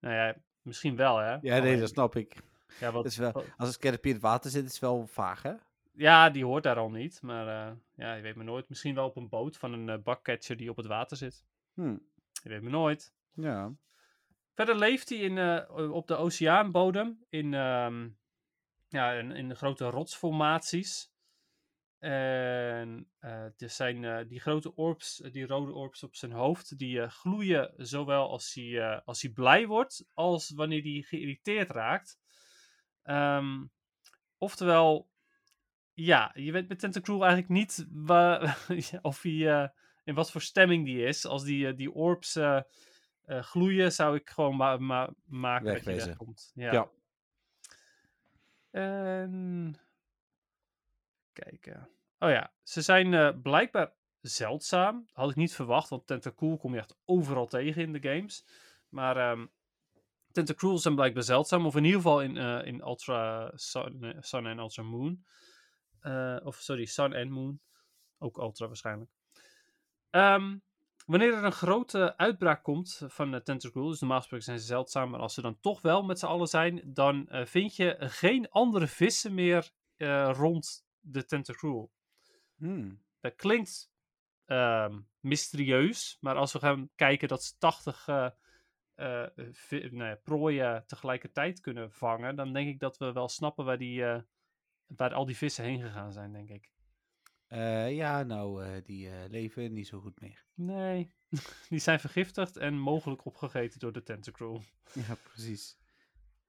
Nou 0.00 0.14
ja, 0.14 0.36
misschien 0.62 0.96
wel 0.96 1.16
hè. 1.16 1.36
Ja, 1.40 1.58
nee, 1.58 1.78
dat 1.78 1.88
snap 1.88 2.16
ik. 2.16 2.36
ja, 2.80 2.92
wat, 2.92 3.02
Dat 3.02 3.12
is 3.12 3.18
wel, 3.18 3.32
als 3.56 3.68
het 3.68 3.78
Caterpie 3.78 4.10
in 4.10 4.16
het 4.16 4.26
water 4.26 4.50
zit, 4.50 4.64
is 4.64 4.70
het 4.70 4.80
wel 4.80 5.06
vaag, 5.06 5.42
hè? 5.42 5.52
ja, 5.96 6.30
die 6.30 6.44
hoort 6.44 6.62
daar 6.62 6.76
al 6.76 6.90
niet. 6.90 7.22
Maar 7.22 7.48
eh, 7.48 7.72
ja, 7.94 8.14
je 8.14 8.22
weet 8.22 8.34
maar 8.34 8.44
nooit. 8.44 8.68
Misschien 8.68 8.94
wel 8.94 9.06
op 9.06 9.16
een 9.16 9.28
boot 9.28 9.56
van 9.56 9.72
een 9.72 9.88
eh, 9.88 10.02
bakcatcher 10.02 10.56
die 10.56 10.70
op 10.70 10.76
het 10.76 10.86
water 10.86 11.16
zit. 11.16 11.44
Hm. 11.74 11.96
Je 12.42 12.48
weet 12.48 12.62
maar 12.62 12.70
nooit. 12.70 13.14
Ja. 13.32 13.72
Verder 14.54 14.76
leeft 14.76 15.08
hij 15.08 15.18
in, 15.18 15.38
eh, 15.38 15.92
op 15.92 16.06
de 16.06 16.16
oceaanbodem 16.16 17.24
in, 17.28 17.54
ehm, 17.54 18.08
ja, 18.88 19.12
in, 19.12 19.30
in 19.32 19.56
grote 19.56 19.84
rotsformaties. 19.84 21.14
En 21.98 23.10
er 23.20 23.70
zijn 23.70 24.04
eh, 24.04 24.28
die 24.28 24.40
grote 24.40 24.74
orbs, 24.74 25.20
eh, 25.20 25.32
die 25.32 25.46
rode 25.46 25.72
orbs 25.72 26.02
op 26.02 26.14
zijn 26.14 26.32
hoofd, 26.32 26.78
die 26.78 27.08
gloeien 27.08 27.72
zowel 27.76 28.30
als 28.30 28.54
hij, 28.54 29.02
als 29.04 29.22
hij 29.22 29.30
blij 29.30 29.66
wordt, 29.66 30.06
als 30.14 30.50
wanneer 30.50 30.82
hij 30.82 31.02
geïrriteerd 31.02 31.70
raakt. 31.70 32.18
Ehm, 33.02 33.64
oftewel, 34.38 35.10
ja, 35.92 36.30
je 36.34 36.52
weet 36.52 36.68
met 36.68 36.78
Tentacruel 36.78 37.24
eigenlijk 37.24 37.52
niet 37.52 37.86
of 39.02 39.22
hij, 39.22 39.72
in 40.04 40.14
wat 40.14 40.30
voor 40.30 40.42
stemming 40.42 40.84
die 40.84 41.04
is. 41.04 41.24
Als 41.26 41.44
die, 41.44 41.74
die 41.74 41.92
orbs 41.92 42.38
gloeien, 43.26 43.92
zou 43.92 44.16
ik 44.16 44.30
gewoon 44.30 44.56
ma- 44.56 44.76
ma- 44.76 45.14
maken 45.24 45.66
dat 45.66 45.78
je 45.78 45.84
Wegwezen. 45.84 46.08
wegkomt. 46.08 46.52
Ja. 46.54 46.72
Ja. 46.72 46.90
En... 48.70 49.76
Kijken. 51.44 51.88
Oh 52.18 52.30
ja, 52.30 52.52
ze 52.62 52.82
zijn 52.82 53.14
eh, 53.14 53.30
blijkbaar 53.42 53.92
zeldzaam. 54.20 55.08
Had 55.12 55.30
ik 55.30 55.36
niet 55.36 55.54
verwacht, 55.54 55.88
want 55.88 56.06
Tentacool 56.06 56.56
kom 56.56 56.72
je 56.72 56.78
echt 56.78 56.96
overal 57.04 57.46
tegen 57.46 57.82
in 57.82 57.92
de 57.92 58.08
games. 58.08 58.46
Maar 58.88 59.16
ehm 59.16 59.46
Tentacruel 60.32 60.78
zijn 60.78 60.94
blijkbaar 60.94 61.22
zeldzaam, 61.22 61.66
of 61.66 61.76
in 61.76 61.84
ieder 61.84 62.00
geval 62.00 62.22
in, 62.22 62.36
eh, 62.36 62.66
in 62.66 62.80
Ultra 62.80 63.52
Sun, 63.54 64.46
en 64.46 64.58
Ultra 64.58 64.82
Moon. 64.82 65.24
Eh, 66.00 66.36
of 66.42 66.56
sorry, 66.56 66.84
Sun 66.84 67.12
en 67.12 67.30
Moon. 67.30 67.60
Ook 68.18 68.36
Ultra 68.38 68.66
waarschijnlijk. 68.66 69.10
Ehm, 70.10 70.56
wanneer 71.06 71.34
er 71.34 71.44
een 71.44 71.52
grote 71.52 72.16
uitbraak 72.16 72.62
komt 72.62 73.02
van 73.06 73.34
uh, 73.34 73.40
dus 73.44 74.00
normaal 74.00 74.18
gesproken 74.18 74.44
zijn 74.44 74.58
ze 74.58 74.66
zeldzaam, 74.66 75.10
maar 75.10 75.20
als 75.20 75.34
ze 75.34 75.40
dan 75.40 75.60
toch 75.60 75.80
wel 75.80 76.02
met 76.02 76.18
z'n 76.18 76.26
allen 76.26 76.46
zijn, 76.46 76.82
dan 76.84 77.28
vind 77.30 77.76
je 77.76 77.96
geen 77.98 78.50
andere 78.50 78.86
vissen 78.86 79.34
meer 79.34 79.70
rond 80.32 80.85
de 81.06 81.24
Tentacruel. 81.24 81.92
Hm. 82.56 82.94
Dat 83.20 83.34
klinkt 83.34 83.90
ehm, 84.44 85.00
mysterieus, 85.20 86.18
maar 86.20 86.36
als 86.36 86.52
we 86.52 86.58
gaan 86.58 86.90
kijken 86.94 87.28
dat 87.28 87.44
ze 87.44 87.52
80 87.58 88.08
eh, 88.08 88.30
eh, 88.94 90.16
prooien 90.22 90.84
tegelijkertijd 90.86 91.60
kunnen 91.60 91.92
vangen, 91.92 92.36
dan 92.36 92.52
denk 92.52 92.68
ik 92.68 92.80
dat 92.80 92.98
we 92.98 93.12
wel 93.12 93.28
snappen 93.28 93.64
waar, 93.64 93.78
die, 93.78 94.04
eh, 94.04 94.20
waar 94.86 95.14
al 95.14 95.26
die 95.26 95.36
vissen 95.36 95.64
heen 95.64 95.80
gegaan 95.80 96.12
zijn, 96.12 96.32
denk 96.32 96.48
ik. 96.48 96.74
Ja, 97.88 98.22
nou, 98.22 98.82
die 98.82 99.10
leven 99.28 99.72
niet 99.72 99.86
zo 99.86 100.00
goed 100.00 100.20
meer. 100.20 100.44
Nee, 100.54 101.14
die 101.68 101.78
zijn 101.78 102.00
vergiftigd 102.00 102.56
en 102.56 102.78
mogelijk 102.78 103.24
opgegeten 103.24 103.78
door 103.78 103.92
de 103.92 104.02
Tentacruel. 104.02 104.62
Ja, 105.08 105.14
precies. 105.14 105.78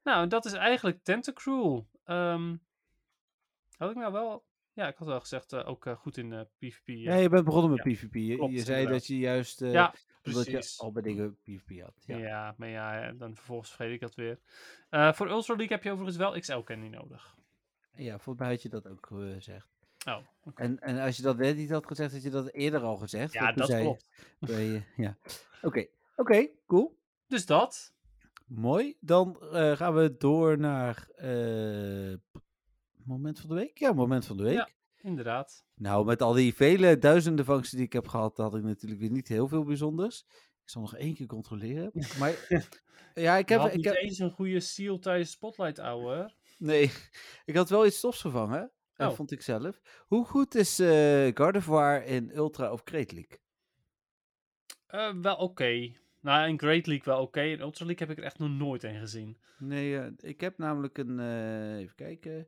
Nou, 0.03 0.27
dat 0.27 0.45
is 0.45 0.53
eigenlijk 0.53 1.03
Tentacruel. 1.03 1.89
Ehm 2.03 2.55
had 3.77 3.89
ik 3.89 3.95
nou 3.95 4.11
wel... 4.11 4.45
Ja, 4.77 4.87
ik 4.87 4.95
had 4.97 5.07
wel 5.07 5.19
gezegd, 5.19 5.53
eh, 5.53 5.67
ook 5.67 5.85
eh, 5.85 5.95
goed 5.95 6.17
in 6.17 6.47
PvP. 6.57 6.87
eh. 6.87 7.03
Ja, 7.03 7.15
je 7.15 7.29
bent 7.29 7.45
begonnen 7.45 7.69
met 7.71 7.83
Ja, 7.83 7.91
PvP. 7.91 8.13
Je, 8.13 8.35
klopt, 8.35 8.53
je 8.53 8.61
zei 8.61 8.85
dat 8.87 9.07
je 9.07 9.17
juist, 9.17 9.59
ja, 9.59 9.93
omdat 10.23 10.45
je 10.45 10.73
al 10.77 10.91
bij 10.91 11.01
dingen 11.01 11.37
PvP 11.43 11.81
had. 11.81 12.03
Ja. 12.05 12.17
Ja. 12.17 12.53
maar 12.57 12.69
ja, 12.69 13.11
dan 13.11 13.35
vervolgens 13.35 13.69
vergeet 13.69 13.93
ik 13.93 13.99
dat 13.99 14.15
weer. 14.15 14.39
Voor 14.89 15.29
Ultra 15.29 15.55
League 15.55 15.75
heb 15.75 15.83
je 15.83 15.91
overigens 15.91 16.17
wel 16.17 16.39
XL-candy 16.39 16.87
nodig. 16.87 17.35
ja, 17.93 18.11
volgens 18.19 18.37
mij 18.39 18.49
had 18.53 18.61
je 18.61 18.69
dat 18.69 18.87
ook 18.87 19.05
gezegd. 19.09 19.67
Oh. 20.07 20.17
En, 20.55 20.79
en 20.79 20.97
als 20.99 21.17
je 21.17 21.23
dat 21.23 21.37
net 21.37 21.55
niet 21.55 21.69
had 21.69 21.87
gezegd, 21.87 22.11
had 22.13 22.23
je 22.23 22.29
dat 22.29 22.51
eerder 22.53 22.81
al 22.81 22.97
gezegd. 22.97 23.33
Ja, 23.33 23.51
dat 23.51 23.67
zei 23.67 23.83
klopt. 23.83 24.09
ja. 24.95 25.17
Oké, 25.61 25.85
oké, 26.15 26.47
cool. 26.67 26.97
Dus 27.27 27.45
dat. 27.45 27.93
Mooi. 28.47 28.97
Dan 28.99 29.37
gaan 29.51 29.93
we 29.93 30.15
door 30.17 30.57
naar 30.59 31.07
moment 33.07 33.39
van 33.39 33.49
de 33.49 33.55
week. 33.55 33.77
Ja, 33.77 33.93
moment 33.93 34.25
van 34.25 34.37
de 34.37 34.43
week. 34.43 34.53
Ja. 34.53 34.69
Inderdaad. 35.01 35.65
Nou, 35.75 36.05
met 36.05 36.21
al 36.21 36.33
die 36.33 36.53
vele 36.53 36.97
duizenden 36.97 37.45
vangsten 37.45 37.77
die 37.77 37.85
ik 37.85 37.93
heb 37.93 38.07
gehad, 38.07 38.37
had 38.37 38.55
ik 38.55 38.63
natuurlijk 38.63 39.01
weer 39.01 39.11
niet 39.11 39.27
heel 39.27 39.47
veel 39.47 39.63
bijzonders. 39.63 40.25
Ik 40.63 40.69
zal 40.69 40.81
nog 40.81 40.95
één 40.95 41.13
keer 41.13 41.25
controleren. 41.27 41.91
Maar 42.19 42.47
ja, 43.13 43.37
ik 43.37 43.49
heb, 43.49 43.61
ik 43.61 43.75
niet 43.75 43.85
heb, 43.85 43.95
eens 43.95 44.19
een 44.19 44.31
goede 44.31 44.59
seal 44.59 44.99
tijdens 44.99 45.31
Spotlight 45.31 45.77
Hour. 45.77 46.33
nee, 46.57 46.91
ik 47.45 47.55
had 47.55 47.69
wel 47.69 47.85
iets 47.85 47.97
stofs 47.97 48.21
vervangen. 48.21 48.71
eh, 48.95 49.07
Oh. 49.07 49.13
vond 49.13 49.31
ik 49.31 49.41
zelf. 49.41 49.79
Hoe 50.07 50.25
goed 50.25 50.55
is 50.55 50.79
eh 50.79 51.27
Gardevoir 51.33 52.03
in 52.05 52.31
Ultra 52.35 52.71
of 52.71 52.81
Great 52.85 53.11
League? 53.11 53.39
Eh, 54.87 55.13
wel 55.21 55.35
oké. 55.35 55.91
Nou, 56.21 56.47
in 56.49 56.59
Great 56.59 56.85
League 56.87 57.13
wel 57.13 57.21
oké. 57.21 57.41
In 57.41 57.59
Ultra 57.59 57.85
League 57.85 58.07
heb 58.07 58.17
ik 58.17 58.23
er 58.23 58.29
echt 58.29 58.39
nog 58.39 58.49
nooit 58.49 58.83
een 58.83 58.99
gezien. 58.99 59.37
Nee, 59.57 60.15
ik 60.17 60.41
heb 60.41 60.57
namelijk 60.57 60.97
een, 60.97 61.19
even 61.77 61.95
kijken, 61.95 62.47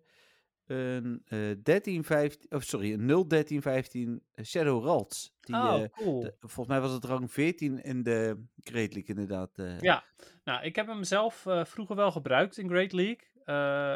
een 0.70 1.24
13, 1.64 2.04
15, 2.04 2.52
of 2.52 2.64
sorry, 2.64 2.94
een 2.94 3.06
0, 3.06 3.28
13, 3.28 3.62
15 3.62 4.24
Shadow 4.44 4.86
Ralts. 4.86 5.34
Die, 5.40 5.56
oh, 5.56 5.82
eh, 5.82 5.90
cool. 5.90 6.20
de- 6.20 6.36
volgens 6.40 6.68
mij 6.68 6.82
was 6.82 6.92
het 6.92 7.06
rang 7.06 7.32
14 7.32 7.84
in 7.84 8.04
de 8.04 8.46
Great 8.64 8.94
League 8.94 9.16
inderdaad. 9.16 9.58
eh. 9.58 9.80
Ja, 9.80 10.04
nou, 10.44 10.64
ik 10.64 10.76
heb 10.76 10.88
hem 10.88 11.04
zelf 11.04 11.46
vroeger 11.64 11.96
wel 11.96 12.12
gebruikt 12.12 12.58
in 12.58 12.70
Great 12.70 12.92
League. 12.92 13.28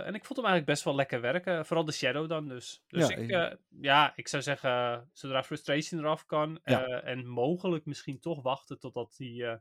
En 0.06 0.14
ik 0.14 0.26
vond 0.26 0.40
hem 0.40 0.46
eigenlijk 0.48 0.66
best 0.66 0.84
wel 0.84 0.96
lekker 0.96 1.22
werken. 1.22 1.66
Vooral 1.66 1.86
de 1.86 1.92
Shadow 1.92 2.30
dan 2.30 2.48
dus. 2.48 2.84
Dus 2.88 3.08
Ja, 3.08 3.16
ik, 3.16 3.58
ja, 3.82 4.14
ik 4.16 4.28
zou 4.28 4.44
zeggen, 4.44 5.10
zodra 5.14 5.44
Frustration 5.44 6.00
eraf 6.00 6.26
kan. 6.26 6.60
Ja. 6.64 6.86
en 7.02 7.26
mogelijk 7.28 7.86
misschien 7.86 8.20
toch 8.20 8.42
wachten 8.42 8.80
totdat 8.80 9.16
hij 9.18 9.60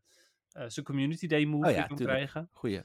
zijn 0.68 0.86
Community 0.86 1.26
Day 1.26 1.44
move 1.44 1.66
Oh 1.68 1.74
ja, 1.74 1.82
kan 1.82 1.96
tuurlijk. 1.96 2.18
krijgen. 2.18 2.48
Goeie. 2.52 2.80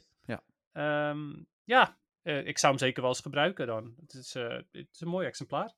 Ehm, 0.71 1.33
ja, 1.63 1.97
eh, 2.27 2.47
ik 2.47 2.57
zou 2.57 2.73
hem 2.73 2.81
zeker 2.81 3.01
wel 3.01 3.11
eens 3.11 3.21
gebruiken 3.21 3.67
dan. 3.67 3.95
Het 4.01 4.13
is, 4.13 4.35
eh, 4.35 4.57
het 4.71 4.87
is 4.91 4.99
een 4.99 5.07
mooi 5.07 5.27
exemplaar. 5.27 5.73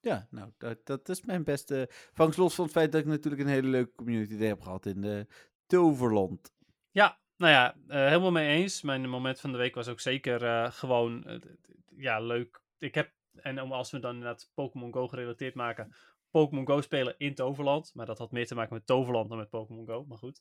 Ja, 0.00 0.26
nou, 0.30 0.52
dat, 0.58 0.86
dat 0.86 1.08
is 1.08 1.22
mijn 1.22 1.44
beste 1.44 1.88
vangst. 2.12 2.38
Los 2.38 2.54
van 2.54 2.64
het 2.64 2.72
feit 2.72 2.92
dat 2.92 3.00
ik 3.00 3.06
natuurlijk 3.06 3.42
een 3.42 3.48
hele 3.48 3.68
leuke 3.68 3.94
community 3.94 4.36
day 4.36 4.48
heb 4.48 4.60
gehad 4.60 4.86
in 4.86 5.00
de 5.00 5.26
Toverland. 5.66 6.52
Ja, 6.90 7.20
nou 7.36 7.52
ja, 7.52 7.76
eh, 7.88 8.06
helemaal 8.06 8.30
mee 8.30 8.48
eens. 8.48 8.82
Mijn 8.82 9.08
moment 9.08 9.40
van 9.40 9.52
de 9.52 9.58
week 9.58 9.74
was 9.74 9.88
ook 9.88 10.00
zeker 10.00 10.44
eh, 10.44 10.70
gewoon 10.70 11.24
eh, 11.24 11.38
ja, 11.96 12.20
leuk. 12.20 12.62
Ik 12.78 12.94
heb, 12.94 13.12
en 13.32 13.58
als 13.58 13.90
we 13.90 13.98
dan 13.98 14.14
inderdaad 14.14 14.50
Pokémon 14.54 14.92
Go 14.92 15.08
gerelateerd 15.08 15.54
maken, 15.54 15.94
Pokémon 16.30 16.66
Go 16.66 16.80
spelen 16.80 17.14
in 17.18 17.34
Toverland. 17.34 17.90
Maar 17.94 18.06
dat 18.06 18.18
had 18.18 18.32
meer 18.32 18.46
te 18.46 18.54
maken 18.54 18.74
met 18.74 18.86
Toverland 18.86 19.28
dan 19.28 19.38
met 19.38 19.50
Pokémon 19.50 19.86
Go, 19.86 20.04
maar 20.04 20.18
goed. 20.18 20.40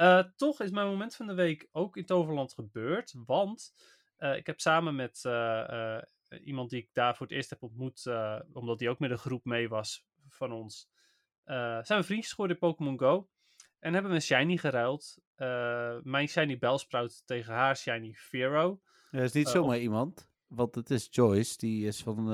Eh, 0.00 0.24
toch 0.36 0.60
is 0.60 0.70
mijn 0.70 0.86
moment 0.86 1.16
van 1.16 1.26
de 1.26 1.34
week 1.34 1.68
ook 1.72 1.96
in 1.96 2.04
Toverland 2.04 2.52
gebeurd, 2.52 3.14
want 3.26 3.72
eh, 4.20 4.36
ik 4.36 4.46
heb 4.46 4.60
samen 4.60 4.94
met 4.94 5.24
eh, 5.24 5.96
eh, 5.96 6.02
iemand 6.44 6.70
die 6.70 6.82
ik 6.82 6.88
daar 6.92 7.16
voor 7.16 7.26
het 7.26 7.34
eerst 7.36 7.50
heb 7.50 7.62
ontmoet, 7.62 8.06
omdat 8.52 8.78
die 8.78 8.88
ook 8.90 8.98
met 8.98 9.10
een 9.10 9.18
groep 9.18 9.44
mee 9.44 9.68
was 9.68 10.06
van 10.28 10.52
ons, 10.52 10.90
zijn 11.82 11.98
we 11.98 12.02
vriendjes 12.02 12.30
geworden 12.30 12.56
in 12.60 12.68
Pokémon 12.68 12.98
Go. 12.98 13.28
En 13.78 13.92
hebben 13.92 14.10
we 14.10 14.16
een 14.16 14.22
shiny 14.22 14.56
geruild. 14.56 15.18
Mijn 16.02 16.28
shiny 16.28 16.58
Bellsprout 16.58 17.26
tegen 17.26 17.54
haar 17.54 17.76
shiny 17.76 18.14
Vero. 18.14 18.80
Dat 19.10 19.22
is 19.22 19.32
niet 19.32 19.48
zomaar 19.48 19.78
iemand, 19.78 20.30
want 20.46 20.74
het 20.74 20.90
is 20.90 21.08
Joyce, 21.10 21.56
die 21.56 21.86
is 21.86 22.02
van 22.02 22.26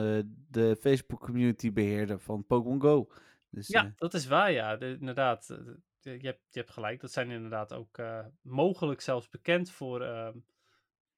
de 0.48 0.76
Facebook 0.80 1.20
community 1.20 1.72
beheerder 1.72 2.20
van 2.20 2.46
Pokémon 2.46 2.80
Go. 2.80 3.12
Dus, 3.50 3.68
Ja, 3.68 3.92
dat 3.96 4.14
is 4.14 4.26
waar, 4.26 4.52
ja. 4.52 4.76
De- 4.76 4.96
inderdaad, 5.00 5.46
de- 5.46 5.80
je, 6.20 6.26
hebt, 6.26 6.42
je 6.50 6.58
hebt 6.58 6.70
gelijk. 6.70 7.00
Dat 7.00 7.12
zijn 7.12 7.30
inderdaad 7.30 7.72
ook 7.72 8.02
mogelijk 8.42 9.00
zelfs 9.00 9.28
bekend 9.28 9.70
voor 9.70 10.02
ehm, 10.02 10.38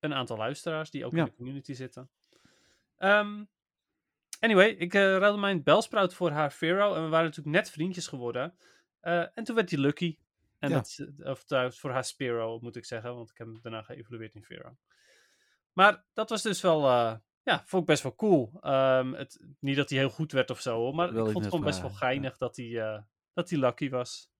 een 0.00 0.14
aantal 0.14 0.36
luisteraars 0.36 0.90
die 0.90 1.04
ook 1.04 1.12
Ja. 1.12 1.18
in 1.18 1.24
de 1.24 1.34
community 1.34 1.72
zitten. 1.72 2.10
Ehm, 2.96 3.44
anyway, 4.40 4.68
ik 4.68 4.92
ruilde 4.92 5.38
mijn 5.38 5.62
Bellsprout 5.62 6.14
voor 6.14 6.30
haar 6.30 6.52
Vero. 6.52 6.94
En 6.94 7.02
we 7.02 7.08
waren 7.08 7.26
natuurlijk 7.26 7.56
net 7.56 7.70
vriendjes 7.70 8.06
geworden. 8.06 8.54
Eh, 9.00 9.26
en 9.34 9.44
toen 9.44 9.54
werd 9.54 9.68
die 9.68 9.78
Lucky. 9.80 10.18
En 10.58 10.70
Ja. 10.70 10.74
dat, 10.76 10.98
eh, 11.18 11.30
of 11.30 11.44
trouwens 11.44 11.80
voor 11.80 11.90
haar 11.90 12.04
Spearow, 12.04 12.62
moet 12.62 12.76
ik 12.76 12.84
zeggen. 12.84 13.14
Want 13.14 13.30
ik 13.30 13.38
heb 13.38 13.46
hem 13.46 13.58
daarna 13.62 13.82
geëvolueerd 13.82 14.34
in 14.34 14.44
Vero. 14.44 14.76
Maar 15.72 16.04
dat 16.12 16.30
was 16.30 16.42
dus 16.42 16.60
wel... 16.60 16.80
ja, 17.42 17.62
vond 17.64 17.82
ik 17.82 17.88
best 17.88 18.02
wel 18.02 18.14
cool. 18.14 18.58
Ehm, 18.60 19.12
het, 19.12 19.40
niet 19.60 19.76
dat 19.76 19.90
hij 19.90 19.98
heel 19.98 20.10
goed 20.10 20.32
werd 20.32 20.50
of 20.50 20.60
zo, 20.60 20.76
hoor, 20.76 20.94
maar 20.94 21.08
ik 21.08 21.14
vond 21.14 21.34
het 21.34 21.44
gewoon 21.44 21.64
best 21.64 21.80
wel 21.80 21.90
ja. 21.90 21.96
geinig 21.96 22.36
dat 22.36 22.56
hij, 22.56 23.04
dat 23.32 23.50
hij 23.50 23.58
lucky 23.58 23.90
was. 23.90 24.30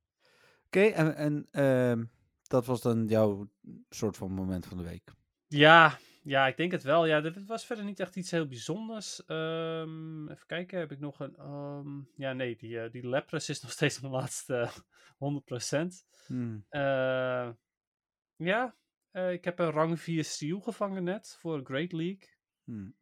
Oké, 0.66 0.80
en, 0.80 1.16
en 1.16 1.48
ehm, 1.50 2.04
dat 2.42 2.66
was 2.66 2.82
dan 2.82 3.06
jouw 3.06 3.50
soort 3.90 4.16
van 4.16 4.32
moment 4.32 4.66
van 4.66 4.76
de 4.76 4.82
week. 4.82 5.12
Ja, 5.48 5.98
ja, 6.22 6.46
ik 6.46 6.56
denk 6.56 6.72
het 6.72 6.82
wel. 6.82 7.06
Ja, 7.06 7.20
dit 7.20 7.46
was 7.46 7.66
verder 7.66 7.84
niet 7.84 8.00
echt 8.00 8.16
iets 8.16 8.30
heel 8.30 8.46
bijzonders. 8.46 9.24
Ehm, 9.24 10.28
even 10.28 10.46
kijken, 10.46 10.78
heb 10.78 10.92
ik 10.92 11.00
nog 11.00 11.20
een... 11.20 11.36
ehm, 11.36 12.00
ja, 12.16 12.32
nee, 12.32 12.56
die, 12.56 12.80
eh, 12.80 12.90
die 12.90 13.06
Lapras 13.06 13.48
is 13.48 13.60
nog 13.60 13.70
steeds 13.70 14.00
mijn 14.00 14.12
laatste 14.12 14.70
100%. 15.18 16.04
Hmm. 16.26 16.64
Eh, 16.68 17.50
ja, 18.36 18.76
eh, 19.10 19.32
ik 19.32 19.44
heb 19.44 19.58
een 19.58 19.70
rang 19.70 20.00
4 20.00 20.24
Steel 20.24 20.60
gevangen 20.60 21.04
net 21.04 21.36
voor 21.40 21.64
Great 21.64 21.92
League. 21.92 22.28
Hmm. 22.64 22.96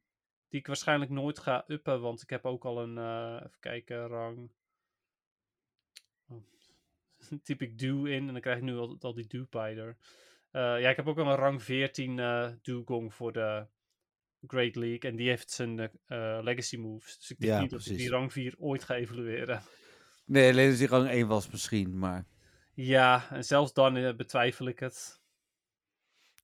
Die 0.49 0.61
ik 0.61 0.67
waarschijnlijk 0.67 1.11
nooit 1.11 1.39
ga 1.39 1.65
uppen, 1.67 2.01
want 2.01 2.23
ik 2.23 2.31
heb 2.31 2.45
ook 2.45 2.65
al 2.65 2.83
een, 2.83 2.99
even 3.39 3.61
kijken, 3.61 4.07
rang... 4.07 4.51
Oh. 6.29 6.45
typ 7.43 7.63
ik 7.63 7.79
Dew 7.79 8.07
in 8.07 8.27
en 8.27 8.33
dan 8.33 8.41
krijg 8.41 8.57
ik 8.57 8.65
nu 8.65 8.77
al, 8.77 8.97
al 9.01 9.15
die 9.15 9.27
Dewpider. 9.27 9.89
Eh 9.89 10.26
ja, 10.61 10.89
ik 10.91 10.97
heb 10.97 11.07
ook 11.07 11.17
een 11.19 11.35
rang 11.35 11.63
14 11.63 12.19
eh 12.19 12.49
Dewgong 12.63 13.15
voor 13.15 13.33
de 13.33 13.67
Great 14.47 14.75
League. 14.77 15.11
En 15.11 15.17
die 15.17 15.29
heeft 15.29 15.51
zijn 15.51 15.79
eh, 15.79 16.37
eh, 16.37 16.43
legacy 16.45 16.77
moves. 16.77 17.19
Dus 17.19 17.31
ik 17.31 17.39
denk 17.39 17.53
Ja, 17.53 17.61
niet 17.61 17.71
dat 17.71 17.79
ik 17.81 17.85
die 17.87 17.95
precies. 17.95 18.13
rang 18.13 18.33
4 18.33 18.55
ooit 18.59 18.85
ga 18.85 18.95
evalueren. 18.95 19.63
Nee, 20.25 20.51
alleen 20.51 20.69
als 20.69 20.79
die 20.79 20.87
rang 20.89 21.09
1 21.09 21.27
was 21.29 21.51
misschien, 21.51 21.99
maar... 21.99 22.27
Ja, 22.75 23.31
en 23.31 23.45
zelfs 23.45 23.73
dan 23.73 23.97
eh, 23.97 24.17
betwijfel 24.17 24.67
ik 24.67 24.79
het. 24.79 25.21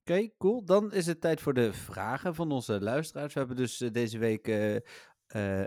Oké, 0.00 0.30
cool. 0.38 0.64
Dan 0.64 0.92
is 0.92 1.06
het 1.06 1.20
tijd 1.20 1.40
voor 1.40 1.54
de 1.54 1.72
vragen 1.72 2.34
van 2.34 2.50
onze 2.52 2.80
luisteraars. 2.80 3.32
We 3.32 3.38
hebben 3.38 3.56
dus 3.56 3.80
eh, 3.80 3.90
deze 3.90 4.18
week 4.18 4.48
eh, 4.48 4.76
eh, 4.76 4.82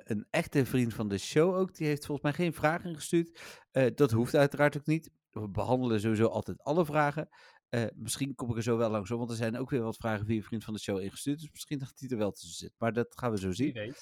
een 0.03 0.27
echte 0.29 0.65
vriend 0.65 0.93
van 0.93 1.07
de 1.07 1.17
show 1.17 1.55
ook. 1.55 1.75
Die 1.75 1.87
heeft 1.87 2.05
volgens 2.05 2.21
mij 2.27 2.45
geen 2.45 2.53
vragen 2.53 2.95
gestuurd. 2.95 3.41
Eh, 3.71 3.85
dat 3.95 4.11
hoeft 4.11 4.35
uiteraard 4.35 4.77
ook 4.77 4.85
niet. 4.85 5.09
We 5.31 5.49
behandelen 5.49 5.99
sowieso 5.99 6.27
altijd 6.27 6.63
alle 6.63 6.85
vragen. 6.85 7.29
Eh, 7.69 7.85
misschien 7.95 8.35
kom 8.35 8.49
ik 8.49 8.55
er 8.55 8.63
zo 8.63 8.77
wel 8.77 8.89
langs 8.89 9.11
op, 9.11 9.17
want 9.17 9.29
er 9.29 9.35
zijn 9.35 9.57
ook 9.57 9.69
weer 9.69 9.81
wat 9.81 9.95
vragen 9.95 10.25
via 10.25 10.41
vriend 10.41 10.63
van 10.63 10.73
de 10.73 10.79
show 10.79 11.01
ingestuurd. 11.01 11.39
Dus 11.39 11.51
misschien 11.51 11.79
dat 11.79 11.93
die 11.95 12.09
er 12.09 12.17
wel 12.17 12.31
tussen 12.31 12.57
zit. 12.57 12.73
Maar 12.77 12.93
dat 12.93 13.07
gaan 13.09 13.31
we 13.31 13.39
zo 13.39 13.51
zien. 13.51 13.93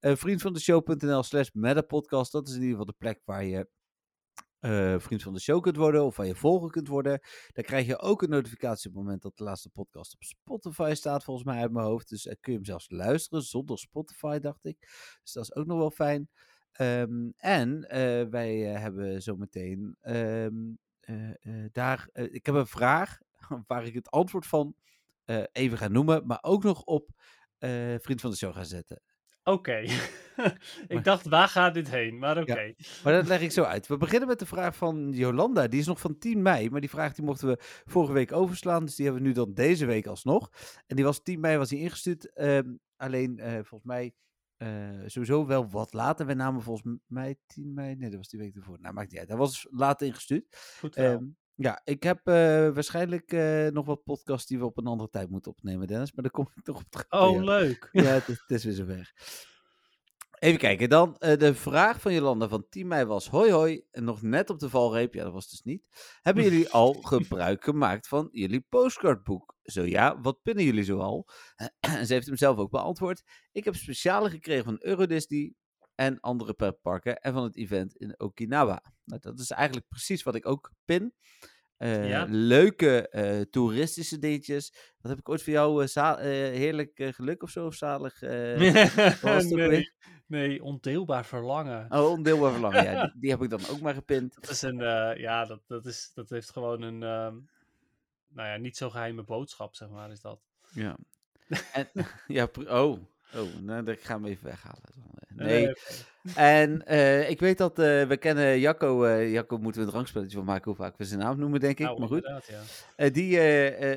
Eh 0.00 0.16
vriendvandeshow.nl 0.16 1.22
slash 1.22 1.48
metapodcast. 1.52 2.32
Dat 2.32 2.48
is 2.48 2.54
in 2.54 2.60
ieder 2.60 2.70
geval 2.70 2.86
de 2.86 2.98
plek 2.98 3.20
waar 3.24 3.44
je 3.44 3.68
eh, 4.62 4.98
vriend 4.98 5.22
van 5.22 5.32
de 5.32 5.40
show 5.40 5.62
kunt 5.62 5.76
worden 5.76 6.04
of 6.04 6.16
waar 6.16 6.26
je 6.26 6.34
volger 6.34 6.70
kunt 6.70 6.88
worden. 6.88 7.20
Daar 7.52 7.64
krijg 7.64 7.86
je 7.86 7.98
ook 7.98 8.22
een 8.22 8.30
notificatie 8.30 8.88
op 8.88 8.94
het 8.94 9.04
moment 9.04 9.22
dat 9.22 9.36
de 9.36 9.44
laatste 9.44 9.68
podcast 9.68 10.14
op 10.14 10.22
Spotify 10.22 10.92
staat, 10.94 11.24
volgens 11.24 11.46
mij 11.46 11.60
uit 11.60 11.72
mijn 11.72 11.86
hoofd. 11.86 12.08
Dus 12.08 12.26
eh, 12.26 12.34
kun 12.40 12.52
je 12.52 12.58
hem 12.58 12.66
zelfs 12.66 12.90
luisteren 12.90 13.42
zonder 13.44 13.78
Spotify, 13.78 14.38
dacht 14.38 14.64
ik. 14.64 14.76
Dus 15.22 15.32
dat 15.32 15.42
is 15.42 15.54
ook 15.54 15.66
nog 15.66 15.78
wel 15.78 15.90
fijn. 15.90 16.28
Ehm, 16.72 17.30
en 17.36 17.80
wij 18.30 18.58
hebben 18.58 19.22
zometeen 19.22 19.96
eh, 20.00 20.46
daar. 21.72 22.08
eh, 22.12 22.34
ik 22.34 22.46
heb 22.46 22.54
een 22.54 22.66
vraag 22.66 23.18
waar 23.66 23.84
ik 23.84 23.94
het 23.94 24.10
antwoord 24.10 24.46
van 24.46 24.74
eh, 25.24 25.42
even 25.52 25.78
ga 25.78 25.88
noemen, 25.88 26.26
maar 26.26 26.38
ook 26.40 26.62
nog 26.62 26.82
op 26.82 27.10
eh, 27.58 27.94
vriend 27.98 28.20
van 28.20 28.30
de 28.30 28.36
show 28.36 28.54
ga 28.54 28.64
zetten. 28.64 29.02
Oké. 29.44 29.84
ik 30.88 31.04
dacht, 31.04 31.26
waar 31.26 31.48
gaat 31.48 31.74
dit 31.74 31.90
heen? 31.90 32.18
Maar 32.18 32.38
oké. 32.38 32.74
Maar 33.04 33.12
dat 33.12 33.26
leg 33.26 33.40
ik 33.40 33.52
zo 33.58 33.62
uit. 33.62 33.86
We 33.86 33.96
beginnen 33.96 34.28
met 34.28 34.38
de 34.38 34.46
vraag 34.46 34.76
van 34.76 35.12
Jolanda. 35.12 35.68
Die 35.68 35.80
is 35.80 35.86
nog 35.86 36.00
van 36.00 36.18
10 36.18 36.42
mei. 36.42 36.70
Maar 36.70 36.80
die 36.80 36.90
vraag 36.90 37.14
die 37.14 37.24
mochten 37.24 37.48
we 37.48 37.56
vorige 37.84 38.12
week 38.12 38.32
overslaan. 38.32 38.84
Dus 38.84 38.94
die 38.94 39.04
hebben 39.04 39.22
we 39.22 39.28
nu 39.28 39.34
dan 39.34 39.54
deze 39.54 39.86
week 39.86 40.06
alsnog. 40.06 40.50
En 40.86 40.96
die 40.96 41.04
was 41.04 41.22
10 41.22 41.40
mei 41.40 41.56
was 41.56 41.68
die 41.68 41.80
ingestuurd. 41.80 42.32
Ehm, 42.32 42.74
alleen 42.96 43.38
eh, 43.38 43.52
volgens 43.52 43.84
mij 43.84 44.12
eh, 44.62 45.06
sowieso 45.06 45.46
wel 45.46 45.70
wat 45.70 45.92
later. 45.92 46.26
We 46.26 46.34
namen 46.34 46.62
volgens 46.62 46.98
mij 47.06 47.36
10 47.46 47.74
mei. 47.74 47.94
Nee, 47.94 48.08
dat 48.10 48.18
was 48.18 48.28
die 48.28 48.40
week 48.40 48.56
ervoor. 48.56 48.78
Nou, 48.80 48.94
maakt 48.94 49.10
niet 49.10 49.18
uit. 49.18 49.28
Dat 49.28 49.38
was 49.38 49.66
later 49.70 50.06
ingestuurd. 50.06 50.74
Goed 50.78 50.94
wel. 50.94 51.12
Ehm, 51.12 51.24
ja, 51.54 51.80
ik 51.84 52.02
heb 52.02 52.26
eh, 52.26 52.34
waarschijnlijk 52.68 53.32
eh, 53.32 53.66
nog 53.66 53.86
wat 53.86 54.02
podcasts 54.02 54.46
die 54.46 54.58
we 54.58 54.64
op 54.64 54.78
een 54.78 54.86
andere 54.86 55.10
tijd 55.10 55.30
moeten 55.30 55.50
opnemen, 55.50 55.86
Dennis. 55.86 56.12
Maar 56.12 56.22
daar 56.22 56.32
kom 56.32 56.48
ik 56.54 56.64
toch 56.64 56.76
op 56.76 56.90
terug. 56.90 57.06
oh, 57.10 57.42
leuk. 57.42 57.88
Ja, 57.92 58.02
het 58.02 58.28
is, 58.28 58.40
het 58.40 58.50
is 58.50 58.64
weer 58.64 58.74
zover. 58.74 59.12
Even 60.42 60.58
kijken, 60.58 60.88
dan 60.88 61.16
eh, 61.18 61.38
de 61.38 61.54
vraag 61.54 62.00
van 62.00 62.12
Jolanda 62.12 62.48
van 62.48 62.66
10 62.68 62.86
mei 62.86 63.04
was: 63.04 63.28
Hoi 63.28 63.52
hoi, 63.52 63.84
en 63.90 64.04
nog 64.04 64.22
net 64.22 64.50
op 64.50 64.58
de 64.58 64.68
valreep, 64.68 65.14
ja, 65.14 65.24
dat 65.24 65.32
was 65.32 65.50
dus 65.50 65.62
niet. 65.62 65.82
Hebben 66.22 66.44
jullie 66.44 66.68
al 66.68 66.92
gebruik 67.12 67.64
gemaakt 67.64 68.08
van 68.08 68.28
jullie 68.32 68.60
postcardboek? 68.60 69.56
Zo 69.62 69.84
ja, 69.84 70.20
wat 70.20 70.42
pinnen 70.42 70.64
jullie 70.64 70.84
zoal? 70.84 71.28
En 71.80 72.06
ze 72.06 72.12
heeft 72.12 72.26
hem 72.26 72.36
zelf 72.36 72.58
ook 72.58 72.70
beantwoord. 72.70 73.22
Ik 73.52 73.64
heb 73.64 73.74
speciale 73.74 74.30
gekregen 74.30 74.64
van 74.64 74.76
Eurodisney 74.80 75.54
en 75.94 76.20
andere 76.20 76.54
pretparken 76.54 77.20
en 77.20 77.32
van 77.32 77.42
het 77.42 77.56
event 77.56 77.96
in 77.96 78.20
Okinawa. 78.20 78.82
Nou, 79.04 79.20
dat 79.20 79.38
is 79.38 79.50
eigenlijk 79.50 79.88
precies 79.88 80.22
wat 80.22 80.34
ik 80.34 80.46
ook 80.46 80.72
pin. 80.84 81.14
Eh, 81.82 82.08
Ja. 82.08 82.26
Leuke 82.28 83.08
eh, 83.08 83.40
toeristische 83.40 84.18
dingetjes. 84.18 84.72
Wat 85.00 85.10
heb 85.10 85.20
ik 85.20 85.28
ooit 85.28 85.42
voor 85.42 85.52
jou? 85.52 85.84
eh, 85.84 86.24
heerlijk 86.58 86.90
geluk 86.94 87.42
of 87.42 87.50
zo? 87.50 87.66
Of 87.66 87.74
zalig? 87.74 88.20
nee, 88.20 89.92
nee, 90.26 90.62
ondeelbaar 90.62 91.24
verlangen. 91.24 91.86
Oh, 91.92 92.10
ondeelbaar 92.10 92.52
verlangen. 92.52 92.84
Ja, 92.84 93.02
die, 93.02 93.12
die 93.20 93.30
heb 93.30 93.42
ik 93.42 93.50
dan 93.50 93.60
ook 93.70 93.80
maar 93.80 93.94
gepint. 93.94 94.34
Dat 94.34 94.50
is 94.50 94.62
een, 94.62 94.76
ja, 95.18 95.44
dat, 95.44 95.60
dat, 95.66 95.86
is, 95.86 96.10
dat 96.14 96.30
heeft 96.30 96.50
gewoon 96.50 96.82
een, 96.82 97.02
ehm, 97.02 97.36
nou 98.28 98.48
ja, 98.48 98.56
niet 98.56 98.76
zo 98.76 98.90
geheime 98.90 99.22
boodschap, 99.22 99.74
zeg 99.74 99.88
maar, 99.88 100.10
is 100.10 100.20
dat. 100.20 100.40
Ja. 100.74 100.96
En, 101.72 101.88
ja, 102.26 102.48
oh. 102.68 102.98
Oh, 103.34 103.60
nou, 103.60 103.90
ik 103.90 104.00
ga 104.00 104.14
hem 104.14 104.24
even 104.24 104.44
weghalen. 104.44 104.82
eh. 104.84 104.92
Eh, 104.92 105.36
Nee. 105.36 105.74
En 106.34 106.86
eh, 106.86 107.30
ik 107.30 107.40
weet 107.40 107.58
dat 107.58 107.76
we 107.76 108.16
kennen 108.20 108.60
Jacco. 108.60 109.08
Jacco 109.08 109.58
moeten 109.58 109.80
we 109.80 109.86
een 109.86 109.92
drankspelletje 109.92 110.36
van 110.36 110.46
maken, 110.46 110.64
hoe 110.64 110.74
vaak 110.74 110.96
we 110.96 111.04
zijn 111.04 111.20
naam 111.20 111.38
noemen, 111.38 111.60
denk 111.60 111.78
ik. 111.78 111.86
Nou, 111.86 111.98
maar 111.98 112.08
goed. 112.08 112.42
ja. 112.96 113.08
Die, 113.08 113.40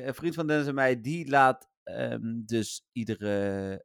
een 0.06 0.14
vriend 0.14 0.34
van 0.34 0.46
Dennis 0.46 0.66
en 0.66 0.74
mij, 0.74 1.00
die 1.00 1.28
laat 1.28 1.68
ehm, 1.82 2.20
dus 2.44 2.86
iedere, 2.92 3.84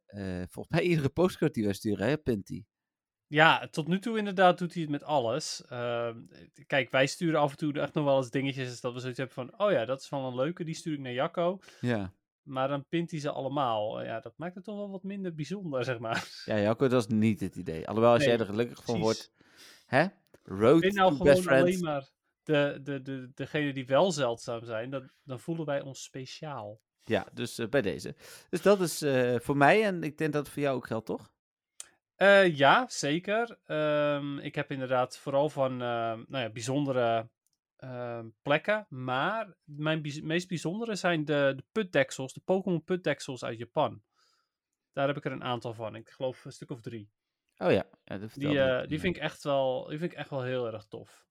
volgens 0.50 0.68
mij 0.68 0.82
iedere 0.82 1.08
postcard 1.08 1.54
die 1.54 1.64
wij 1.64 1.72
sturen, 1.72 2.06
hè, 2.08 2.18
pint 2.18 2.46
die. 2.46 2.66
Ja, 3.26 3.68
tot 3.70 3.88
nu 3.88 3.98
toe 3.98 4.18
inderdaad 4.18 4.58
doet 4.58 4.72
hij 4.72 4.82
het 4.82 4.90
met 4.90 5.04
alles. 5.04 5.64
Ehm, 5.68 6.18
kijk, 6.66 6.90
wij 6.90 7.06
sturen 7.06 7.40
af 7.40 7.50
en 7.50 7.56
toe 7.56 7.80
echt 7.80 7.94
nog 7.94 8.04
wel 8.04 8.16
eens 8.16 8.30
dingetjes 8.30 8.80
dat 8.80 8.92
we 8.92 9.00
zoiets 9.00 9.18
hebben 9.18 9.34
van, 9.36 9.58
oh 9.60 9.70
ja, 9.72 9.84
dat 9.84 10.00
is 10.00 10.08
wel 10.08 10.26
een 10.26 10.34
leuke, 10.34 10.64
die 10.64 10.74
stuur 10.74 10.92
ik 10.92 10.98
naar 11.00 11.12
Jacco. 11.12 11.58
Ja. 11.80 12.12
Maar 12.42 12.68
dan 12.68 12.84
pint 12.88 13.10
hij 13.10 13.20
ze 13.20 13.30
allemaal. 13.30 14.00
Eh, 14.00 14.06
Ja, 14.06 14.20
dat 14.20 14.32
maakt 14.36 14.54
het 14.54 14.64
toch 14.64 14.76
wel 14.76 14.90
wat 14.90 15.02
minder 15.02 15.34
bijzonder, 15.34 15.84
zeg 15.90 15.98
maar. 15.98 16.42
Ja, 16.44 16.60
Jacco, 16.60 16.88
dat 16.88 17.02
is 17.02 17.14
niet 17.14 17.40
het 17.40 17.56
idee. 17.56 17.86
Alhoewel, 17.86 18.12
als 18.12 18.20
Nee, 18.20 18.28
jij 18.28 18.38
er 18.38 18.46
gelukkig 18.46 18.84
van 18.84 19.00
wordt, 19.00 19.32
hè? 19.86 20.06
Road 20.44 20.80
Ben 20.80 20.94
nou 20.94 21.16
to 21.16 21.24
best 21.24 21.42
gewoon 21.42 21.58
alleen 21.58 21.80
maar 21.80 22.08
de, 22.42 22.80
de, 22.82 23.02
de, 23.02 23.30
degene 23.34 23.72
die 23.72 23.86
wel 23.86 24.12
zeldzaam 24.12 24.64
zijn, 24.64 24.90
dan, 24.90 25.10
dan 25.24 25.40
voelen 25.40 25.66
wij 25.66 25.82
ons 25.82 26.02
speciaal. 26.02 26.80
Ja, 27.04 27.26
dus 27.32 27.58
eh, 27.58 27.68
bij 27.68 27.82
deze. 27.82 28.14
Dus 28.50 28.62
dat 28.62 28.80
is 28.80 29.02
eh, 29.02 29.34
voor 29.38 29.56
mij 29.56 29.84
en 29.84 30.02
ik 30.02 30.18
denk 30.18 30.32
dat 30.32 30.44
het 30.44 30.52
voor 30.54 30.62
jou 30.62 30.76
ook 30.76 30.86
geldt, 30.86 31.06
toch? 31.06 31.30
Ja, 32.52 32.84
zeker. 32.88 33.58
Ehm, 33.64 34.38
ik 34.38 34.54
heb 34.54 34.70
inderdaad 34.70 35.18
vooral 35.18 35.48
van 35.48 35.76
nou 35.76 36.26
ja, 36.28 36.50
bijzondere 36.50 37.28
ehm, 37.82 38.28
plekken. 38.42 38.86
Maar 38.88 39.54
mijn 39.64 40.00
meest 40.22 40.48
bijzondere 40.48 40.94
zijn 40.94 41.24
de, 41.24 41.52
de 41.56 41.64
putdeksels, 41.72 42.32
de 42.32 42.40
Pokémon 42.40 42.84
putdeksels 42.84 43.44
uit 43.44 43.58
Japan. 43.58 44.02
Daar 44.92 45.06
heb 45.06 45.16
ik 45.16 45.24
er 45.24 45.32
een 45.32 45.44
aantal 45.44 45.74
van. 45.74 45.94
Ik 45.94 46.10
geloof 46.10 46.44
een 46.44 46.52
stuk 46.52 46.70
of 46.70 46.80
drie. 46.80 47.10
Oh 47.56 47.70
ja, 47.70 47.84
ja 48.04 48.18
dat 48.18 48.34
Die, 48.34 48.60
eh, 48.60 48.88
die, 48.88 49.00
vind 49.00 49.16
ik 49.16 49.22
echt 49.22 49.42
wel, 49.42 49.86
die 49.88 49.98
vind 49.98 50.12
ik 50.12 50.18
echt 50.18 50.30
wel 50.30 50.42
heel 50.42 50.72
erg 50.72 50.84
tof. 50.84 51.26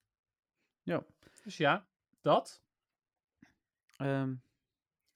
Ja. 0.82 1.04
Dus 1.44 1.56
ja, 1.56 1.86
dat. 2.20 2.62
Huh? 3.96 4.32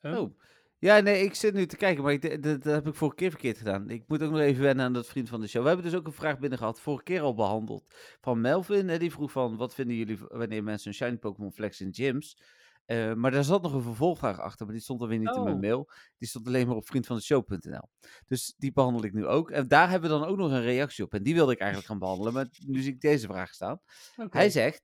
Oh. 0.00 0.38
Ja, 0.78 1.00
nee, 1.00 1.24
ik 1.24 1.34
zit 1.34 1.54
nu 1.54 1.66
te 1.66 1.76
kijken, 1.76 2.02
maar 2.02 2.12
ik, 2.12 2.42
dat, 2.42 2.62
dat 2.62 2.74
heb 2.74 2.86
ik 2.86 2.94
vorige 2.94 3.16
keer 3.16 3.30
verkeerd 3.30 3.58
gedaan. 3.58 3.90
Ik 3.90 4.04
moet 4.06 4.22
ook 4.22 4.30
nog 4.30 4.40
even 4.40 4.62
wennen 4.62 4.84
aan 4.84 4.92
dat 4.92 5.06
vriend 5.06 5.28
van 5.28 5.40
de 5.40 5.46
show. 5.48 5.62
We 5.62 5.68
hebben 5.68 5.86
dus 5.86 5.94
ook 5.94 6.06
een 6.06 6.12
vraag 6.12 6.38
binnen 6.38 6.58
gehad, 6.58 6.80
vorige 6.80 7.02
keer 7.04 7.20
al 7.20 7.34
behandeld, 7.34 7.94
van 8.20 8.40
Melvin. 8.40 8.88
Hè, 8.88 8.98
die 8.98 9.10
vroeg 9.12 9.30
van, 9.30 9.56
wat 9.56 9.74
vinden 9.74 9.96
jullie 9.96 10.18
wanneer 10.28 10.62
mensen 10.62 10.88
een 10.88 10.94
shiny 10.94 11.16
Pokémon 11.16 11.52
flex 11.52 11.80
in 11.80 11.94
gyms? 11.94 12.38
Eh, 12.86 13.14
maar 13.14 13.30
daar 13.30 13.44
zat 13.44 13.62
nog 13.62 13.72
een 13.74 13.82
vervolgvraag 13.82 14.40
achter, 14.40 14.64
maar 14.64 14.74
die 14.74 14.84
stond 14.84 15.00
dan 15.00 15.08
weer 15.08 15.18
niet 15.18 15.34
in 15.36 15.42
mijn 15.42 15.54
Oh. 15.54 15.60
mail. 15.60 15.90
Die 16.18 16.28
stond 16.28 16.46
alleen 16.46 16.66
maar 16.66 16.76
op 16.76 16.86
vriendvandeshow.nl. 16.86 17.88
Dus 18.26 18.54
die 18.56 18.72
behandel 18.72 19.04
ik 19.04 19.12
nu 19.12 19.26
ook. 19.26 19.50
En 19.50 19.68
daar 19.68 19.90
hebben 19.90 20.10
we 20.10 20.18
dan 20.18 20.26
ook 20.28 20.36
nog 20.36 20.50
een 20.50 20.62
reactie 20.62 21.04
op. 21.04 21.14
En 21.14 21.22
die 21.22 21.34
wilde 21.34 21.52
ik 21.52 21.58
eigenlijk 21.58 21.88
gaan 21.90 21.98
behandelen, 21.98 22.32
maar 22.32 22.46
nu 22.66 22.80
zie 22.80 22.92
ik 22.92 23.00
deze 23.00 23.26
vraag 23.26 23.54
staan. 23.54 23.80
Hij 24.30 24.50
zegt, 24.50 24.82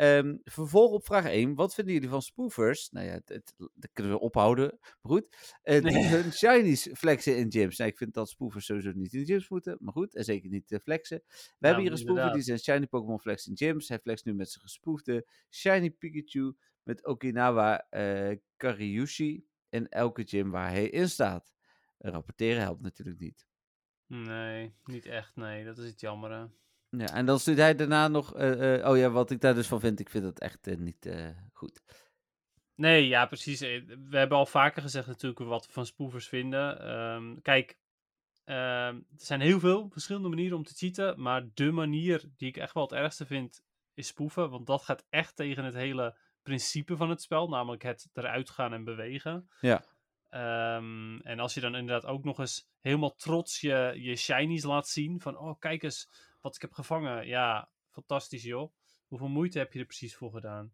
ehm, 0.00 0.36
vervolg 0.44 0.92
op 0.92 1.04
vraag 1.04 1.24
1. 1.24 1.54
Wat 1.54 1.74
vinden 1.74 1.94
jullie 1.94 2.08
van 2.08 2.22
spoofers? 2.22 2.90
Nou 2.90 3.06
ja, 3.06 3.12
het, 3.12 3.28
het- 3.28 3.54
dat 3.56 3.90
kunnen 3.92 4.12
we 4.12 4.18
ophouden. 4.20 4.78
Maar 4.80 5.12
goed. 5.12 5.26
die 5.62 6.06
hun 6.16 6.32
shinies 6.32 6.88
flexen 6.94 7.36
in 7.36 7.50
gyms. 7.50 7.76
Nou, 7.78 7.90
ik 7.90 7.96
vind 7.96 8.14
dat 8.14 8.28
spoofers 8.28 8.64
sowieso 8.66 8.90
niet 8.94 9.12
in 9.12 9.24
gyms 9.24 9.48
moeten. 9.48 9.76
Maar 9.80 9.92
goed, 9.92 10.14
en 10.14 10.24
zeker 10.24 10.50
niet 10.50 10.72
eh, 10.72 10.78
flexen. 10.78 11.22
We 11.58 11.66
hebben 11.66 11.82
hier 11.82 11.92
een 11.92 11.98
spoofer 11.98 12.32
die 12.32 12.42
zijn 12.42 12.58
shiny 12.58 12.86
Pokémon 12.86 13.20
flex 13.20 13.46
in 13.46 13.56
gyms. 13.56 13.88
Hij 13.88 13.98
flext 13.98 14.24
nu 14.24 14.34
met 14.34 14.50
zijn 14.50 14.64
gespoefde 14.64 15.26
shiny 15.50 15.90
Pikachu 15.90 16.56
met 16.82 17.06
Okinawa 17.06 17.86
eh 17.90 18.36
Kariushi 18.56 19.44
in 19.68 19.88
elke 19.88 20.24
gym 20.26 20.50
waar 20.50 20.70
hij 20.70 20.88
in 20.88 21.08
staat. 21.08 21.52
Rapporteren 21.98 22.62
helpt 22.62 22.82
natuurlijk 22.82 23.18
niet. 23.18 23.46
Nee, 24.06 24.74
niet 24.84 25.06
echt. 25.06 25.36
Nee, 25.36 25.64
dat 25.64 25.78
is 25.78 25.90
iets 25.90 26.00
jammer. 26.00 26.50
Ja, 26.90 27.14
en 27.14 27.26
dan 27.26 27.38
stuurt 27.38 27.58
hij 27.58 27.74
daarna 27.74 28.08
nog... 28.08 28.34
eh, 28.34 28.74
eh, 28.74 28.90
oh 28.90 28.96
ja, 28.96 29.10
wat 29.10 29.30
ik 29.30 29.40
daar 29.40 29.54
dus 29.54 29.66
van 29.66 29.80
vind. 29.80 30.00
Ik 30.00 30.10
vind 30.10 30.24
dat 30.24 30.38
echt 30.38 30.66
eh, 30.66 30.76
niet 30.76 31.10
goed. 31.52 31.82
Nee, 32.74 33.08
ja, 33.08 33.26
precies. 33.26 33.60
We 33.60 34.16
hebben 34.16 34.38
al 34.38 34.46
vaker 34.46 34.82
gezegd 34.82 35.06
natuurlijk 35.06 35.40
wat 35.40 35.66
we 35.66 35.72
van 35.72 35.86
spoofers 35.86 36.28
vinden. 36.28 36.80
Ehm, 36.80 37.40
kijk, 37.42 37.78
ehm, 38.44 38.94
er 38.94 39.04
zijn 39.16 39.40
heel 39.40 39.60
veel 39.60 39.88
verschillende 39.90 40.28
manieren 40.28 40.56
om 40.56 40.64
te 40.64 40.74
cheaten. 40.74 41.22
Maar 41.22 41.46
de 41.54 41.70
manier 41.70 42.24
die 42.36 42.48
ik 42.48 42.56
echt 42.56 42.74
wel 42.74 42.82
het 42.82 42.92
ergste 42.92 43.26
vind, 43.26 43.62
is 43.94 44.06
spoeven. 44.06 44.50
Want 44.50 44.66
dat 44.66 44.82
gaat 44.82 45.04
echt 45.10 45.36
tegen 45.36 45.64
het 45.64 45.74
hele 45.74 46.16
principe 46.42 46.96
van 46.96 47.10
het 47.10 47.22
spel. 47.22 47.48
Namelijk 47.48 47.82
het 47.82 48.08
eruit 48.12 48.50
gaan 48.50 48.72
en 48.72 48.84
bewegen. 48.84 49.50
Ja. 49.60 49.84
Ehm, 50.28 51.18
en 51.18 51.38
als 51.38 51.54
je 51.54 51.60
dan 51.60 51.76
inderdaad 51.76 52.10
ook 52.10 52.24
nog 52.24 52.38
eens 52.38 52.68
helemaal 52.80 53.14
trots 53.14 53.60
je, 53.60 53.92
je 53.96 54.16
shinies 54.16 54.64
laat 54.64 54.88
zien. 54.88 55.20
Van, 55.20 55.38
oh, 55.38 55.58
kijk 55.58 55.82
eens 55.82 56.08
wat 56.40 56.54
ik 56.54 56.60
heb 56.60 56.72
gevangen. 56.72 57.26
Ja, 57.26 57.68
fantastisch 57.88 58.42
joh. 58.42 58.72
Hoeveel 59.06 59.28
moeite 59.28 59.58
heb 59.58 59.72
je 59.72 59.78
er 59.78 59.84
precies 59.84 60.16
voor 60.16 60.30
gedaan? 60.32 60.72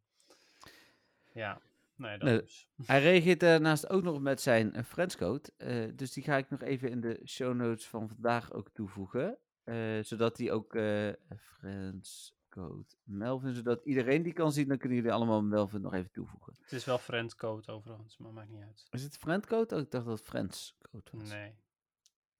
Ja, 1.32 1.60
nee, 1.94 2.18
dat 2.18 2.28
Nee, 2.28 2.40
dus. 2.40 2.68
Hij 2.86 3.00
reageert 3.02 3.40
daarnaast 3.40 3.88
ook 3.88 4.02
nog 4.02 4.20
met 4.20 4.40
zijn 4.40 4.74
eh, 4.74 4.84
friendscode. 4.84 5.52
eh, 5.56 5.90
dus 5.94 6.12
die 6.12 6.22
ga 6.22 6.36
ik 6.36 6.50
nog 6.50 6.60
even 6.62 6.90
in 6.90 7.00
de 7.00 7.20
show 7.24 7.54
notes 7.54 7.86
van 7.86 8.08
vandaag 8.08 8.52
ook 8.52 8.70
toevoegen. 8.72 9.38
eh, 9.64 9.98
zodat 10.02 10.36
die 10.36 10.52
ook 10.52 10.74
eh 10.74 11.12
friendscode 11.40 12.84
Melvin, 13.02 13.54
zodat 13.54 13.84
iedereen 13.84 14.22
die 14.22 14.32
kan 14.32 14.52
zien, 14.52 14.68
dan 14.68 14.78
kunnen 14.78 14.96
jullie 14.98 15.12
allemaal 15.12 15.42
Melvin 15.42 15.80
nog 15.80 15.94
even 15.94 16.10
toevoegen. 16.10 16.54
Het 16.60 16.72
is 16.72 16.84
wel 16.84 16.98
friendcode 16.98 17.72
overigens, 17.72 18.16
maar 18.18 18.32
maakt 18.32 18.48
niet 18.50 18.62
uit. 18.62 18.86
Is 18.90 19.02
het 19.02 19.16
friendcode? 19.16 19.74
Oh, 19.74 19.80
ik 19.80 19.90
dacht 19.90 20.04
dat 20.04 20.18
het 20.18 20.28
friendscode 20.28 21.10
was. 21.12 21.28
Nee. 21.28 21.54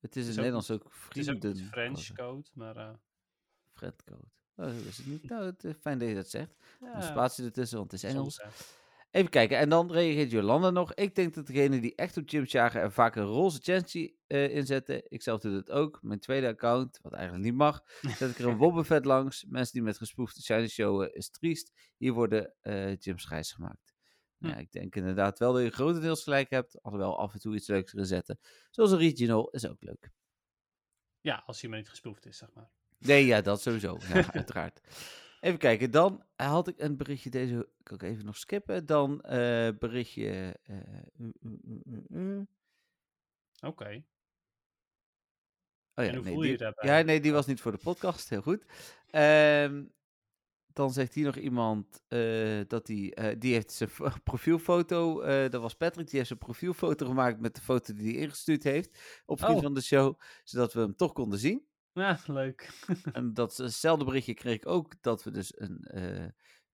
Het 0.00 0.16
is 0.16 0.24
in 0.24 0.30
ook 0.30 0.36
Nederlands 0.36 0.70
ook 0.70 0.82
Het 1.08 1.16
is 1.16 1.30
ook 1.30 1.40
vrienden. 1.40 1.66
French 1.66 2.12
code, 2.12 2.48
maar 2.54 2.98
Friendcode. 3.76 4.28
Oh, 4.56 4.64
dat 4.64 4.74
is 4.74 4.96
het 4.96 5.06
niet. 5.06 5.28
Nou, 5.28 5.44
het, 5.44 5.64
is 5.64 5.74
fijn 5.80 5.98
dat 5.98 6.08
je 6.08 6.14
dat 6.14 6.28
zegt. 6.28 6.56
Een 6.80 7.02
spatie 7.02 7.44
ertussen, 7.44 7.78
want 7.78 7.90
het 7.90 8.02
is 8.02 8.10
Engels. 8.10 8.40
Even 9.10 9.30
kijken, 9.30 9.58
en 9.58 9.68
dan 9.68 9.92
reageert 9.92 10.30
Jolanda 10.30 10.70
nog. 10.70 10.94
Ik 10.94 11.14
denk 11.14 11.34
dat 11.34 11.46
degene 11.46 11.80
die 11.80 11.94
echt 11.94 12.16
op 12.16 12.28
gyms 12.28 12.52
jagen 12.52 12.80
er 12.80 12.92
vaak 12.92 13.16
een 13.16 13.24
roze 13.24 13.58
chancy 13.62 14.14
eh 14.26 14.54
inzetten. 14.54 15.02
Ik 15.08 15.22
zelf 15.22 15.40
doe 15.40 15.52
dat 15.52 15.70
ook. 15.70 15.98
Mijn 16.02 16.20
tweede 16.20 16.46
account, 16.46 16.98
wat 17.02 17.12
eigenlijk 17.12 17.44
niet 17.44 17.54
mag, 17.54 17.82
zet 18.18 18.30
ik 18.30 18.38
er 18.38 18.46
een 18.46 18.56
wobbevet 18.56 19.04
langs. 19.04 19.44
Mensen 19.48 19.72
die 19.72 19.82
met 19.82 19.96
gespoefde 19.96 20.42
shiny 20.42 20.68
showen 20.68 21.14
is 21.14 21.30
triest. 21.30 21.72
Hier 21.96 22.12
worden 22.12 22.54
eh 22.60 22.92
gyms 22.98 23.24
grijs 23.24 23.52
gemaakt. 23.52 23.94
Hm. 24.38 24.46
Ja, 24.46 24.56
ik 24.56 24.72
denk 24.72 24.96
inderdaad 24.96 25.38
wel 25.38 25.52
dat 25.52 25.62
je 25.62 25.70
grotendeels 25.70 26.22
gelijk 26.22 26.50
hebt. 26.50 26.82
Alhoewel 26.82 27.18
af 27.18 27.32
en 27.32 27.40
toe 27.40 27.54
iets 27.54 27.68
leuks 27.68 27.92
erin 27.92 28.06
zetten. 28.06 28.38
Zoals 28.70 28.90
een 28.90 28.98
regional 28.98 29.50
is 29.50 29.66
ook 29.68 29.82
leuk. 29.82 30.10
Ja, 31.20 31.42
als 31.46 31.60
hij 31.60 31.70
maar 31.70 31.78
niet 31.78 31.88
gespoefd 31.88 32.26
is, 32.26 32.36
zeg 32.36 32.52
maar. 32.52 32.70
Nee, 32.98 33.26
ja, 33.26 33.40
dat 33.40 33.60
sowieso. 33.62 33.98
Ja, 34.14 34.32
uiteraard. 34.32 34.80
Even 35.40 35.58
kijken, 35.58 35.90
dan 35.90 36.24
had 36.36 36.68
ik 36.68 36.78
een 36.80 36.96
berichtje, 36.96 37.30
deze 37.30 37.68
kan 37.82 37.96
ik 37.96 38.02
even 38.02 38.24
nog 38.24 38.36
skippen. 38.36 38.86
Dan 38.86 39.20
eh 39.20 39.68
berichtje... 39.78 40.56
eh, 40.62 40.76
uh, 40.76 41.28
uh, 41.42 41.52
uh, 41.64 41.98
uh, 42.10 42.30
uh. 42.36 42.40
Oké. 43.64 44.04
Oh 45.94 46.04
ja, 46.04 46.10
En 46.10 46.14
hoe 46.16 46.24
nee, 46.24 46.32
voel 46.32 46.42
je 46.42 46.48
die, 46.48 46.50
je 46.50 46.56
daarbij? 46.58 46.98
Ja, 46.98 47.04
nee, 47.04 47.20
die 47.20 47.32
was 47.32 47.46
niet 47.46 47.60
voor 47.60 47.72
de 47.72 47.78
podcast. 47.78 48.28
Heel 48.28 48.42
goed. 48.42 48.64
Ehm, 49.10 49.84
dan 50.72 50.92
zegt 50.92 51.14
hier 51.14 51.24
nog 51.24 51.36
iemand 51.36 52.02
eh, 52.08 52.60
dat 52.66 52.86
die, 52.86 53.14
eh, 53.14 53.36
die 53.38 53.52
heeft 53.52 53.72
zijn 53.72 53.88
fo- 53.88 54.10
profielfoto, 54.24 55.20
eh, 55.20 55.50
dat 55.50 55.60
was 55.60 55.76
Patrick, 55.76 56.06
die 56.06 56.14
heeft 56.16 56.26
zijn 56.28 56.38
profielfoto 56.38 57.06
gemaakt 57.06 57.40
met 57.40 57.54
de 57.54 57.60
foto 57.60 57.94
die 57.94 58.12
hij 58.12 58.22
ingestuurd 58.22 58.62
heeft 58.62 58.98
op 59.26 59.38
Vriend 59.40 59.56
Oh. 59.56 59.62
van 59.62 59.74
de 59.74 59.82
Show, 59.82 60.20
zodat 60.44 60.72
we 60.72 60.80
hem 60.80 60.96
toch 60.96 61.12
konden 61.12 61.38
zien. 61.38 61.66
Ja, 61.96 62.18
leuk. 62.26 62.70
En 63.12 63.34
datzelfde 63.34 64.04
berichtje 64.04 64.34
kreeg 64.34 64.54
ik 64.54 64.66
ook, 64.66 65.02
dat 65.02 65.24
we 65.24 65.30
dus 65.30 65.60
een, 65.60 65.80
eh, 65.82 66.28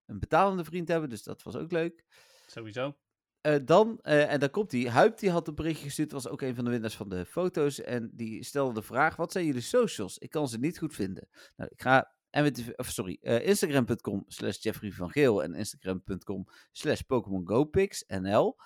een 0.07 0.19
betalende 0.19 0.65
vriend 0.65 0.89
hebben, 0.89 1.09
dus 1.09 1.23
dat 1.23 1.43
was 1.43 1.57
ook 1.57 1.73
leuk. 1.73 2.05
Sowieso. 2.47 2.97
Eh, 3.41 3.57
dan, 3.65 3.99
eh, 4.01 4.33
en 4.33 4.41
daar 4.41 4.51
komt 4.51 4.73
hij. 4.73 4.91
Huip 4.91 5.19
die 5.19 5.31
had 5.31 5.49
een 5.49 5.55
berichtje 5.55 5.85
gestuurd, 5.85 6.13
was 6.13 6.29
ook 6.29 6.41
een 6.41 6.55
van 6.55 6.65
de 6.65 6.71
winnaars 6.71 6.97
van 6.97 7.09
de 7.09 7.27
foto's. 7.27 7.81
En 7.81 8.11
die 8.13 8.45
stelde 8.45 8.75
de 8.75 8.83
vraag: 8.83 9.17
wat 9.17 9.33
zijn 9.33 9.47
jullie 9.47 9.61
socials? 9.61 10.19
Ik 10.19 10.31
kan 10.31 10.49
ze 10.49 10.59
niet 10.59 10.79
goed 10.79 10.95
vinden. 10.95 11.29
Nou, 11.57 11.71
ik 11.73 11.83
ga. 11.83 12.21
MWTV 12.31 12.71
of 12.77 12.89
sorry, 12.89 13.19
eh, 13.21 13.47
Instagram.com 13.47 14.25
slash 14.27 14.63
Jeffrey 14.63 14.93
van 14.93 15.11
Geel 15.11 15.43
en 15.43 15.55
Instagram.com 15.55 16.47
slash 16.71 17.01
Pokémon 17.01 17.49
Go 17.49 17.65
Pix 17.65 18.05
NL. 18.07 18.57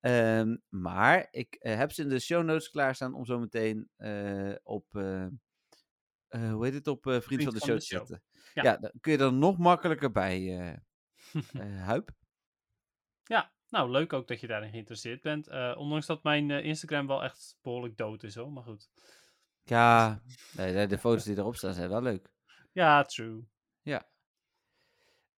Ehm, 0.00 0.56
maar 0.68 1.28
ik 1.30 1.54
eh, 1.54 1.76
heb 1.76 1.92
ze 1.92 2.02
in 2.02 2.08
de 2.08 2.18
show 2.18 2.44
notes 2.44 2.70
klaarstaan 2.70 3.14
om 3.14 3.24
zo 3.24 3.38
meteen 3.38 3.88
eh, 3.96 4.54
op, 4.62 4.86
eh, 6.42 6.52
hoe 6.52 6.64
heet 6.64 6.74
het, 6.74 6.86
op 6.86 7.06
eh, 7.06 7.20
Vriend, 7.20 7.42
van 7.42 7.54
de 7.54 7.60
Show 7.60 7.78
te 7.78 7.84
zetten. 7.84 8.22
Ja. 8.54 8.62
Ja. 8.62 8.76
dan 8.76 8.92
kun 9.00 9.12
je 9.12 9.18
er 9.18 9.32
nog 9.32 9.58
makkelijker 9.58 10.12
bij, 10.12 10.58
eh 11.52 11.82
Huip. 11.82 12.10
Ja, 13.22 13.52
nou 13.68 13.90
leuk 13.90 14.12
ook 14.12 14.28
dat 14.28 14.40
je 14.40 14.46
daarin 14.46 14.70
geïnteresseerd 14.70 15.22
bent. 15.22 15.48
Ondanks 15.76 16.06
dat 16.06 16.22
mijn 16.22 16.50
Instagram 16.50 17.06
wel 17.06 17.24
echt 17.24 17.58
behoorlijk 17.62 17.96
dood 17.96 18.22
is 18.22 18.34
hoor, 18.34 18.52
maar 18.52 18.62
goed. 18.62 18.90
Ja, 19.62 20.22
nee, 20.56 20.86
de 20.86 20.98
foto's 20.98 21.24
die 21.24 21.36
erop 21.36 21.56
staan 21.56 21.74
zijn 21.74 21.88
wel 21.88 22.02
leuk. 22.02 22.32
Ja, 22.72 23.02
true. 23.02 23.44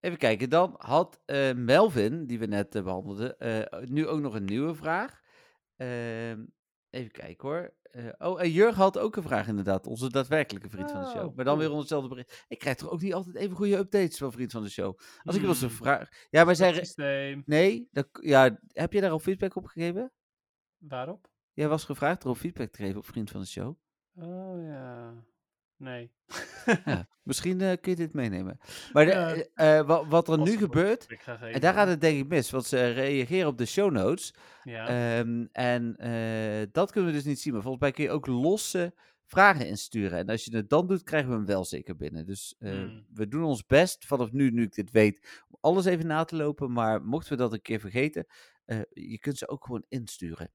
Even 0.01 0.18
kijken, 0.18 0.51
dan 0.51 0.74
had 0.78 1.23
Melvin, 1.55 2.27
die 2.27 2.39
we 2.39 2.47
net 2.47 2.74
eh, 2.74 2.82
behandelden, 2.82 3.39
eh, 3.39 3.81
nu 3.89 4.06
ook 4.06 4.20
nog 4.20 4.35
een 4.35 4.44
nieuwe 4.44 4.74
vraag. 4.74 5.20
Ehm, 5.77 6.44
even 6.90 7.10
kijken 7.10 7.48
hoor. 7.48 7.74
Eh, 7.90 8.09
oh, 8.19 8.40
en 8.40 8.51
Jurgen 8.51 8.82
had 8.82 8.98
ook 8.98 9.16
een 9.16 9.23
vraag 9.23 9.48
inderdaad, 9.48 9.86
onze 9.86 10.10
daadwerkelijke 10.10 10.69
vriend 10.69 10.90
van 10.90 11.01
de 11.01 11.09
show. 11.09 11.27
Oh, 11.27 11.36
Maar 11.36 11.44
dan 11.44 11.56
weer 11.56 11.66
onder 11.66 11.81
hetzelfde 11.81 12.09
bericht. 12.09 12.44
Ik 12.48 12.59
krijg 12.59 12.77
toch 12.77 12.90
ook 12.90 13.01
niet 13.01 13.15
altijd 13.15 13.36
even 13.36 13.56
goede 13.56 13.77
updates 13.77 14.19
van 14.19 14.32
vriend 14.32 14.52
van 14.52 14.62
de 14.62 14.70
show. 14.70 14.98
Als 15.23 15.35
ik 15.35 15.40
wel 15.40 15.51
eens 15.51 15.60
een 15.62 15.69
Hmm, 15.69 15.77
vraag... 15.77 16.09
Ja, 16.31 16.44
maar 16.44 16.56
zij... 16.56 16.93
Nee, 17.44 17.89
dat... 17.90 18.09
ja, 18.20 18.59
heb 18.73 18.93
je 18.93 19.01
daar 19.01 19.10
al 19.10 19.19
feedback 19.19 19.56
op 19.56 19.66
gegeven? 19.66 20.12
Waarop? 20.78 21.31
Jij 21.52 21.69
was 21.69 21.85
gevraagd 21.85 22.24
om 22.24 22.35
feedback 22.35 22.70
te 22.70 22.82
geven 22.82 22.98
op 22.98 23.06
vriend 23.06 23.31
van 23.31 23.40
de 23.40 23.47
show. 23.47 23.77
Oh 24.15 24.62
ja. 24.62 25.15
Nee. 25.78 26.12
Ja, 26.84 27.09
misschien 27.28 27.60
eh, 27.60 27.72
kun 27.80 27.90
je 27.90 27.96
dit 27.96 28.12
meenemen. 28.12 28.59
Maar 28.92 29.05
de, 29.05 29.12
eh, 29.12 29.78
eh, 29.78 29.86
wa- 29.86 30.06
wat 30.06 30.28
er 30.28 30.38
nu 30.38 30.56
gebeurt, 30.56 31.06
en 31.40 31.60
daar 31.60 31.74
gaat 31.74 31.88
het 31.88 32.00
denk 32.00 32.18
ik 32.18 32.28
mis, 32.28 32.50
want 32.50 32.64
ze 32.66 32.90
reageren 32.90 33.48
op 33.48 33.59
de 33.59 33.66
show 33.66 33.90
notes. 33.92 34.34
Ja. 34.62 34.86
Ehm, 35.18 35.46
en 35.52 35.96
dat 36.72 36.92
kunnen 36.92 37.10
we 37.10 37.16
dus 37.16 37.26
niet 37.26 37.40
zien. 37.40 37.52
Maar 37.52 37.62
volgens 37.62 37.82
mij 37.82 37.92
kun 37.92 38.05
je 38.05 38.10
ook 38.10 38.26
losse 38.26 38.94
vragen 39.24 39.66
insturen. 39.66 40.18
En 40.18 40.26
als 40.28 40.44
je 40.44 40.56
het 40.56 40.68
dan 40.68 40.86
doet, 40.86 41.02
krijgen 41.02 41.30
we 41.30 41.36
hem 41.36 41.46
wel 41.46 41.64
zeker 41.64 41.96
binnen. 41.96 42.26
Dus 42.26 42.55
Hmm. 42.59 43.06
we 43.12 43.28
doen 43.28 43.42
ons 43.42 43.66
best 43.66 44.06
vanaf 44.06 44.32
nu, 44.32 44.50
nu 44.50 44.62
ik 44.62 44.72
dit 44.74 44.90
weet, 44.90 45.44
om 45.48 45.59
alles 45.60 45.84
even 45.84 46.06
na 46.06 46.24
te 46.24 46.36
lopen. 46.36 46.72
Maar 46.72 47.02
mochten 47.02 47.30
we 47.32 47.38
dat 47.38 47.52
een 47.52 47.62
keer 47.62 47.80
vergeten, 47.80 48.26
je 48.92 49.18
kunt 49.18 49.38
ze 49.38 49.48
ook 49.48 49.64
gewoon 49.64 49.84
insturen. 49.88 50.52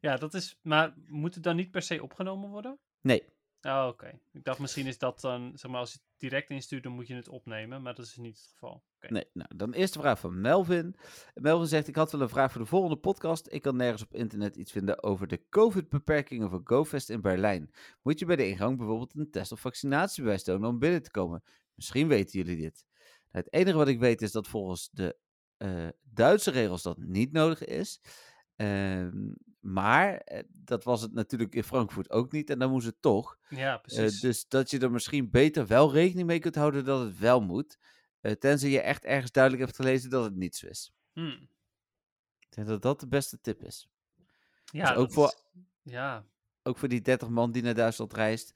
ja, 0.00 0.16
dat 0.16 0.34
is. 0.34 0.58
Maar 0.62 0.94
moet 1.06 1.34
het 1.34 1.44
dan 1.44 1.56
niet 1.56 1.70
per 1.70 1.82
se 1.82 2.02
opgenomen 2.02 2.50
worden? 2.50 2.78
Nee, 3.00 3.24
Oh, 3.62 3.86
oké. 3.88 4.20
Ik 4.32 4.44
dacht 4.44 4.58
misschien 4.58 4.86
is 4.86 4.98
dat 4.98 5.20
dan, 5.20 5.52
zeg 5.54 5.70
maar, 5.70 5.80
als 5.80 5.92
je 5.92 5.98
het 5.98 6.20
direct 6.20 6.50
instuurt, 6.50 6.82
dan 6.82 6.92
moet 6.92 7.06
je 7.06 7.14
het 7.14 7.28
opnemen, 7.28 7.82
maar 7.82 7.94
dat 7.94 8.04
is 8.04 8.16
niet 8.16 8.36
het 8.36 8.50
geval. 8.52 8.84
Oké. 8.96 9.12
Nee, 9.12 9.24
nou, 9.32 9.56
dan 9.56 9.72
eerste 9.72 9.98
vraag 9.98 10.18
van 10.18 10.40
Melvin. 10.40 10.96
Melvin 11.34 11.66
zegt, 11.66 11.88
ik 11.88 11.96
had 11.96 12.12
wel 12.12 12.20
een 12.20 12.28
vraag 12.28 12.52
voor 12.52 12.60
de 12.60 12.66
volgende 12.66 12.96
podcast. 12.96 13.52
Ik 13.52 13.62
kan 13.62 13.76
nergens 13.76 14.02
op 14.02 14.14
internet 14.14 14.56
iets 14.56 14.72
vinden 14.72 15.02
over 15.02 15.26
de 15.26 15.42
COVID-beperkingen 15.48 16.50
van 16.50 16.60
GoFest 16.64 17.10
in 17.10 17.20
Berlijn. 17.20 17.70
Moet 18.02 18.18
je 18.18 18.26
bij 18.26 18.36
de 18.36 18.48
ingang 18.48 18.76
bijvoorbeeld 18.76 19.14
een 19.16 19.30
test- 19.30 19.52
of 19.52 19.60
vaccinatiebewijs 19.60 20.42
tonen 20.42 20.68
om 20.68 20.78
binnen 20.78 21.02
te 21.02 21.10
komen? 21.10 21.42
Misschien 21.74 22.08
weten 22.08 22.38
jullie 22.38 22.56
dit. 22.62 22.84
Nou, 23.30 23.44
het 23.44 23.52
enige 23.52 23.76
wat 23.76 23.88
ik 23.88 23.98
weet 23.98 24.22
is 24.22 24.32
dat 24.32 24.48
volgens 24.48 24.88
de 24.92 25.16
eh, 25.56 25.88
Duitse 26.02 26.50
regels 26.50 26.82
dat 26.82 26.98
niet 26.98 27.32
nodig 27.32 27.64
is. 27.64 28.00
Ehm, 28.56 29.32
maar 29.72 30.16
eh, 30.18 30.42
dat 30.48 30.84
was 30.84 31.02
het 31.02 31.12
natuurlijk 31.12 31.54
in 31.54 31.62
Frankfurt 31.64 32.10
ook 32.10 32.32
niet 32.32 32.50
en 32.50 32.58
dan 32.58 32.70
moest 32.70 32.86
het 32.86 33.00
toch. 33.02 33.38
Ja, 33.48 33.74
Eh, 33.74 33.80
precies. 33.80 34.20
dus 34.20 34.48
dat 34.48 34.70
je 34.70 34.78
er 34.78 34.90
misschien 34.90 35.30
beter 35.30 35.66
wel 35.66 35.92
rekening 35.92 36.26
mee 36.26 36.38
kunt 36.38 36.54
houden 36.54 36.84
dat 36.84 37.00
het 37.04 37.18
wel 37.18 37.40
moet. 37.40 37.78
eh, 38.20 38.32
tenzij 38.32 38.68
je 38.70 38.80
echt 38.80 39.04
ergens 39.04 39.32
duidelijk 39.32 39.64
hebt 39.64 39.76
gelezen 39.76 40.10
dat 40.10 40.24
het 40.24 40.34
niet 40.34 40.56
zo 40.56 40.66
is. 40.66 40.92
Hmm. 41.12 41.48
Ik 42.38 42.54
denk 42.54 42.66
dat 42.68 42.82
dat 42.82 43.00
de 43.00 43.08
beste 43.08 43.40
tip 43.40 43.62
is. 43.64 43.88
Ja, 44.64 44.94
ook 44.94 45.12
voor- 45.12 45.26
is- 45.26 45.62
Ja, 45.82 46.24
Ook 46.62 46.78
voor 46.78 46.88
die 46.88 47.00
30 47.00 47.28
man 47.28 47.52
die 47.52 47.62
naar 47.62 47.74
Duitsland 47.74 48.12
reist. 48.12 48.52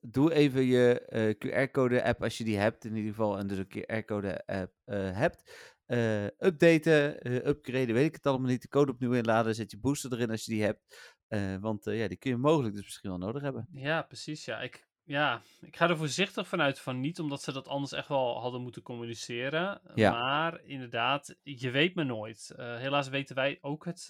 doe 0.00 0.32
even 0.34 0.64
je 0.64 1.00
eh, 1.00 1.34
QR-code-app 1.38 2.22
als 2.22 2.38
je 2.38 2.44
die 2.44 2.56
hebt, 2.56 2.84
in 2.84 2.96
ieder 2.96 3.10
geval. 3.10 3.38
En 3.38 3.46
dus 3.46 3.58
een 3.58 3.68
QR-code-app 3.68 4.72
eh, 4.84 5.16
hebt. 5.16 5.50
Eh, 5.92 6.24
updaten, 6.24 7.20
eh, 7.20 7.34
upgraden, 7.34 7.94
weet 7.94 8.06
ik 8.06 8.14
het 8.14 8.26
allemaal 8.26 8.50
niet. 8.50 8.62
De 8.62 8.68
code 8.68 8.92
opnieuw 8.92 9.12
inladen, 9.12 9.54
zet 9.54 9.70
je 9.70 9.78
booster 9.78 10.12
erin 10.12 10.30
als 10.30 10.44
je 10.44 10.52
die 10.52 10.62
hebt. 10.62 11.14
Eh, 11.28 11.56
want 11.56 11.84
ja, 11.84 12.08
die 12.08 12.16
kun 12.16 12.30
je 12.30 12.36
mogelijk 12.36 12.74
dus 12.74 12.84
misschien 12.84 13.10
wel 13.10 13.18
nodig 13.18 13.42
hebben. 13.42 13.68
ja, 13.72 14.02
precies. 14.02 14.44
Ja. 14.44 14.60
Ik, 14.60 14.88
ja, 15.02 15.42
ik 15.60 15.76
ga 15.76 15.88
er 15.88 15.96
voorzichtig 15.96 16.48
vanuit 16.48 16.78
van 16.80 17.00
niet, 17.00 17.20
omdat 17.20 17.42
ze 17.42 17.52
dat 17.52 17.68
anders 17.68 17.92
echt 17.92 18.08
wel 18.08 18.40
hadden 18.40 18.62
moeten 18.62 18.82
communiceren. 18.82 19.80
Ja. 19.94 20.10
Maar 20.10 20.64
inderdaad, 20.64 21.36
je 21.42 21.70
weet 21.70 21.94
me 21.94 22.04
nooit. 22.04 22.52
Helaas 22.56 23.08
weten 23.08 23.34
wij 23.34 23.58
ook 23.60 23.84
het, 23.84 24.06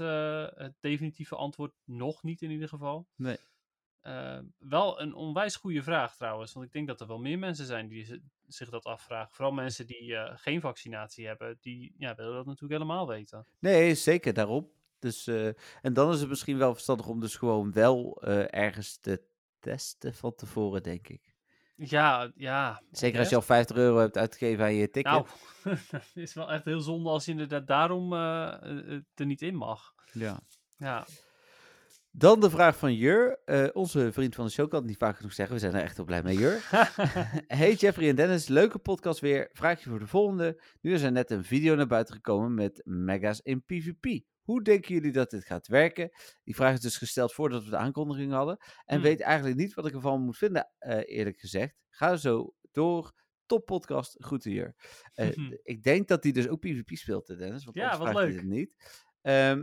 het 0.56 0.74
definitieve 0.80 1.36
antwoord 1.36 1.74
nog 1.84 2.22
niet 2.22 2.42
in 2.42 2.50
ieder 2.50 2.68
geval. 2.68 3.08
Nee. 3.16 3.36
Eh, 4.02 4.38
wel 4.58 5.00
een 5.00 5.14
onwijs 5.14 5.56
goede 5.56 5.82
vraag 5.82 6.16
trouwens, 6.16 6.52
want 6.52 6.66
ik 6.66 6.72
denk 6.72 6.86
dat 6.86 7.00
er 7.00 7.06
wel 7.06 7.18
meer 7.18 7.38
mensen 7.38 7.66
zijn 7.66 7.88
die 7.88 8.04
zi- 8.04 8.20
zich 8.46 8.70
dat 8.70 8.84
afvragen. 8.84 9.32
Vooral 9.34 9.52
mensen 9.54 9.86
die 9.86 10.16
eh, 10.16 10.32
geen 10.36 10.60
vaccinatie 10.60 11.26
hebben, 11.26 11.58
die 11.60 11.94
ja, 11.98 12.14
willen 12.14 12.34
dat 12.34 12.46
natuurlijk 12.46 12.72
helemaal 12.72 13.06
weten. 13.06 13.46
Nee, 13.58 13.94
zeker 13.94 14.32
daarom. 14.32 14.70
Dus, 14.98 15.26
eh, 15.26 15.46
en 15.82 15.92
dan 15.92 16.12
is 16.12 16.20
het 16.20 16.28
misschien 16.28 16.58
wel 16.58 16.72
verstandig 16.72 17.06
om 17.06 17.20
dus 17.20 17.36
gewoon 17.36 17.72
wel 17.72 18.22
ergens 18.50 18.96
te 18.96 19.22
testen 19.60 20.14
van 20.14 20.34
tevoren, 20.34 20.82
denk 20.82 21.08
ik. 21.08 21.34
Ja, 21.76 22.32
ja. 22.34 22.82
Zeker 22.90 23.18
als 23.18 23.28
je 23.28 23.34
al 23.36 23.42
50 23.42 23.76
euro 23.76 23.98
hebt 23.98 24.16
uitgegeven 24.18 24.64
aan 24.64 24.74
je 24.74 24.90
ticket. 24.90 25.12
Nou, 25.12 25.26
het 25.88 26.10
is 26.14 26.34
wel 26.34 26.50
echt 26.52 26.64
heel 26.64 26.80
zonde 26.80 27.08
als 27.08 27.24
je 27.24 27.30
inderdaad 27.30 27.66
daarom 27.66 28.12
er 28.12 29.04
niet 29.26 29.42
in 29.42 29.54
mag. 29.54 29.94
Ja. 30.12 30.40
Ja, 30.76 31.06
Dan 32.14 32.40
de 32.40 32.50
vraag 32.50 32.76
van 32.76 32.94
Jur. 32.94 33.40
Eh, 33.44 33.68
onze 33.72 34.12
vriend 34.12 34.34
van 34.34 34.44
de 34.44 34.50
show 34.50 34.68
kan 34.68 34.78
het 34.78 34.88
niet 34.88 34.98
vaak 34.98 35.16
genoeg 35.16 35.32
zeggen. 35.32 35.54
We 35.54 35.60
zijn 35.60 35.74
er 35.74 35.82
echt 35.82 35.96
heel 35.96 36.04
blij 36.04 36.22
mee, 36.22 36.36
Jur. 36.36 36.68
hey 37.60 37.72
Jeffrey 37.74 38.08
en 38.08 38.16
Dennis, 38.16 38.48
leuke 38.48 38.78
podcast 38.78 39.20
weer. 39.20 39.48
Vraagje 39.52 39.90
voor 39.90 39.98
de 39.98 40.06
volgende. 40.06 40.62
Nu 40.80 40.92
is 40.92 41.02
er 41.02 41.12
net 41.12 41.30
een 41.30 41.44
video 41.44 41.74
naar 41.74 41.86
buiten 41.86 42.14
gekomen 42.14 42.54
met 42.54 42.80
mega's 42.84 43.40
in 43.40 43.64
PvP. 43.64 44.24
Hoe 44.42 44.62
denken 44.62 44.94
jullie 44.94 45.12
dat 45.12 45.30
dit 45.30 45.44
gaat 45.44 45.66
werken? 45.66 46.10
Die 46.44 46.54
vraag 46.54 46.72
is 46.74 46.80
dus 46.80 46.96
gesteld 46.96 47.32
voordat 47.32 47.64
we 47.64 47.70
de 47.70 47.76
aankondiging 47.76 48.32
hadden. 48.32 48.56
En 48.84 48.94
Hmm. 48.94 49.02
weet 49.04 49.20
eigenlijk 49.20 49.56
niet 49.56 49.74
wat 49.74 49.86
ik 49.86 49.94
ervan 49.94 50.20
moet 50.24 50.36
vinden, 50.36 50.70
eh, 50.78 51.00
eerlijk 51.16 51.38
gezegd. 51.40 51.74
Ga 51.88 52.16
zo 52.16 52.54
door. 52.72 53.12
Top 53.46 53.66
podcast. 53.66 54.16
Goed 54.24 54.44
Jur. 54.44 54.74
Eh, 55.14 55.28
ik 55.62 55.82
denk 55.82 56.08
dat 56.08 56.22
hij 56.22 56.32
dus 56.32 56.48
ook 56.48 56.60
PvP 56.60 56.90
speelt, 56.96 57.26
Dennis. 57.26 57.64
Want 57.64 57.76
Ja, 57.76 57.98
wat 57.98 58.14
leuk. 58.14 58.34
het 58.34 58.44
niet. 58.44 58.74
Ehm, 59.22 59.62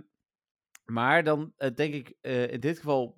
maar 0.90 1.24
dan 1.24 1.53
eh, 1.57 1.76
denk 1.76 1.94
ik, 1.94 2.14
eh, 2.22 2.52
in 2.52 2.60
dit 2.60 2.78
geval 2.78 3.18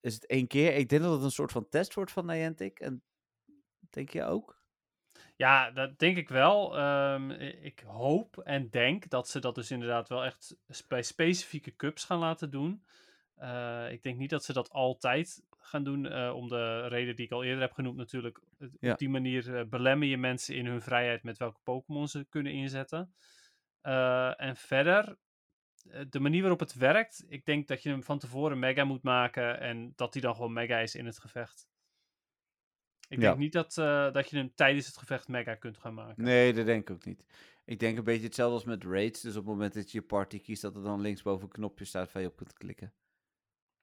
is 0.00 0.14
het 0.14 0.26
één 0.26 0.46
keer. 0.46 0.74
Ik 0.74 0.88
denk 0.88 1.02
dat 1.02 1.12
het 1.12 1.22
een 1.22 1.30
soort 1.30 1.52
van 1.52 1.68
test 1.68 1.94
wordt 1.94 2.12
van 2.12 2.26
Niantic. 2.26 2.78
En 2.78 3.02
denk 3.90 4.10
je 4.10 4.24
ook? 4.24 4.56
ja, 5.36 5.70
dat 5.70 5.98
denk 5.98 6.16
ik 6.16 6.28
wel. 6.28 6.76
Ehm, 6.76 7.30
ik 7.60 7.82
hoop 7.86 8.38
en 8.38 8.70
denk 8.70 9.08
dat 9.08 9.28
ze 9.28 9.40
dat 9.40 9.54
dus 9.54 9.70
inderdaad 9.70 10.08
wel 10.08 10.24
echt 10.24 10.56
bij 10.88 11.02
specifieke 11.02 11.76
cups 11.76 12.04
gaan 12.04 12.18
laten 12.18 12.50
doen. 12.50 12.84
Eh, 13.34 13.92
ik 13.92 14.02
denk 14.02 14.18
niet 14.18 14.30
dat 14.30 14.44
ze 14.44 14.52
dat 14.52 14.70
altijd 14.70 15.44
gaan 15.58 15.84
doen, 15.84 16.30
om 16.32 16.48
de 16.48 16.86
reden 16.86 17.16
die 17.16 17.24
ik 17.24 17.32
al 17.32 17.44
eerder 17.44 17.60
heb 17.60 17.72
genoemd 17.72 17.96
natuurlijk. 17.96 18.40
Ja. 18.80 18.92
Op 18.92 18.98
die 18.98 19.08
manier 19.08 19.56
eh, 19.56 19.64
belemmer 19.66 20.08
je 20.08 20.18
mensen 20.18 20.54
in 20.54 20.66
hun 20.66 20.82
vrijheid 20.82 21.22
met 21.22 21.38
welke 21.38 21.60
Pokémon 21.62 22.08
ze 22.08 22.26
kunnen 22.28 22.52
inzetten. 22.52 23.14
En 24.36 24.56
verder, 24.56 25.16
de 26.10 26.20
manier 26.20 26.40
waarop 26.40 26.60
het 26.60 26.74
werkt, 26.74 27.24
ik 27.28 27.44
denk 27.44 27.68
dat 27.68 27.82
je 27.82 27.88
hem 27.88 28.02
van 28.02 28.18
tevoren 28.18 28.58
mega 28.58 28.84
moet 28.84 29.02
maken 29.02 29.60
en 29.60 29.92
dat 29.96 30.12
hij 30.12 30.22
dan 30.22 30.34
gewoon 30.34 30.52
mega 30.52 30.78
is 30.78 30.94
in 30.94 31.06
het 31.06 31.18
gevecht. 31.18 31.68
Ik 33.08 33.18
Ja. 33.20 33.26
denk 33.28 33.38
niet 33.38 33.52
dat, 33.52 33.78
eh, 33.78 34.12
dat 34.12 34.30
je 34.30 34.36
hem 34.36 34.54
tijdens 34.54 34.86
het 34.86 34.96
gevecht 34.96 35.28
mega 35.28 35.54
kunt 35.54 35.78
gaan 35.78 35.94
maken. 35.94 36.22
Nee, 36.24 36.52
dat 36.52 36.66
denk 36.66 36.88
ik 36.88 36.94
ook 36.96 37.04
niet. 37.04 37.24
Ik 37.64 37.78
denk 37.78 37.98
een 37.98 38.04
beetje 38.04 38.24
hetzelfde 38.26 38.54
als 38.54 38.64
met 38.64 38.84
raids. 38.84 39.20
Dus 39.20 39.36
op 39.36 39.42
het 39.44 39.52
moment 39.52 39.74
dat 39.74 39.90
je 39.90 39.98
je 39.98 40.04
party 40.06 40.40
kiest, 40.40 40.62
dat 40.62 40.76
er 40.76 40.82
dan 40.82 41.00
linksboven 41.00 41.42
een 41.46 41.52
knopje 41.52 41.84
staat 41.84 42.12
waar 42.12 42.22
je 42.22 42.28
op 42.28 42.36
kunt 42.36 42.52
klikken. 42.52 42.92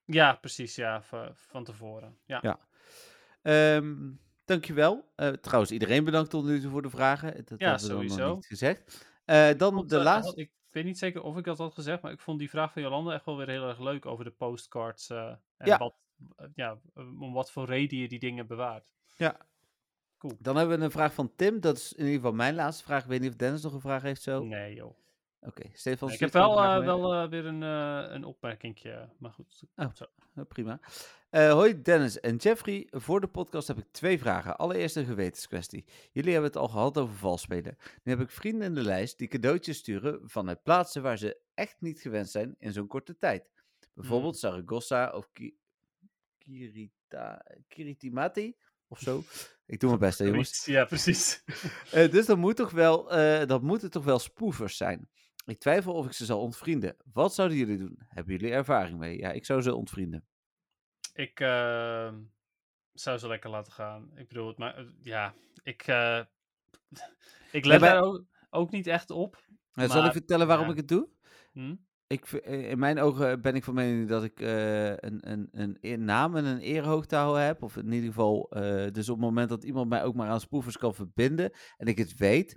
Ja, 0.06 0.34
precies, 0.36 0.76
ja, 0.76 1.02
va- 1.02 1.32
van 1.34 1.64
tevoren. 1.64 2.18
Ja, 2.26 2.40
Ja. 2.42 2.60
Ehm, 3.42 4.12
dankjewel. 4.46 5.12
Eh 5.16 5.30
trouwens, 5.30 5.72
iedereen 5.72 6.04
bedankt 6.04 6.30
tot 6.30 6.46
nu 6.46 6.60
toe 6.62 6.70
voor 6.72 6.82
de 6.82 6.90
vragen. 6.90 7.46
Dat 7.46 7.60
Ja, 7.60 7.70
hebben 7.70 7.88
we 7.88 7.94
nog 7.94 8.04
sowieso. 8.12 8.36
niet 8.36 8.46
gezegd. 8.46 9.08
Eh, 9.26 9.50
dan 9.58 9.88
de 9.88 9.98
eh, 9.98 10.04
laatste. 10.04 10.42
Ik 10.42 10.52
weet 10.74 10.86
niet 10.86 10.98
zeker 10.98 11.22
of 11.22 11.38
ik 11.38 11.44
dat 11.44 11.58
had 11.58 11.74
gezegd, 11.74 12.02
maar 12.02 12.12
ik 12.12 12.20
vond 12.20 12.40
die 12.40 12.50
vraag 12.50 12.72
van 12.74 12.82
Jolanda 12.82 13.14
echt 13.14 13.26
wel 13.26 13.38
weer 13.38 13.50
heel 13.50 13.68
erg 13.68 13.80
leuk 13.80 14.06
over 14.06 14.24
de 14.26 14.32
postcards. 14.32 15.10
eh, 15.10 15.28
en 15.58 15.68
Ja. 15.68 15.78
wat, 15.78 15.96
eh, 16.36 16.46
ja, 16.56 16.78
om 16.96 17.34
wat 17.34 17.52
voor 17.52 17.66
reden 17.66 17.98
je 17.98 18.08
die 18.08 18.20
dingen 18.20 18.48
bewaart. 18.48 18.94
Ja. 19.18 19.38
Cool. 20.18 20.34
Dan 20.40 20.56
hebben 20.56 20.78
we 20.80 20.84
een 20.86 20.92
vraag 20.92 21.14
van 21.14 21.32
Tim. 21.36 21.60
Dat 21.60 21.78
is 21.78 21.94
in 21.94 22.00
ieder 22.06 22.16
geval 22.16 22.34
mijn 22.34 22.56
laatste 22.56 22.84
vraag. 22.84 23.04
Ik 23.04 23.10
weet 23.10 23.22
niet 23.22 23.30
of 23.30 23.36
Dennis 23.36 23.62
nog 23.64 23.74
een 23.74 23.82
vraag 23.82 24.02
heeft 24.02 24.22
zo. 24.22 24.44
Nee, 24.44 24.76
joh. 24.76 24.98
Oké, 25.42 25.70
Stefan. 25.74 26.10
ik 26.10 26.20
heb 26.20 26.32
wel, 26.34 26.64
eh, 26.64 26.80
wel 26.86 27.14
eh, 27.14 27.30
weer 27.30 27.46
een, 27.46 27.64
eh 27.64 28.14
een 28.14 28.24
opmerkingje, 28.24 29.10
maar 29.18 29.32
goed. 29.32 29.64
Oh. 29.76 29.88
Zo. 29.94 30.06
Oh, 30.36 30.46
prima. 30.48 30.80
Eh, 31.34 31.52
hoi 31.52 31.82
Dennis 31.82 32.20
en 32.20 32.36
Jeffrey. 32.36 32.88
Voor 32.92 33.22
de 33.22 33.28
podcast 33.28 33.68
heb 33.68 33.78
ik 33.78 33.86
twee 33.92 34.20
vragen. 34.20 34.58
Allereerst 34.58 34.96
een 34.96 35.06
gewetenskwestie. 35.06 35.86
Jullie 36.12 36.32
hebben 36.32 36.50
het 36.50 36.60
al 36.60 36.68
gehad 36.68 36.98
over 36.98 37.16
valspelen. 37.16 37.78
Nu 38.04 38.12
heb 38.12 38.22
ik 38.22 38.30
vrienden 38.30 38.68
in 38.68 38.74
de 38.74 38.82
lijst 38.82 39.18
die 39.18 39.28
cadeautjes 39.28 39.78
sturen 39.78 40.20
vanuit 40.24 40.64
plaatsen 40.64 41.02
waar 41.02 41.18
ze 41.18 41.38
echt 41.54 41.76
niet 41.80 42.00
gewend 42.00 42.30
zijn 42.30 42.56
in 42.60 42.72
zo'n 42.72 42.88
korte 42.88 43.18
tijd. 43.18 43.50
Bijvoorbeeld 43.94 44.38
Saragossa 44.38 45.10
of 45.10 45.30
Ki 45.32 45.58
Kirita 46.38 47.46
Kiritimati 47.68 48.56
of 48.88 49.00
zo. 49.00 49.24
Ik 49.66 49.80
doe 49.80 49.90
mijn 49.90 50.02
best, 50.02 50.20
hè, 50.20 50.26
jongens. 50.26 50.66
Ja, 50.66 50.86
precies. 50.86 51.44
Eh, 51.92 52.12
dus 52.12 52.26
dan, 52.26 52.40
moet 52.40 52.56
toch 52.56 52.72
wel, 52.72 53.12
eh, 53.12 53.48
dan 53.48 53.64
moeten 53.66 53.92
toch 53.92 54.04
wel 54.04 54.20
spoefers 54.20 54.78
zijn. 54.78 55.10
Ik 55.46 55.60
twijfel 55.60 55.94
of 55.94 56.06
ik 56.06 56.12
ze 56.12 56.26
zal 56.26 56.40
ontvrienden. 56.40 56.96
Wat 57.14 57.34
zouden 57.34 57.58
jullie 57.58 57.78
doen? 57.78 57.96
Hebben 58.08 58.34
jullie 58.34 58.54
ervaring 58.54 59.00
mee? 59.00 59.18
Ja, 59.18 59.32
ik 59.32 59.46
zou 59.46 59.62
ze 59.62 59.76
ontvrienden. 59.76 60.26
Ik 61.14 61.40
eh, 61.40 62.14
zou 62.94 63.18
ze 63.18 63.28
lekker 63.28 63.50
laten 63.50 63.74
gaan. 63.74 64.12
Ik 64.16 64.28
bedoel, 64.28 64.48
het, 64.48 64.58
maar 64.58 64.78
eh, 64.78 64.86
ja, 65.02 65.34
ik, 65.64 65.88
eh, 65.88 66.20
ik 67.52 67.66
let 67.66 67.80
maar- 67.82 67.90
daar 67.90 68.02
ook, 68.04 68.24
ook 68.50 68.72
niet 68.72 68.88
echt 68.88 69.10
op. 69.10 69.44
Nou, 69.74 69.88
zal 69.88 69.98
ik 69.98 70.04
Maar, 70.04 70.12
vertellen 70.12 70.48
waarom 70.48 70.66
ja. 70.66 70.72
ik 70.72 70.78
het 70.78 70.88
doe? 70.88 71.10
Hm? 71.52 71.76
Ik, 72.08 72.26
eh, 72.32 72.70
in 72.70 72.80
mijn 72.80 73.00
ogen 73.00 73.42
ben 73.42 73.56
ik 73.56 73.64
van 73.64 73.74
mening 73.74 74.10
dat 74.10 74.24
ik 74.24 74.40
eh, 74.40 74.88
een, 74.90 75.32
een, 75.32 75.48
een 75.52 75.78
eer- 75.82 76.00
naam 76.00 76.36
en 76.36 76.46
een 76.46 76.64
eer 76.64 76.84
hoog 76.86 77.06
te 77.06 77.16
houden 77.16 77.44
heb. 77.46 77.64
Of 77.64 77.78
in 77.78 77.92
ieder 77.92 78.08
geval, 78.10 78.50
eh, 78.50 78.92
dus 78.92 79.10
op 79.10 79.16
het 79.16 79.26
moment 79.26 79.50
dat 79.50 79.64
iemand 79.64 79.90
mij 79.90 80.04
ook 80.04 80.16
maar 80.16 80.30
aan 80.30 80.40
spoefers 80.40 80.78
kan 80.78 80.94
verbinden 80.96 81.52
en 81.78 81.88
ik 81.88 81.98
het 81.98 82.16
weet. 82.18 82.56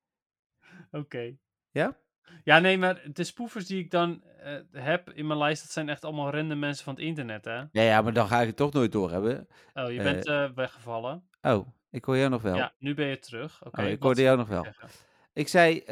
Oké. 0.90 1.36
Ja? 1.70 1.98
Ja, 2.44 2.58
nee, 2.58 2.78
maar 2.78 3.00
de 3.12 3.24
spoefers 3.24 3.66
die 3.66 3.78
ik 3.78 3.90
dan 3.90 4.22
eh, 4.42 4.52
heb 4.72 5.10
in 5.10 5.26
mijn 5.26 5.38
lijst, 5.38 5.62
dat 5.62 5.70
zijn 5.72 5.88
echt 5.88 6.04
allemaal 6.04 6.30
random 6.30 6.58
mensen 6.58 6.84
van 6.84 6.94
het 6.94 7.02
internet, 7.02 7.44
hè? 7.44 7.56
Ja, 7.56 7.68
ja, 7.82 8.02
maar 8.02 8.12
dan 8.12 8.28
ga 8.28 8.40
ik 8.40 8.46
het 8.46 8.56
toch 8.56 8.72
nooit 8.72 8.92
doorhebben. 8.92 9.48
Oh, 9.74 9.90
je 9.90 9.98
Eh, 9.98 10.04
bent 10.04 10.26
eh, 10.26 10.48
weggevallen. 10.54 11.22
Oh, 11.42 11.66
ik 11.90 12.04
hoor 12.04 12.16
jou 12.16 12.30
nog 12.30 12.42
wel. 12.42 12.56
Ja, 12.56 12.72
nu 12.78 12.94
ben 12.94 13.06
je 13.06 13.18
terug. 13.18 13.64
Oké. 13.64 13.82
Oh, 13.82 13.88
ik 13.88 14.02
hoorde 14.02 14.22
jou 14.22 14.36
nog 14.36 14.48
wel. 14.48 14.64
zeggen? 14.64 14.88
Ik 15.32 15.48
zei, 15.48 15.84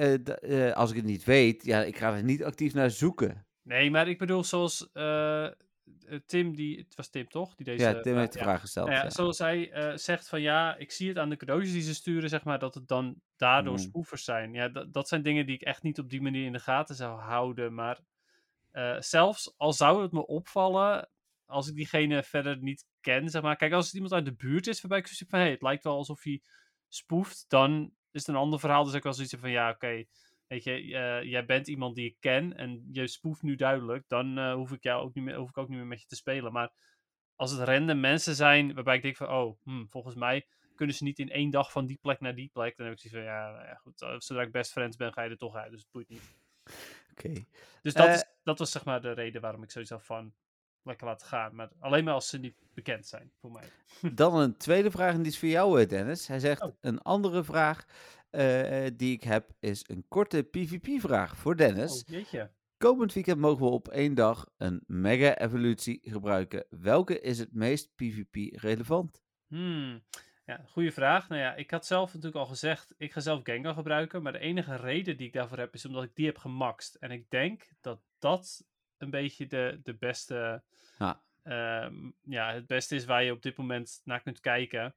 als 0.74 0.90
ik 0.90 0.96
het 0.96 1.04
niet 1.04 1.24
weet, 1.24 1.64
ja, 1.64 1.82
ik 1.82 1.96
ga 1.98 2.14
er 2.16 2.22
niet 2.22 2.44
actief 2.44 2.74
naar 2.74 2.90
zoeken. 2.90 3.46
Nee, 3.62 3.90
maar 3.90 4.08
ik 4.08 4.18
bedoel, 4.18 4.44
zoals 4.44 4.90
Tim, 6.26 6.54
die, 6.56 6.78
het 6.78 6.94
was 6.94 7.08
Tim 7.08 7.28
toch? 7.28 7.54
Die 7.54 7.66
deze, 7.66 7.84
ja, 7.84 8.00
Tim 8.00 8.16
heeft 8.16 8.32
de 8.32 8.38
ja. 8.38 8.44
vraag 8.44 8.60
gesteld. 8.60 8.88
Nou 8.88 9.04
ja. 9.04 9.10
Zoals 9.10 9.38
hij 9.38 9.72
eh, 9.72 9.96
zegt 9.96 10.28
van 10.28 10.40
ja, 10.40 10.76
ik 10.76 10.92
zie 10.92 11.08
het 11.08 11.18
aan 11.18 11.28
de 11.28 11.36
cadeautjes 11.36 11.72
die 11.72 11.82
ze 11.82 11.94
sturen, 11.94 12.28
zeg 12.28 12.44
maar, 12.44 12.58
dat 12.58 12.74
het 12.74 12.88
dan 12.88 13.20
daardoor 13.36 13.72
Mm. 13.72 13.78
spoefers 13.78 14.24
zijn. 14.24 14.52
Ja, 14.52 14.68
dat, 14.68 15.08
zijn 15.08 15.22
dingen 15.22 15.46
die 15.46 15.54
ik 15.54 15.62
echt 15.62 15.82
niet 15.82 15.98
op 15.98 16.10
die 16.10 16.22
manier 16.22 16.44
in 16.44 16.52
de 16.52 16.58
gaten 16.58 16.94
zou 16.94 17.20
houden. 17.20 17.74
Maar 17.74 18.00
eh, 18.70 19.00
zelfs 19.00 19.54
al 19.56 19.72
zou 19.72 20.02
het 20.02 20.12
me 20.12 20.26
opvallen, 20.26 21.08
als 21.46 21.68
ik 21.68 21.74
diegene 21.74 22.22
verder 22.22 22.58
niet 22.58 22.86
ken, 23.00 23.28
zeg 23.28 23.42
maar. 23.42 23.56
Kijk, 23.56 23.72
als 23.72 23.84
het 23.84 23.94
iemand 23.94 24.12
uit 24.12 24.24
de 24.24 24.34
buurt 24.34 24.66
is 24.66 24.80
waarbij 24.80 24.98
ik 24.98 25.06
zoiets 25.06 25.24
van, 25.28 25.38
hey, 25.38 25.50
het 25.50 25.62
lijkt 25.62 25.84
wel 25.84 25.96
alsof 25.96 26.22
hij 26.22 26.42
spoeft, 26.88 27.44
dan 27.48 27.92
is 28.10 28.26
het 28.26 28.28
een 28.28 28.42
ander 28.42 28.60
verhaal. 28.60 28.84
Dus 28.84 28.94
ik 28.94 29.02
wel 29.02 29.12
zoiets 29.12 29.34
van, 29.38 29.50
ja, 29.50 29.70
oké, 29.70 30.04
weet 30.46 30.64
je, 30.64 30.70
eh, 30.70 31.22
jij 31.22 31.44
bent 31.44 31.68
iemand 31.68 31.94
die 31.94 32.06
ik 32.06 32.16
ken 32.20 32.56
en 32.56 32.88
je 32.92 33.06
spoeft 33.06 33.42
nu 33.42 33.54
duidelijk, 33.54 34.04
dan 34.08 34.38
eh, 34.38 34.54
hoef, 34.54 34.72
ik 34.72 34.82
jou 34.82 35.02
ook 35.02 35.14
niet 35.14 35.24
meer, 35.24 35.36
hoef 35.36 35.48
ik 35.48 35.58
ook 35.58 35.68
niet 35.68 35.78
meer 35.78 35.86
met 35.86 36.00
je 36.00 36.06
te 36.06 36.16
spelen. 36.16 36.52
Maar 36.52 36.72
als 37.34 37.50
het 37.50 37.68
random 37.68 38.00
mensen 38.00 38.34
zijn 38.34 38.74
waarbij 38.74 38.96
ik 38.96 39.02
denk 39.02 39.16
van, 39.16 39.28
oh, 39.28 39.58
hm, 39.62 39.86
volgens 39.86 40.14
mij 40.14 40.46
kunnen 40.74 40.94
ze 40.94 41.04
niet 41.04 41.18
in 41.18 41.30
één 41.30 41.50
dag 41.50 41.72
van 41.72 41.86
die 41.86 41.98
plek 42.02 42.20
naar 42.20 42.34
die 42.34 42.50
plek. 42.52 42.76
Dan 42.76 42.86
heb 42.86 42.94
ik 42.94 43.00
zoiets 43.00 43.18
van, 43.18 43.28
ja, 43.36 43.50
nou 43.50 43.64
ja 43.64 43.74
goed, 43.74 44.02
eh, 44.02 44.14
zodra 44.18 44.42
ik 44.42 44.52
best 44.52 44.72
friends 44.72 44.96
ben, 44.96 45.12
ga 45.12 45.22
je 45.22 45.30
er 45.30 45.36
toch 45.36 45.54
uit, 45.54 45.70
dus 45.70 45.80
het 45.80 45.90
boeit 45.90 46.08
niet. 46.08 46.34
Oké. 47.10 47.44
Dus 47.82 47.94
dat, 47.94 48.08
is, 48.08 48.24
dat 48.42 48.58
was 48.58 48.70
zeg 48.70 48.84
maar 48.84 49.00
de 49.00 49.12
reden 49.12 49.40
waarom 49.40 49.62
ik 49.62 49.70
zoiets 49.70 49.90
had 49.90 50.04
van, 50.04 50.34
lekker 50.82 51.06
laten 51.06 51.26
gaan. 51.26 51.54
Maar 51.54 51.70
alleen 51.80 52.04
maar 52.04 52.14
als 52.14 52.28
ze 52.28 52.38
niet 52.38 52.56
bekend 52.74 53.06
zijn, 53.06 53.32
voor 53.40 53.50
mij. 53.50 53.68
Dan 54.14 54.36
een 54.36 54.56
tweede 54.56 54.90
vraag, 54.90 55.14
en 55.14 55.22
die 55.22 55.32
is 55.32 55.38
voor 55.38 55.48
jou, 55.48 55.86
Dennis. 55.86 56.26
Hij 56.26 56.38
zegt, 56.38 56.62
Oh. 56.62 56.74
een 56.80 57.02
andere 57.02 57.44
vraag 57.44 57.86
eh, 58.36 58.90
die 58.96 59.12
ik 59.14 59.22
heb, 59.22 59.50
is 59.60 59.84
een 59.86 60.04
korte 60.08 60.42
PvP-vraag 60.42 61.36
voor 61.36 61.56
Dennis. 61.56 61.92
Oh, 62.04 62.14
jeetje. 62.14 62.50
Komend 62.78 63.12
weekend 63.12 63.38
mogen 63.38 63.64
we 63.64 63.70
op 63.70 63.88
één 63.88 64.14
dag 64.14 64.46
een 64.56 64.82
mega-evolutie 64.86 65.98
gebruiken. 66.02 66.66
Welke 66.70 67.20
is 67.20 67.38
het 67.38 67.52
meest 67.52 67.94
PvP-relevant? 67.94 69.22
Hmm. 69.46 70.02
Ja, 70.44 70.60
goede 70.66 70.92
vraag. 70.92 71.28
Nou 71.28 71.40
ja, 71.40 71.54
ik 71.54 71.70
had 71.70 71.86
zelf 71.86 72.06
natuurlijk 72.06 72.36
al 72.36 72.46
gezegd, 72.46 72.94
ik 72.96 73.12
ga 73.12 73.20
zelf 73.20 73.40
Gengar 73.42 73.74
gebruiken. 73.74 74.22
Maar 74.22 74.32
de 74.32 74.38
enige 74.38 74.76
reden 74.76 75.16
die 75.16 75.26
ik 75.26 75.32
daarvoor 75.32 75.58
heb, 75.58 75.74
is 75.74 75.86
omdat 75.86 76.04
ik 76.04 76.14
die 76.14 76.26
heb 76.26 76.38
gemaxt. 76.38 76.94
En 76.94 77.10
ik 77.10 77.30
denk 77.30 77.68
dat 77.80 78.00
dat 78.18 78.64
een 78.96 79.10
beetje 79.10 79.46
de, 79.46 79.80
de 79.82 79.94
beste, 79.94 80.62
Ja. 80.98 81.22
ehm, 81.42 82.10
ja, 82.22 82.52
het 82.52 82.66
beste 82.66 82.94
is 82.94 83.04
waar 83.04 83.24
je 83.24 83.32
op 83.32 83.42
dit 83.42 83.56
moment 83.56 84.00
naar 84.04 84.22
kunt 84.22 84.40
kijken. 84.40 84.94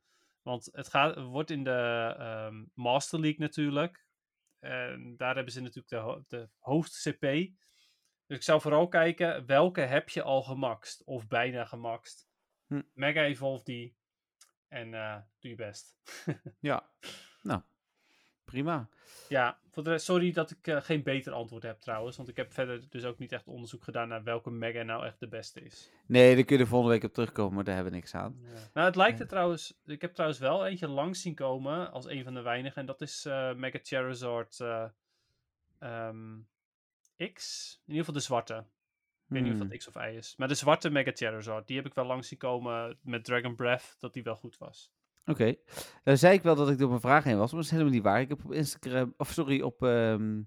Want 0.49 0.69
het 0.71 0.87
gaat, 0.89 1.17
wordt 1.17 1.49
in 1.49 1.63
de 1.63 2.15
ehm, 2.17 2.65
Master 2.73 3.19
League 3.19 3.39
natuurlijk. 3.39 4.05
En 4.59 5.17
daar 5.17 5.35
hebben 5.35 5.53
ze 5.53 5.61
natuurlijk 5.61 5.89
de, 5.89 5.95
ho- 5.97 6.23
de 6.27 6.49
hoogste 6.59 7.11
CP. 7.11 7.21
Dus 8.25 8.37
ik 8.37 8.43
zou 8.43 8.61
vooral 8.61 8.87
kijken, 8.87 9.45
welke 9.45 9.81
heb 9.81 10.09
je 10.09 10.21
al 10.23 10.41
gemaxt? 10.43 11.03
Of 11.03 11.27
bijna 11.27 11.65
gemaxt? 11.65 12.29
Hm. 12.67 12.81
Mega 12.93 13.23
Evolve 13.23 13.63
die. 13.63 13.97
En 14.67 14.93
eh, 14.93 15.21
doe 15.39 15.51
je 15.51 15.55
best. 15.55 15.97
Ja. 16.59 16.89
Nou, 17.41 17.61
prima. 18.49 18.87
Ja, 19.29 19.59
voor 19.71 19.83
de 19.83 19.89
rest, 19.89 20.05
sorry 20.05 20.31
dat 20.31 20.51
ik 20.51 20.67
eh, 20.67 20.81
geen 20.81 21.03
beter 21.03 21.33
antwoord 21.33 21.63
heb 21.63 21.79
trouwens. 21.79 22.17
Want 22.17 22.29
ik 22.29 22.35
heb 22.35 22.53
verder 22.53 22.89
dus 22.89 23.03
ook 23.05 23.17
niet 23.17 23.31
echt 23.31 23.47
onderzoek 23.47 23.83
gedaan 23.83 24.07
naar 24.07 24.23
welke 24.23 24.49
Mega 24.49 24.81
nou 24.81 25.05
echt 25.05 25.19
de 25.19 25.27
beste 25.27 25.61
is. 25.61 25.91
Nee, 26.05 26.35
daar 26.35 26.43
kun 26.43 26.55
je 26.57 26.61
er 26.63 26.67
volgende 26.69 26.93
week 26.93 27.03
op 27.03 27.13
terugkomen, 27.13 27.53
maar 27.55 27.63
daar 27.63 27.73
hebben 27.75 27.91
we 27.93 27.97
niks 27.99 28.15
aan. 28.15 28.39
Nou, 28.73 28.87
het 28.87 28.95
lijkt 28.95 29.17
Ja. 29.17 29.23
er 29.23 29.29
trouwens. 29.29 29.79
Ik 29.85 30.01
heb 30.01 30.13
trouwens 30.13 30.39
wel 30.39 30.65
eentje 30.65 30.87
langs 30.87 31.21
zien 31.21 31.35
komen 31.35 31.91
als 31.91 32.05
een 32.07 32.23
van 32.23 32.33
de 32.33 32.41
weinigen. 32.41 32.77
En 32.81 32.85
dat 32.85 33.01
is 33.01 33.25
eh, 33.25 33.53
Mega 33.53 33.79
Charizard 33.83 34.59
eh, 34.59 34.85
ehm, 35.79 36.37
X. 37.33 37.73
In 37.85 37.93
ieder 37.93 38.05
geval 38.05 38.13
de 38.19 38.25
zwarte. 38.25 38.53
Ik 38.55 39.35
weet 39.35 39.43
niet 39.43 39.51
of 39.53 39.59
Hmm. 39.59 39.69
dat 39.69 39.77
X 39.77 39.87
of 39.87 39.95
Y 39.95 40.15
is. 40.15 40.35
Maar 40.37 40.47
de 40.47 40.53
zwarte 40.53 40.89
Mega 40.89 41.11
Charizard, 41.13 41.67
die 41.67 41.75
heb 41.77 41.85
ik 41.85 41.93
wel 41.93 42.05
langs 42.05 42.27
zien 42.27 42.37
komen 42.39 42.97
met 43.01 43.23
Dragon 43.25 43.55
Breath. 43.55 43.95
Dat 43.99 44.13
die 44.13 44.23
wel 44.23 44.35
goed 44.35 44.57
was. 44.57 44.91
Oké. 45.29 45.55
Nou 46.03 46.17
zei 46.17 46.33
ik 46.33 46.41
wel 46.41 46.55
dat 46.55 46.69
ik 46.69 46.77
door 46.77 46.89
mijn 46.89 47.01
vraag 47.01 47.23
heen 47.23 47.37
was, 47.37 47.51
maar 47.51 47.55
dat 47.61 47.65
is 47.65 47.71
helemaal 47.71 47.93
niet 47.93 48.03
waar. 48.03 48.21
Ik 48.21 48.29
heb 48.29 48.45
op 48.45 48.51
Instagram, 48.51 49.13
of 49.17 49.31
sorry, 49.31 49.61
op, 49.61 49.83
ehm, 49.83 50.41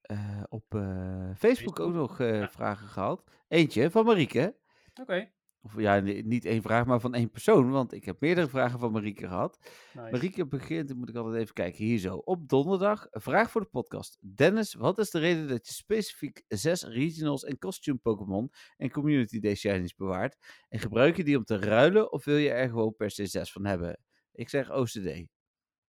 eh, 0.00 0.42
op 0.48 0.74
eh, 0.74 1.30
Facebook 1.36 1.80
ook 1.80 1.92
nog 1.92 2.20
eh, 2.20 2.38
Ja. 2.38 2.48
vragen 2.48 2.88
gehad. 2.88 3.24
Eentje 3.48 3.90
van 3.90 4.04
Marieke. 4.04 4.54
Oké, 5.00 5.28
Of 5.64 5.80
ja, 5.80 6.00
niet 6.00 6.44
één 6.44 6.62
vraag, 6.62 6.86
maar 6.86 7.00
van 7.00 7.14
één 7.14 7.30
persoon, 7.30 7.70
want 7.70 7.92
ik 7.92 8.04
heb 8.04 8.20
meerdere 8.20 8.48
vragen 8.48 8.78
van 8.78 8.92
Marieke 8.92 9.26
gehad. 9.26 9.58
nice. 9.94 10.10
Marieke 10.10 10.46
begint, 10.46 10.88
dan 10.88 10.96
moet 10.96 11.08
ik 11.08 11.16
altijd 11.16 11.42
even 11.42 11.54
kijken, 11.54 11.84
hier 11.84 11.98
zo. 11.98 12.16
Op 12.16 12.48
donderdag, 12.48 13.06
een 13.10 13.20
vraag 13.20 13.50
voor 13.50 13.60
de 13.60 13.66
podcast. 13.66 14.18
Dennis, 14.20 14.74
wat 14.74 14.98
is 14.98 15.10
de 15.10 15.18
reden 15.18 15.48
dat 15.48 15.66
je 15.66 15.72
specifiek 15.72 16.44
zes 16.48 16.82
regionals 16.82 17.44
en 17.44 17.58
costume 17.58 17.98
Pokémon 17.98 18.50
en 18.76 18.90
Community 18.90 19.40
Day 19.40 19.54
shinies 19.54 19.94
bewaart? 19.94 20.36
En 20.68 20.78
gebruik 20.78 21.16
je 21.16 21.24
die 21.24 21.36
om 21.36 21.44
te 21.44 21.58
ruilen 21.58 22.12
of 22.12 22.24
wil 22.24 22.36
je 22.36 22.50
er 22.50 22.68
gewoon 22.68 22.94
per 22.96 23.10
se 23.10 23.26
zes 23.26 23.52
van 23.52 23.64
hebben? 23.64 23.98
Ik 24.32 24.48
zeg 24.48 24.70
OCD. 24.70 25.26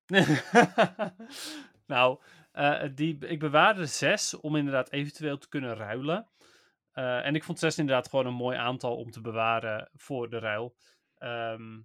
nou, 1.94 2.20
eh, 2.52 2.84
die, 2.94 3.18
ik 3.18 3.40
bewaarde 3.40 3.86
zes 3.86 4.40
om 4.40 4.56
inderdaad 4.56 4.92
eventueel 4.92 5.38
te 5.38 5.50
kunnen 5.50 5.76
ruilen. 5.76 6.30
Eh, 6.96 7.26
en 7.26 7.36
ik 7.36 7.44
vond 7.44 7.60
zes 7.60 7.78
inderdaad 7.78 8.10
gewoon 8.10 8.26
een 8.26 8.34
mooi 8.34 8.58
aantal 8.58 8.96
om 8.96 9.12
te 9.12 9.22
bewaren 9.22 9.90
voor 9.94 10.30
de 10.30 10.40
ruil. 10.40 10.76
Ehm, 11.18 11.82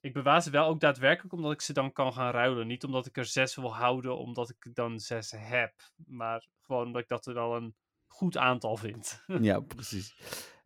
ik 0.00 0.12
bewaar 0.12 0.42
ze 0.42 0.50
wel 0.50 0.66
ook 0.66 0.80
daadwerkelijk 0.80 1.32
omdat 1.32 1.52
ik 1.52 1.60
ze 1.60 1.72
dan 1.72 1.92
kan 1.92 2.12
gaan 2.12 2.30
ruilen. 2.30 2.66
Niet 2.66 2.84
omdat 2.84 3.06
ik 3.06 3.16
er 3.16 3.24
zes 3.24 3.54
wil 3.54 3.74
houden, 3.74 4.18
omdat 4.18 4.50
ik 4.50 4.74
dan 4.74 5.00
zes 5.00 5.32
heb. 5.36 5.72
Maar 6.06 6.46
gewoon 6.60 6.86
omdat 6.86 7.02
ik 7.02 7.08
dat 7.08 7.26
er 7.26 7.34
wel 7.34 7.56
een 7.56 7.74
goed 8.06 8.36
aantal 8.36 8.76
vind. 8.76 9.24
Ja, 9.40 9.60
precies. 9.60 10.14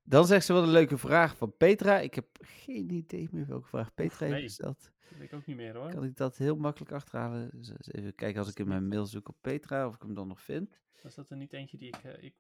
Dan 0.03 0.27
zegt 0.27 0.47
ze 0.47 0.53
wat 0.53 0.63
een 0.63 0.71
leuke 0.71 0.99
vraag 0.99 1.37
van 1.37 1.57
Petra. 1.57 1.99
Ik 1.99 2.15
heb 2.15 2.27
geen 2.41 2.91
idee 2.91 3.29
meer 3.31 3.47
welke 3.47 3.69
vraag 3.69 3.95
Petra 3.95 4.27
heeft 4.27 4.39
nee. 4.39 4.43
gesteld. 4.43 4.93
dat 5.09 5.19
weet 5.19 5.29
ik 5.29 5.35
ook 5.35 5.47
niet 5.47 5.57
meer 5.57 5.77
hoor. 5.77 5.91
Kan 5.91 6.05
ik 6.05 6.17
dat 6.17 6.37
heel 6.37 6.57
makkelijk 6.57 6.93
achterhalen? 6.93 7.51
Dus 7.53 7.93
even 7.93 8.15
kijken 8.15 8.41
als 8.41 8.51
ik 8.51 8.59
in 8.59 8.69
mijn 8.69 8.89
mail 8.89 9.07
zoek 9.07 9.29
op 9.29 9.37
Petra 9.41 9.87
of 9.87 9.95
ik 9.95 10.03
hem 10.03 10.15
dan 10.15 10.29
nog 10.29 10.41
vind. 10.41 10.81
Was 11.03 11.15
dat 11.15 11.31
er 11.31 11.37
niet 11.37 11.53
eentje 11.53 11.77
die 11.77 11.89
ik, 11.89 12.05
eh, 12.05 12.23
ik 12.23 12.35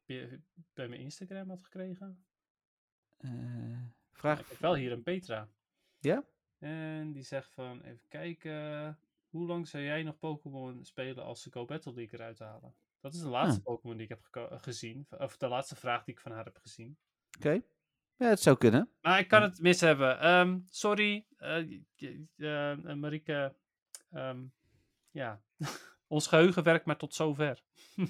bij 0.72 0.88
mijn 0.88 1.00
Instagram 1.00 1.48
had 1.48 1.62
gekregen? 1.62 2.24
Eh, 3.16 3.82
vraag. 4.12 4.40
ik 4.40 4.46
heb 4.48 4.58
wel 4.58 4.74
hier 4.74 4.92
een 4.92 5.02
Petra. 5.02 5.48
Ja? 5.98 6.24
En 6.58 7.12
die 7.12 7.22
zegt 7.22 7.52
van, 7.52 7.82
even 7.82 8.08
kijken. 8.08 8.98
Hoe 9.28 9.46
lang 9.46 9.68
zou 9.68 9.84
jij 9.84 10.02
nog 10.02 10.18
Pokémon 10.18 10.84
spelen 10.84 11.24
als 11.24 11.42
ze 11.42 11.50
Go 11.52 11.64
Battle 11.64 11.92
League 11.94 12.18
eruit 12.18 12.38
halen? 12.38 12.74
Dat 13.00 13.14
is 13.14 13.20
de 13.20 13.28
laatste 13.28 13.58
Ah. 13.58 13.64
Pokémon 13.64 13.96
die 13.96 14.06
ik 14.08 14.18
heb 14.30 14.50
gezien. 14.60 15.06
Of 15.10 15.36
de 15.36 15.48
laatste 15.48 15.76
vraag 15.76 16.04
die 16.04 16.14
ik 16.14 16.20
van 16.20 16.32
haar 16.32 16.44
heb 16.44 16.56
gezien. 16.56 16.98
Oké. 17.36 17.60
Ja, 18.16 18.28
het 18.28 18.40
zou 18.40 18.56
kunnen. 18.58 18.90
Maar 19.00 19.18
ik 19.18 19.28
kan 19.28 19.42
het 19.42 19.60
mis 19.60 19.80
hebben. 19.80 20.18
Ehm, 20.20 20.58
sorry, 20.68 21.26
j- 21.94 22.26
eh, 22.36 22.76
Marieke. 22.94 23.54
Ehm, 24.10 24.46
ja, 25.10 25.42
ons 26.10 26.26
geheugen 26.26 26.62
werkt 26.62 26.86
maar 26.86 26.96
tot 26.96 27.14
zover. 27.14 27.62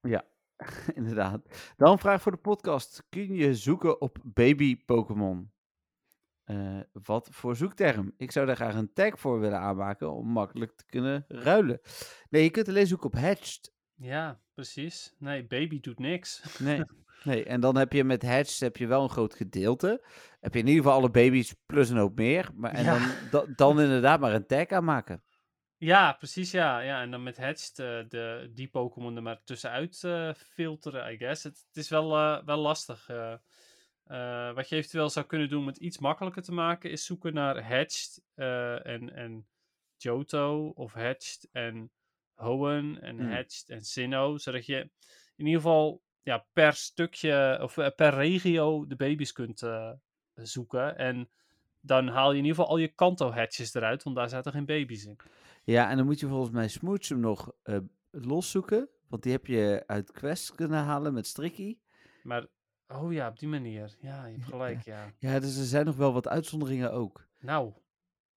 Inderdaad. 0.94 1.40
Dan 1.76 1.98
vraag 1.98 2.22
voor 2.22 2.32
de 2.32 2.38
podcast. 2.38 3.04
Kun 3.08 3.34
je 3.34 3.54
zoeken 3.54 4.00
op 4.00 4.18
baby 4.22 4.76
Pokémon? 4.84 5.50
Eh, 6.44 6.78
wat 6.92 7.28
voor 7.32 7.56
zoekterm? 7.56 8.12
Ik 8.16 8.30
zou 8.32 8.46
daar 8.46 8.56
graag 8.56 8.74
een 8.74 8.92
tag 8.92 9.18
voor 9.20 9.40
willen 9.40 9.58
aanmaken 9.60 10.12
om 10.12 10.26
makkelijk 10.28 10.72
te 10.76 10.84
kunnen 10.86 11.24
ruilen. 11.28 11.80
Nee, 12.30 12.42
je 12.42 12.50
kunt 12.50 12.68
alleen 12.68 12.86
zoeken 12.86 13.06
op 13.06 13.14
hatched. 13.18 13.72
ja, 13.94 14.40
precies. 14.54 15.14
Nee, 15.18 15.46
baby 15.46 15.80
doet 15.80 15.98
niks. 15.98 16.58
Nee. 16.58 16.82
nee, 17.24 17.44
en 17.44 17.60
dan 17.60 17.76
heb 17.76 17.92
je 17.92 18.04
met 18.04 18.22
hatched 18.22 18.60
heb 18.60 18.76
je 18.76 18.86
wel 18.86 19.02
een 19.02 19.10
groot 19.10 19.34
gedeelte. 19.34 20.04
Heb 20.40 20.54
je 20.54 20.60
in 20.60 20.66
ieder 20.66 20.82
geval 20.82 20.98
alle 20.98 21.10
baby's 21.10 21.54
plus 21.66 21.88
een 21.88 21.96
hoop 21.96 22.16
meer. 22.16 22.50
Maar, 22.54 22.72
en 22.72 22.84
Ja. 22.84 22.98
dan, 22.98 23.08
da- 23.30 23.52
dan 23.56 23.80
inderdaad 23.80 24.20
maar 24.20 24.34
een 24.34 24.46
tag 24.46 24.66
aanmaken. 24.68 25.22
Ja, 25.82 26.12
precies, 26.12 26.50
ja. 26.50 26.80
ja 26.80 27.02
en 27.02 27.10
dan 27.10 27.22
met 27.22 27.36
Hatched 27.36 27.78
eh, 27.78 28.08
de, 28.08 28.50
die 28.54 28.68
Pokémon 28.68 29.16
er 29.16 29.22
maar 29.22 29.42
tussenuit 29.44 30.04
eh, 30.04 30.34
filteren, 30.34 31.12
I 31.12 31.16
guess. 31.16 31.42
Het, 31.44 31.64
het 31.66 31.76
is 31.76 31.88
wel, 31.88 32.16
eh, 32.16 32.44
wel 32.44 32.58
lastig. 32.58 33.08
eh. 33.08 33.34
Eh, 34.04 34.54
wat 34.54 34.68
je 34.68 34.76
eventueel 34.76 35.08
zou 35.10 35.26
kunnen 35.26 35.48
doen 35.48 35.60
om 35.60 35.66
het 35.66 35.76
iets 35.76 35.98
makkelijker 35.98 36.42
te 36.42 36.52
maken, 36.52 36.90
is 36.90 37.04
zoeken 37.04 37.34
naar 37.34 37.62
Hatched 37.62 38.22
eh, 38.34 38.86
en, 38.86 39.14
en 39.14 39.46
Johto 39.96 40.68
of 40.74 40.92
Hatched 40.92 41.48
en 41.52 41.90
Hoenn 42.34 42.98
en 43.00 43.16
Hmm. 43.18 43.32
Hatched 43.32 43.68
en 43.68 43.84
Sinnoh. 43.84 44.38
Zodat 44.38 44.66
je 44.66 44.76
in 45.36 45.46
ieder 45.46 45.60
geval 45.60 46.02
ja, 46.22 46.46
per 46.52 46.72
stukje 46.72 47.58
of 47.62 47.76
eh, 47.78 47.88
per 47.96 48.14
regio 48.14 48.86
de 48.86 48.96
baby's 48.96 49.32
kunt 49.32 49.62
eh, 49.62 49.92
zoeken. 50.34 50.96
En 50.98 51.30
dan 51.80 52.08
haal 52.08 52.32
je 52.32 52.38
in 52.38 52.44
ieder 52.44 52.56
geval 52.56 52.70
al 52.70 52.78
je 52.78 52.88
Kanto-hatches 52.94 53.74
eruit, 53.74 54.02
want 54.02 54.16
daar 54.16 54.28
zaten 54.28 54.52
geen 54.52 54.66
baby's 54.66 55.04
in. 55.04 55.16
Ja, 55.70 55.90
en 55.90 55.96
dan 55.96 56.06
moet 56.06 56.20
je 56.20 56.26
volgens 56.26 56.50
mij 56.50 56.68
Smoochum 56.68 57.20
nog 57.20 57.52
eh 57.62 57.78
loszoeken. 58.10 58.88
Want 59.08 59.22
die 59.22 59.32
heb 59.32 59.46
je 59.46 59.82
uit 59.86 60.12
Quest 60.12 60.54
kunnen 60.54 60.78
halen 60.78 61.12
met 61.12 61.26
Stricky. 61.26 61.78
Maar, 62.22 62.46
oh 62.88 63.12
ja, 63.12 63.28
op 63.28 63.38
die 63.38 63.48
manier. 63.48 63.96
Ja, 64.00 64.26
je 64.26 64.32
hebt 64.32 64.44
gelijk, 64.44 64.82
ja. 64.82 65.12
Ja, 65.18 65.38
dus 65.40 65.56
er 65.58 65.64
zijn 65.64 65.84
nog 65.86 65.96
wel 65.96 66.12
wat 66.12 66.28
uitzonderingen 66.28 66.92
ook. 66.92 67.28
Nou, 67.38 67.72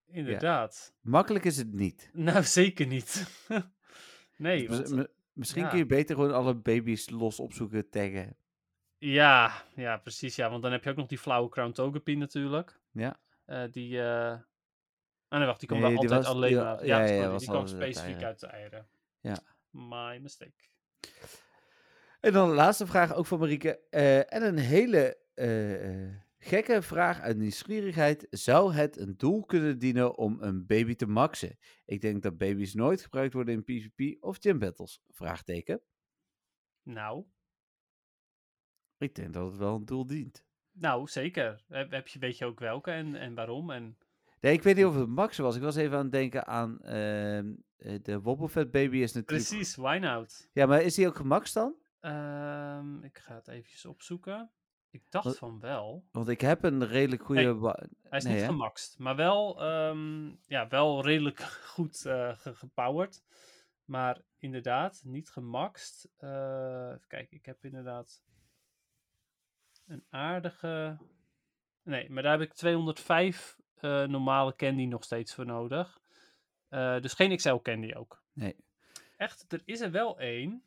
inderdaad. 0.06 0.96
Makkelijk 1.02 1.46
is 1.46 1.58
het 1.58 1.74
niet. 1.74 2.10
Nou, 2.14 2.44
zeker 2.44 2.88
niet. 2.88 3.26
nee, 4.38 4.68
Dus 4.68 4.90
want, 4.90 5.08
misschien 5.34 5.64
ja. 5.64 5.70
kun 5.70 5.78
je 5.78 5.86
beter 5.86 6.16
gewoon 6.16 6.34
alle 6.34 6.56
baby's 6.56 7.10
los 7.10 7.40
opzoeken, 7.40 7.90
taggen. 7.90 8.38
ja, 8.98 9.64
ja, 9.76 9.98
precies, 9.98 10.36
ja. 10.36 10.50
Want 10.50 10.62
dan 10.62 10.72
heb 10.72 10.84
je 10.84 10.90
ook 10.90 10.96
nog 10.96 11.08
die 11.08 11.18
flauwe 11.18 11.50
Crown 11.50 11.72
Togepi 11.72 12.16
natuurlijk. 12.16 12.80
Ja. 12.92 13.20
Eh, 13.46 13.72
die, 13.72 14.02
eh 14.02 14.40
nee, 15.38 15.48
wacht, 15.48 15.60
die 15.60 15.68
komt 15.70 15.82
Nee, 15.82 15.92
wel 15.92 16.00
altijd 16.02 16.20
was- 16.26 16.34
alleen 16.36 16.50
die- 16.50 16.60
maar... 16.60 16.86
ja, 16.86 17.38
die 17.38 17.48
kwam 17.48 17.68
specifiek 17.68 18.24
uit 18.24 18.40
de 18.40 18.48
eieren. 18.48 18.88
Ja. 19.20 19.38
My 19.70 20.18
mistake. 20.22 20.54
En 22.20 22.34
dan 22.34 22.50
de 22.50 22.56
laatste 22.56 22.88
vraag, 22.88 23.14
ook 23.16 23.26
van 23.26 23.40
Marieke. 23.40 23.80
eh, 23.90 24.34
en 24.34 24.44
een 24.44 24.58
hele 24.58 25.18
eh, 25.34 26.06
eh, 26.06 26.16
Gekke 26.46 26.82
vraag 26.82 27.20
uit 27.20 27.38
nieuwsgierigheid. 27.38 28.28
Zou 28.30 28.74
het 28.74 28.98
een 28.98 29.18
doel 29.18 29.46
kunnen 29.46 29.80
dienen 29.80 30.18
om 30.18 30.42
een 30.42 30.66
baby 30.66 30.96
te 30.96 31.06
maxen? 31.08 31.58
Ik 31.86 32.02
denk 32.02 32.24
dat 32.24 32.38
baby's 32.38 32.74
nooit 32.74 33.02
gebruikt 33.02 33.34
worden 33.34 33.54
in 33.54 33.64
PvP 33.64 34.24
of 34.24 34.38
gym 34.40 34.60
battles. 34.60 35.02
Vraagteken. 35.10 35.82
Nou, 36.82 37.26
Ik 38.98 39.16
denk 39.16 39.34
dat 39.34 39.46
het 39.50 39.58
wel 39.58 39.76
een 39.76 39.86
doel 39.86 40.06
dient. 40.06 40.46
nou 40.72 41.08
zeker. 41.08 41.64
Heb, 41.68 41.92
heb 41.92 42.08
je, 42.08 42.20
weet 42.20 42.38
je 42.38 42.46
ook 42.46 42.60
welke 42.60 42.92
en, 42.92 43.16
en 43.16 43.36
waarom? 43.36 43.72
En, 43.72 43.98
Nee, 44.44 44.54
ik 44.54 44.64
weet 44.64 44.76
niet 44.76 44.86
of 44.86 44.96
het 44.96 45.08
maxen 45.08 45.44
was. 45.44 45.56
Ik 45.56 45.62
was 45.62 45.76
even 45.76 45.98
aan 45.98 46.04
het 46.04 46.12
denken 46.12 46.48
aan 46.48 46.82
ehm, 46.82 47.54
eh, 47.78 48.00
de 48.02 48.22
Wobblefett 48.22 48.72
baby 48.72 48.98
is 48.98 49.14
natuurlijk... 49.14 49.48
precies, 49.50 49.76
Wineout. 49.76 50.50
Ja, 50.54 50.66
maar 50.66 50.82
is 50.82 50.96
die 50.96 51.08
ook 51.08 51.16
gemaxt 51.16 51.54
dan? 51.54 51.76
Ehm, 52.00 53.04
ik 53.04 53.18
ga 53.18 53.36
het 53.36 53.48
eventjes 53.48 53.86
opzoeken. 53.86 54.52
Ik 54.90 55.12
dacht 55.12 55.38
van 55.38 55.60
wel. 55.60 56.06
Want 56.12 56.28
ik 56.28 56.42
heb 56.42 56.64
een 56.64 56.88
redelijk 56.88 57.24
goede... 57.24 57.42
Nee, 57.54 57.72
Hij 58.02 58.18
is 58.18 58.24
Nee, 58.24 58.34
niet 58.34 58.42
hè? 58.42 58.48
gemaxt, 58.48 59.00
maar 59.00 59.16
wel, 59.16 59.62
ehm, 59.62 60.32
ja, 60.46 60.68
wel 60.68 61.04
redelijk 61.06 61.40
goed 61.76 61.98
ge- 61.98 62.36
gepowered. 62.54 63.24
Maar 63.86 64.22
inderdaad, 64.38 65.02
niet 65.06 65.30
gemaxt. 65.30 66.10
Eh, 66.18 66.88
even 66.90 67.08
kijken, 67.08 67.38
ik 67.38 67.46
heb 67.46 67.66
inderdaad 67.66 68.24
een 69.88 70.04
aardige... 70.10 70.98
Nee, 71.84 72.10
maar 72.10 72.24
daar 72.24 72.40
heb 72.40 72.50
ik 72.50 72.54
205 72.54 73.62
eh, 73.84 74.04
normale 74.04 74.56
candy 74.56 74.86
nog 74.86 75.04
steeds 75.04 75.34
voor 75.34 75.46
nodig. 75.46 76.02
Eh, 76.70 77.02
dus 77.02 77.14
geen 77.14 77.36
XL 77.36 77.56
candy 77.56 77.94
ook. 77.94 78.24
Nee. 78.34 78.56
Echt, 79.18 79.54
er 79.54 79.62
is 79.66 79.82
er 79.82 79.92
wel 79.92 80.20
één. 80.20 80.64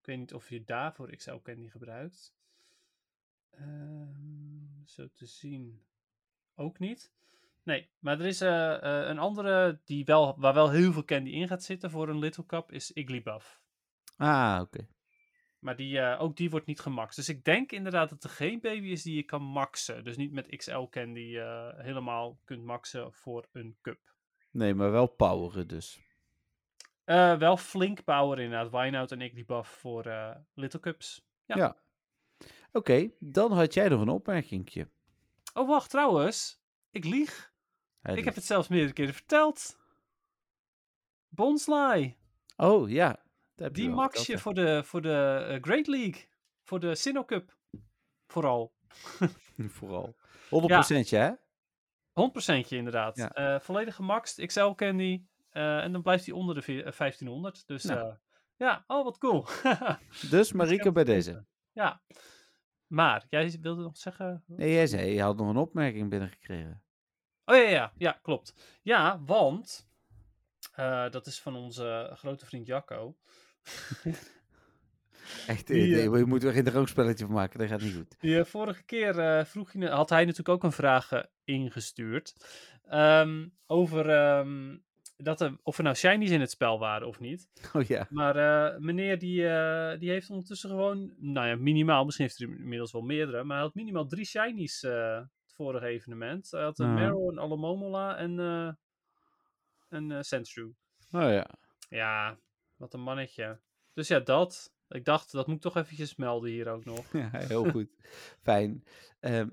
Ik 0.00 0.06
weet 0.06 0.18
niet 0.18 0.34
of 0.34 0.48
je 0.48 0.64
daarvoor 0.64 1.16
XL 1.16 1.36
candy 1.42 1.68
gebruikt. 1.68 2.34
Ehm, 3.50 4.84
zo 4.84 5.08
te 5.14 5.26
zien. 5.26 5.82
Ook 6.54 6.78
niet. 6.78 7.12
Nee, 7.62 7.90
maar 7.98 8.20
er 8.20 8.26
is 8.26 8.40
eh, 8.40 8.78
een 8.80 9.18
andere 9.18 9.80
die 9.84 10.04
wel, 10.04 10.34
waar 10.38 10.54
wel 10.54 10.70
heel 10.70 10.92
veel 10.92 11.04
candy 11.04 11.30
in 11.30 11.48
gaat 11.48 11.62
zitten 11.62 11.90
voor 11.90 12.08
een 12.08 12.18
Little 12.18 12.46
Cup, 12.46 12.72
is 12.72 12.92
Igglybuff. 12.92 13.60
Ah, 14.16 14.60
oké. 14.62 14.86
Maar 15.60 15.76
die, 15.76 15.98
eh, 15.98 16.22
ook 16.22 16.36
die 16.36 16.50
wordt 16.50 16.66
niet 16.66 16.80
gemaxt. 16.80 17.16
Dus 17.16 17.28
ik 17.28 17.44
denk 17.44 17.72
inderdaad 17.72 18.10
dat 18.10 18.24
er 18.24 18.30
geen 18.30 18.60
baby 18.60 18.86
is 18.86 19.02
die 19.02 19.16
je 19.16 19.22
kan 19.22 19.42
maxen. 19.42 20.04
Dus 20.04 20.16
niet 20.16 20.32
met 20.32 20.56
XL 20.56 20.82
candy 20.90 21.36
eh, 21.36 21.68
helemaal 21.76 22.38
kunt 22.44 22.64
maxen 22.64 23.12
voor 23.12 23.48
een 23.52 23.76
cup. 23.82 24.14
Nee, 24.50 24.74
maar 24.74 24.90
wel 24.90 25.06
poweren 25.06 25.68
dus. 25.68 26.00
Eh, 27.04 27.38
wel 27.38 27.56
flink 27.56 28.04
power 28.04 28.38
inderdaad. 28.38 28.70
Wineout 28.70 29.12
en 29.12 29.20
Igglybuff 29.20 29.68
voor 29.68 30.06
eh, 30.06 30.36
Little 30.54 30.80
Cups. 30.80 31.26
Ja. 31.44 31.56
Ja. 31.56 31.76
Oké, 32.72 33.10
dan 33.18 33.52
had 33.52 33.74
jij 33.74 33.88
nog 33.88 34.00
een 34.00 34.08
opmerkingje. 34.08 34.88
Oh, 35.54 35.68
wacht 35.68 35.90
trouwens. 35.90 36.62
Ik 36.90 37.04
lieg. 37.04 37.52
Hij 38.00 38.16
Ik 38.16 38.24
heb 38.24 38.34
het 38.34 38.44
zelfs 38.44 38.68
meerdere 38.68 38.92
keren 38.92 39.14
verteld. 39.14 39.78
Bonsly. 41.28 42.16
Oh, 42.56 42.90
ja. 42.90 43.24
Die 43.68 43.88
max 43.90 44.26
je 44.26 44.32
ja. 44.32 44.38
voor 44.38 44.54
de, 44.54 44.82
voor 44.84 45.02
de 45.02 45.46
eh, 45.48 45.62
Great 45.62 45.86
League. 45.86 46.28
Voor 46.62 46.80
de 46.80 46.94
Sinnoh 46.94 47.26
Cup. 47.26 47.56
Vooral. 48.26 48.74
Vooral. 49.68 50.16
100% 50.44 51.08
hè? 51.08 51.30
100% 52.64 52.68
inderdaad. 52.68 53.16
Ja. 53.16 53.30
Eh, 53.32 53.60
volledig 53.60 53.94
gemaxt. 53.94 54.46
XL 54.46 54.70
candy. 54.70 55.22
eh, 55.50 55.82
en 55.82 55.92
dan 55.92 56.02
blijft 56.02 56.26
hij 56.26 56.34
onder 56.34 56.54
de 56.54 56.62
vi- 56.62 56.80
eh, 56.82 56.92
1500. 56.92 57.66
Dus 57.66 57.84
Nou. 57.84 57.98
ja. 58.06 58.20
ja, 58.56 58.84
oh 58.86 59.04
wat 59.04 59.18
cool. 59.18 59.46
Dus 60.30 60.52
Marieke 60.52 60.92
bij 60.92 61.04
deze. 61.04 61.44
Ja. 61.72 62.02
Maar, 62.86 63.26
jij 63.28 63.58
wilde 63.60 63.82
nog 63.82 63.96
zeggen... 63.96 64.44
Nee, 64.46 64.72
jij 64.72 64.86
zei, 64.86 65.10
je 65.10 65.22
had 65.22 65.36
nog 65.36 65.48
een 65.48 65.56
opmerking 65.56 66.10
binnengekregen. 66.10 66.82
Oh 67.44 67.56
ja, 67.56 67.62
ja, 67.68 67.92
ja, 67.96 68.12
klopt. 68.22 68.78
Ja, 68.82 69.20
want 69.24 69.88
dat 71.10 71.26
is 71.26 71.40
van 71.40 71.56
onze 71.56 72.10
grote 72.14 72.46
vriend 72.46 72.66
Jacco. 72.66 73.16
Echt, 75.46 75.66
Die, 75.66 75.94
eh, 75.96 76.04
eh, 76.06 76.18
je 76.18 76.24
moet 76.24 76.44
er 76.44 76.52
geen 76.52 76.64
drankspelletje 76.64 77.24
van 77.24 77.34
maken, 77.34 77.58
dat 77.58 77.68
gaat 77.68 77.80
niet 77.80 77.94
goed. 77.94 78.16
Die 78.20 78.44
vorige 78.44 78.82
keer 78.82 79.18
eh, 79.18 79.44
vroeg 79.44 79.72
je, 79.72 79.88
had 79.88 80.10
hij 80.10 80.20
natuurlijk 80.20 80.48
ook 80.48 80.64
een 80.64 80.72
vraag 80.72 81.12
eh, 81.12 81.22
ingestuurd. 81.44 82.34
Ehm, 82.88 83.48
over 83.66 84.10
ehm, 84.10 84.76
dat 85.16 85.40
er, 85.40 85.56
of 85.62 85.76
er 85.78 85.84
nou 85.84 85.96
shinies 85.96 86.30
in 86.30 86.40
het 86.40 86.50
spel 86.50 86.78
waren 86.78 87.06
of 87.08 87.20
niet. 87.20 87.48
Oh 87.72 87.82
ja. 87.82 88.06
Maar 88.10 88.34
meneer 88.82 89.18
die, 89.18 89.36
die 89.98 90.10
heeft 90.10 90.30
ondertussen 90.30 90.70
gewoon, 90.70 91.14
nou 91.18 91.46
ja, 91.46 91.56
minimaal, 91.56 92.04
misschien 92.04 92.26
heeft 92.26 92.38
hij 92.38 92.48
inmiddels 92.48 92.92
wel 92.92 93.02
meerdere, 93.02 93.44
maar 93.44 93.56
hij 93.56 93.66
had 93.66 93.74
minimaal 93.74 94.06
drie 94.06 94.24
shinies 94.24 94.80
het 94.80 95.52
vorige 95.54 95.86
evenement. 95.86 96.50
Hij 96.50 96.62
had 96.62 96.78
een 96.78 96.86
Ah. 96.86 96.94
Meryl, 96.94 97.28
een 97.30 97.38
Alomomola 97.38 98.16
en 98.16 98.38
een 99.88 100.24
Sandshrew. 100.24 100.70
Oh 101.10 101.30
ja. 101.30 101.46
Ja, 101.88 102.38
wat 102.80 102.94
een 102.94 103.00
mannetje. 103.00 103.60
Dus 103.94 104.08
ja, 104.08 104.20
dat. 104.20 104.72
Ik 104.88 105.04
dacht, 105.04 105.32
dat 105.32 105.46
moet 105.46 105.56
ik 105.56 105.62
toch 105.62 105.76
eventjes 105.76 106.16
melden 106.16 106.50
hier 106.50 106.68
ook 106.68 106.84
nog. 106.84 107.12
Ja, 107.12 107.30
heel 107.32 107.70
goed. 107.70 107.88
Fijn. 108.42 108.84
Ehm, 109.20 109.48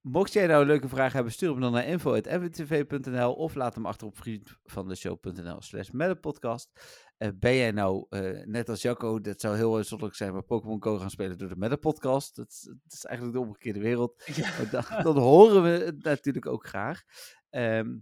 mocht 0.00 0.32
jij 0.32 0.46
nou 0.46 0.60
een 0.60 0.66
leuke 0.66 0.88
vraag 0.88 1.12
hebben, 1.12 1.32
stuur 1.32 1.50
hem 1.50 1.60
dan 1.60 1.72
naar 1.72 1.86
info.fwtv.nl 1.86 3.34
of 3.34 3.54
laat 3.54 3.74
hem 3.74 3.86
achter 3.86 4.06
op 4.06 4.16
vriendvandeshow.nl 4.16 5.60
slash 5.62 5.90
met 5.90 6.08
een 6.08 6.20
podcast. 6.20 6.70
Eh, 7.16 7.28
ben 7.34 7.54
jij 7.54 7.70
nou, 7.70 8.06
eh, 8.08 8.44
net 8.46 8.68
als 8.68 8.82
Jacco, 8.82 9.20
dat 9.20 9.40
zou 9.40 9.56
heel 9.56 9.76
uitzonderlijk 9.76 10.18
zijn, 10.18 10.32
maar 10.32 10.42
Pokémon 10.42 10.82
Go 10.82 10.98
gaan 10.98 11.10
spelen 11.10 11.38
door 11.38 11.48
de 11.48 11.56
met 11.56 11.70
een 11.70 11.78
podcast. 11.78 12.36
Dat, 12.36 12.48
is- 12.50 12.62
dat 12.82 12.92
is 12.92 13.04
eigenlijk 13.04 13.36
de 13.38 13.42
omgekeerde 13.44 13.80
wereld. 13.80 14.22
Maar 14.58 14.68
dan, 14.70 15.02
dan 15.02 15.18
horen 15.18 15.62
we 15.62 15.68
het 15.84 16.02
natuurlijk 16.02 16.46
ook 16.46 16.66
graag. 16.66 17.02
Ehm, 17.50 17.96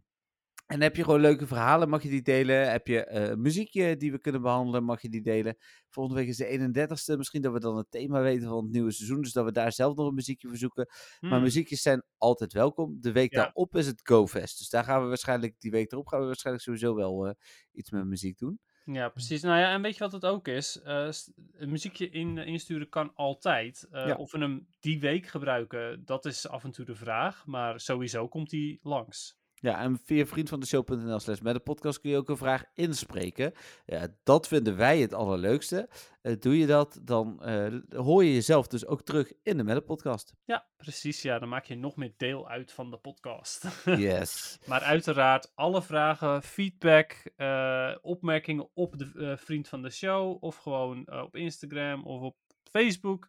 en 0.71 0.81
heb 0.83 0.97
je 0.97 1.05
gewoon 1.05 1.21
leuke 1.21 1.47
verhalen, 1.47 1.89
mag 1.89 2.03
je 2.03 2.09
die 2.09 2.23
delen. 2.23 2.71
Heb 2.71 2.87
je 2.87 3.05
eh, 3.05 3.37
muziekje 3.37 3.97
die 3.97 4.13
we 4.13 4.19
kunnen 4.21 4.43
behandelen, 4.43 4.85
mag 4.85 5.03
je 5.03 5.09
die 5.09 5.23
delen. 5.23 5.57
Volgende 5.89 6.21
week 6.21 6.29
is 6.29 6.37
de 6.37 6.47
31ste. 6.47 7.17
Misschien 7.17 7.43
dat 7.43 7.53
we 7.53 7.61
dan 7.61 7.77
het 7.77 7.91
thema 7.91 8.21
weten 8.21 8.49
van 8.49 8.63
het 8.65 8.73
nieuwe 8.73 8.91
seizoen. 8.93 9.21
Dus 9.21 9.33
dat 9.33 9.45
we 9.45 9.53
daar 9.53 9.73
zelf 9.73 9.97
nog 9.97 10.09
een 10.09 10.15
muziekje 10.15 10.49
voor 10.49 10.57
zoeken. 10.57 10.87
Maar 11.21 11.31
Hmm. 11.31 11.43
muziekjes 11.43 11.83
zijn 11.83 12.03
altijd 12.19 12.53
welkom. 12.53 12.97
De 13.01 13.13
week 13.13 13.33
Ja. 13.33 13.43
daarop 13.43 13.77
is 13.77 13.87
het 13.87 14.01
GoFest. 14.05 14.59
Dus 14.59 14.69
daar 14.69 14.85
gaan 14.85 15.03
we 15.03 15.09
waarschijnlijk, 15.09 15.55
die 15.59 15.71
week 15.71 15.93
erop 15.93 16.07
gaan 16.07 16.21
we 16.21 16.27
waarschijnlijk 16.27 16.65
sowieso 16.65 16.95
wel 16.95 17.27
eh, 17.27 17.35
iets 17.73 17.91
met 17.91 18.05
muziek 18.07 18.39
doen. 18.39 18.61
Ja, 18.85 19.09
precies. 19.09 19.43
Nou 19.43 19.59
ja, 19.59 19.73
en 19.73 19.83
weet 19.83 19.93
je 19.97 19.99
wat 20.05 20.13
het 20.13 20.25
ook 20.27 20.49
is? 20.49 20.81
Eh, 20.81 21.09
een 21.53 21.71
muziekje 21.71 22.11
in, 22.11 22.39
insturen 22.39 22.89
kan 22.89 23.15
altijd. 23.15 23.87
Ja. 23.91 24.15
Of 24.15 24.33
we 24.33 24.39
hem 24.39 24.67
die 24.81 25.01
week 25.01 25.27
gebruiken, 25.27 26.05
dat 26.05 26.25
is 26.25 26.49
af 26.49 26.65
en 26.65 26.71
toe 26.71 26.85
de 26.85 26.95
vraag. 26.95 27.47
Maar 27.47 27.81
sowieso 27.81 28.29
komt 28.29 28.51
hij 28.51 28.79
langs. 28.83 29.39
Ja, 29.61 29.81
en 29.81 30.01
via 30.05 30.27
vriendvandeshow.nl 30.27 31.19
slash 31.19 31.41
met 31.41 31.55
de 31.55 31.61
podcast 31.61 32.01
kun 32.01 32.11
je 32.11 32.17
ook 32.17 32.29
een 32.29 32.37
vraag 32.37 32.65
inspreken. 32.75 33.53
Ja, 33.87 34.09
dat 34.23 34.49
vinden 34.49 34.77
wij 34.77 34.99
het 34.99 35.15
allerleukste. 35.15 35.89
Eh, 36.23 36.37
doe 36.39 36.59
je 36.59 36.67
dat, 36.67 37.01
dan 37.03 37.43
eh, 37.43 37.75
hoor 37.91 38.25
je 38.25 38.33
jezelf 38.33 38.67
dus 38.67 38.87
ook 38.87 39.03
terug 39.03 39.33
in 39.43 39.57
de 39.57 39.65
met 39.65 39.75
de 39.75 39.83
podcast. 39.83 40.35
Ja, 40.45 40.67
precies. 40.77 41.23
Ja, 41.23 41.39
dan 41.39 41.49
maak 41.49 41.65
je 41.65 41.75
nog 41.75 41.97
meer 41.97 42.15
deel 42.17 42.49
uit 42.49 42.73
van 42.73 42.91
de 42.91 42.97
podcast. 42.97 43.65
Yes. 43.85 44.59
maar 44.67 44.81
uiteraard, 44.81 45.53
alle 45.55 45.83
vragen, 45.83 46.43
feedback, 46.43 47.33
eh, 47.37 47.95
opmerkingen 48.01 48.71
op 48.75 48.99
de 48.99 49.37
vriend 49.37 49.69
van 49.69 49.83
de 49.83 49.91
show. 49.91 50.43
Of 50.43 50.57
gewoon 50.57 51.13
op 51.13 51.37
Instagram 51.37 52.05
of 52.05 52.21
op 52.21 52.37
Facebook. 52.71 53.29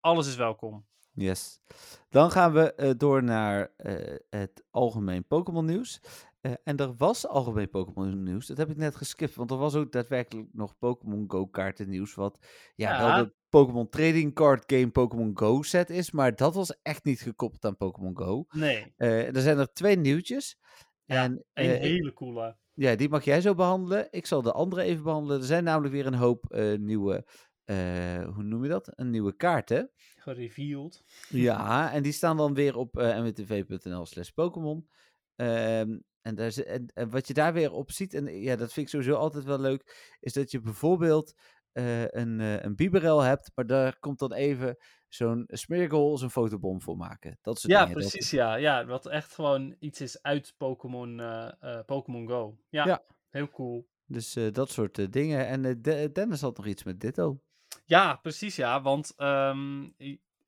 Alles 0.00 0.26
is 0.26 0.36
welkom. 0.36 0.86
Yes. 1.18 1.60
Dan 2.08 2.30
gaan 2.30 2.52
we 2.52 2.74
eh, 2.74 2.90
door 2.96 3.22
naar 3.22 3.72
eh, 3.76 4.16
het 4.30 4.64
algemeen 4.70 5.26
Pokémon 5.26 5.64
nieuws. 5.64 6.00
Eh, 6.40 6.52
en 6.64 6.76
er 6.76 6.94
was 6.96 7.26
algemeen 7.26 7.70
Pokémon 7.70 8.22
nieuws. 8.22 8.46
Dat 8.46 8.56
heb 8.56 8.70
ik 8.70 8.76
net 8.76 8.96
geskipt, 8.96 9.34
want 9.34 9.50
er 9.50 9.56
was 9.56 9.74
ook 9.74 9.92
daadwerkelijk 9.92 10.48
nog 10.52 10.78
Pokémon 10.78 11.24
Go 11.28 11.46
kaarten 11.46 11.88
nieuws. 11.88 12.14
Wat 12.14 12.38
ja, 12.74 12.90
Ja. 12.90 13.14
wel 13.14 13.24
de 13.24 13.34
Pokémon 13.48 13.88
Trading 13.88 14.34
Card 14.34 14.64
Game 14.66 14.90
Pokémon 14.90 15.30
Go 15.34 15.62
set 15.62 15.90
is. 15.90 16.10
Maar 16.10 16.36
dat 16.36 16.54
was 16.54 16.78
echt 16.82 17.04
niet 17.04 17.20
gekoppeld 17.20 17.64
aan 17.64 17.76
Pokémon 17.76 18.16
Go. 18.16 18.44
Nee, 18.50 18.92
er 18.96 19.40
zijn 19.40 19.58
er 19.58 19.72
twee 19.72 19.96
nieuwtjes. 19.96 20.58
Ja, 21.04 21.24
en 21.24 21.44
een 21.54 21.70
hele 21.70 22.12
coole. 22.12 22.56
ja, 22.74 22.94
die 22.94 23.08
mag 23.08 23.24
jij 23.24 23.40
zo 23.40 23.54
behandelen. 23.54 24.08
Ik 24.10 24.26
zal 24.26 24.42
de 24.42 24.52
andere 24.52 24.82
even 24.82 25.02
behandelen. 25.02 25.38
Er 25.40 25.46
zijn 25.46 25.64
namelijk 25.64 25.94
weer 25.94 26.06
een 26.06 26.14
hoop 26.14 26.44
nieuwe, 26.78 27.24
eh, 27.68 28.28
hoe 28.34 28.42
noem 28.42 28.62
je 28.62 28.68
dat? 28.68 28.92
Een 28.94 29.10
nieuwe 29.10 29.36
kaarten. 29.36 29.90
Gereveeld. 30.16 31.04
Ja, 31.28 31.58
en 31.92 32.02
die 32.02 32.12
staan 32.12 32.36
dan 32.36 32.54
weer 32.54 32.76
op 32.76 32.98
eh 32.98 33.18
mwtv.nl 33.22 34.06
slash 34.06 34.28
Pokémon. 34.30 34.88
Ehm, 35.36 35.98
en, 36.22 36.34
daar, 36.34 36.56
en, 36.56 36.86
en 36.94 37.10
wat 37.10 37.26
je 37.26 37.34
daar 37.34 37.52
weer 37.52 37.72
op 37.72 37.90
ziet, 37.90 38.14
en 38.14 38.40
ja, 38.40 38.56
dat 38.56 38.72
vind 38.72 38.86
ik 38.86 38.92
sowieso 38.92 39.14
altijd 39.14 39.44
wel 39.44 39.60
leuk, 39.60 40.16
is 40.20 40.32
dat 40.32 40.50
je 40.50 40.60
bijvoorbeeld 40.60 41.34
eh, 41.72 42.02
een, 42.08 42.40
eh 42.40 42.62
een 42.62 42.76
Biberel 42.76 43.20
hebt, 43.20 43.50
maar 43.54 43.66
daar 43.66 43.98
komt 43.98 44.18
dan 44.18 44.32
even 44.32 44.76
zo'n 45.08 45.44
Smeargle 45.46 46.18
zijn 46.18 46.30
fotobom 46.30 46.82
voor 46.82 46.96
maken. 46.96 47.38
Dat 47.42 47.58
soort 47.60 47.72
Ja, 47.72 47.84
dingen. 47.84 48.00
Dat- 48.00 48.10
precies. 48.10 48.30
Ja. 48.30 48.54
ja, 48.54 48.86
wat 48.86 49.06
echt 49.06 49.34
gewoon 49.34 49.76
iets 49.78 50.00
is 50.00 50.22
uit 50.22 50.54
Pokémon 50.56 51.20
eh, 51.20 51.52
eh, 51.60 51.84
Pokémon 51.84 52.28
Go. 52.28 52.58
Ja, 52.68 52.86
Ja. 52.86 53.04
heel 53.28 53.48
cool. 53.50 53.88
dus 54.06 54.36
eh, 54.36 54.52
dat 54.52 54.70
soort 54.70 54.98
eh, 54.98 55.06
dingen. 55.10 55.46
En 55.46 55.64
eh, 55.64 55.74
De- 55.78 56.10
Dennis 56.12 56.40
had 56.40 56.56
nog 56.56 56.66
iets 56.66 56.84
met 56.84 57.00
Ditto. 57.00 57.40
Ja, 57.88 58.16
precies 58.16 58.56
ja, 58.56 58.82
want 58.82 59.14
ehm, 59.16 59.88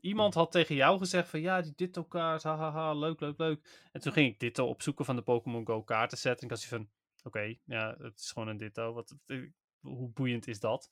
iemand 0.01 0.35
had 0.35 0.53
tegen 0.53 0.75
jou 0.75 0.99
gezegd 0.99 1.29
van 1.29 1.41
ja, 1.41 1.61
die 1.61 1.73
Ditto 1.77 2.05
kaart, 2.05 2.43
hahaha, 2.43 2.93
leuk, 2.93 3.21
leuk, 3.21 3.39
leuk. 3.39 3.89
En 3.93 4.01
toen 4.01 4.13
ging 4.13 4.33
ik 4.33 4.41
Ditto 4.41 4.67
opzoeken 4.67 5.05
van 5.05 5.17
de 5.17 5.23
Pokémon 5.23 5.67
Go 5.67 5.83
kaartenset. 5.83 6.39
En 6.39 6.45
ik 6.45 6.51
had 6.51 6.65
van, 6.65 6.89
oké, 7.23 7.55
ja, 7.65 7.97
het 7.99 8.21
is 8.21 8.31
gewoon 8.31 8.49
een 8.49 8.57
Ditto. 8.57 8.93
Wat, 8.93 9.15
eh, 9.27 9.43
hoe 9.81 10.11
boeiend 10.11 10.47
is 10.47 10.61
dat? 10.61 10.91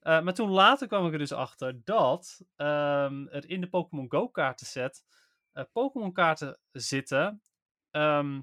Eh, 0.00 0.20
maar 0.20 0.34
toen 0.34 0.50
later 0.50 0.86
kwam 0.86 1.06
ik 1.06 1.12
er 1.12 1.18
dus 1.18 1.32
achter 1.32 1.84
dat 1.84 2.40
ehm, 2.56 3.26
er 3.26 3.48
in 3.50 3.60
de 3.60 3.68
Pokémon 3.68 4.10
Go 4.10 4.28
kaartenset 4.28 5.04
eh 5.52 5.64
Pokémon 5.72 6.12
kaarten 6.12 6.58
zitten 6.72 7.42
ehm, 7.90 8.40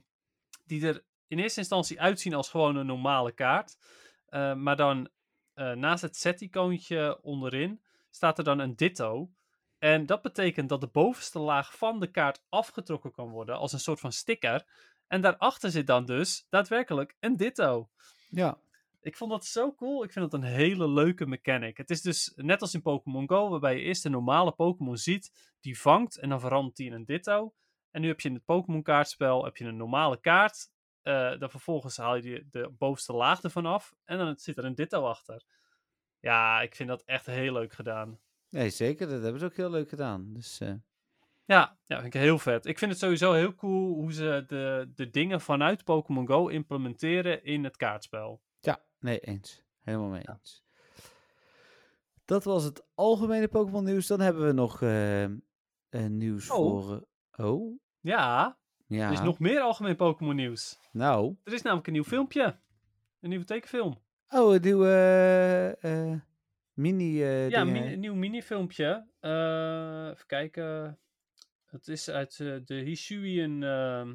die 0.66 0.88
er 0.88 1.04
in 1.28 1.40
eerste 1.40 1.60
instantie 1.60 2.02
uitzien 2.02 2.34
als 2.34 2.50
gewoon 2.50 2.76
een 2.76 2.86
normale 2.86 3.32
kaart. 3.32 3.78
Maar 4.56 4.76
dan 4.76 5.10
eh, 5.54 5.72
naast 5.72 6.02
het 6.02 6.18
set-icoontje 6.18 7.20
onderin 7.22 7.82
staat 8.10 8.38
er 8.38 8.44
dan 8.44 8.60
een 8.60 8.76
ditto. 8.76 9.32
En 9.78 10.06
dat 10.06 10.22
betekent 10.22 10.70
dat 10.70 10.82
de 10.82 10.88
bovenste 10.88 11.40
laag 11.40 11.78
van 11.78 12.00
de 12.00 12.12
kaart 12.12 12.44
afgetrokken 12.50 13.12
kan 13.12 13.30
worden 13.30 13.58
als 13.58 13.74
een 13.74 13.80
soort 13.80 14.00
van 14.00 14.12
sticker. 14.12 14.66
En 15.08 15.22
daarachter 15.22 15.72
zit 15.72 15.88
dan 15.88 16.06
dus 16.06 16.46
daadwerkelijk 16.50 17.16
een 17.20 17.38
ditto. 17.38 17.90
Ja. 18.30 18.58
Ik 19.02 19.18
vond 19.18 19.32
dat 19.32 19.46
zo 19.46 19.74
cool. 19.76 20.04
Ik 20.04 20.12
vind 20.12 20.32
dat 20.32 20.42
een 20.42 20.48
hele 20.48 20.90
leuke 20.90 21.26
mechanic. 21.26 21.78
Het 21.78 21.90
is 21.90 22.02
dus 22.02 22.34
net 22.36 22.62
als 22.62 22.74
in 22.74 22.82
Pokémon 22.82 23.30
Go, 23.30 23.50
waarbij 23.50 23.76
je 23.76 23.82
eerst 23.82 24.06
een 24.06 24.12
normale 24.12 24.52
Pokémon 24.52 24.98
ziet, 24.98 25.56
die 25.62 25.80
vangt 25.80 26.18
en 26.18 26.30
dan 26.30 26.40
verandert 26.40 26.76
die 26.76 26.88
in 26.88 26.94
een 26.94 27.06
ditto. 27.06 27.54
En 27.92 28.02
nu 28.02 28.08
heb 28.08 28.20
je 28.20 28.30
in 28.30 28.36
het 28.36 28.46
Pokémon 28.46 28.84
kaartspel 28.84 29.44
heb 29.44 29.58
je 29.58 29.66
een 29.66 29.78
normale 29.78 30.20
kaart. 30.20 30.72
Eh, 31.04 31.40
dan 31.40 31.50
vervolgens 31.50 31.98
haal 31.98 32.16
je 32.16 32.22
die, 32.22 32.48
de 32.50 32.70
bovenste 32.78 33.14
laag 33.14 33.42
ervan 33.44 33.66
af 33.66 33.94
en 34.04 34.18
dan 34.18 34.36
zit 34.38 34.58
er 34.58 34.66
een 34.66 34.76
ditto 34.76 35.06
achter. 35.06 35.44
Ja, 36.20 36.62
ik 36.62 36.76
vind 36.76 36.90
dat 36.90 37.04
echt 37.04 37.26
heel 37.26 37.54
leuk 37.54 37.74
gedaan. 37.74 38.20
Nee, 38.50 38.70
zeker. 38.70 39.08
Dat 39.10 39.22
hebben 39.22 39.40
ze 39.40 39.46
ook 39.46 39.56
heel 39.56 39.70
leuk 39.70 39.90
gedaan. 39.90 40.34
Dus 40.34 40.60
eh, 40.60 40.74
Ja, 41.46 41.78
ja, 41.86 42.02
vind 42.02 42.14
ik 42.14 42.22
heel 42.22 42.38
vet. 42.40 42.66
Ik 42.66 42.78
vind 42.78 42.92
het 42.92 43.00
sowieso 43.00 43.34
heel 43.34 43.56
cool 43.56 43.94
hoe 43.94 44.14
ze 44.14 44.44
de, 44.48 44.92
de 44.96 45.10
dingen 45.10 45.42
vanuit 45.42 45.84
Pokémon 45.84 46.28
Go 46.28 46.48
implementeren 46.48 47.44
in 47.44 47.64
het 47.64 47.78
kaartspel. 47.78 48.42
ja, 48.60 48.84
nee, 49.00 49.20
eens. 49.20 49.64
Helemaal 49.82 50.10
mee 50.10 50.28
eens. 50.28 50.64
Dat 52.26 52.44
was 52.44 52.64
het 52.64 52.86
algemene 52.96 53.48
Pokémon 53.48 53.84
nieuws. 53.84 54.08
Dan 54.08 54.20
hebben 54.20 54.46
we 54.46 54.52
nog 54.54 54.82
eh, 54.82 56.06
nieuws 56.08 56.50
Oh. 56.50 56.58
voor... 56.58 57.08
oh, 57.36 57.80
Ja, 58.00 58.58
ja. 58.88 59.08
er 59.08 59.14
is 59.14 59.22
nog 59.22 59.40
meer 59.40 59.60
algemeen 59.60 59.96
Pokémon 59.96 60.36
nieuws. 60.36 60.80
Nou, 60.92 61.36
Er 61.44 61.54
is 61.54 61.62
namelijk 61.62 61.88
een 61.88 61.94
nieuw 61.94 62.04
filmpje. 62.04 62.60
Een 63.20 63.30
nieuwe 63.30 63.46
tekenfilm. 63.46 63.98
oh, 64.30 64.54
een 64.54 64.62
nieuwe 64.62 64.88
eh, 65.82 66.12
eh, 66.12 66.20
mini 66.74 67.24
eh 67.24 67.50
ja, 67.50 67.62
een 67.62 68.00
nieuw 68.00 68.16
minifilmpje. 68.16 69.08
Even 69.22 70.26
kijken. 70.28 71.00
Het 71.66 71.88
is 71.88 72.10
uit 72.10 72.38
de 72.38 72.76
Hisuian 72.76 73.64
ehm 73.64 74.14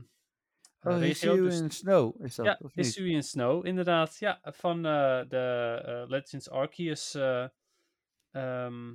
Oh, 0.83 0.99
regio. 0.99 1.37
Dus- 1.37 1.77
Snow 1.77 2.25
is 2.25 2.35
dat, 2.35 2.47
ja? 2.47 2.59
Hisuian 2.75 3.23
Snow, 3.23 3.67
inderdaad. 3.67 4.19
Ja, 4.19 4.41
van 4.43 4.83
de 4.83 6.05
Legends 6.09 6.51
Arceus 6.51 7.15
eh, 7.15 7.47
ehm, 8.31 8.95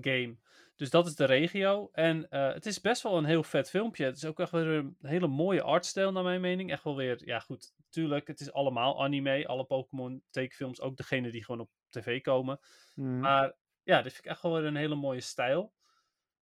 game. 0.00 0.36
Dus 0.76 0.90
dat 0.90 1.06
is 1.06 1.14
de 1.14 1.24
regio. 1.24 1.88
En 1.92 2.30
eh, 2.30 2.52
het 2.52 2.66
is 2.66 2.80
best 2.80 3.02
wel 3.02 3.16
een 3.16 3.24
heel 3.24 3.42
vet 3.42 3.70
filmpje. 3.70 4.04
Het 4.04 4.16
is 4.16 4.24
ook 4.24 4.40
echt 4.40 4.50
weer 4.50 4.66
een 4.66 4.96
hele 5.00 5.26
mooie 5.26 5.62
artstijl, 5.62 6.12
naar 6.12 6.22
mijn 6.22 6.40
mening. 6.40 6.70
Echt 6.70 6.84
wel 6.84 6.96
weer, 6.96 7.26
ja 7.26 7.38
goed, 7.38 7.72
tuurlijk, 7.88 8.26
het 8.26 8.40
is 8.40 8.52
allemaal 8.52 9.02
anime. 9.02 9.46
Alle 9.46 9.64
Pokémon 9.64 10.22
tekenfilms, 10.30 10.80
ook 10.80 10.96
degene 10.96 11.30
die 11.30 11.44
gewoon 11.44 11.60
op 11.60 11.70
tv 11.88 12.20
komen. 12.20 12.60
Mhm. 12.94 13.20
Maar 13.20 13.54
ja, 13.82 14.02
dit 14.02 14.12
vind 14.12 14.24
ik 14.24 14.30
echt 14.30 14.42
wel 14.42 14.52
weer 14.52 14.64
een 14.64 14.76
hele 14.76 14.94
mooie 14.94 15.20
stijl. 15.20 15.72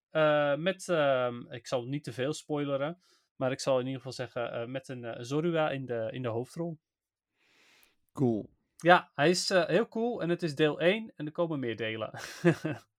Eh, 0.09 0.55
met, 0.55 0.89
ehm, 0.89 1.51
ik 1.51 1.67
zal 1.67 1.83
niet 1.83 2.03
te 2.03 2.13
veel 2.13 2.33
spoileren. 2.33 3.01
Maar 3.35 3.51
ik 3.51 3.59
zal 3.59 3.79
in 3.79 3.85
ieder 3.85 3.97
geval 3.97 4.11
zeggen, 4.11 4.51
eh, 4.51 4.65
met 4.65 4.87
een 4.87 5.25
Zorua 5.25 5.69
in 5.69 5.85
de, 5.85 6.09
in 6.11 6.21
de 6.21 6.27
hoofdrol. 6.27 6.77
Cool. 8.13 8.49
Ja, 8.77 9.11
hij 9.15 9.29
is 9.29 9.49
heel 9.49 9.87
cool 9.87 10.21
en 10.21 10.29
het 10.29 10.43
is 10.43 10.55
deel 10.55 10.81
1 10.81 11.11
en 11.15 11.25
er 11.25 11.31
komen 11.31 11.59
meer 11.59 11.75
delen. 11.75 12.11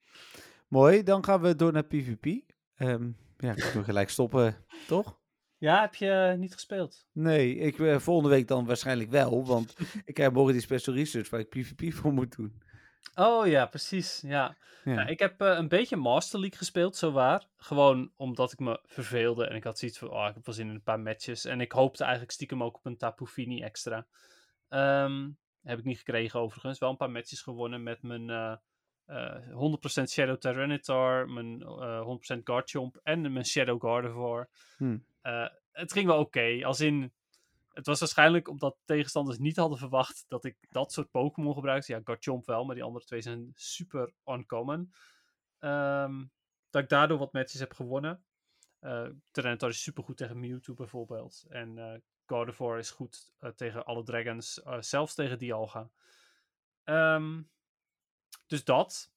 Mooi, 0.68 1.02
dan 1.02 1.24
gaan 1.24 1.40
we 1.40 1.56
door 1.56 1.72
naar 1.72 1.84
PvP. 1.84 2.40
Ehm, 2.74 3.10
ja, 3.36 3.50
ik 3.56 3.70
kan 3.72 3.84
gelijk 3.84 4.10
stoppen, 4.10 4.56
toch? 4.86 5.22
ja, 5.58 5.80
heb 5.80 5.94
je 5.94 6.34
niet 6.38 6.52
gespeeld? 6.52 7.06
Nee, 7.12 7.56
ik, 7.56 7.78
eh, 7.78 7.98
volgende 7.98 8.30
week 8.30 8.48
dan 8.48 8.66
waarschijnlijk 8.66 9.10
wel, 9.10 9.46
want 9.46 9.76
ik 10.04 10.16
heb 10.16 10.32
morgen 10.32 10.52
die 10.52 10.62
special 10.62 10.94
research 10.94 11.30
waar 11.30 11.40
ik 11.40 11.48
PvP 11.48 11.92
voor 11.96 12.12
moet 12.12 12.36
doen. 12.36 12.62
Oh 13.14 13.46
ja, 13.46 13.66
precies. 13.66 14.20
Ja. 14.26 14.56
Ja. 14.84 15.06
Ik 15.06 15.18
heb 15.18 15.40
eh, 15.40 15.56
een 15.56 15.68
beetje 15.68 15.96
Master 15.96 16.40
League 16.40 16.58
gespeeld, 16.58 16.96
zowaar. 16.96 17.46
Gewoon 17.56 18.12
omdat 18.16 18.52
ik 18.52 18.58
me 18.58 18.80
verveelde 18.84 19.46
en 19.46 19.56
ik 19.56 19.64
had 19.64 19.78
zoiets 19.78 19.98
van, 19.98 20.10
oh, 20.10 20.26
ik 20.28 20.34
heb 20.34 20.46
wel 20.46 20.54
zin 20.54 20.68
in 20.68 20.74
een 20.74 20.82
paar 20.82 21.00
matches. 21.00 21.44
En 21.44 21.60
ik 21.60 21.72
hoopte 21.72 22.02
eigenlijk 22.02 22.32
stiekem 22.32 22.62
ook 22.62 22.76
op 22.76 22.86
een 22.86 22.96
Tapu 22.96 23.26
Fini 23.26 23.62
extra. 23.62 24.06
Ehm, 24.68 25.30
heb 25.62 25.78
ik 25.78 25.84
niet 25.84 25.98
gekregen 25.98 26.40
overigens. 26.40 26.78
Wel 26.78 26.90
een 26.90 26.96
paar 26.96 27.10
matches 27.10 27.40
gewonnen 27.40 27.82
met 27.82 28.02
mijn 28.02 28.30
eh, 28.30 28.52
eh, 28.52 28.56
100% 29.06 29.12
Shadow 30.10 30.36
Tyranitar, 30.36 31.28
mijn 31.28 31.62
eh 31.62 32.36
100% 32.36 32.42
Garchomp 32.42 33.00
en 33.02 33.32
mijn 33.32 33.44
Shadow 33.44 33.82
Gardevoir. 33.82 34.48
Hm. 34.76 34.98
Eh, 35.20 35.48
het 35.72 35.92
ging 35.92 36.06
wel 36.06 36.18
oké, 36.18 36.60
als 36.64 36.80
in... 36.80 37.12
Het 37.68 37.86
was 37.86 38.00
waarschijnlijk 38.00 38.48
omdat 38.48 38.76
tegenstanders 38.84 39.38
niet 39.38 39.56
hadden 39.56 39.78
verwacht 39.78 40.24
dat 40.28 40.44
ik 40.44 40.56
dat 40.70 40.92
soort 40.92 41.10
Pokémon 41.10 41.54
gebruikte. 41.54 41.92
Ja, 41.92 42.00
Garchomp 42.04 42.46
wel, 42.46 42.64
maar 42.64 42.74
die 42.74 42.84
andere 42.84 43.04
twee 43.04 43.20
zijn 43.20 43.50
super 43.54 44.12
uncommon. 44.26 44.92
Ehm, 45.58 46.24
dat 46.70 46.82
ik 46.82 46.88
daardoor 46.88 47.18
wat 47.18 47.32
matches 47.32 47.60
heb 47.60 47.72
gewonnen. 47.72 48.24
Eh 48.80 49.06
Tyranitar 49.30 49.68
is 49.68 49.82
super 49.82 50.04
goed 50.04 50.16
tegen 50.16 50.40
Mewtwo 50.40 50.74
bijvoorbeeld. 50.74 51.44
En 51.48 51.78
eh 51.78 52.00
Gardevoir 52.26 52.78
is 52.78 52.90
goed 52.90 53.32
eh, 53.38 53.50
tegen 53.50 53.84
alle 53.84 54.02
dragons, 54.02 54.62
eh, 54.62 54.80
zelfs 54.80 55.14
tegen 55.14 55.38
Dialga. 55.38 55.90
Ehm, 56.84 57.42
dus 58.46 58.64
dat. 58.64 59.12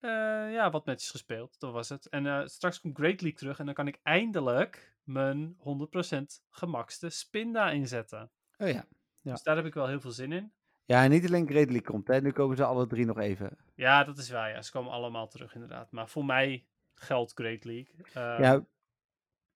Eh, 0.00 0.10
ja, 0.52 0.70
wat 0.70 0.86
matches 0.86 1.10
gespeeld, 1.10 1.60
dat 1.60 1.72
was 1.72 1.88
het. 1.88 2.06
En 2.06 2.26
eh, 2.26 2.46
straks 2.46 2.80
komt 2.80 2.96
Great 2.96 3.20
League 3.20 3.38
terug 3.38 3.58
en 3.58 3.64
dan 3.64 3.74
kan 3.74 3.86
ik 3.86 4.00
eindelijk 4.02 4.96
mijn 5.02 5.56
100% 5.58 6.22
gemakste 6.50 7.08
Spinda 7.08 7.70
inzetten. 7.70 8.30
Oh 8.58 8.68
ja. 8.68 8.86
Ja. 9.22 9.32
Dus 9.32 9.42
daar 9.42 9.56
heb 9.56 9.64
ik 9.64 9.74
wel 9.74 9.86
heel 9.86 10.00
veel 10.00 10.10
zin 10.10 10.32
in. 10.32 10.52
Ja, 10.84 11.02
en 11.02 11.10
niet 11.10 11.26
alleen 11.26 11.48
Great 11.48 11.68
League 11.68 11.82
komt, 11.82 12.08
hè. 12.08 12.20
Nu 12.20 12.30
komen 12.30 12.56
ze 12.56 12.64
alle 12.64 12.86
drie 12.86 13.06
nog 13.06 13.18
even. 13.18 13.58
Ja, 13.74 14.04
dat 14.04 14.18
is 14.18 14.30
waar. 14.30 14.50
Ja. 14.50 14.62
Ze 14.62 14.70
komen 14.70 14.92
allemaal 14.92 15.28
terug, 15.28 15.54
inderdaad. 15.54 15.90
Maar 15.90 16.08
voor 16.08 16.24
mij 16.24 16.66
geldt 16.94 17.32
Great 17.32 17.64
League. 17.64 17.94
Eh, 18.04 18.12
ja, 18.12 18.38
ja. 18.38 18.64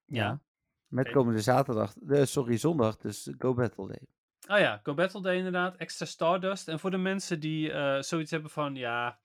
ja. 0.04 0.40
Met 0.86 1.10
komende 1.10 1.40
zaterdag, 1.40 1.94
eh, 2.08 2.24
sorry, 2.24 2.56
zondag, 2.56 2.96
dus 2.96 3.30
Go 3.38 3.54
Battle 3.54 3.86
Day. 3.86 4.06
Oh 4.48 4.58
ja, 4.58 4.80
Go 4.82 4.94
Battle 4.94 5.22
Day 5.22 5.36
inderdaad. 5.36 5.76
Extra 5.76 6.06
Stardust. 6.06 6.68
En 6.68 6.78
voor 6.78 6.90
de 6.90 6.96
mensen 6.96 7.40
die 7.40 7.72
eh, 7.72 8.02
zoiets 8.02 8.30
hebben 8.30 8.50
van... 8.50 8.74
Ja, 8.74 9.18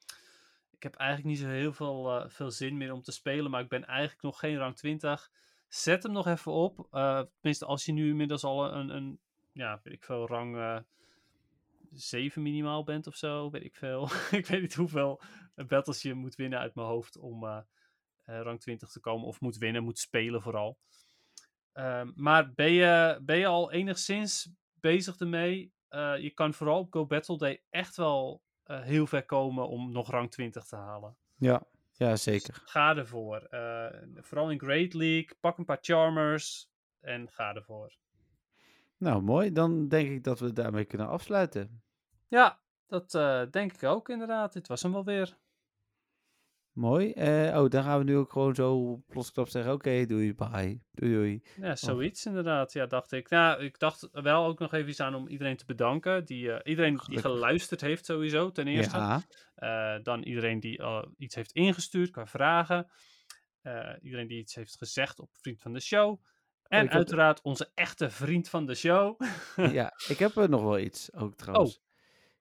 ik 0.71 0.83
heb 0.83 0.95
eigenlijk 0.95 1.29
niet 1.29 1.39
zo 1.39 1.47
heel 1.47 1.73
veel, 1.73 2.21
eh, 2.21 2.29
veel 2.29 2.51
zin 2.51 2.77
meer 2.77 2.93
om 2.93 3.01
te 3.01 3.11
spelen. 3.11 3.51
Maar 3.51 3.61
ik 3.61 3.69
ben 3.69 3.85
eigenlijk 3.85 4.21
nog 4.21 4.39
geen 4.39 4.57
rang 4.57 4.75
20. 4.75 5.31
Zet 5.67 6.03
hem 6.03 6.11
nog 6.11 6.27
even 6.27 6.51
op. 6.51 6.87
Eh, 6.91 7.21
tenminste, 7.33 7.65
als 7.65 7.85
je 7.85 7.91
nu 7.91 8.09
inmiddels 8.09 8.43
al 8.43 8.73
een... 8.73 8.89
een 8.89 9.19
ja, 9.53 9.79
weet 9.83 9.93
ik 9.93 10.03
veel, 10.03 10.27
rang... 10.27 10.57
eh 10.57 10.77
7 11.93 12.41
minimaal 12.41 12.83
bent 12.83 13.07
of 13.07 13.15
zo, 13.15 13.49
weet 13.49 13.63
ik 13.63 13.75
veel. 13.75 14.09
ik 14.31 14.45
weet 14.45 14.61
niet 14.61 14.75
hoeveel 14.75 15.21
battles 15.55 16.01
je 16.01 16.13
moet 16.13 16.35
winnen 16.35 16.59
uit 16.59 16.75
mijn 16.75 16.87
hoofd 16.87 17.17
om 17.17 17.65
rang 18.25 18.59
20 18.59 18.89
te 18.89 18.99
komen. 18.99 19.27
Of 19.27 19.41
moet 19.41 19.57
winnen, 19.57 19.83
moet 19.83 19.99
spelen 19.99 20.41
vooral. 20.41 20.77
Ehm, 21.73 22.11
maar 22.15 22.53
ben 22.53 22.71
je, 22.71 23.19
ben 23.21 23.37
je 23.37 23.45
al 23.45 23.71
enigszins 23.71 24.49
bezig 24.81 25.17
ermee? 25.17 25.73
Eh, 25.89 26.17
je 26.17 26.29
kan 26.29 26.53
vooral 26.53 26.79
op 26.79 26.93
Go 26.93 27.05
Battle 27.05 27.37
Day 27.37 27.63
echt 27.69 27.95
wel 27.95 28.41
eh, 28.63 28.81
heel 28.81 29.07
ver 29.07 29.25
komen 29.25 29.67
om 29.67 29.91
nog 29.91 30.09
rang 30.11 30.31
20 30.31 30.63
te 30.65 30.75
halen. 30.75 31.15
Ja, 31.35 31.63
ja 31.91 32.09
Dus 32.09 32.23
zeker. 32.23 32.61
ga 32.65 32.95
ervoor. 32.95 33.37
Eh, 33.37 34.01
vooral 34.15 34.51
in 34.51 34.59
Great 34.59 34.93
League, 34.93 35.37
pak 35.39 35.57
een 35.57 35.65
paar 35.65 35.77
Charmers 35.81 36.69
en 36.99 37.29
ga 37.31 37.53
ervoor. 37.55 37.97
Nou, 38.97 39.21
mooi. 39.21 39.51
Dan 39.51 39.87
denk 39.87 40.09
ik 40.09 40.23
dat 40.23 40.39
we 40.39 40.53
daarmee 40.53 40.85
kunnen 40.85 41.07
afsluiten. 41.07 41.81
Ja, 42.27 42.59
dat 42.87 43.11
denk 43.51 43.73
ik 43.73 43.83
ook 43.83 44.09
inderdaad. 44.09 44.53
Dit 44.53 44.67
was 44.67 44.81
hem 44.83 44.91
wel 44.91 45.03
weer. 45.03 45.37
Mooi. 46.73 47.11
Eh, 47.11 47.61
oh, 47.61 47.69
dan 47.69 47.83
gaan 47.83 47.97
we 47.97 48.03
nu 48.03 48.17
ook 48.17 48.31
gewoon 48.31 48.55
zo 48.55 48.97
plotsklap 49.07 49.47
zeggen, 49.49 49.73
oké, 49.73 50.05
doei, 50.05 50.35
bye. 50.35 50.81
Doei, 50.91 51.13
doei. 51.13 51.43
Ja, 51.55 51.75
zoiets 51.75 52.25
inderdaad. 52.25 52.73
Ja, 52.73 52.85
dacht 52.85 53.11
ik. 53.11 53.29
Nou, 53.29 53.63
ik 53.63 53.79
dacht 53.79 54.09
wel 54.11 54.45
ook 54.45 54.59
nog 54.59 54.73
even 54.73 54.89
iets 54.89 54.99
aan 54.99 55.15
om 55.15 55.27
iedereen 55.27 55.57
te 55.57 55.65
bedanken. 55.65 56.25
Die, 56.25 56.51
eh, 56.51 56.59
iedereen 56.69 56.99
die 57.07 57.19
geluisterd 57.19 57.81
heeft 57.81 58.05
sowieso, 58.05 58.51
ten 58.51 58.67
eerste. 58.67 58.97
Ja, 58.97 59.21
Eh, 59.55 60.03
dan 60.03 60.23
iedereen 60.23 60.59
die 60.59 60.81
iets 61.17 61.35
heeft 61.35 61.51
ingestuurd 61.51 62.09
qua 62.11 62.25
vragen. 62.25 62.91
Iedereen 64.01 64.27
die 64.27 64.39
iets 64.39 64.55
heeft 64.55 64.77
gezegd 64.77 65.19
op 65.19 65.29
Vriend 65.31 65.61
van 65.61 65.73
de 65.73 65.79
Show. 65.81 66.21
En 66.63 66.77
ik 66.83 66.87
heb- 66.89 66.97
uiteraard 66.97 67.41
onze 67.41 67.71
echte 67.75 68.09
vriend 68.09 68.49
van 68.49 68.65
de 68.65 68.75
show. 68.75 69.21
ja, 69.55 69.93
ik 70.07 70.17
heb 70.19 70.35
er 70.35 70.49
nog 70.49 70.61
wel 70.63 70.79
iets 70.79 71.13
ook 71.13 71.35
trouwens. 71.43 71.79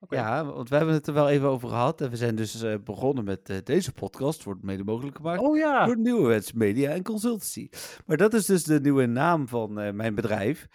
Ja, 0.07 0.45
want 0.45 0.69
we 0.69 0.75
hebben 0.75 0.93
het 0.93 1.07
er 1.07 1.13
wel 1.13 1.29
even 1.29 1.47
over 1.47 1.69
gehad. 1.69 2.01
En 2.01 2.09
we 2.09 2.15
zijn 2.15 2.35
dus 2.35 2.61
eh, 2.61 2.75
begonnen 2.83 3.23
met 3.23 3.49
eh, 3.49 3.57
deze 3.63 3.91
podcast. 3.91 4.43
Wordt 4.43 4.63
mede 4.63 4.83
mogelijk 4.83 5.17
gemaakt 5.17 5.41
Oh 5.41 5.57
ja. 5.57 5.85
door 5.85 5.97
Nieuwewets 5.97 6.53
Media 6.53 6.89
en 6.89 7.03
Consultancy. 7.03 7.69
Maar 8.05 8.17
dat 8.17 8.33
is 8.33 8.45
dus 8.45 8.63
de 8.63 8.79
nieuwe 8.79 9.05
naam 9.05 9.47
van 9.47 9.79
eh, 9.79 9.93
mijn 9.93 10.15
bedrijf. 10.15 10.67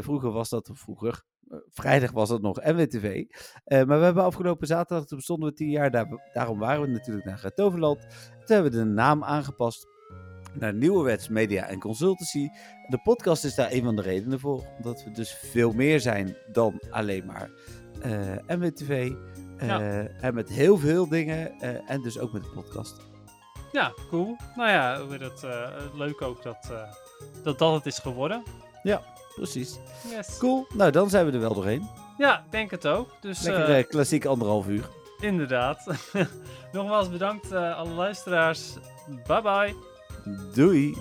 Vroeger 0.00 0.30
was 0.30 0.48
dat, 0.48 0.70
vroeger, 0.72 1.22
vrijdag 1.68 2.10
was 2.10 2.28
dat 2.28 2.42
nog 2.42 2.64
NWTV. 2.64 3.24
Maar 3.64 3.86
we 3.86 4.04
hebben 4.04 4.22
afgelopen 4.22 4.66
zaterdag, 4.66 5.06
toen 5.06 5.18
bestonden 5.18 5.48
we 5.48 5.54
tien 5.54 5.70
jaar, 5.70 5.90
daar, 5.90 6.30
daarom 6.32 6.58
waren 6.58 6.82
we 6.82 6.88
natuurlijk 6.88 7.26
naar 7.26 7.38
Gratoverland. 7.38 8.00
Toen 8.00 8.54
hebben 8.56 8.72
we 8.72 8.78
de 8.78 8.84
naam 8.84 9.24
aangepast 9.24 9.86
naar 10.52 10.74
Nieuwewets 10.74 11.28
Media 11.28 11.66
en 11.66 11.78
Consultancy. 11.78 12.48
De 12.88 13.00
podcast 13.02 13.44
is 13.44 13.54
daar 13.54 13.72
een 13.72 13.84
van 13.84 13.96
de 13.96 14.02
redenen 14.02 14.40
voor, 14.40 14.66
omdat 14.76 15.04
we 15.04 15.10
dus 15.10 15.32
veel 15.34 15.72
meer 15.72 16.00
zijn 16.00 16.36
dan 16.52 16.80
alleen 16.90 17.26
maar 17.26 17.50
eh 18.04 18.56
NWTV. 18.56 19.12
eh, 19.58 19.66
Ja. 19.68 19.80
En 20.20 20.34
met 20.34 20.48
heel 20.48 20.78
veel 20.78 21.08
dingen 21.08 21.60
eh, 21.60 21.90
en 21.90 22.02
dus 22.02 22.18
ook 22.18 22.32
met 22.32 22.42
de 22.42 22.48
podcast. 22.48 22.96
Ja, 23.72 23.92
cool. 24.10 24.36
Nou 24.56 24.70
ja, 24.70 24.98
eh, 25.42 25.70
leuk 25.94 26.22
ook 26.22 26.42
dat, 26.42 26.68
eh, 26.70 26.92
dat 27.42 27.58
dat 27.58 27.74
het 27.74 27.86
is 27.86 27.98
geworden. 27.98 28.42
Precies. 29.34 29.78
Yes. 30.10 30.38
Cool. 30.38 30.66
Nou, 30.74 30.90
dan 30.90 31.10
zijn 31.10 31.26
we 31.26 31.32
er 31.32 31.40
wel 31.40 31.54
doorheen. 31.54 31.88
Ja, 32.18 32.38
ik 32.38 32.50
denk 32.50 32.70
het 32.70 32.86
ook. 32.86 33.08
Dus 33.20 33.42
Lekker 33.42 33.64
eh, 33.68 33.78
eh, 33.78 33.88
klassiek 33.88 34.24
anderhalf 34.24 34.68
uur. 34.68 34.88
inderdaad. 35.20 35.86
Nogmaals 36.72 37.10
bedankt 37.10 37.52
eh, 37.52 37.76
alle 37.76 37.90
luisteraars. 37.92 38.74
Bye 39.26 39.42
bye. 39.42 39.74
Doei. 40.54 40.96